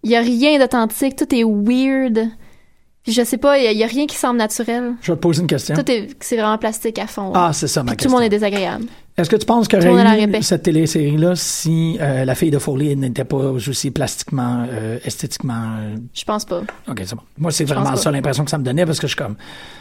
Il 0.03 0.11
y 0.11 0.15
a 0.15 0.21
rien 0.21 0.57
d'authentique, 0.59 1.15
tout 1.15 1.33
est 1.35 1.43
weird. 1.43 2.27
Puis 3.03 3.13
je 3.13 3.23
sais 3.23 3.37
pas, 3.37 3.57
il 3.57 3.63
y, 3.63 3.67
a- 3.67 3.71
il 3.71 3.77
y 3.79 3.83
a 3.83 3.87
rien 3.87 4.05
qui 4.05 4.15
semble 4.15 4.37
naturel. 4.37 4.93
je 5.01 5.11
vais 5.11 5.15
te 5.15 5.21
poser 5.21 5.41
une 5.41 5.47
question. 5.47 5.75
Tout 5.75 5.89
est, 5.91 6.09
c'est 6.19 6.37
vraiment 6.37 6.57
plastique 6.59 6.99
à 6.99 7.07
fond. 7.07 7.31
Ah, 7.33 7.51
c'est 7.51 7.67
ça 7.67 7.81
ma 7.81 7.91
Puis 7.91 7.97
tout 7.97 8.03
question. 8.03 8.09
le 8.11 8.15
monde 8.15 8.25
est 8.25 8.29
désagréable. 8.29 8.85
Est-ce 9.21 9.29
que 9.29 9.35
tu 9.35 9.45
penses 9.45 9.67
qu'il 9.67 9.79
y 9.79 9.81
le 9.83 9.89
à 9.89 9.93
aurait 9.93 10.23
eu 10.39 10.43
cette 10.43 10.63
télésérie-là 10.63 11.35
si 11.35 11.97
euh, 12.01 12.25
la 12.25 12.35
fille 12.35 12.51
de 12.51 12.59
Foley 12.59 12.95
n'était 12.95 13.23
pas 13.23 13.37
aussi 13.37 13.91
plastiquement, 13.91 14.65
euh, 14.69 14.97
esthétiquement. 15.05 15.77
euh, 15.79 15.95
Je 16.13 16.23
pense 16.25 16.45
pas. 16.45 16.61
Ok, 16.89 17.01
c'est 17.05 17.15
bon. 17.15 17.21
Moi, 17.37 17.51
c'est 17.51 17.65
vraiment 17.65 17.95
ça 17.95 18.11
l'impression 18.11 18.43
que 18.43 18.51
ça 18.51 18.57
me 18.57 18.63
donnait 18.63 18.85
parce 18.85 18.99
que 18.99 19.07
je 19.07 19.13
suis 19.15 19.23
comme. 19.23 19.35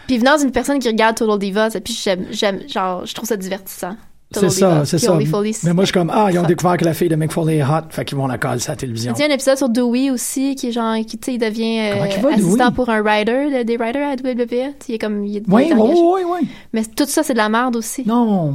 Puis 0.06 0.18
venant 0.18 0.36
d'une 0.38 0.50
personne 0.52 0.78
qui 0.78 0.88
regarde 0.88 1.16
Total 1.16 1.38
Divas, 1.38 1.70
puis 1.84 1.98
j'aime, 2.02 2.26
j'aime, 2.30 2.60
genre, 2.68 3.04
je 3.06 3.14
trouve 3.14 3.28
ça 3.28 3.36
divertissant. 3.36 3.96
C'est 4.32 4.48
ça, 4.48 4.84
c'est 4.84 4.98
ça. 4.98 5.18
Foley, 5.28 5.50
Mais 5.64 5.72
moi, 5.74 5.82
je 5.82 5.86
suis 5.86 5.92
comme, 5.92 6.12
ah, 6.14 6.28
ils 6.30 6.38
ont 6.38 6.44
découvert 6.44 6.76
que 6.76 6.84
la 6.84 6.94
fille 6.94 7.08
de 7.08 7.16
Mick 7.16 7.32
Foley 7.32 7.56
est 7.56 7.64
hot, 7.64 7.88
fait 7.90 8.04
qu'ils 8.04 8.16
vont 8.16 8.28
la 8.28 8.38
coller 8.38 8.60
sur 8.60 8.70
la 8.70 8.76
télévision. 8.76 9.12
Il 9.16 9.20
y 9.20 9.24
a 9.24 9.26
un 9.26 9.30
épisode 9.34 9.56
sur 9.58 9.68
Dewey 9.68 10.12
aussi, 10.12 10.54
qui 10.54 10.68
est 10.68 10.72
genre, 10.72 10.94
qui, 11.04 11.18
tu 11.18 11.32
sais, 11.32 11.34
il 11.34 11.38
devient 11.38 11.80
euh, 11.80 11.94
va, 12.22 12.28
assistant 12.34 12.56
Dewey? 12.66 12.70
pour 12.76 12.90
un 12.90 13.02
rider, 13.02 13.58
de- 13.58 13.62
des 13.64 13.76
riders 13.76 14.08
à 14.08 14.12
WWE. 14.14 14.72
Il 14.88 14.94
est 14.94 14.98
comme, 14.98 15.24
il 15.24 15.38
est, 15.38 15.42
Oui, 15.48 15.72
oui, 15.76 15.92
oui, 15.96 16.20
oui. 16.24 16.48
Mais 16.72 16.84
tout 16.84 17.06
ça, 17.08 17.24
c'est 17.24 17.32
de 17.32 17.38
la 17.38 17.48
merde 17.48 17.74
aussi. 17.74 18.04
Non. 18.06 18.54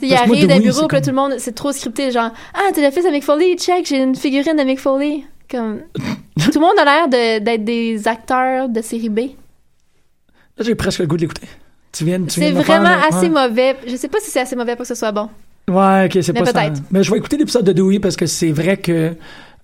Il 0.00 0.12
arrive 0.14 0.28
dans 0.46 0.54
le 0.54 0.60
Dewey, 0.60 0.60
bureau, 0.60 0.80
puis 0.88 0.88
comme- 0.88 1.00
tout 1.00 1.10
le 1.10 1.16
monde, 1.16 1.34
c'est 1.38 1.54
trop 1.54 1.72
scripté, 1.72 2.10
genre, 2.10 2.30
ah, 2.54 2.60
t'es 2.74 2.84
le 2.84 2.90
fils 2.90 3.04
de 3.04 3.10
Mick 3.10 3.24
Foley, 3.24 3.56
check, 3.56 3.86
j'ai 3.86 4.02
une 4.02 4.14
figurine 4.14 4.56
de 4.56 4.62
Mick 4.62 4.78
Foley. 4.78 5.22
Comme, 5.50 5.80
tout 5.94 6.50
le 6.54 6.60
monde 6.60 6.78
a 6.78 6.84
l'air 6.84 7.08
de- 7.08 7.38
d'être 7.44 7.64
des 7.64 8.06
acteurs 8.08 8.68
de 8.68 8.82
série 8.82 9.08
B. 9.08 9.18
Là, 10.58 10.64
j'ai 10.64 10.74
presque 10.74 10.98
le 11.00 11.06
goût 11.06 11.16
de 11.16 11.22
l'écouter. 11.22 11.46
Tu 11.92 12.04
viens, 12.04 12.20
tu 12.22 12.30
C'est 12.40 12.52
faire, 12.52 12.62
vraiment 12.62 12.96
assez 13.08 13.28
ouais. 13.28 13.48
mauvais. 13.48 13.76
Je 13.86 13.96
sais 13.96 14.08
pas 14.08 14.18
si 14.20 14.30
c'est 14.30 14.40
assez 14.40 14.56
mauvais 14.56 14.72
pour 14.76 14.82
que 14.82 14.88
ce 14.88 14.94
soit 14.94 15.12
bon. 15.12 15.28
Ouais, 15.68 16.06
ok, 16.06 16.22
c'est 16.22 16.32
pas 16.32 16.44
ça. 16.44 16.52
peut-être. 16.52 16.82
Mais 16.90 17.02
je 17.02 17.10
vais 17.10 17.18
écouter 17.18 17.36
l'épisode 17.36 17.64
de 17.64 17.72
Dewey 17.72 17.98
parce 17.98 18.16
que 18.16 18.26
c'est 18.26 18.52
vrai 18.52 18.76
que, 18.76 19.14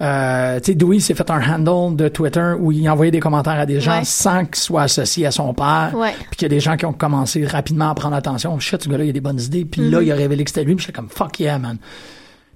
euh, 0.03 0.59
tu 0.61 0.73
sais, 0.73 0.75
Dewey 0.75 0.99
s'est 1.01 1.15
fait 1.15 1.31
un 1.31 1.41
handle 1.41 1.97
de 1.97 2.09
Twitter 2.09 2.55
où 2.59 2.73
il 2.73 2.89
envoyait 2.91 3.13
des 3.13 3.21
commentaires 3.21 3.59
à 3.59 3.67
des 3.67 3.81
gens 3.81 3.99
Ouais. 3.99 4.05
sans 4.05 4.45
qu'ils 4.45 4.57
soient 4.57 4.83
associés 4.83 5.27
à 5.27 5.31
son 5.31 5.55
père. 5.55 5.93
Puis 6.31 6.37
qu'il 6.37 6.43
y 6.43 6.47
a 6.47 6.49
des 6.49 6.61
gens 6.61 6.77
qui 6.77 6.85
ont 6.87 6.93
commencé 6.93 7.47
rapidement 7.47 7.91
à 7.91 7.95
prendre 7.95 8.17
attention. 8.17 8.59
Shit, 8.59 8.83
ce 8.83 8.89
gars-là, 8.89 9.05
il 9.05 9.11
a 9.11 9.13
des 9.13 9.21
bonnes 9.21 9.41
idées. 9.41 9.65
Puis 9.65 9.89
là, 9.91 9.99
Mhm. 10.01 10.05
il 10.07 10.13
a 10.13 10.15
révélé 10.17 10.45
que 10.45 10.51
c'était 10.51 10.65
lui. 10.65 10.75
Puis 10.75 10.85
j'étais 10.87 10.97
comme, 10.97 11.09
fuck 11.09 11.39
yeah, 11.41 11.59
man. 11.59 11.79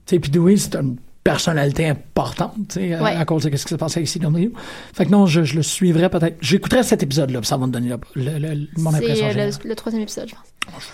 Tu 0.06 0.14
sais, 0.14 0.18
puis 0.20 0.30
Dewey, 0.30 0.56
c'est 0.56 0.74
une 0.76 0.96
personnalité 1.24 1.88
importante, 1.88 2.54
tu 2.68 2.74
sais, 2.80 2.94
à- 2.94 3.02
Ouais. 3.02 3.16
à, 3.16 3.24
cause 3.24 3.42
de 3.44 3.56
ce 3.56 3.62
qui 3.64 3.68
s'est 3.70 3.76
passé 3.76 3.98
avec 3.98 4.08
CW. 4.08 4.52
Fait 4.94 5.06
que 5.06 5.10
non, 5.10 5.26
je, 5.26 5.42
je 5.42 5.56
le 5.56 5.62
suivrais 5.62 6.08
peut-être. 6.08 6.36
J'écouterais 6.40 6.84
cet 6.84 7.02
épisode-là, 7.02 7.40
puis 7.40 7.48
ça 7.48 7.56
va 7.56 7.66
me 7.66 7.72
donner 7.72 7.88
le- 7.88 7.98
le- 8.14 8.38
le- 8.38 8.68
mon 8.76 8.90
C'est 8.92 8.98
impression. 8.98 9.26
euh, 9.26 9.30
générale. 9.30 9.52
le, 9.64 9.68
le 9.70 9.74
troisième 9.74 10.02
épisode, 10.02 10.28
je 10.28 10.34
pense. 10.70 10.90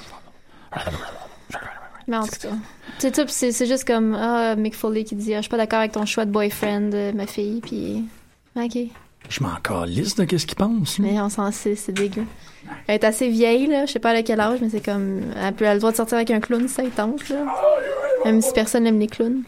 Mais 2.08 2.16
en 2.16 2.24
tout 2.24 2.30
cas, 2.40 2.48
c'est 2.98 3.12
tout, 3.12 3.22
c'est 3.28 3.52
c'est 3.52 3.66
juste 3.66 3.86
comme 3.86 4.14
ah, 4.18 4.56
Mick 4.56 4.74
Foley 4.74 5.04
qui 5.04 5.14
dit 5.14 5.34
ah, 5.34 5.38
je 5.38 5.42
suis 5.42 5.50
pas 5.50 5.56
d'accord 5.56 5.78
avec 5.80 5.92
ton 5.92 6.04
choix 6.06 6.24
de 6.24 6.30
boyfriend, 6.30 6.90
euh, 6.94 7.12
ma 7.12 7.26
fille, 7.26 7.60
puis 7.60 8.04
ok. 8.56 8.78
Je 9.28 9.42
m'en 9.42 9.54
calisse 9.62 10.16
de 10.16 10.24
qu'est-ce 10.24 10.46
qu'il 10.46 10.56
pense. 10.56 10.98
Mais 10.98 11.20
on 11.20 11.28
s'en 11.28 11.50
sait, 11.52 11.76
c'est 11.76 11.92
dégueu. 11.92 12.24
Elle 12.88 12.96
est 12.96 13.04
assez 13.04 13.28
vieille 13.28 13.66
là, 13.68 13.86
je 13.86 13.92
sais 13.92 13.98
pas 14.00 14.10
à 14.10 14.22
quel 14.22 14.40
âge, 14.40 14.58
mais 14.60 14.68
c'est 14.68 14.84
comme 14.84 15.20
elle 15.40 15.54
peut 15.54 15.64
elle 15.64 15.70
a 15.70 15.74
le 15.74 15.80
droit 15.80 15.92
de 15.92 15.96
sortir 15.96 16.16
avec 16.16 16.30
un 16.30 16.40
clown, 16.40 16.66
ça 16.68 16.82
y 16.82 16.88
tente 16.90 17.28
là. 17.28 17.36
Même 18.24 18.40
si 18.40 18.52
personne 18.52 18.84
n'aime 18.84 18.98
les 18.98 19.06
clowns. 19.06 19.42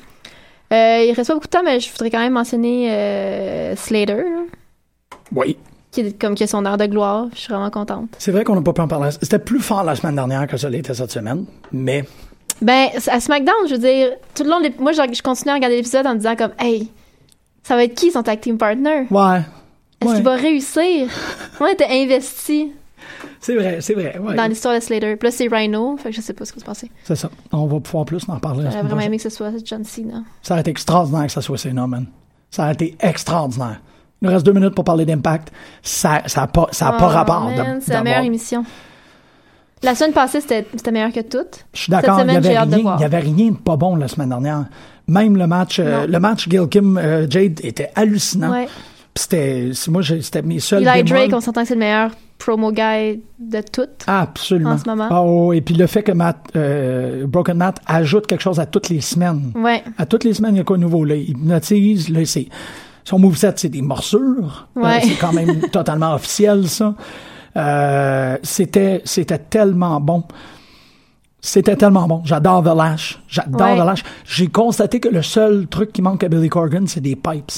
Euh, 0.73 1.05
il 1.07 1.13
reste 1.13 1.29
pas 1.29 1.35
beaucoup 1.35 1.47
de 1.47 1.51
temps, 1.51 1.63
mais 1.65 1.79
je 1.81 1.91
voudrais 1.91 2.11
quand 2.11 2.19
même 2.19 2.33
mentionner 2.33 2.91
euh, 2.91 3.77
Slater, 3.77 4.17
là, 4.17 4.43
Oui. 5.35 5.57
qui 5.93 6.01
est 6.01 6.19
comme 6.21 6.35
qui 6.35 6.43
a 6.43 6.47
son 6.49 6.65
heure 6.67 6.77
de 6.79 6.87
gloire. 6.87 7.27
Je 7.35 7.39
suis 7.41 7.53
vraiment 7.53 7.71
contente. 7.71 8.09
C'est 8.19 8.33
vrai 8.33 8.43
qu'on 8.45 8.55
n'a 8.57 8.63
pas 8.63 8.73
pu 8.73 8.81
en 8.81 8.89
parler. 8.89 9.11
C'était 9.23 9.39
plus 9.39 9.61
fort 9.61 9.85
la 9.85 9.95
semaine 9.95 10.17
dernière 10.17 10.47
que 10.47 10.57
ça 10.57 10.69
l'était 10.71 10.95
cette 10.95 11.11
semaine, 11.13 11.45
mais 11.73 12.05
Ben, 12.63 12.89
à 13.09 13.21
SmackDown, 13.21 13.55
je 13.69 13.75
veux 13.75 13.81
dire, 13.81 14.09
tout 14.35 14.45
le 14.45 14.51
long 14.51 14.61
de 14.61 14.71
moi, 14.81 14.93
je, 14.93 15.01
je 15.13 15.23
continue 15.23 15.51
à 15.51 15.55
regarder 15.55 15.77
l'épisode 15.77 16.07
en 16.07 16.13
me 16.13 16.19
disant 16.19 16.37
comme, 16.37 16.53
hey, 16.59 16.91
ça 17.63 17.77
va 17.77 17.85
être 17.85 17.95
qui 17.95 18.11
son 18.11 18.23
tag 18.23 18.41
team 18.41 18.59
partner? 18.59 19.07
ouais. 19.11 19.41
Est-ce 20.01 20.11
Ouais. 20.11 20.15
qu'il 20.17 20.25
va 20.25 20.35
réussir? 20.35 21.09
On 21.61 21.67
était 21.67 21.87
investi 21.89 22.73
C'est 23.41 23.55
vrai, 23.55 23.79
c'est 23.81 23.95
vrai. 23.95 24.19
Ouais. 24.19 24.35
dans 24.35 24.45
l'histoire 24.47 24.75
de 24.75 24.81
Slater. 24.81 25.17
Puis 25.17 25.29
là, 25.29 25.31
c'est 25.31 25.49
Rhino, 25.49 25.97
fait 25.97 26.11
que 26.11 26.17
je 26.17 26.21
sais 26.21 26.35
pas 26.35 26.45
ce 26.45 26.53
qui 26.53 26.59
va 26.59 26.61
se 26.61 26.67
passer. 26.67 26.91
C'est 27.05 27.17
ça. 27.17 27.31
On 27.53 27.67
va 27.67 27.81
pouvoir 27.81 28.05
plus 28.05 28.23
en 28.29 28.39
parler. 28.39 28.65
J'aurais 28.71 28.83
vraiment 28.83 29.01
aimé 29.01 29.17
que 29.17 29.23
ce 29.23 29.31
soit 29.31 29.51
John 29.65 29.83
Cena. 29.85 30.23
Ça 30.43 30.57
a 30.57 30.61
été 30.61 30.71
extraordinaire 30.71 31.27
que 31.27 31.33
ça 31.33 31.41
soit 31.41 31.57
Cena, 31.57 31.87
man. 31.87 32.07
Ça 32.51 32.67
a 32.67 32.73
été 32.73 32.97
extraordinaire. 33.01 33.81
Il 34.21 34.27
nous 34.29 34.33
reste 34.35 34.45
deux 34.45 34.53
minutes 34.53 34.75
pour 34.75 34.85
parler 34.85 35.07
d'impact. 35.07 35.51
Ça 35.83 36.21
n'a 36.23 36.29
ça 36.29 36.43
a 36.43 36.47
pas, 36.49 36.69
ça 36.73 36.89
a 36.89 36.93
pas 36.93 37.07
Oh, 37.07 37.13
rapport. 37.13 37.51
man, 37.51 37.81
C'est 37.81 37.93
la 37.95 38.03
meilleure 38.03 38.25
émission. 38.25 38.65
La 39.83 39.95
semaine 39.95 40.13
passée, 40.13 40.41
c'était 40.41 40.91
meilleur 40.91 41.13
que 41.13 41.21
toutes. 41.21 41.67
Je 41.75 41.83
suis 41.83 41.91
d'accord, 41.91 42.21
il 42.21 42.27
n'y 42.27 42.37
avait, 42.37 42.49
rien- 43.19 43.51
de 43.51 43.57
pas 43.57 43.77
bon 43.77 43.97
la 43.97 44.09
semaine 44.09 44.31
dernière. 44.31 44.65
Même 45.07 45.37
le 45.37 45.47
match, 45.47 45.79
euh, 45.79 46.07
le 46.07 46.19
match 46.19 46.49
Gil 46.49 46.69
Kim 46.69 46.97
euh, 46.97 47.27
Jade 47.29 47.61
était 47.63 47.91
hallucinant. 47.95 48.51
Ouais. 48.51 48.67
Puis 49.15 49.23
C'était, 49.23 49.71
moi, 49.89 50.03
c'était 50.03 50.43
mes 50.43 50.59
seuls 50.61 50.83
Eli 50.83 51.03
bémols. 51.03 51.19
Drake, 51.19 51.35
on 51.35 51.41
s'entend 51.41 51.63
que 51.63 51.69
c'est 51.69 51.75
le 51.75 51.81
meilleur 51.81 52.11
promo 52.39 52.73
guy 52.73 53.21
de 53.39 53.61
toutes. 53.61 54.05
Absolument. 54.07 54.71
en 54.73 54.79
ce 54.79 54.89
moment. 54.89 55.09
Ah, 55.11 55.23
oh, 55.23 55.53
et 55.53 55.61
puis 55.61 55.75
le 55.75 55.87
fait 55.87 56.03
que 56.03 56.13
Matt, 56.13 56.39
euh, 56.57 57.27
Broken 57.27 57.57
Matt 57.59 57.77
ajoute 57.87 58.27
quelque 58.27 58.41
chose 58.43 58.59
à 58.59 58.67
toutes 58.67 58.89
les 58.89 59.01
semaines. 59.01 59.53
Ouais. 59.55 59.85
À 59.99 60.07
toutes 60.07 60.25
les 60.25 60.35
semaines, 60.35 60.55
il 60.55 60.59
y 60.59 60.61
a 60.61 60.65
quoi 60.65 60.77
de 60.77 60.83
nouveau? 60.83 61.05
Là, 61.05 61.15
il 61.15 61.31
hypnotise, 61.31 62.09
là, 62.09 62.25
c'est, 62.25 62.49
son 63.05 63.19
moveset, 63.19 63.53
c'est 63.57 63.69
des 63.69 63.83
morsures. 63.83 64.67
Ouais. 64.75 65.01
C'est 65.03 65.19
quand 65.21 65.33
même 65.33 65.61
totalement 65.73 66.15
officiel, 66.15 66.67
ça. 66.69 66.95
Euh, 67.57 68.37
c'était, 68.43 69.03
c'était 69.05 69.39
tellement 69.39 70.01
bon. 70.01 70.25
C'était 71.41 71.77
tellement 71.77 72.07
bon. 72.09 72.23
J'adore 72.25 72.63
The 72.63 72.75
Lash. 72.77 73.21
J'adore 73.29 73.61
Ouais. 73.61 73.77
The 73.79 73.85
Lash. 73.85 74.03
J'ai 74.25 74.47
constaté 74.49 74.99
que 75.01 75.09
le 75.09 75.23
seul 75.23 75.67
truc 75.67 75.93
qui 75.93 76.01
manque 76.03 76.25
à 76.25 76.29
Billy 76.29 76.49
Corgan, 76.49 76.87
c'est 76.87 77.01
des 77.01 77.17
pipes. 77.17 77.51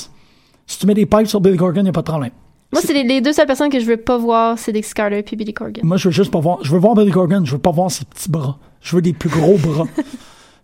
Si 0.67 0.79
tu 0.79 0.87
mets 0.87 0.95
des 0.95 1.07
pipes 1.07 1.29
sur 1.29 1.41
Billy 1.41 1.57
Corgan, 1.57 1.81
il 1.83 1.85
n'y 1.85 1.89
a 1.91 1.93
pas 1.93 2.03
de 2.03 2.07
problème. 2.07 2.33
Moi, 2.73 2.83
c'est 2.85 2.93
les, 2.93 3.05
les 3.05 3.21
deux 3.21 3.33
seules 3.33 3.47
personnes 3.47 3.71
que 3.71 3.79
je 3.79 3.87
veux 3.87 3.97
pas 3.97 4.19
voir, 4.19 4.59
c'est 4.59 4.73
Dixie 4.73 4.93
Carter 4.93 5.23
puis 5.23 5.37
Billy 5.37 5.55
Corgan. 5.55 5.85
Moi, 5.85 5.97
je 5.99 6.09
veux 6.09 6.13
juste 6.13 6.33
pas 6.33 6.41
voir. 6.41 6.59
Je 6.63 6.73
veux 6.73 6.79
voir 6.79 6.95
Billy 6.95 7.13
Corgan, 7.13 7.47
je 7.47 7.53
veux 7.53 7.59
pas 7.61 7.71
voir 7.71 7.91
ses 7.91 8.05
petits 8.05 8.29
bras. 8.29 8.59
Je 8.81 8.97
veux 8.97 9.03
des 9.03 9.13
plus 9.13 9.31
gros 9.31 9.57
bras. 9.57 9.87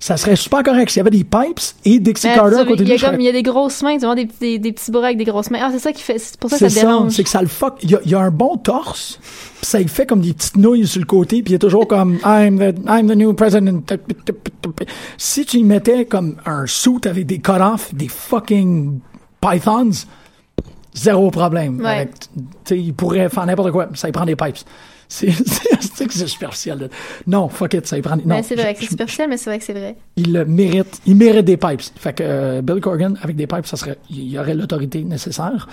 ça 0.05 0.17
serait 0.17 0.35
super 0.35 0.65
correct 0.65 0.91
s'il 0.91 0.97
y 0.99 1.01
avait 1.01 1.11
des 1.11 1.23
pipes 1.23 1.61
et 1.85 2.01
Dixie 2.01 2.27
Mais 2.27 2.35
Carter 2.35 2.57
à 2.57 2.65
côté 2.65 2.83
il 2.83 2.87
de 2.87 2.89
y, 2.89 2.93
lui. 2.95 2.99
serais- 2.99 3.15
il 3.21 3.23
y 3.23 3.29
a 3.29 3.33
des 3.33 3.45
grosses 3.45 3.83
mains, 3.85 3.97
tu 3.99 4.05
vois, 4.05 4.17
des, 4.17 4.25
des, 4.41 4.59
des 4.59 4.73
petits 4.73 4.91
bras 4.91 5.05
avec 5.07 5.17
des 5.17 5.25
grosses 5.25 5.49
mains. 5.53 5.61
Ah, 5.63 5.69
c'est 5.73 5.79
ça 5.79 5.93
qui 5.93 6.03
fait, 6.03 6.19
c'est 6.19 6.37
pour 6.41 6.51
ça 6.51 6.57
que 6.59 6.69
ça 6.69 6.71
ça, 6.71 6.81
dérange. 6.87 7.13
c'est 7.13 7.23
que 7.23 7.29
ça 7.29 7.41
le 7.41 7.47
fuck. 7.47 7.75
Il 7.85 7.93
y, 7.93 7.95
a, 7.95 8.01
il 8.05 8.11
y 8.11 8.15
a 8.17 8.19
un 8.21 8.33
bon 8.33 8.57
torse, 8.57 9.21
pis 9.61 9.67
ça 9.69 9.81
il 9.81 9.89
fait 9.89 10.05
comme 10.07 10.21
des 10.21 10.35
petites 10.35 10.57
nouilles 10.57 10.89
sur 10.89 10.99
le 10.99 11.07
côté, 11.07 11.43
puis 11.45 11.53
il 11.53 11.55
est 11.55 11.59
toujours 11.61 11.87
comme 11.87 12.19
I'm 12.25 12.59
the, 12.59 12.75
I'm 12.89 13.07
the 13.09 13.15
new 13.17 13.33
president. 13.33 13.83
Si 15.19 15.45
tu 15.47 15.59
y 15.59 15.65
mettais 15.65 16.05
comme 16.07 16.37
un 16.47 16.67
suit 16.67 16.99
avec 17.07 17.27
des 17.27 17.39
cut-offs, 17.39 17.95
des 17.95 18.09
fucking 18.09 18.99
pythons, 19.41 19.91
zéro 20.95 21.31
problème. 21.31 21.79
Ouais. 21.81 21.87
Avec- 21.87 22.11
il 22.71 22.93
pourrait 22.95 23.29
faire 23.29 23.47
n'importe 23.47 23.71
quoi, 23.71 23.89
ça 23.95 24.09
il 24.09 24.13
prend 24.13 24.25
des 24.27 24.37
pipes. 24.37 24.57
C'est 25.15 25.31
superficiel. 26.27 26.89
Non, 27.27 27.49
fuck 27.49 27.75
it, 27.75 27.87
ça 27.87 27.97
il 27.99 28.03
prend 28.03 28.17
des... 28.17 28.23
Ben, 28.25 28.37
Non, 28.37 28.43
c'est 28.43 28.55
vrai 28.55 28.75
c'est 28.79 28.87
superficiel, 28.87 29.29
mais 29.29 29.37
c'est 29.37 29.51
vrai 29.51 29.59
que 29.59 29.65
c'est 29.65 29.73
vrai. 29.75 29.95
il 30.17 30.33
le 30.33 30.45
mérite. 30.47 31.01
Il 31.07 31.17
mérite 31.17 31.45
des 31.45 31.57
pipes. 31.59 31.83
Fait 31.97 32.15
que 32.15 32.23
euh, 32.27 32.63
Bill 32.63 32.81
Corgan, 32.81 33.15
avec 33.23 33.37
des 33.37 33.47
pipes, 33.47 33.67
ça 33.67 33.77
serait, 33.77 33.99
il 34.09 34.29
y 34.31 34.39
aurait 34.39 34.55
l'autorité 34.55 35.03
nécessaire. 35.05 35.69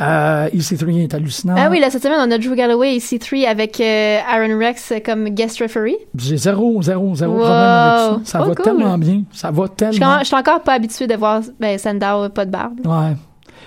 Euh, 0.00 0.48
EC3 0.48 1.02
est 1.04 1.14
hallucinant. 1.14 1.54
Ah 1.56 1.68
oui, 1.70 1.78
là, 1.80 1.88
cette 1.88 2.02
semaine, 2.02 2.18
on 2.20 2.30
a 2.30 2.36
Drew 2.36 2.54
Galloway 2.56 2.96
et 2.96 2.98
C3 2.98 3.46
avec 3.46 3.80
euh, 3.80 4.18
Aaron 4.28 4.58
Rex 4.58 4.92
comme 5.06 5.28
guest 5.30 5.60
referee. 5.60 5.96
J'ai 6.18 6.36
zéro, 6.36 6.82
zéro, 6.82 7.14
zéro 7.14 7.32
Wow. 7.34 7.38
problème 7.40 7.60
avec 7.60 7.98
ça. 8.00 8.20
Ça 8.24 8.38
Oh, 8.42 8.48
va 8.48 8.54
cool. 8.56 8.64
tellement 8.64 8.98
bien. 8.98 9.22
Ça 9.32 9.50
va 9.50 9.62
Je 9.62 9.68
suis 9.68 9.76
tellement. 10.00 10.18
je 10.18 10.24
suis 10.24 10.36
encore 10.36 10.62
pas 10.62 10.72
habituée 10.74 11.06
de 11.06 11.14
voir 11.14 11.40
ben, 11.60 11.78
Sandow 11.78 12.28
pas 12.34 12.44
de 12.44 12.50
barbe. 12.50 12.80
Ouais. 12.84 13.14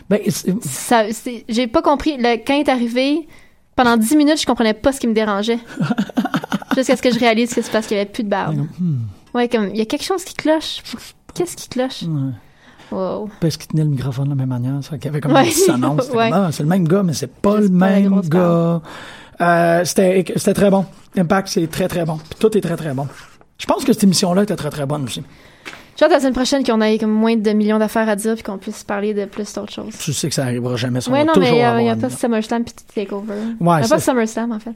Ben, 0.09 0.19
j'ai 1.49 1.67
pas 1.67 1.81
compris. 1.81 2.17
Le, 2.17 2.35
quand 2.45 2.53
il 2.55 2.59
est 2.61 2.69
arrivé, 2.69 3.27
Pendant 3.77 3.95
10 3.95 4.15
minutes, 4.17 4.41
je 4.41 4.45
comprenais 4.45 4.73
pas 4.73 4.91
ce 4.91 4.99
qui 4.99 5.07
me 5.07 5.13
dérangeait. 5.13 5.59
Jusqu'à 6.75 6.97
ce 6.97 7.01
que 7.01 7.11
je 7.13 7.19
réalise 7.19 7.53
que 7.53 7.61
c'est 7.61 7.71
parce 7.71 7.87
qu'il 7.87 7.95
y 7.95 7.99
avait 7.99 8.09
plus 8.09 8.23
de 8.23 8.29
barbe. 8.29 8.67
Hmm. 8.79 8.97
Ouais, 9.33 9.47
comme, 9.47 9.69
il 9.69 9.77
y 9.77 9.81
a 9.81 9.85
quelque 9.85 10.03
chose 10.03 10.23
qui 10.25 10.33
cloche. 10.33 10.81
Qu'est-ce 11.33 11.55
qui 11.55 11.69
cloche? 11.69 12.01
Ouais. 12.03 12.31
Wow. 12.91 13.29
Parce 13.39 13.57
qu'il 13.57 13.67
tenait 13.67 13.83
le 13.83 13.89
microphone 13.89 14.25
de 14.25 14.29
la 14.31 14.35
même 14.35 14.49
manière. 14.49 14.83
Ça, 14.83 14.97
qu'il 14.97 15.05
y 15.05 15.09
avait 15.09 15.21
comme 15.21 15.31
Ouais. 15.33 15.43
une 15.45 15.49
dissonance. 15.49 16.09
Ouais. 16.13 16.29
ah, 16.33 16.49
c'est 16.51 16.63
le 16.63 16.69
même 16.69 16.87
gars, 16.87 17.03
mais 17.03 17.13
c'est 17.13 17.31
pas 17.31 17.59
le 17.59 17.69
même 17.69 18.21
gars. 18.21 18.81
Euh, 19.39 19.85
c'était, 19.85 20.25
c'était 20.35 20.53
très 20.55 20.69
bon. 20.71 20.85
Impact, 21.15 21.47
c'est 21.47 21.67
très, 21.67 21.87
très 21.87 22.05
bon. 22.05 22.17
Puis 22.17 22.39
tout 22.39 22.57
est 22.57 22.61
très, 22.61 22.75
très 22.75 22.93
bon. 22.93 23.07
Je 23.59 23.65
pense 23.65 23.83
que 23.83 23.93
cette 23.93 24.03
émission-là 24.03 24.43
était 24.43 24.55
très, 24.55 24.69
très 24.69 24.85
bonne 24.85 25.03
aussi. 25.03 25.23
J'ai 25.97 26.05
hâte 26.05 26.11
la 26.11 26.19
semaine 26.19 26.33
prochaine 26.33 26.63
qu'on 26.63 26.79
ait 26.81 26.99
comme 26.99 27.11
moins 27.11 27.35
de 27.35 27.49
millions 27.51 27.79
d'affaires 27.79 28.07
à 28.07 28.15
dire 28.15 28.35
puis 28.35 28.43
qu'on 28.43 28.59
puisse 28.59 28.83
parler 28.83 29.15
de 29.15 29.25
plus 29.25 29.51
d'autres 29.53 29.73
choses. 29.73 29.97
Tu 29.99 30.13
sais 30.13 30.29
que 30.29 30.35
ça 30.35 30.43
arrivera 30.43 30.75
jamais. 30.75 31.01
Ça 31.01 31.09
Ouais, 31.09 31.25
non, 31.25 31.33
mais 31.37 31.49
il 31.49 31.53
n'y 31.55 31.63
a, 31.63 31.81
y 31.81 31.95
pas 31.95 32.09
SummerSlam 32.09 32.63
puis 32.63 32.73
Takeover. 32.93 33.33
Ouais, 33.59 33.79
Il 33.79 33.81
y 33.81 33.85
a 33.85 33.87
pas 33.89 33.99
SummerSlam, 33.99 34.51
en 34.51 34.59
fait. 34.59 34.73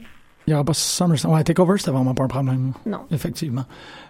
Il 0.48 0.50
n'y 0.50 0.54
aura 0.54 0.64
pas 0.64 0.74
SummerSlam. 0.74 1.32
Ouais, 1.32 1.44
Takeover, 1.44 1.78
c'était 1.78 1.92
vraiment 1.92 2.12
pas 2.14 2.24
un 2.24 2.28
problème. 2.28 2.72
Non. 2.84 2.98
Effectivement. 3.12 3.64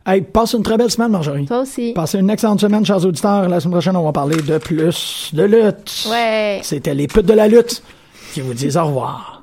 Hey, 0.06 0.22
passe 0.22 0.54
une 0.54 0.62
très 0.62 0.78
belle 0.78 0.90
semaine, 0.90 1.10
Marjorie. 1.10 1.44
Toi 1.44 1.60
aussi. 1.60 1.92
Passez 1.92 2.18
une 2.18 2.30
excellente 2.30 2.62
semaine, 2.62 2.86
chers 2.86 3.04
auditeurs. 3.04 3.46
La 3.46 3.60
semaine 3.60 3.72
prochaine, 3.72 3.96
on 3.96 4.04
va 4.04 4.12
parler 4.12 4.36
de 4.36 4.56
plus 4.56 5.30
de 5.34 5.42
lutte. 5.42 6.06
Ouais. 6.10 6.60
C'était 6.62 6.94
les 6.94 7.08
putes 7.08 7.26
de 7.26 7.34
la 7.34 7.46
lutte 7.46 7.82
qui 8.32 8.40
vous 8.40 8.54
disent 8.54 8.78
au 8.78 8.86
revoir. 8.86 9.42